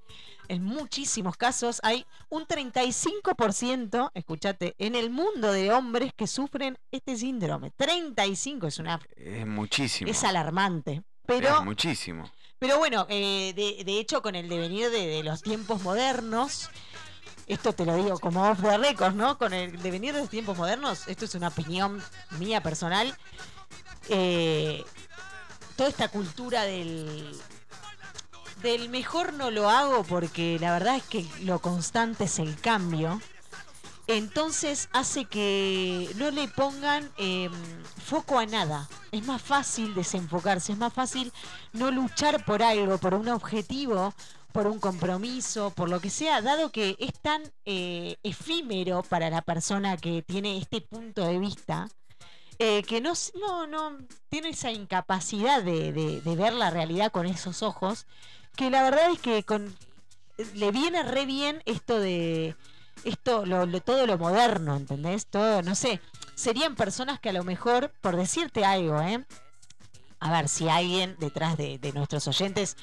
En 0.52 0.64
muchísimos 0.64 1.38
casos 1.38 1.80
hay 1.82 2.04
un 2.28 2.46
35%, 2.46 4.10
escúchate, 4.12 4.74
en 4.76 4.94
el 4.94 5.08
mundo 5.08 5.50
de 5.50 5.72
hombres 5.72 6.12
que 6.14 6.26
sufren 6.26 6.76
este 6.90 7.16
síndrome. 7.16 7.70
35 7.70 8.66
es 8.66 8.78
una 8.78 9.00
Es 9.16 9.46
muchísimo. 9.46 10.10
es 10.10 10.22
alarmante. 10.24 11.02
Pero 11.24 11.56
Es 11.60 11.64
muchísimo. 11.64 12.30
pero 12.58 12.76
bueno, 12.76 13.06
eh, 13.08 13.54
de, 13.56 13.82
de 13.82 13.98
hecho, 13.98 14.20
con 14.20 14.34
el 14.34 14.50
devenir 14.50 14.90
de, 14.90 15.06
de 15.06 15.22
los 15.22 15.40
tiempos 15.40 15.82
modernos, 15.82 16.68
esto 17.46 17.72
te 17.72 17.86
lo 17.86 17.96
digo 17.96 18.18
como 18.18 18.42
off 18.50 18.60
the 18.60 18.76
record, 18.76 19.14
¿no? 19.14 19.38
Con 19.38 19.54
el 19.54 19.80
devenir 19.80 20.12
de 20.12 20.20
los 20.20 20.28
tiempos 20.28 20.58
modernos, 20.58 21.08
esto 21.08 21.24
es 21.24 21.34
una 21.34 21.48
opinión 21.48 22.02
mía 22.38 22.62
personal. 22.62 23.16
eh, 24.10 24.84
toda 25.76 25.88
esta 25.88 26.08
cultura 26.08 26.64
del 26.64 27.34
del 28.62 28.88
mejor 28.88 29.32
no 29.34 29.50
lo 29.50 29.68
hago 29.68 30.04
porque 30.04 30.58
la 30.60 30.72
verdad 30.72 30.96
es 30.96 31.02
que 31.02 31.26
lo 31.42 31.58
constante 31.60 32.24
es 32.24 32.38
el 32.38 32.58
cambio. 32.60 33.20
Entonces 34.06 34.88
hace 34.92 35.24
que 35.24 36.10
no 36.16 36.30
le 36.30 36.48
pongan 36.48 37.10
eh, 37.18 37.50
foco 38.04 38.38
a 38.38 38.46
nada. 38.46 38.88
Es 39.10 39.24
más 39.26 39.40
fácil 39.40 39.94
desenfocarse, 39.94 40.72
es 40.72 40.78
más 40.78 40.92
fácil 40.92 41.32
no 41.72 41.90
luchar 41.90 42.44
por 42.44 42.62
algo, 42.62 42.98
por 42.98 43.14
un 43.14 43.28
objetivo, 43.28 44.12
por 44.52 44.66
un 44.66 44.78
compromiso, 44.78 45.70
por 45.70 45.88
lo 45.88 46.00
que 46.00 46.10
sea, 46.10 46.42
dado 46.42 46.70
que 46.70 46.96
es 46.98 47.12
tan 47.20 47.42
eh, 47.64 48.16
efímero 48.22 49.02
para 49.02 49.30
la 49.30 49.42
persona 49.42 49.96
que 49.96 50.22
tiene 50.22 50.58
este 50.58 50.80
punto 50.80 51.24
de 51.24 51.38
vista, 51.38 51.88
eh, 52.58 52.82
que 52.82 53.00
no, 53.00 53.12
no, 53.40 53.66
no 53.66 53.98
tiene 54.28 54.50
esa 54.50 54.70
incapacidad 54.70 55.62
de 55.62 56.20
ver 56.24 56.52
la 56.52 56.70
realidad 56.70 57.10
con 57.12 57.26
esos 57.26 57.62
ojos, 57.62 58.06
que 58.56 58.70
la 58.70 58.82
verdad 58.82 59.10
es 59.12 59.20
que 59.20 59.42
con, 59.44 59.74
le 60.54 60.70
viene 60.70 61.02
re 61.02 61.26
bien 61.26 61.62
esto 61.66 61.98
de 61.98 62.56
esto, 63.04 63.46
lo, 63.46 63.66
todo 63.80 64.06
lo 64.06 64.18
moderno, 64.18 64.76
¿entendés? 64.76 65.26
Todo, 65.26 65.62
no 65.62 65.74
sé, 65.74 66.00
serían 66.34 66.76
personas 66.76 67.20
que 67.20 67.30
a 67.30 67.32
lo 67.32 67.44
mejor, 67.44 67.92
por 68.00 68.16
decirte 68.16 68.64
algo, 68.64 69.00
¿eh? 69.00 69.24
A 70.20 70.30
ver, 70.30 70.48
si 70.48 70.68
alguien 70.68 71.16
detrás 71.18 71.56
de, 71.56 71.78
de 71.78 71.92
nuestros 71.92 72.28
oyentes 72.28 72.76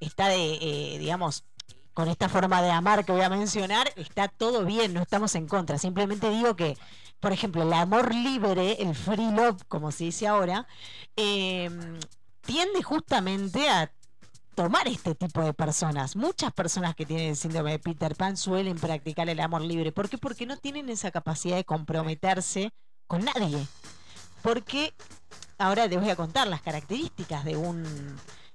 está 0.00 0.28
de, 0.28 0.54
eh, 0.54 0.98
digamos, 0.98 1.44
con 1.94 2.08
esta 2.08 2.28
forma 2.28 2.62
de 2.62 2.70
amar 2.70 3.04
que 3.04 3.12
voy 3.12 3.22
a 3.22 3.28
mencionar, 3.28 3.92
está 3.96 4.28
todo 4.28 4.64
bien, 4.64 4.94
no 4.94 5.02
estamos 5.02 5.34
en 5.34 5.46
contra. 5.46 5.78
Simplemente 5.78 6.30
digo 6.30 6.56
que, 6.56 6.76
por 7.20 7.32
ejemplo, 7.32 7.62
el 7.62 7.72
amor 7.72 8.14
libre, 8.14 8.82
el 8.82 8.94
free 8.94 9.30
love, 9.30 9.62
como 9.68 9.92
se 9.92 10.04
dice 10.04 10.26
ahora, 10.26 10.66
eh, 11.16 11.70
tiende 12.40 12.82
justamente 12.82 13.68
a 13.68 13.92
tomar 14.54 14.88
este 14.88 15.14
tipo 15.14 15.42
de 15.42 15.54
personas. 15.54 16.16
Muchas 16.16 16.52
personas 16.52 16.94
que 16.94 17.06
tienen 17.06 17.30
el 17.30 17.36
síndrome 17.36 17.72
de 17.72 17.78
Peter 17.78 18.14
Pan 18.14 18.36
suelen 18.36 18.78
practicar 18.78 19.28
el 19.28 19.40
amor 19.40 19.62
libre. 19.62 19.92
¿Por 19.92 20.08
qué? 20.08 20.18
Porque 20.18 20.46
no 20.46 20.56
tienen 20.56 20.88
esa 20.88 21.10
capacidad 21.10 21.56
de 21.56 21.64
comprometerse 21.64 22.72
con 23.06 23.24
nadie. 23.24 23.66
Porque 24.42 24.94
ahora 25.58 25.86
les 25.86 26.00
voy 26.00 26.10
a 26.10 26.16
contar 26.16 26.48
las 26.48 26.62
características 26.62 27.44
de 27.44 27.56
un 27.56 27.84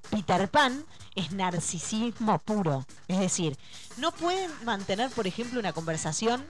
Peter 0.10 0.50
Pan 0.50 0.86
es 1.16 1.32
narcisismo 1.32 2.40
puro. 2.40 2.86
Es 3.08 3.20
decir, 3.20 3.58
no 3.98 4.12
pueden 4.12 4.52
mantener, 4.64 5.10
por 5.12 5.28
ejemplo, 5.28 5.60
una 5.60 5.74
conversación 5.74 6.46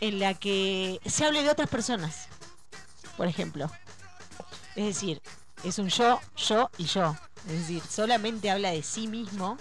en 0.00 0.18
la 0.18 0.34
que 0.34 1.00
se 1.06 1.24
hable 1.24 1.42
de 1.42 1.50
otras 1.50 1.68
personas, 1.68 2.28
por 3.16 3.26
ejemplo. 3.26 3.70
Es 4.76 4.86
decir, 4.86 5.22
es 5.64 5.78
un 5.78 5.88
yo, 5.88 6.20
yo 6.36 6.70
y 6.78 6.84
yo. 6.84 7.16
Es 7.46 7.60
decir, 7.60 7.82
solamente 7.88 8.50
habla 8.50 8.70
de 8.70 8.82
sí 8.82 9.06
mismo. 9.06 9.56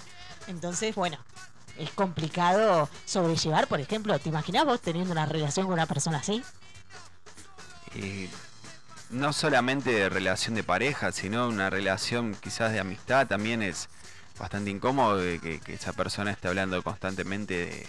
Entonces, 0.47 0.95
bueno, 0.95 1.17
es 1.77 1.91
complicado 1.91 2.89
sobrellevar, 3.05 3.67
por 3.67 3.79
ejemplo. 3.79 4.17
¿Te 4.19 4.29
imaginas 4.29 4.65
vos 4.65 4.81
teniendo 4.81 5.11
una 5.11 5.25
relación 5.25 5.65
con 5.65 5.73
una 5.73 5.85
persona 5.85 6.17
así? 6.17 6.43
Y 7.95 8.29
no 9.09 9.33
solamente 9.33 9.91
de 9.91 10.09
relación 10.09 10.55
de 10.55 10.63
pareja, 10.63 11.11
sino 11.11 11.47
una 11.47 11.69
relación 11.69 12.35
quizás 12.39 12.71
de 12.71 12.79
amistad 12.79 13.27
también 13.27 13.61
es 13.63 13.89
bastante 14.37 14.69
incómodo 14.69 15.17
de 15.17 15.39
que, 15.39 15.59
que 15.59 15.73
esa 15.73 15.93
persona 15.93 16.31
esté 16.31 16.47
hablando 16.47 16.81
constantemente 16.83 17.53
de, 17.65 17.87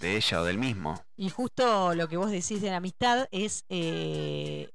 de 0.00 0.16
ella 0.16 0.40
o 0.40 0.44
del 0.44 0.58
mismo. 0.58 1.02
Y 1.16 1.30
justo 1.30 1.94
lo 1.94 2.08
que 2.08 2.16
vos 2.16 2.30
decís 2.30 2.60
de 2.60 2.70
la 2.70 2.78
amistad 2.78 3.28
es, 3.30 3.64
eh, 3.68 4.70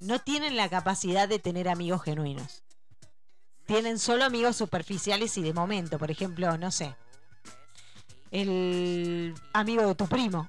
no 0.00 0.18
tienen 0.20 0.56
la 0.56 0.68
capacidad 0.68 1.28
de 1.28 1.38
tener 1.38 1.68
amigos 1.68 2.02
genuinos. 2.02 2.62
Tienen 3.66 3.98
solo 3.98 4.24
amigos 4.24 4.56
superficiales 4.56 5.36
y 5.36 5.42
de 5.42 5.52
momento, 5.52 5.98
por 5.98 6.10
ejemplo, 6.10 6.56
no 6.56 6.70
sé, 6.70 6.96
el 8.30 9.34
amigo 9.52 9.86
de 9.86 9.94
tu 9.94 10.06
primo, 10.06 10.48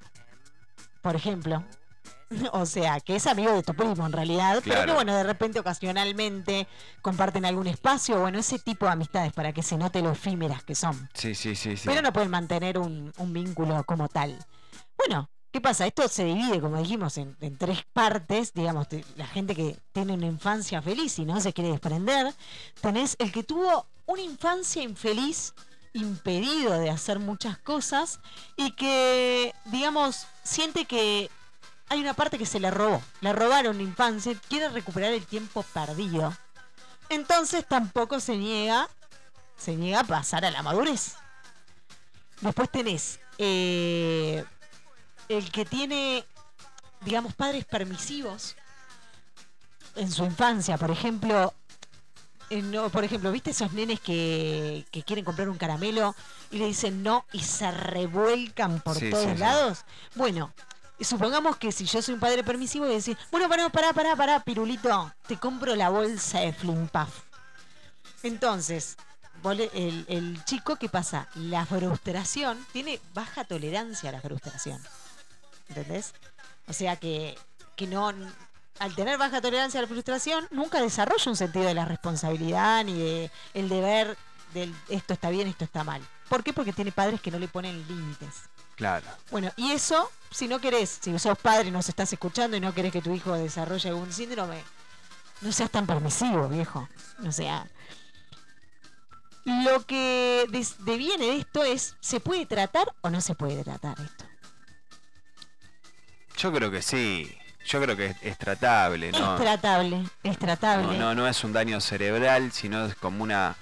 por 1.02 1.16
ejemplo. 1.16 1.64
O 2.52 2.64
sea, 2.64 3.00
que 3.00 3.16
es 3.16 3.26
amigo 3.26 3.52
de 3.52 3.64
tu 3.64 3.74
primo 3.74 4.06
en 4.06 4.12
realidad, 4.12 4.62
pero 4.64 4.86
que 4.86 4.92
bueno, 4.92 5.16
de 5.16 5.24
repente 5.24 5.58
ocasionalmente 5.58 6.68
comparten 7.02 7.44
algún 7.44 7.66
espacio, 7.66 8.20
bueno, 8.20 8.38
ese 8.38 8.60
tipo 8.60 8.86
de 8.86 8.92
amistades 8.92 9.32
para 9.32 9.52
que 9.52 9.64
se 9.64 9.76
note 9.76 10.00
lo 10.00 10.12
efímeras 10.12 10.62
que 10.62 10.76
son. 10.76 11.10
Sí, 11.12 11.34
sí, 11.34 11.56
sí, 11.56 11.76
sí. 11.76 11.88
Pero 11.88 12.02
no 12.02 12.12
pueden 12.12 12.30
mantener 12.30 12.78
un, 12.78 13.12
un 13.16 13.32
vínculo 13.32 13.82
como 13.82 14.08
tal. 14.08 14.38
Bueno, 14.96 15.28
¿qué 15.50 15.60
pasa? 15.60 15.86
Esto 15.86 16.06
se 16.08 16.24
divide, 16.24 16.60
como 16.60 16.78
dijimos, 16.78 17.16
en, 17.18 17.36
tres 17.58 17.84
partes. 17.92 18.52
Digamos, 18.54 18.86
la 19.16 19.26
gente 19.26 19.54
que 19.54 19.78
tiene 19.92 20.14
una 20.14 20.26
infancia 20.26 20.82
feliz 20.82 21.18
y 21.18 21.24
no 21.24 21.40
se 21.40 21.52
quiere 21.52 21.70
desprender. 21.70 22.34
Tenés 22.80 23.16
el 23.18 23.32
que 23.32 23.42
tuvo 23.42 23.86
una 24.06 24.22
infancia 24.22 24.82
infeliz, 24.82 25.54
impedido 25.92 26.78
de 26.78 26.90
hacer 26.90 27.18
muchas 27.18 27.58
cosas 27.58 28.20
y 28.56 28.72
que, 28.72 29.54
digamos, 29.66 30.26
siente 30.44 30.84
que 30.84 31.30
hay 31.88 32.00
una 32.00 32.14
parte 32.14 32.38
que 32.38 32.46
se 32.46 32.60
le 32.60 32.70
robó. 32.70 33.02
Le 33.20 33.32
robaron 33.32 33.76
la 33.76 33.82
infancia, 33.82 34.34
quiere 34.48 34.68
recuperar 34.68 35.12
el 35.12 35.26
tiempo 35.26 35.62
perdido. 35.74 36.36
Entonces 37.08 37.66
tampoco 37.66 38.20
se 38.20 38.36
niega, 38.36 38.88
se 39.56 39.74
niega 39.74 40.00
a 40.00 40.04
pasar 40.04 40.44
a 40.44 40.50
la 40.50 40.62
madurez. 40.62 41.16
Después 42.40 42.70
tenés 42.70 43.20
eh, 43.38 44.44
el 45.30 45.50
que 45.52 45.64
tiene, 45.64 46.24
digamos, 47.02 47.34
padres 47.34 47.64
permisivos 47.64 48.56
en 49.94 50.10
su 50.10 50.24
infancia. 50.24 50.76
Por 50.76 50.90
ejemplo, 50.90 51.54
eh, 52.50 52.62
no, 52.62 52.90
por 52.90 53.04
ejemplo, 53.04 53.30
¿viste 53.30 53.50
esos 53.50 53.72
nenes 53.72 54.00
que, 54.00 54.84
que 54.90 55.04
quieren 55.04 55.24
comprar 55.24 55.48
un 55.48 55.56
caramelo 55.56 56.16
y 56.50 56.58
le 56.58 56.66
dicen 56.66 57.04
no 57.04 57.24
y 57.32 57.40
se 57.44 57.70
revuelcan 57.70 58.80
por 58.80 58.98
Sí, 58.98 59.08
todos 59.08 59.24
sí, 59.24 59.30
sí. 59.34 59.38
lados? 59.38 59.84
Bueno, 60.16 60.52
supongamos 61.00 61.56
que 61.58 61.70
si 61.70 61.84
yo 61.84 62.02
soy 62.02 62.14
un 62.14 62.20
padre 62.20 62.42
permisivo 62.42 62.86
y 62.86 62.90
decir, 62.94 63.16
bueno, 63.30 63.48
pará, 63.48 63.68
pará, 63.70 63.92
pará, 63.92 64.16
pará, 64.16 64.40
pirulito, 64.40 65.12
te 65.28 65.36
compro 65.36 65.76
la 65.76 65.90
bolsa 65.90 66.40
de 66.40 66.52
Flimpaf. 66.52 67.20
Entonces, 68.24 68.96
el, 69.44 70.04
el 70.08 70.44
chico, 70.44 70.74
¿qué 70.74 70.88
pasa? 70.88 71.28
La 71.36 71.64
frustración, 71.66 72.66
tiene 72.72 73.00
baja 73.14 73.44
tolerancia 73.44 74.10
a 74.10 74.12
la 74.12 74.20
frustración. 74.20 74.82
¿Entendés? 75.70 76.14
O 76.68 76.72
sea 76.72 76.96
que, 76.96 77.38
que 77.76 77.86
no. 77.86 78.12
Al 78.78 78.94
tener 78.94 79.18
baja 79.18 79.40
tolerancia 79.40 79.78
a 79.78 79.82
la 79.82 79.88
frustración, 79.88 80.48
nunca 80.50 80.80
desarrolla 80.80 81.30
un 81.30 81.36
sentido 81.36 81.66
de 81.66 81.74
la 81.74 81.84
responsabilidad 81.84 82.84
ni 82.84 82.94
de 82.94 83.30
el 83.52 83.68
deber 83.68 84.16
del 84.54 84.74
esto 84.88 85.12
está 85.12 85.30
bien, 85.30 85.48
esto 85.48 85.64
está 85.64 85.84
mal. 85.84 86.02
¿Por 86.28 86.42
qué? 86.42 86.52
Porque 86.52 86.72
tiene 86.72 86.90
padres 86.90 87.20
que 87.20 87.30
no 87.30 87.38
le 87.38 87.48
ponen 87.48 87.86
límites. 87.86 88.42
Claro. 88.76 89.06
Bueno, 89.30 89.50
y 89.56 89.72
eso, 89.72 90.10
si 90.30 90.48
no 90.48 90.60
querés, 90.60 90.98
si 91.02 91.16
sos 91.18 91.38
padre 91.38 91.68
y 91.68 91.70
nos 91.70 91.88
estás 91.88 92.12
escuchando 92.12 92.56
y 92.56 92.60
no 92.60 92.72
querés 92.72 92.92
que 92.92 93.02
tu 93.02 93.12
hijo 93.14 93.34
desarrolle 93.34 93.90
algún 93.90 94.12
síndrome, 94.12 94.64
no 95.42 95.52
seas 95.52 95.70
tan 95.70 95.86
permisivo, 95.86 96.48
viejo. 96.48 96.88
O 97.26 97.32
sea, 97.32 97.66
lo 99.44 99.84
que 99.84 100.46
deviene 100.78 101.26
de 101.26 101.36
esto 101.38 101.64
es, 101.64 101.96
¿se 102.00 102.20
puede 102.20 102.46
tratar 102.46 102.94
o 103.02 103.10
no 103.10 103.20
se 103.20 103.34
puede 103.34 103.62
tratar 103.62 104.00
esto? 104.00 104.29
Yo 106.40 106.52
creo 106.52 106.70
que 106.70 106.82
sí. 106.82 107.36
Yo 107.66 107.80
creo 107.82 107.96
que 107.96 108.06
es, 108.06 108.16
es 108.22 108.38
tratable, 108.38 109.12
¿no? 109.12 109.34
Es 109.36 109.40
tratable, 109.42 110.08
es 110.22 110.38
tratable. 110.38 110.86
No, 110.98 111.14
no, 111.14 111.14
no 111.14 111.28
es 111.28 111.44
un 111.44 111.52
daño 111.52 111.80
cerebral, 111.80 112.52
sino 112.52 112.86
es 112.86 112.94
como 112.94 113.22
una 113.22 113.54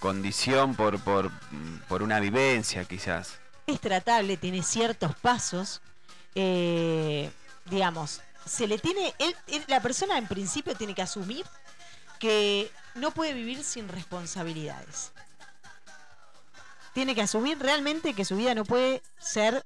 condición 0.00 0.74
por, 0.74 0.98
por, 1.00 1.30
por 1.88 2.02
una 2.02 2.18
vivencia, 2.20 2.84
quizás. 2.84 3.38
es 3.66 3.80
tratable, 3.80 4.36
tiene 4.36 4.62
ciertos 4.62 5.14
pasos. 5.16 5.80
eh, 6.34 7.30
digamos, 7.66 8.20
se 8.46 8.66
le 8.66 8.78
tiene. 8.78 9.14
él- 9.18 9.36
él- 9.48 9.64
la 9.68 9.80
persona 9.80 10.18
en 10.18 10.26
principio 10.26 10.74
tiene 10.74 10.94
que 10.94 11.02
asumir 11.02 11.44
que 12.18 12.70
no 12.94 13.10
puede 13.12 13.34
vivir 13.34 13.62
sin 13.62 13.88
responsabilidades. 13.88 15.12
Tiene 16.94 17.14
que 17.14 17.22
asumir 17.22 17.58
realmente 17.58 18.14
que 18.14 18.24
su 18.24 18.36
vida 18.36 18.54
no 18.54 18.64
puede 18.64 19.02
ser 19.18 19.64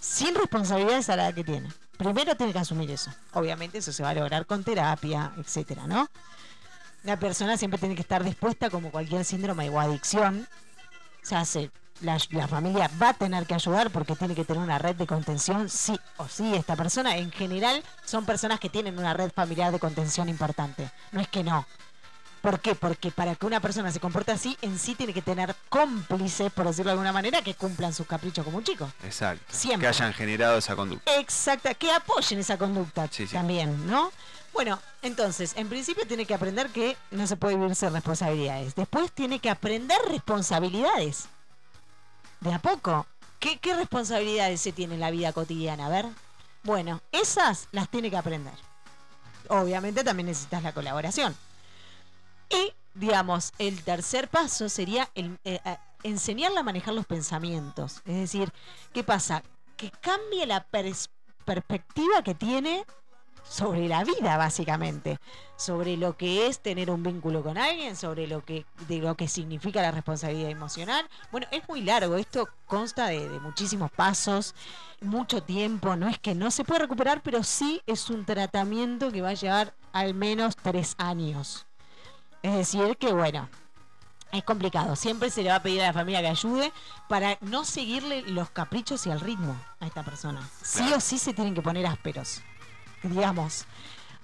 sin 0.00 0.34
responsabilidades 0.34 1.08
a 1.10 1.16
la 1.16 1.32
que 1.32 1.44
tiene. 1.44 1.68
Primero 1.96 2.36
tiene 2.36 2.52
que 2.52 2.58
asumir 2.60 2.90
eso. 2.90 3.10
Obviamente 3.32 3.78
eso 3.78 3.92
se 3.92 4.02
va 4.02 4.10
a 4.10 4.14
lograr 4.14 4.46
con 4.46 4.62
terapia, 4.62 5.32
etcétera, 5.36 5.86
¿no? 5.86 6.08
La 7.04 7.18
persona 7.18 7.56
siempre 7.56 7.78
tiene 7.78 7.94
que 7.94 8.02
estar 8.02 8.22
dispuesta, 8.24 8.70
como 8.70 8.90
cualquier 8.90 9.24
síndrome 9.24 9.68
o 9.70 9.80
adicción, 9.80 10.46
se 11.22 11.70
la, 12.00 12.16
la 12.30 12.48
familia 12.48 12.90
va 13.00 13.10
a 13.10 13.14
tener 13.14 13.46
que 13.46 13.54
ayudar 13.54 13.90
porque 13.90 14.14
tiene 14.14 14.34
que 14.34 14.44
tener 14.44 14.62
una 14.62 14.78
red 14.78 14.94
de 14.94 15.06
contención, 15.06 15.68
sí 15.68 15.98
o 16.16 16.28
sí. 16.28 16.54
Esta 16.54 16.76
persona, 16.76 17.16
en 17.16 17.30
general, 17.30 17.82
son 18.04 18.24
personas 18.24 18.60
que 18.60 18.68
tienen 18.68 18.98
una 18.98 19.14
red 19.14 19.30
familiar 19.32 19.72
de 19.72 19.78
contención 19.78 20.28
importante. 20.28 20.90
No 21.12 21.20
es 21.20 21.28
que 21.28 21.42
no. 21.42 21.66
¿Por 22.48 22.60
qué? 22.60 22.74
Porque 22.74 23.10
para 23.10 23.34
que 23.34 23.44
una 23.44 23.60
persona 23.60 23.92
se 23.92 24.00
comporte 24.00 24.32
así, 24.32 24.56
en 24.62 24.78
sí 24.78 24.94
tiene 24.94 25.12
que 25.12 25.20
tener 25.20 25.54
cómplices, 25.68 26.50
por 26.50 26.66
decirlo 26.66 26.88
de 26.88 26.92
alguna 26.92 27.12
manera, 27.12 27.42
que 27.42 27.52
cumplan 27.52 27.92
sus 27.92 28.06
caprichos 28.06 28.42
como 28.42 28.56
un 28.56 28.64
chico. 28.64 28.90
Exacto. 29.04 29.44
Siempre. 29.50 29.82
Que 29.82 29.88
hayan 29.88 30.14
generado 30.14 30.56
esa 30.56 30.74
conducta. 30.74 31.14
Exacta, 31.18 31.74
que 31.74 31.92
apoyen 31.92 32.38
esa 32.38 32.56
conducta 32.56 33.06
Sí, 33.10 33.26
sí. 33.26 33.34
también, 33.34 33.86
¿no? 33.86 34.10
Bueno, 34.54 34.80
entonces, 35.02 35.52
en 35.56 35.68
principio 35.68 36.06
tiene 36.06 36.24
que 36.24 36.32
aprender 36.32 36.70
que 36.70 36.96
no 37.10 37.26
se 37.26 37.36
puede 37.36 37.56
vivir 37.56 37.74
sin 37.74 37.92
responsabilidades. 37.92 38.74
Después 38.74 39.12
tiene 39.12 39.40
que 39.40 39.50
aprender 39.50 39.98
responsabilidades. 40.08 41.26
De 42.40 42.54
a 42.54 42.60
poco. 42.60 43.06
¿Qué, 43.40 43.58
qué 43.58 43.76
responsabilidades 43.76 44.62
se 44.62 44.72
tiene 44.72 44.94
en 44.94 45.00
la 45.00 45.10
vida 45.10 45.34
cotidiana? 45.34 45.84
A 45.84 45.90
ver. 45.90 46.06
Bueno, 46.62 47.02
esas 47.12 47.68
las 47.72 47.90
tiene 47.90 48.08
que 48.08 48.16
aprender. 48.16 48.54
Obviamente 49.48 50.02
también 50.02 50.28
necesitas 50.28 50.62
la 50.62 50.72
colaboración. 50.72 51.36
Y, 52.50 52.72
digamos, 52.94 53.52
el 53.58 53.82
tercer 53.82 54.28
paso 54.28 54.68
sería 54.68 55.08
el, 55.14 55.38
eh, 55.44 55.60
eh, 55.64 55.76
enseñarle 56.02 56.58
a 56.58 56.62
manejar 56.62 56.94
los 56.94 57.06
pensamientos. 57.06 58.02
Es 58.04 58.16
decir, 58.16 58.52
¿qué 58.92 59.04
pasa? 59.04 59.42
Que 59.76 59.90
cambie 59.90 60.46
la 60.46 60.66
pers- 60.70 61.08
perspectiva 61.44 62.22
que 62.22 62.34
tiene 62.34 62.84
sobre 63.48 63.88
la 63.88 64.04
vida, 64.04 64.36
básicamente. 64.36 65.18
Sobre 65.56 65.96
lo 65.96 66.16
que 66.16 66.46
es 66.46 66.60
tener 66.60 66.90
un 66.90 67.02
vínculo 67.02 67.42
con 67.42 67.56
alguien, 67.56 67.96
sobre 67.96 68.26
lo 68.26 68.44
que, 68.44 68.66
de 68.88 68.98
lo 68.98 69.14
que 69.14 69.28
significa 69.28 69.80
la 69.80 69.90
responsabilidad 69.90 70.50
emocional. 70.50 71.08
Bueno, 71.32 71.46
es 71.50 71.66
muy 71.68 71.80
largo, 71.80 72.16
esto 72.16 72.48
consta 72.66 73.06
de, 73.06 73.20
muchísimos 73.40 73.90
pasos, 73.90 74.54
mucho 75.00 75.42
tiempo, 75.42 75.96
no 75.96 76.08
es 76.08 76.18
que 76.18 76.34
no 76.34 76.50
se 76.50 76.64
puede 76.64 76.80
recuperar, 76.80 77.22
pero 77.22 77.42
sí 77.42 77.80
es 77.86 78.10
un 78.10 78.24
tratamiento 78.24 79.10
que 79.10 79.22
va 79.22 79.30
a 79.30 79.34
llevar 79.34 79.74
al 79.92 80.12
menos 80.14 80.54
tres 80.56 80.94
años. 80.98 81.67
Es 82.42 82.54
decir, 82.54 82.96
que 82.96 83.12
bueno, 83.12 83.48
es 84.32 84.44
complicado. 84.44 84.94
Siempre 84.96 85.30
se 85.30 85.42
le 85.42 85.50
va 85.50 85.56
a 85.56 85.62
pedir 85.62 85.82
a 85.82 85.86
la 85.86 85.92
familia 85.92 86.20
que 86.20 86.28
ayude 86.28 86.72
para 87.08 87.38
no 87.40 87.64
seguirle 87.64 88.22
los 88.22 88.50
caprichos 88.50 89.06
y 89.06 89.10
el 89.10 89.20
ritmo 89.20 89.56
a 89.80 89.86
esta 89.86 90.02
persona. 90.02 90.48
Sí 90.62 90.78
Claro. 90.80 90.96
o 90.96 91.00
sí 91.00 91.18
se 91.18 91.32
tienen 91.34 91.54
que 91.54 91.62
poner 91.62 91.86
ásperos. 91.86 92.42
Digamos, 93.02 93.64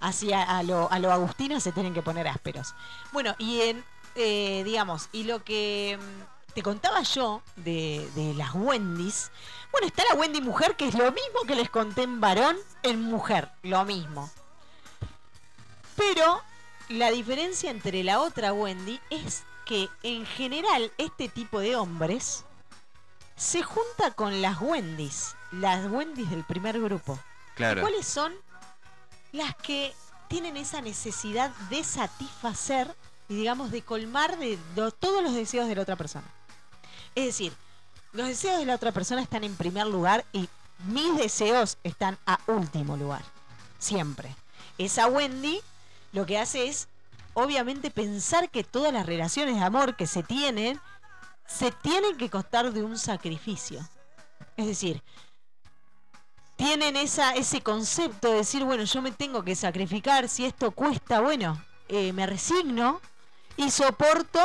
hacia 0.01 0.43
a 0.43 0.63
lo, 0.63 0.91
a 0.93 0.99
lo 0.99 1.13
agustino 1.13 1.59
se 1.61 1.73
tienen 1.73 1.95
que 1.95 2.03
poner 2.03 2.29
ásperos. 2.29 2.75
Bueno, 3.13 3.35
y 3.39 3.61
en, 3.63 3.85
eh, 4.15 4.63
digamos, 4.65 5.09
y 5.13 5.25
lo 5.25 5.43
que 5.43 5.99
mm, 5.99 6.53
te 6.53 6.63
contaba 6.63 7.03
yo 7.03 7.43
de, 7.57 8.09
de 8.15 8.35
las 8.35 8.55
Wendy's, 8.55 9.31
bueno, 9.73 9.87
está 9.87 10.03
la 10.13 10.17
Wendy 10.21 10.41
mujer, 10.41 10.77
que 10.77 10.87
es 10.87 10.95
lo 10.95 11.11
mismo 11.11 11.41
que 11.47 11.55
les 11.55 11.71
conté 11.71 12.03
en 12.03 12.21
varón, 12.21 12.57
en 12.83 13.03
mujer, 13.03 13.51
lo 13.63 13.85
mismo. 13.85 14.31
Pero 15.97 16.43
la 16.89 17.11
diferencia 17.11 17.71
entre 17.71 18.05
la 18.05 18.21
otra 18.21 18.53
Wendy 18.53 19.01
es 19.11 19.45
que 19.65 19.89
en 20.03 20.27
general 20.27 20.93
este 20.99 21.29
tipo 21.29 21.61
de 21.61 21.77
hombres 21.77 22.45
se 23.37 23.63
junta 23.63 24.13
con 24.15 24.43
las 24.43 24.61
Wendy's. 24.61 25.35
las 25.53 25.91
Wendy's 25.91 26.31
del 26.31 26.45
primer 26.45 26.81
grupo. 26.81 27.19
Claro. 27.55 27.81
¿Cuáles 27.81 28.07
son 28.07 28.33
las 29.33 29.55
que 29.57 29.95
tienen 30.29 30.57
esa 30.57 30.81
necesidad 30.81 31.51
de 31.71 31.83
satisfacer 31.85 32.95
y 33.29 33.37
digamos 33.37 33.71
de 33.71 33.83
colmar 33.83 34.39
de 34.39 34.59
todos 34.99 35.23
los 35.23 35.35
deseos 35.35 35.69
de 35.69 35.77
la 35.77 35.83
otra 35.83 35.97
persona? 35.97 36.27
Es 37.15 37.27
decir, 37.27 37.53
los 38.13 38.29
deseos 38.29 38.59
de 38.59 38.67
la 38.67 38.75
otra 38.75 38.93
persona 38.93 39.23
están 39.23 39.45
en 39.45 39.57
primer 39.57 39.87
lugar 39.87 40.25
y 40.33 40.49
mis 40.87 41.17
deseos 41.17 41.79
están 41.83 42.19
a 42.27 42.39
último 42.47 42.97
lugar. 42.97 43.23
Siempre. 43.79 44.35
Esa 44.79 45.07
Wendy 45.07 45.61
lo 46.15 46.25
que 46.25 46.39
hace 46.39 46.69
es, 46.69 46.89
obviamente, 47.35 47.91
pensar 47.91 48.49
que 48.49 48.65
todas 48.65 48.93
las 48.93 49.05
relaciones 49.05 49.57
de 49.57 49.63
amor 49.63 49.97
que 49.97 50.07
se 50.07 50.23
tienen, 50.23 50.81
se 51.45 51.73
tienen 51.73 52.17
que 52.17 52.31
costar 52.31 52.73
de 52.73 52.83
un 52.83 52.97
sacrificio. 52.97 53.81
Es 54.57 54.67
decir, 54.67 55.03
tienen 56.57 56.97
esa, 56.97 57.35
ese 57.35 57.61
concepto 57.63 58.31
de 58.31 58.37
decir, 58.37 58.65
bueno, 58.65 58.85
yo 58.85 59.03
me 59.03 59.11
tengo 59.11 59.43
que 59.43 59.57
sacrificar, 59.57 60.29
si 60.29 60.45
esto 60.45 60.71
cuesta, 60.71 61.21
bueno, 61.21 61.61
eh, 61.89 62.13
me 62.13 62.27
resigno 62.27 63.01
y 63.57 63.71
soporto 63.71 64.41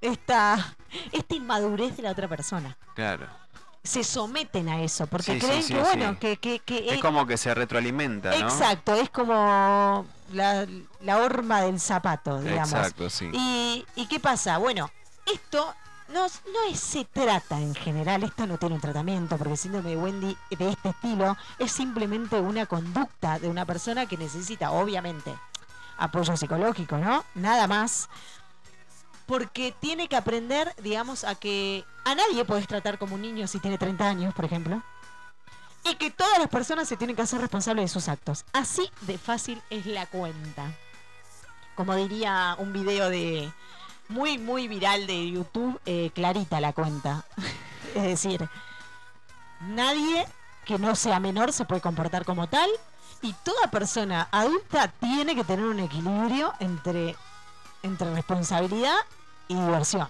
esta, 0.00 0.76
esta 1.12 1.34
inmadurez 1.34 1.96
de 1.96 2.04
la 2.04 2.12
otra 2.12 2.28
persona. 2.28 2.78
Claro. 2.94 3.26
Se 3.82 4.04
someten 4.04 4.68
a 4.68 4.82
eso, 4.82 5.06
porque 5.06 5.32
Sí, 5.34 5.38
creen 5.46 5.62
sí, 5.62 5.72
que, 5.74 5.80
bueno, 5.80 6.18
que, 6.18 6.36
que, 6.36 6.58
que 6.60 6.94
Es 6.94 7.00
como 7.00 7.26
que 7.26 7.36
se 7.38 7.54
retroalimenta, 7.54 8.30
¿no? 8.30 8.38
Exacto, 8.48 8.94
es 8.94 9.08
como 9.10 10.04
la, 10.32 10.66
la 11.00 11.18
horma 11.18 11.62
del 11.62 11.80
zapato, 11.80 12.40
digamos. 12.40 12.72
Exacto, 12.74 13.08
sí. 13.08 13.30
¿Y, 13.32 13.86
y 13.94 14.06
qué 14.06 14.20
pasa? 14.20 14.58
Bueno, 14.58 14.90
esto 15.32 15.74
no, 16.08 16.22
no 16.26 16.62
es- 16.70 16.80
se 16.80 17.04
trata 17.06 17.58
en 17.60 17.74
general, 17.74 18.24
esto 18.24 18.46
no 18.46 18.58
tiene 18.58 18.74
un 18.74 18.80
tratamiento, 18.80 19.38
porque 19.38 19.52
el 19.52 19.58
síndrome 19.58 19.90
de 19.90 19.96
Wendy 19.96 20.36
de 20.50 20.68
este 20.70 20.88
estilo 20.90 21.36
es 21.58 21.72
simplemente 21.72 22.38
una 22.40 22.66
conducta 22.66 23.38
de 23.38 23.48
una 23.48 23.64
persona 23.64 24.06
que 24.06 24.16
necesita, 24.18 24.70
obviamente, 24.72 25.34
apoyo 25.98 26.36
psicológico, 26.36 26.98
¿no? 26.98 27.24
Nada 27.34 27.66
más. 27.66 28.08
Porque 29.28 29.74
tiene 29.78 30.08
que 30.08 30.16
aprender, 30.16 30.74
digamos, 30.82 31.24
a 31.24 31.34
que 31.34 31.84
a 32.06 32.14
nadie 32.14 32.46
puedes 32.46 32.66
tratar 32.66 32.98
como 32.98 33.14
un 33.14 33.20
niño 33.20 33.46
si 33.46 33.60
tiene 33.60 33.76
30 33.76 34.08
años, 34.08 34.34
por 34.34 34.46
ejemplo. 34.46 34.82
Y 35.84 35.96
que 35.96 36.10
todas 36.10 36.38
las 36.38 36.48
personas 36.48 36.88
se 36.88 36.96
tienen 36.96 37.14
que 37.14 37.20
hacer 37.20 37.38
responsables 37.38 37.84
de 37.84 37.88
sus 37.88 38.08
actos. 38.08 38.46
Así 38.54 38.90
de 39.02 39.18
fácil 39.18 39.60
es 39.68 39.84
la 39.84 40.06
cuenta. 40.06 40.72
Como 41.74 41.94
diría 41.94 42.56
un 42.58 42.72
video 42.72 43.10
de 43.10 43.52
muy, 44.08 44.38
muy 44.38 44.66
viral 44.66 45.06
de 45.06 45.30
YouTube, 45.30 45.78
eh, 45.84 46.10
clarita 46.14 46.58
la 46.58 46.72
cuenta. 46.72 47.26
es 47.94 48.02
decir, 48.04 48.48
nadie 49.60 50.26
que 50.64 50.78
no 50.78 50.96
sea 50.96 51.20
menor 51.20 51.52
se 51.52 51.66
puede 51.66 51.82
comportar 51.82 52.24
como 52.24 52.48
tal. 52.48 52.70
Y 53.20 53.34
toda 53.44 53.70
persona 53.70 54.26
adulta 54.30 54.88
tiene 54.88 55.34
que 55.34 55.44
tener 55.44 55.66
un 55.66 55.80
equilibrio 55.80 56.54
entre, 56.60 57.14
entre 57.82 58.14
responsabilidad 58.14 58.96
y 59.48 59.54
diversión. 59.54 60.08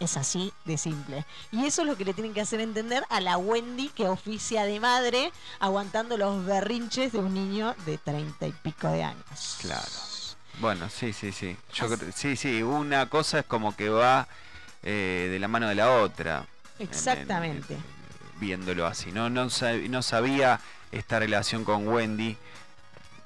Es 0.00 0.16
así 0.16 0.52
de 0.64 0.76
simple. 0.78 1.24
Y 1.52 1.64
eso 1.64 1.82
es 1.82 1.88
lo 1.88 1.96
que 1.96 2.04
le 2.04 2.12
tienen 2.12 2.34
que 2.34 2.40
hacer 2.40 2.60
entender 2.60 3.04
a 3.08 3.20
la 3.20 3.38
Wendy 3.38 3.88
que 3.90 4.08
oficia 4.08 4.64
de 4.64 4.80
madre 4.80 5.30
aguantando 5.60 6.16
los 6.16 6.44
berrinches 6.44 7.12
de 7.12 7.18
un 7.20 7.32
niño 7.34 7.76
de 7.86 7.98
treinta 7.98 8.46
y 8.48 8.52
pico 8.52 8.88
de 8.88 9.04
años. 9.04 9.58
Claro. 9.60 9.86
Bueno, 10.58 10.88
sí, 10.90 11.12
sí, 11.12 11.30
sí. 11.32 11.56
Yo 11.74 11.86
creo- 11.88 12.12
sí, 12.14 12.34
sí, 12.36 12.62
una 12.64 13.08
cosa 13.08 13.38
es 13.40 13.44
como 13.46 13.76
que 13.76 13.88
va 13.88 14.26
eh, 14.82 15.28
de 15.30 15.38
la 15.38 15.46
mano 15.46 15.68
de 15.68 15.76
la 15.76 15.92
otra. 15.92 16.38
en- 16.78 16.86
en- 16.86 16.88
Exactamente. 16.88 17.76
viéndolo 18.40 18.86
así. 18.86 19.12
No, 19.12 19.30
no, 19.30 19.46
no 19.88 20.02
sabía 20.02 20.58
esta 20.90 21.20
relación 21.20 21.64
con 21.64 21.86
Wendy. 21.86 22.36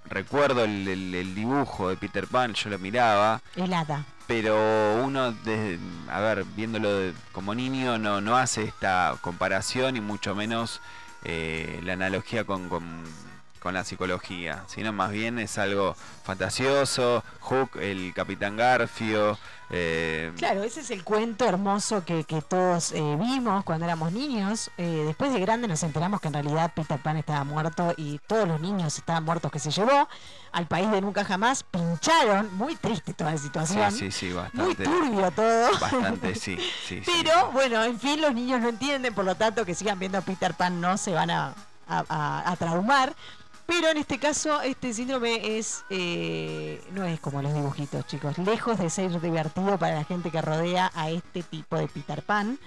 Recuerdo 0.09 0.65
el, 0.65 0.87
el- 0.89 1.15
el 1.15 1.35
dibujo 1.35 1.89
de 1.89 1.97
Peter 1.97 2.27
Pan, 2.27 2.55
yo 2.55 2.71
lo 2.71 2.79
miraba, 2.79 3.41
Helada. 3.57 4.05
pero 4.27 4.57
uno, 5.05 5.33
desde, 5.33 5.79
a 6.11 6.21
ver, 6.21 6.45
viéndolo 6.57 6.93
de- 6.95 7.15
como 7.33 7.55
niño, 7.55 7.99
no, 7.99 8.21
no 8.21 8.37
hace 8.37 8.63
esta 8.65 9.17
comparación 9.21 9.97
y 9.97 10.01
mucho 10.01 10.35
menos 10.35 10.81
eh, 11.25 11.81
la 11.83 11.95
analogía 11.95 12.45
con, 12.45 12.69
con- 12.69 13.03
con 13.61 13.75
la 13.75 13.85
psicología, 13.85 14.63
sino 14.69 14.93
más 14.93 15.11
bien 15.11 15.39
es 15.39 15.59
algo 15.59 15.97
fantasioso, 16.25 17.25
Hook, 17.41 17.77
el 17.81 18.13
Capitán 18.15 18.57
Garfio, 18.57 19.39
eh, 19.71 20.33
Claro, 20.37 20.63
ese 20.63 20.81
es 20.81 20.91
el 20.93 21.03
cuento 21.03 21.45
hermoso 21.45 22.05
que, 22.05 22.23
que 22.23 22.41
todos 22.41 22.93
eh, 22.93 23.17
vimos 23.19 23.65
cuando 23.65 23.85
éramos 23.85 24.13
niños. 24.13 24.71
Eh, 24.79 25.03
después 25.07 25.33
de 25.33 25.41
grande 25.41 25.67
nos 25.67 25.83
enteramos 25.83 26.21
que 26.21 26.29
en 26.29 26.35
realidad 26.35 26.73
Peter 26.75 27.01
Pan 27.03 27.17
estaba 27.17 27.43
muerto 27.43 27.93
y 27.97 28.21
todos 28.29 28.47
los 28.47 28.61
niños 28.61 28.97
estaban 28.97 29.25
muertos 29.25 29.51
que 29.51 29.59
se 29.59 29.73
llevó 29.73 30.09
al 30.53 30.67
país 30.67 30.89
de 30.93 31.01
nunca 31.01 31.25
jamás. 31.25 31.65
Pincharon, 31.65 32.55
muy 32.57 32.77
triste 32.77 33.13
toda 33.13 33.33
la 33.33 33.39
sí, 33.39 33.45
situación. 33.45 33.91
sí, 33.91 34.13
sí, 34.13 34.27
muy 34.27 34.35
bastante, 34.35 34.85
turbio 34.85 35.31
todo. 35.33 35.71
bastante, 35.81 36.35
sí, 36.37 36.57
sí, 36.87 37.03
sí, 37.03 37.03
Pero 37.05 37.31
sí. 37.33 37.47
bueno, 37.53 37.83
en 37.83 37.99
fin, 37.99 38.21
los 38.21 38.35
niños 38.35 38.61
no 38.61 38.69
entienden, 38.69 39.15
por 39.15 39.25
lo 39.25 39.35
tanto 39.35 39.65
que 39.65 39.75
sigan 39.75 39.99
viendo 39.99 40.19
a 40.19 40.21
Peter 40.21 40.55
Pan 40.55 40.81
no 40.81 40.97
se 40.97 41.13
van 41.13 41.31
a, 41.31 41.55
a- 41.89 42.05
a- 42.09 42.53
a 42.53 42.57
traumar. 42.57 43.17
Pero 43.67 43.89
en 43.91 43.97
este 43.97 44.19
caso, 44.19 44.61
este 44.63 44.93
síndrome 44.95 45.59
es 45.59 45.85
eh, 45.91 46.81
no 46.93 47.05
es 47.05 47.19
como 47.21 47.43
los 47.43 47.53
dibujitos, 47.53 48.07
chicos. 48.07 48.39
Lejos 48.39 48.79
de 48.79 48.89
ser 48.91 49.21
divertido 49.21 49.77
para 49.79 49.97
la 49.97 50.05
gente 50.05 50.31
que 50.31 50.41
rodea 50.41 50.93
a 50.95 51.11
este 51.11 51.43
tipo 51.43 51.77
de 51.77 51.89
Peter 51.89 52.23
Pan 52.23 52.59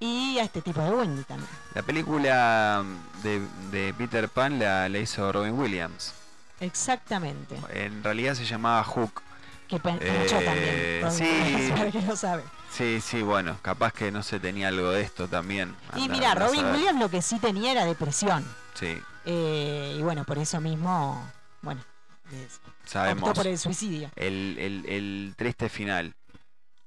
y 0.00 0.38
a 0.38 0.44
este 0.44 0.62
tipo 0.62 0.80
de 0.80 0.90
Wendy 0.90 1.22
también. 1.24 1.50
La 1.74 1.82
película 1.82 2.82
de, 3.22 3.42
de 3.70 3.92
Peter 3.94 4.28
Pan 4.28 4.58
la, 4.58 4.88
la 4.88 4.98
hizo 4.98 5.30
Robin 5.32 5.52
Williams. 5.52 6.14
Exactamente. 6.60 7.56
En 7.72 8.02
realidad 8.02 8.34
se 8.34 8.44
llamaba 8.44 8.82
Hook. 8.84 9.22
Que 9.68 9.78
pe- 9.78 9.98
Eh, 10.00 10.26
también. 10.30 11.02
Robin 11.02 11.66
sí. 11.66 11.72
Para 11.72 11.90
que 11.90 12.16
sabe. 12.16 12.42
Sí, 12.72 13.00
sí, 13.02 13.22
bueno, 13.22 13.58
capaz 13.60 13.92
que 13.92 14.10
no 14.10 14.22
se 14.22 14.40
tenía 14.40 14.68
algo 14.68 14.90
de 14.90 15.02
esto 15.02 15.28
también. 15.28 15.74
Y 15.96 16.08
mira, 16.08 16.34
Robin. 16.34 16.64
Williams 16.66 17.00
lo 17.00 17.10
que 17.10 17.20
sí 17.22 17.38
tenía 17.38 17.72
era 17.72 17.84
depresión. 17.84 18.44
Sí, 18.74 18.98
Eh, 19.30 19.96
y 19.98 20.02
bueno, 20.02 20.24
por 20.24 20.38
eso 20.38 20.58
mismo, 20.60 21.22
bueno, 21.60 21.84
es- 22.32 22.60
sabemos. 22.84 23.32
por 23.34 23.46
el 23.46 23.58
suicidio. 23.58 24.10
El, 24.16 24.56
el- 24.58 24.86
el 24.86 25.34
triste 25.36 25.68
final. 25.68 26.14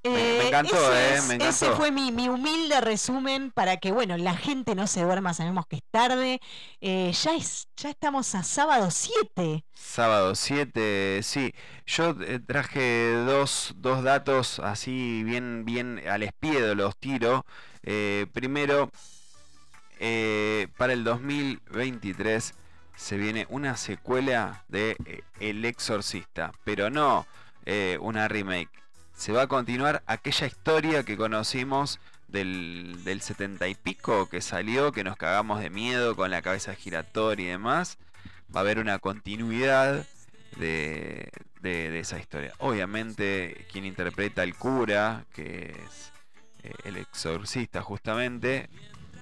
Me- 0.03 0.09
Eh, 0.09 0.37
me 0.39 0.47
encantó, 0.47 0.75
ese 0.95 1.17
eh, 1.17 1.21
me 1.27 1.35
Ese 1.47 1.65
encantó. 1.65 1.77
fue 1.77 1.91
mi, 1.91 2.11
mi 2.11 2.27
humilde 2.27 2.81
resumen 2.81 3.51
para 3.51 3.77
que, 3.77 3.91
bueno, 3.91 4.17
la 4.17 4.35
gente 4.35 4.73
no 4.73 4.87
se 4.87 5.03
duerma, 5.03 5.35
sabemos 5.35 5.67
que 5.67 5.75
es 5.75 5.83
tarde. 5.91 6.39
Eh, 6.81 7.11
ya, 7.13 7.35
es, 7.35 7.67
ya 7.77 7.91
estamos 7.91 8.33
a 8.33 8.41
sábado 8.41 8.89
7. 8.89 9.63
Sábado 9.75 10.33
7, 10.33 11.19
sí. 11.21 11.53
Yo 11.85 12.15
eh, 12.21 12.39
traje 12.39 13.13
dos, 13.13 13.73
dos 13.77 14.01
datos 14.03 14.57
así 14.59 15.23
bien, 15.23 15.65
bien 15.65 16.01
al 16.09 16.23
espiedo, 16.23 16.73
los 16.73 16.97
tiro. 16.97 17.45
Eh, 17.83 18.25
primero, 18.33 18.89
eh, 20.03 20.67
para 20.77 20.93
el 20.93 21.03
2023 21.03 22.55
se 22.95 23.17
viene 23.17 23.45
una 23.49 23.77
secuela 23.77 24.63
de 24.67 24.97
eh, 25.05 25.21
El 25.39 25.63
Exorcista, 25.63 26.53
pero 26.63 26.89
no 26.89 27.27
eh, 27.67 27.99
una 28.01 28.27
remake. 28.27 28.71
Se 29.13 29.31
va 29.31 29.43
a 29.43 29.47
continuar 29.47 30.01
aquella 30.07 30.47
historia 30.47 31.03
que 31.03 31.17
conocimos 31.17 31.99
del, 32.27 33.03
del 33.03 33.21
70 33.21 33.67
y 33.67 33.75
pico 33.75 34.27
que 34.27 34.41
salió, 34.41 34.91
que 34.91 35.03
nos 35.03 35.17
cagamos 35.17 35.59
de 35.61 35.69
miedo 35.69 36.15
con 36.15 36.31
la 36.31 36.41
cabeza 36.41 36.73
giratoria 36.73 37.45
y 37.45 37.49
demás. 37.49 37.99
Va 38.53 38.61
a 38.61 38.63
haber 38.63 38.79
una 38.79 38.97
continuidad 38.97 40.07
de, 40.57 41.29
esa 41.61 42.17
historia. 42.17 42.53
Obviamente, 42.57 43.67
quien 43.71 43.85
interpreta 43.85 44.41
al 44.41 44.55
cura, 44.55 45.25
que 45.35 45.75
es 45.85 46.11
el 46.85 46.97
exorcista 46.97 47.83
justamente, 47.83 48.67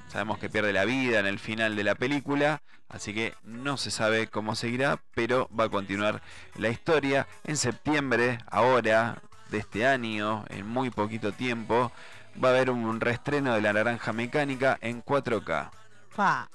sabemos 0.10 0.40
que 0.40 0.50
pierde 0.50 0.74
la 0.74 0.86
vida 0.86 1.20
en 1.20 1.28
el 1.28 1.40
final 1.40 1.76
de 1.76 1.84
la 1.84 1.96
película, 1.96 2.62
así 2.90 3.14
que 3.14 3.34
no 3.44 3.78
se 3.78 3.92
sabe 3.92 4.28
cómo 4.28 4.56
seguirá, 4.56 5.00
pero 5.14 5.50
va 5.58 5.66
a 5.66 5.70
continuar 5.70 6.22
la 6.56 6.70
historia. 6.70 7.28
En 7.46 7.56
septiembre, 7.56 8.40
ahora, 8.50 9.22
de 9.52 9.60
este 9.60 9.86
año, 9.86 10.46
en 10.50 10.68
muy 10.68 10.90
poquito 10.90 11.32
tiempo, 11.32 11.92
va 12.44 12.50
a 12.50 12.52
haber 12.52 12.72
un 12.72 13.00
reestreno 13.00 13.54
de 13.54 13.62
La 13.62 13.74
Naranja 13.74 14.12
Mecánica 14.12 14.78
en 14.82 15.04
4K. 15.04 15.70
Pa. 16.16 16.50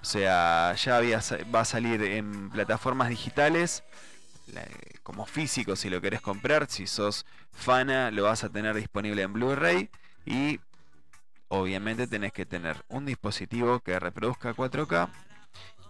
O 0.00 0.04
sea, 0.04 0.74
ya 0.74 0.96
había, 0.96 1.20
va 1.54 1.60
a 1.60 1.64
salir 1.64 2.02
en 2.02 2.48
plataformas 2.50 3.08
digitales, 3.08 3.82
como 5.02 5.26
físico 5.26 5.76
si 5.76 5.90
lo 5.90 6.00
querés 6.00 6.20
comprar. 6.20 6.68
Si 6.70 6.86
sos 6.86 7.26
fana, 7.52 8.10
lo 8.10 8.24
vas 8.24 8.44
a 8.44 8.48
tener 8.48 8.74
disponible 8.76 9.22
en 9.22 9.32
Blu-ray. 9.32 9.90
Y 10.24 10.60
obviamente 11.50 12.08
tenés 12.08 12.32
que 12.32 12.46
tener 12.46 12.84
un 12.88 13.06
dispositivo 13.06 13.80
que 13.80 13.98
reproduzca 14.00 14.54
4K 14.54 15.10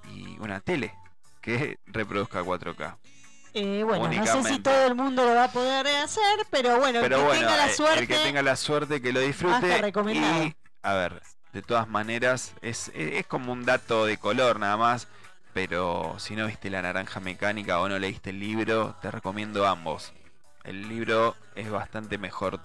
y 0.04 0.38
una 0.40 0.60
tele 0.60 0.94
que 1.40 1.78
reproduzca 1.86 2.42
4K. 2.42 2.98
Eh, 3.52 3.82
bueno, 3.84 4.08
no 4.08 4.26
sé 4.26 4.44
si 4.44 4.58
todo 4.60 4.86
el 4.86 4.94
mundo 4.94 5.24
lo 5.24 5.34
va 5.34 5.44
a 5.44 5.52
poder 5.52 5.86
hacer, 5.88 6.46
pero 6.50 6.78
bueno, 6.78 7.00
el 7.00 7.08
que 7.08 7.16
bueno, 7.16 7.32
tenga 7.32 7.56
la 7.56 7.66
eh, 7.66 7.74
suerte. 7.74 7.98
el 8.00 8.08
que 8.08 8.18
tenga 8.18 8.42
la 8.42 8.56
suerte 8.56 9.02
que 9.02 9.12
lo 9.12 9.20
disfrute. 9.20 9.92
Y, 10.12 10.56
a 10.82 10.94
ver, 10.94 11.22
De 11.52 11.62
todas 11.62 11.88
maneras, 11.88 12.54
es, 12.62 12.90
es 12.94 13.26
como 13.26 13.52
un 13.52 13.64
dato 13.64 14.06
de 14.06 14.18
color 14.18 14.60
nada 14.60 14.76
más. 14.76 15.08
Pero 15.52 16.16
si 16.18 16.36
no 16.36 16.46
viste 16.46 16.70
La 16.70 16.82
Naranja 16.82 17.20
Mecánica 17.20 17.80
o 17.80 17.88
no 17.88 17.98
leíste 17.98 18.30
el 18.30 18.38
libro, 18.40 18.96
te 19.02 19.10
recomiendo 19.10 19.66
ambos. 19.66 20.12
El 20.64 20.88
libro 20.88 21.36
es 21.56 21.70
bastante 21.70 22.18
mejor. 22.18 22.60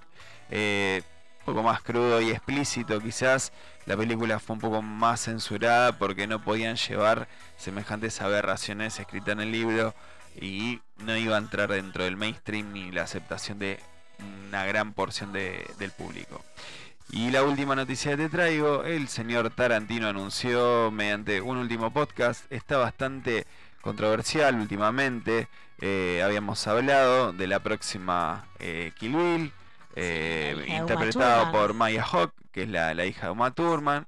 eh, 0.50 1.02
poco 1.46 1.62
más 1.62 1.80
crudo 1.80 2.20
y 2.20 2.30
explícito 2.30 3.00
quizás. 3.00 3.52
La 3.86 3.96
película 3.96 4.38
fue 4.38 4.54
un 4.54 4.60
poco 4.60 4.82
más 4.82 5.22
censurada 5.22 5.96
porque 5.96 6.26
no 6.26 6.42
podían 6.42 6.76
llevar 6.76 7.28
semejantes 7.56 8.20
aberraciones 8.20 8.98
escritas 9.00 9.32
en 9.32 9.40
el 9.40 9.52
libro 9.52 9.94
y 10.38 10.80
no 10.98 11.16
iba 11.16 11.36
a 11.36 11.38
entrar 11.38 11.70
dentro 11.70 12.04
del 12.04 12.16
mainstream 12.16 12.72
ni 12.72 12.90
la 12.90 13.04
aceptación 13.04 13.58
de 13.58 13.78
una 14.48 14.64
gran 14.66 14.92
porción 14.92 15.32
de- 15.32 15.64
del 15.78 15.92
público. 15.92 16.44
Y 17.10 17.30
la 17.30 17.44
última 17.44 17.76
noticia 17.76 18.10
que 18.10 18.24
te 18.24 18.28
traigo, 18.28 18.82
el 18.82 19.06
señor 19.08 19.50
Tarantino 19.50 20.08
anunció 20.08 20.90
mediante 20.90 21.40
un 21.40 21.56
último 21.58 21.92
podcast, 21.92 22.50
está 22.50 22.78
bastante 22.78 23.46
controversial 23.80 24.56
últimamente, 24.56 25.46
eh, 25.80 26.22
habíamos 26.24 26.66
hablado 26.66 27.32
de 27.32 27.46
la 27.46 27.60
próxima 27.60 28.46
eh, 28.58 28.90
Kill 28.98 29.14
Bill, 29.14 29.52
eh, 29.96 30.64
interpretado 30.68 31.50
por 31.50 31.74
Maya 31.74 32.04
Hawk, 32.04 32.32
que 32.52 32.62
es 32.64 32.68
la, 32.68 32.94
la 32.94 33.04
hija 33.06 33.26
de 33.26 33.32
Uma 33.32 33.50
Thurman. 33.50 34.06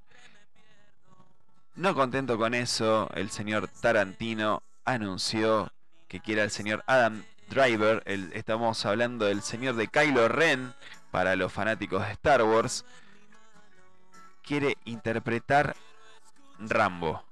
No 1.75 1.95
contento 1.95 2.37
con 2.37 2.53
eso, 2.53 3.09
el 3.15 3.29
señor 3.29 3.67
Tarantino 3.81 4.61
anunció 4.85 5.71
que 6.07 6.19
quiere 6.19 6.41
al 6.41 6.51
señor 6.51 6.83
Adam 6.87 7.23
Driver, 7.49 8.03
el- 8.05 8.31
estamos 8.33 8.85
hablando 8.85 9.25
del 9.25 9.41
señor 9.41 9.75
de 9.75 9.87
Kylo 9.87 10.27
Ren, 10.27 10.73
para 11.11 11.35
los 11.35 11.51
fanáticos 11.51 12.05
de 12.05 12.11
Star 12.13 12.43
Wars, 12.43 12.85
quiere 14.43 14.77
interpretar 14.85 15.75
Rambo. 16.59 17.23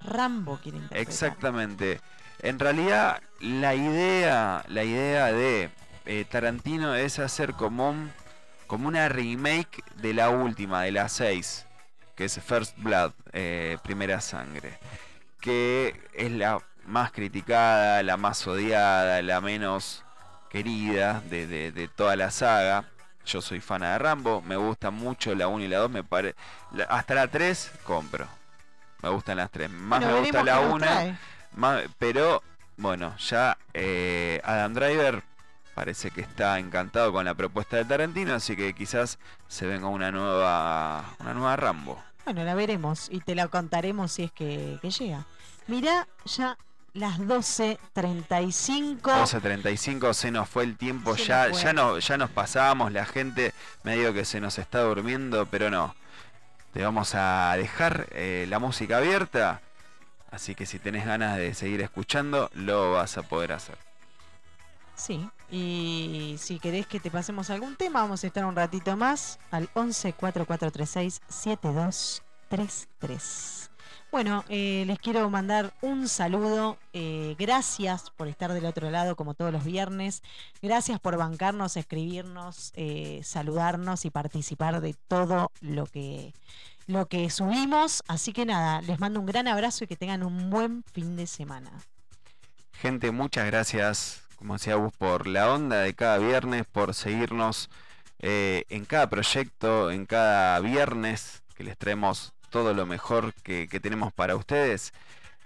Rambo 0.00 0.58
quiere 0.62 0.78
interpretar. 0.78 1.08
Exactamente. 1.12 2.00
En 2.40 2.58
realidad, 2.58 3.22
la 3.40 3.74
idea, 3.74 4.64
la 4.68 4.84
idea 4.84 5.26
de 5.32 5.70
eh, 6.06 6.24
Tarantino 6.30 6.94
es 6.94 7.18
hacer 7.18 7.54
como 7.54 7.90
un, 7.90 8.12
como 8.66 8.88
una 8.88 9.08
remake 9.08 9.82
de 9.96 10.14
la 10.14 10.30
última, 10.30 10.82
de 10.82 10.92
la 10.92 11.08
6, 11.08 11.66
que 12.14 12.24
es 12.26 12.40
First 12.40 12.74
Blood, 12.78 13.12
eh, 13.32 13.78
Primera 13.82 14.20
Sangre, 14.20 14.78
que 15.40 16.00
es 16.14 16.30
la 16.32 16.60
más 16.86 17.12
criticada, 17.12 18.02
la 18.02 18.16
más 18.16 18.46
odiada, 18.46 19.22
la 19.22 19.40
menos 19.40 20.04
querida 20.50 21.20
de, 21.30 21.46
de- 21.46 21.72
de 21.72 21.88
toda 21.88 22.16
la 22.16 22.30
saga. 22.30 22.84
Yo 23.26 23.40
soy 23.40 23.60
fan 23.60 23.80
de 23.80 23.98
Rambo, 23.98 24.42
me 24.42 24.56
gusta 24.56 24.90
mucho 24.90 25.34
la 25.34 25.48
1 25.48 25.64
y 25.64 25.68
la 25.68 25.78
2, 25.78 25.90
me 25.90 26.04
pare... 26.04 26.34
la- 26.72 26.84
hasta 26.84 27.14
la 27.14 27.28
3 27.28 27.70
compro. 27.84 28.26
Me 29.02 29.08
gustan 29.08 29.38
las 29.38 29.50
3. 29.50 29.70
Más 29.70 30.00
Bueno, 30.00 30.14
me 30.14 30.20
gusta 30.20 30.44
la 30.44 30.54
qué 30.58 30.64
nos 30.64 30.74
1. 30.74 30.78
trae. 30.86 31.18
Ma- 31.56 31.80
pero 31.98 32.42
bueno, 32.76 33.16
ya 33.18 33.56
eh, 33.72 34.40
Adam 34.44 34.74
Driver 34.74 35.22
parece 35.74 36.10
que 36.10 36.20
está 36.20 36.58
encantado 36.58 37.12
con 37.12 37.24
la 37.24 37.34
propuesta 37.34 37.76
de 37.76 37.84
Tarantino, 37.84 38.34
así 38.34 38.56
que 38.56 38.74
quizás 38.74 39.18
se 39.48 39.66
venga 39.66 39.88
una 39.88 40.10
nueva 40.10 41.04
una 41.18 41.34
nueva 41.34 41.56
Rambo. 41.56 42.02
Bueno, 42.24 42.44
la 42.44 42.54
veremos 42.54 43.08
y 43.10 43.20
te 43.20 43.34
la 43.34 43.48
contaremos 43.48 44.12
si 44.12 44.24
es 44.24 44.32
que, 44.32 44.78
que 44.80 44.90
llega. 44.90 45.26
Mirá, 45.66 46.06
ya 46.24 46.56
las 46.94 47.18
12.35. 47.18 49.00
12.35 49.02 50.12
se 50.14 50.30
nos 50.30 50.48
fue 50.48 50.62
el 50.64 50.76
tiempo, 50.76 51.16
Se 51.16 51.24
ya 51.24 51.50
ya 51.50 51.72
no 51.72 51.98
ya 51.98 52.16
nos 52.16 52.30
pasamos, 52.30 52.92
la 52.92 53.04
gente 53.04 53.52
medio 53.82 54.14
que 54.14 54.24
se 54.24 54.40
nos 54.40 54.58
está 54.58 54.80
durmiendo, 54.82 55.46
pero 55.46 55.70
no. 55.70 55.94
Te 56.72 56.82
vamos 56.82 57.14
a 57.14 57.54
dejar 57.56 58.06
eh, 58.12 58.46
la 58.48 58.58
música 58.58 58.98
abierta, 58.98 59.60
así 60.30 60.54
que 60.54 60.66
si 60.66 60.78
tenés 60.78 61.04
ganas 61.04 61.36
de 61.36 61.52
seguir 61.54 61.80
escuchando, 61.82 62.50
lo 62.54 62.92
vas 62.92 63.18
a 63.18 63.22
poder 63.22 63.52
hacer. 63.52 63.76
Sí, 64.96 65.28
y 65.50 66.36
si 66.38 66.58
querés 66.58 66.86
que 66.86 67.00
te 67.00 67.10
pasemos 67.10 67.48
algún 67.50 67.76
tema, 67.76 68.00
vamos 68.02 68.24
a 68.24 68.26
estar 68.26 68.44
un 68.44 68.56
ratito 68.56 68.96
más 68.96 69.38
al 69.50 69.68
11 69.74 70.12
4436 70.14 71.20
7233. 71.28 73.70
Bueno, 74.14 74.44
eh, 74.48 74.84
les 74.86 75.00
quiero 75.00 75.28
mandar 75.28 75.74
un 75.80 76.08
saludo. 76.08 76.78
eh, 76.92 77.34
gracias 77.36 78.10
por 78.10 78.28
estar 78.28 78.52
del 78.52 78.64
otro 78.64 78.88
lado 78.90 79.16
como 79.16 79.34
todos 79.34 79.52
los 79.52 79.64
viernes. 79.64 80.22
Gracias 80.62 81.00
por 81.00 81.16
bancarnos, 81.16 81.76
escribirnos, 81.76 82.70
eh, 82.76 83.22
saludarnos 83.24 84.04
y 84.04 84.10
participar 84.10 84.80
de 84.80 84.94
todo 85.08 85.50
lo 85.60 85.86
que, 85.86 86.32
lo 86.86 87.06
que 87.06 87.28
subimos. 87.28 88.04
Así 88.06 88.32
que 88.32 88.46
nada, 88.46 88.82
les 88.82 89.00
mando 89.00 89.18
un 89.18 89.26
gran 89.26 89.48
abrazo 89.48 89.82
y 89.82 89.88
que 89.88 89.96
tengan 89.96 90.22
un 90.22 90.48
buen 90.48 90.84
fin 90.84 91.16
de 91.16 91.26
semana. 91.26 91.72
Gente, 92.72 93.10
muchas 93.10 93.46
gracias, 93.46 94.23
como 94.36 94.54
decía 94.54 94.76
vos, 94.76 94.92
por 94.96 95.26
la 95.26 95.52
onda 95.52 95.80
de 95.80 95.94
cada 95.94 96.18
viernes, 96.18 96.64
por 96.70 96.94
seguirnos 96.94 97.70
eh, 98.20 98.64
en 98.68 98.84
cada 98.84 99.08
proyecto, 99.08 99.90
en 99.90 100.06
cada 100.06 100.60
viernes 100.60 101.42
que 101.54 101.64
les 101.64 101.76
traemos 101.76 102.32
todo 102.50 102.74
lo 102.74 102.86
mejor 102.86 103.34
que, 103.42 103.68
que 103.68 103.80
tenemos 103.80 104.12
para 104.12 104.36
ustedes. 104.36 104.92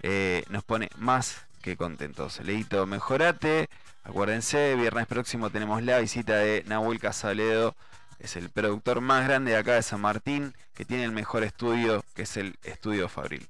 Eh, 0.01 0.43
nos 0.49 0.63
pone 0.63 0.89
más 0.97 1.45
que 1.61 1.75
contentos. 1.77 2.39
Leito, 2.41 2.85
mejorate. 2.85 3.67
Acuérdense, 4.03 4.75
viernes 4.75 5.07
próximo 5.07 5.49
tenemos 5.49 5.83
la 5.83 5.99
visita 5.99 6.35
de 6.37 6.63
Nahuel 6.67 6.99
Casaledo. 6.99 7.75
Es 8.19 8.35
el 8.35 8.49
productor 8.49 9.01
más 9.01 9.25
grande 9.27 9.51
de 9.51 9.57
acá 9.57 9.73
de 9.75 9.83
San 9.83 10.01
Martín, 10.01 10.53
que 10.73 10.85
tiene 10.85 11.03
el 11.03 11.11
mejor 11.11 11.43
estudio, 11.43 12.03
que 12.15 12.23
es 12.23 12.37
el 12.37 12.57
Estudio 12.63 13.07
Fabril. 13.07 13.47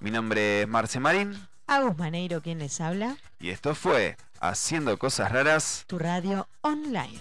Mi 0.00 0.10
nombre 0.10 0.62
es 0.62 0.68
Marce 0.68 1.00
Marín. 1.00 1.48
Agus 1.66 1.96
Maneiro, 1.96 2.42
quien 2.42 2.58
les 2.58 2.80
habla, 2.80 3.16
Y 3.40 3.50
esto 3.50 3.74
fue 3.74 4.16
haciendo 4.42 4.98
cosas 4.98 5.30
raras. 5.30 5.84
Tu 5.86 5.98
radio 5.98 6.48
online. 6.62 7.20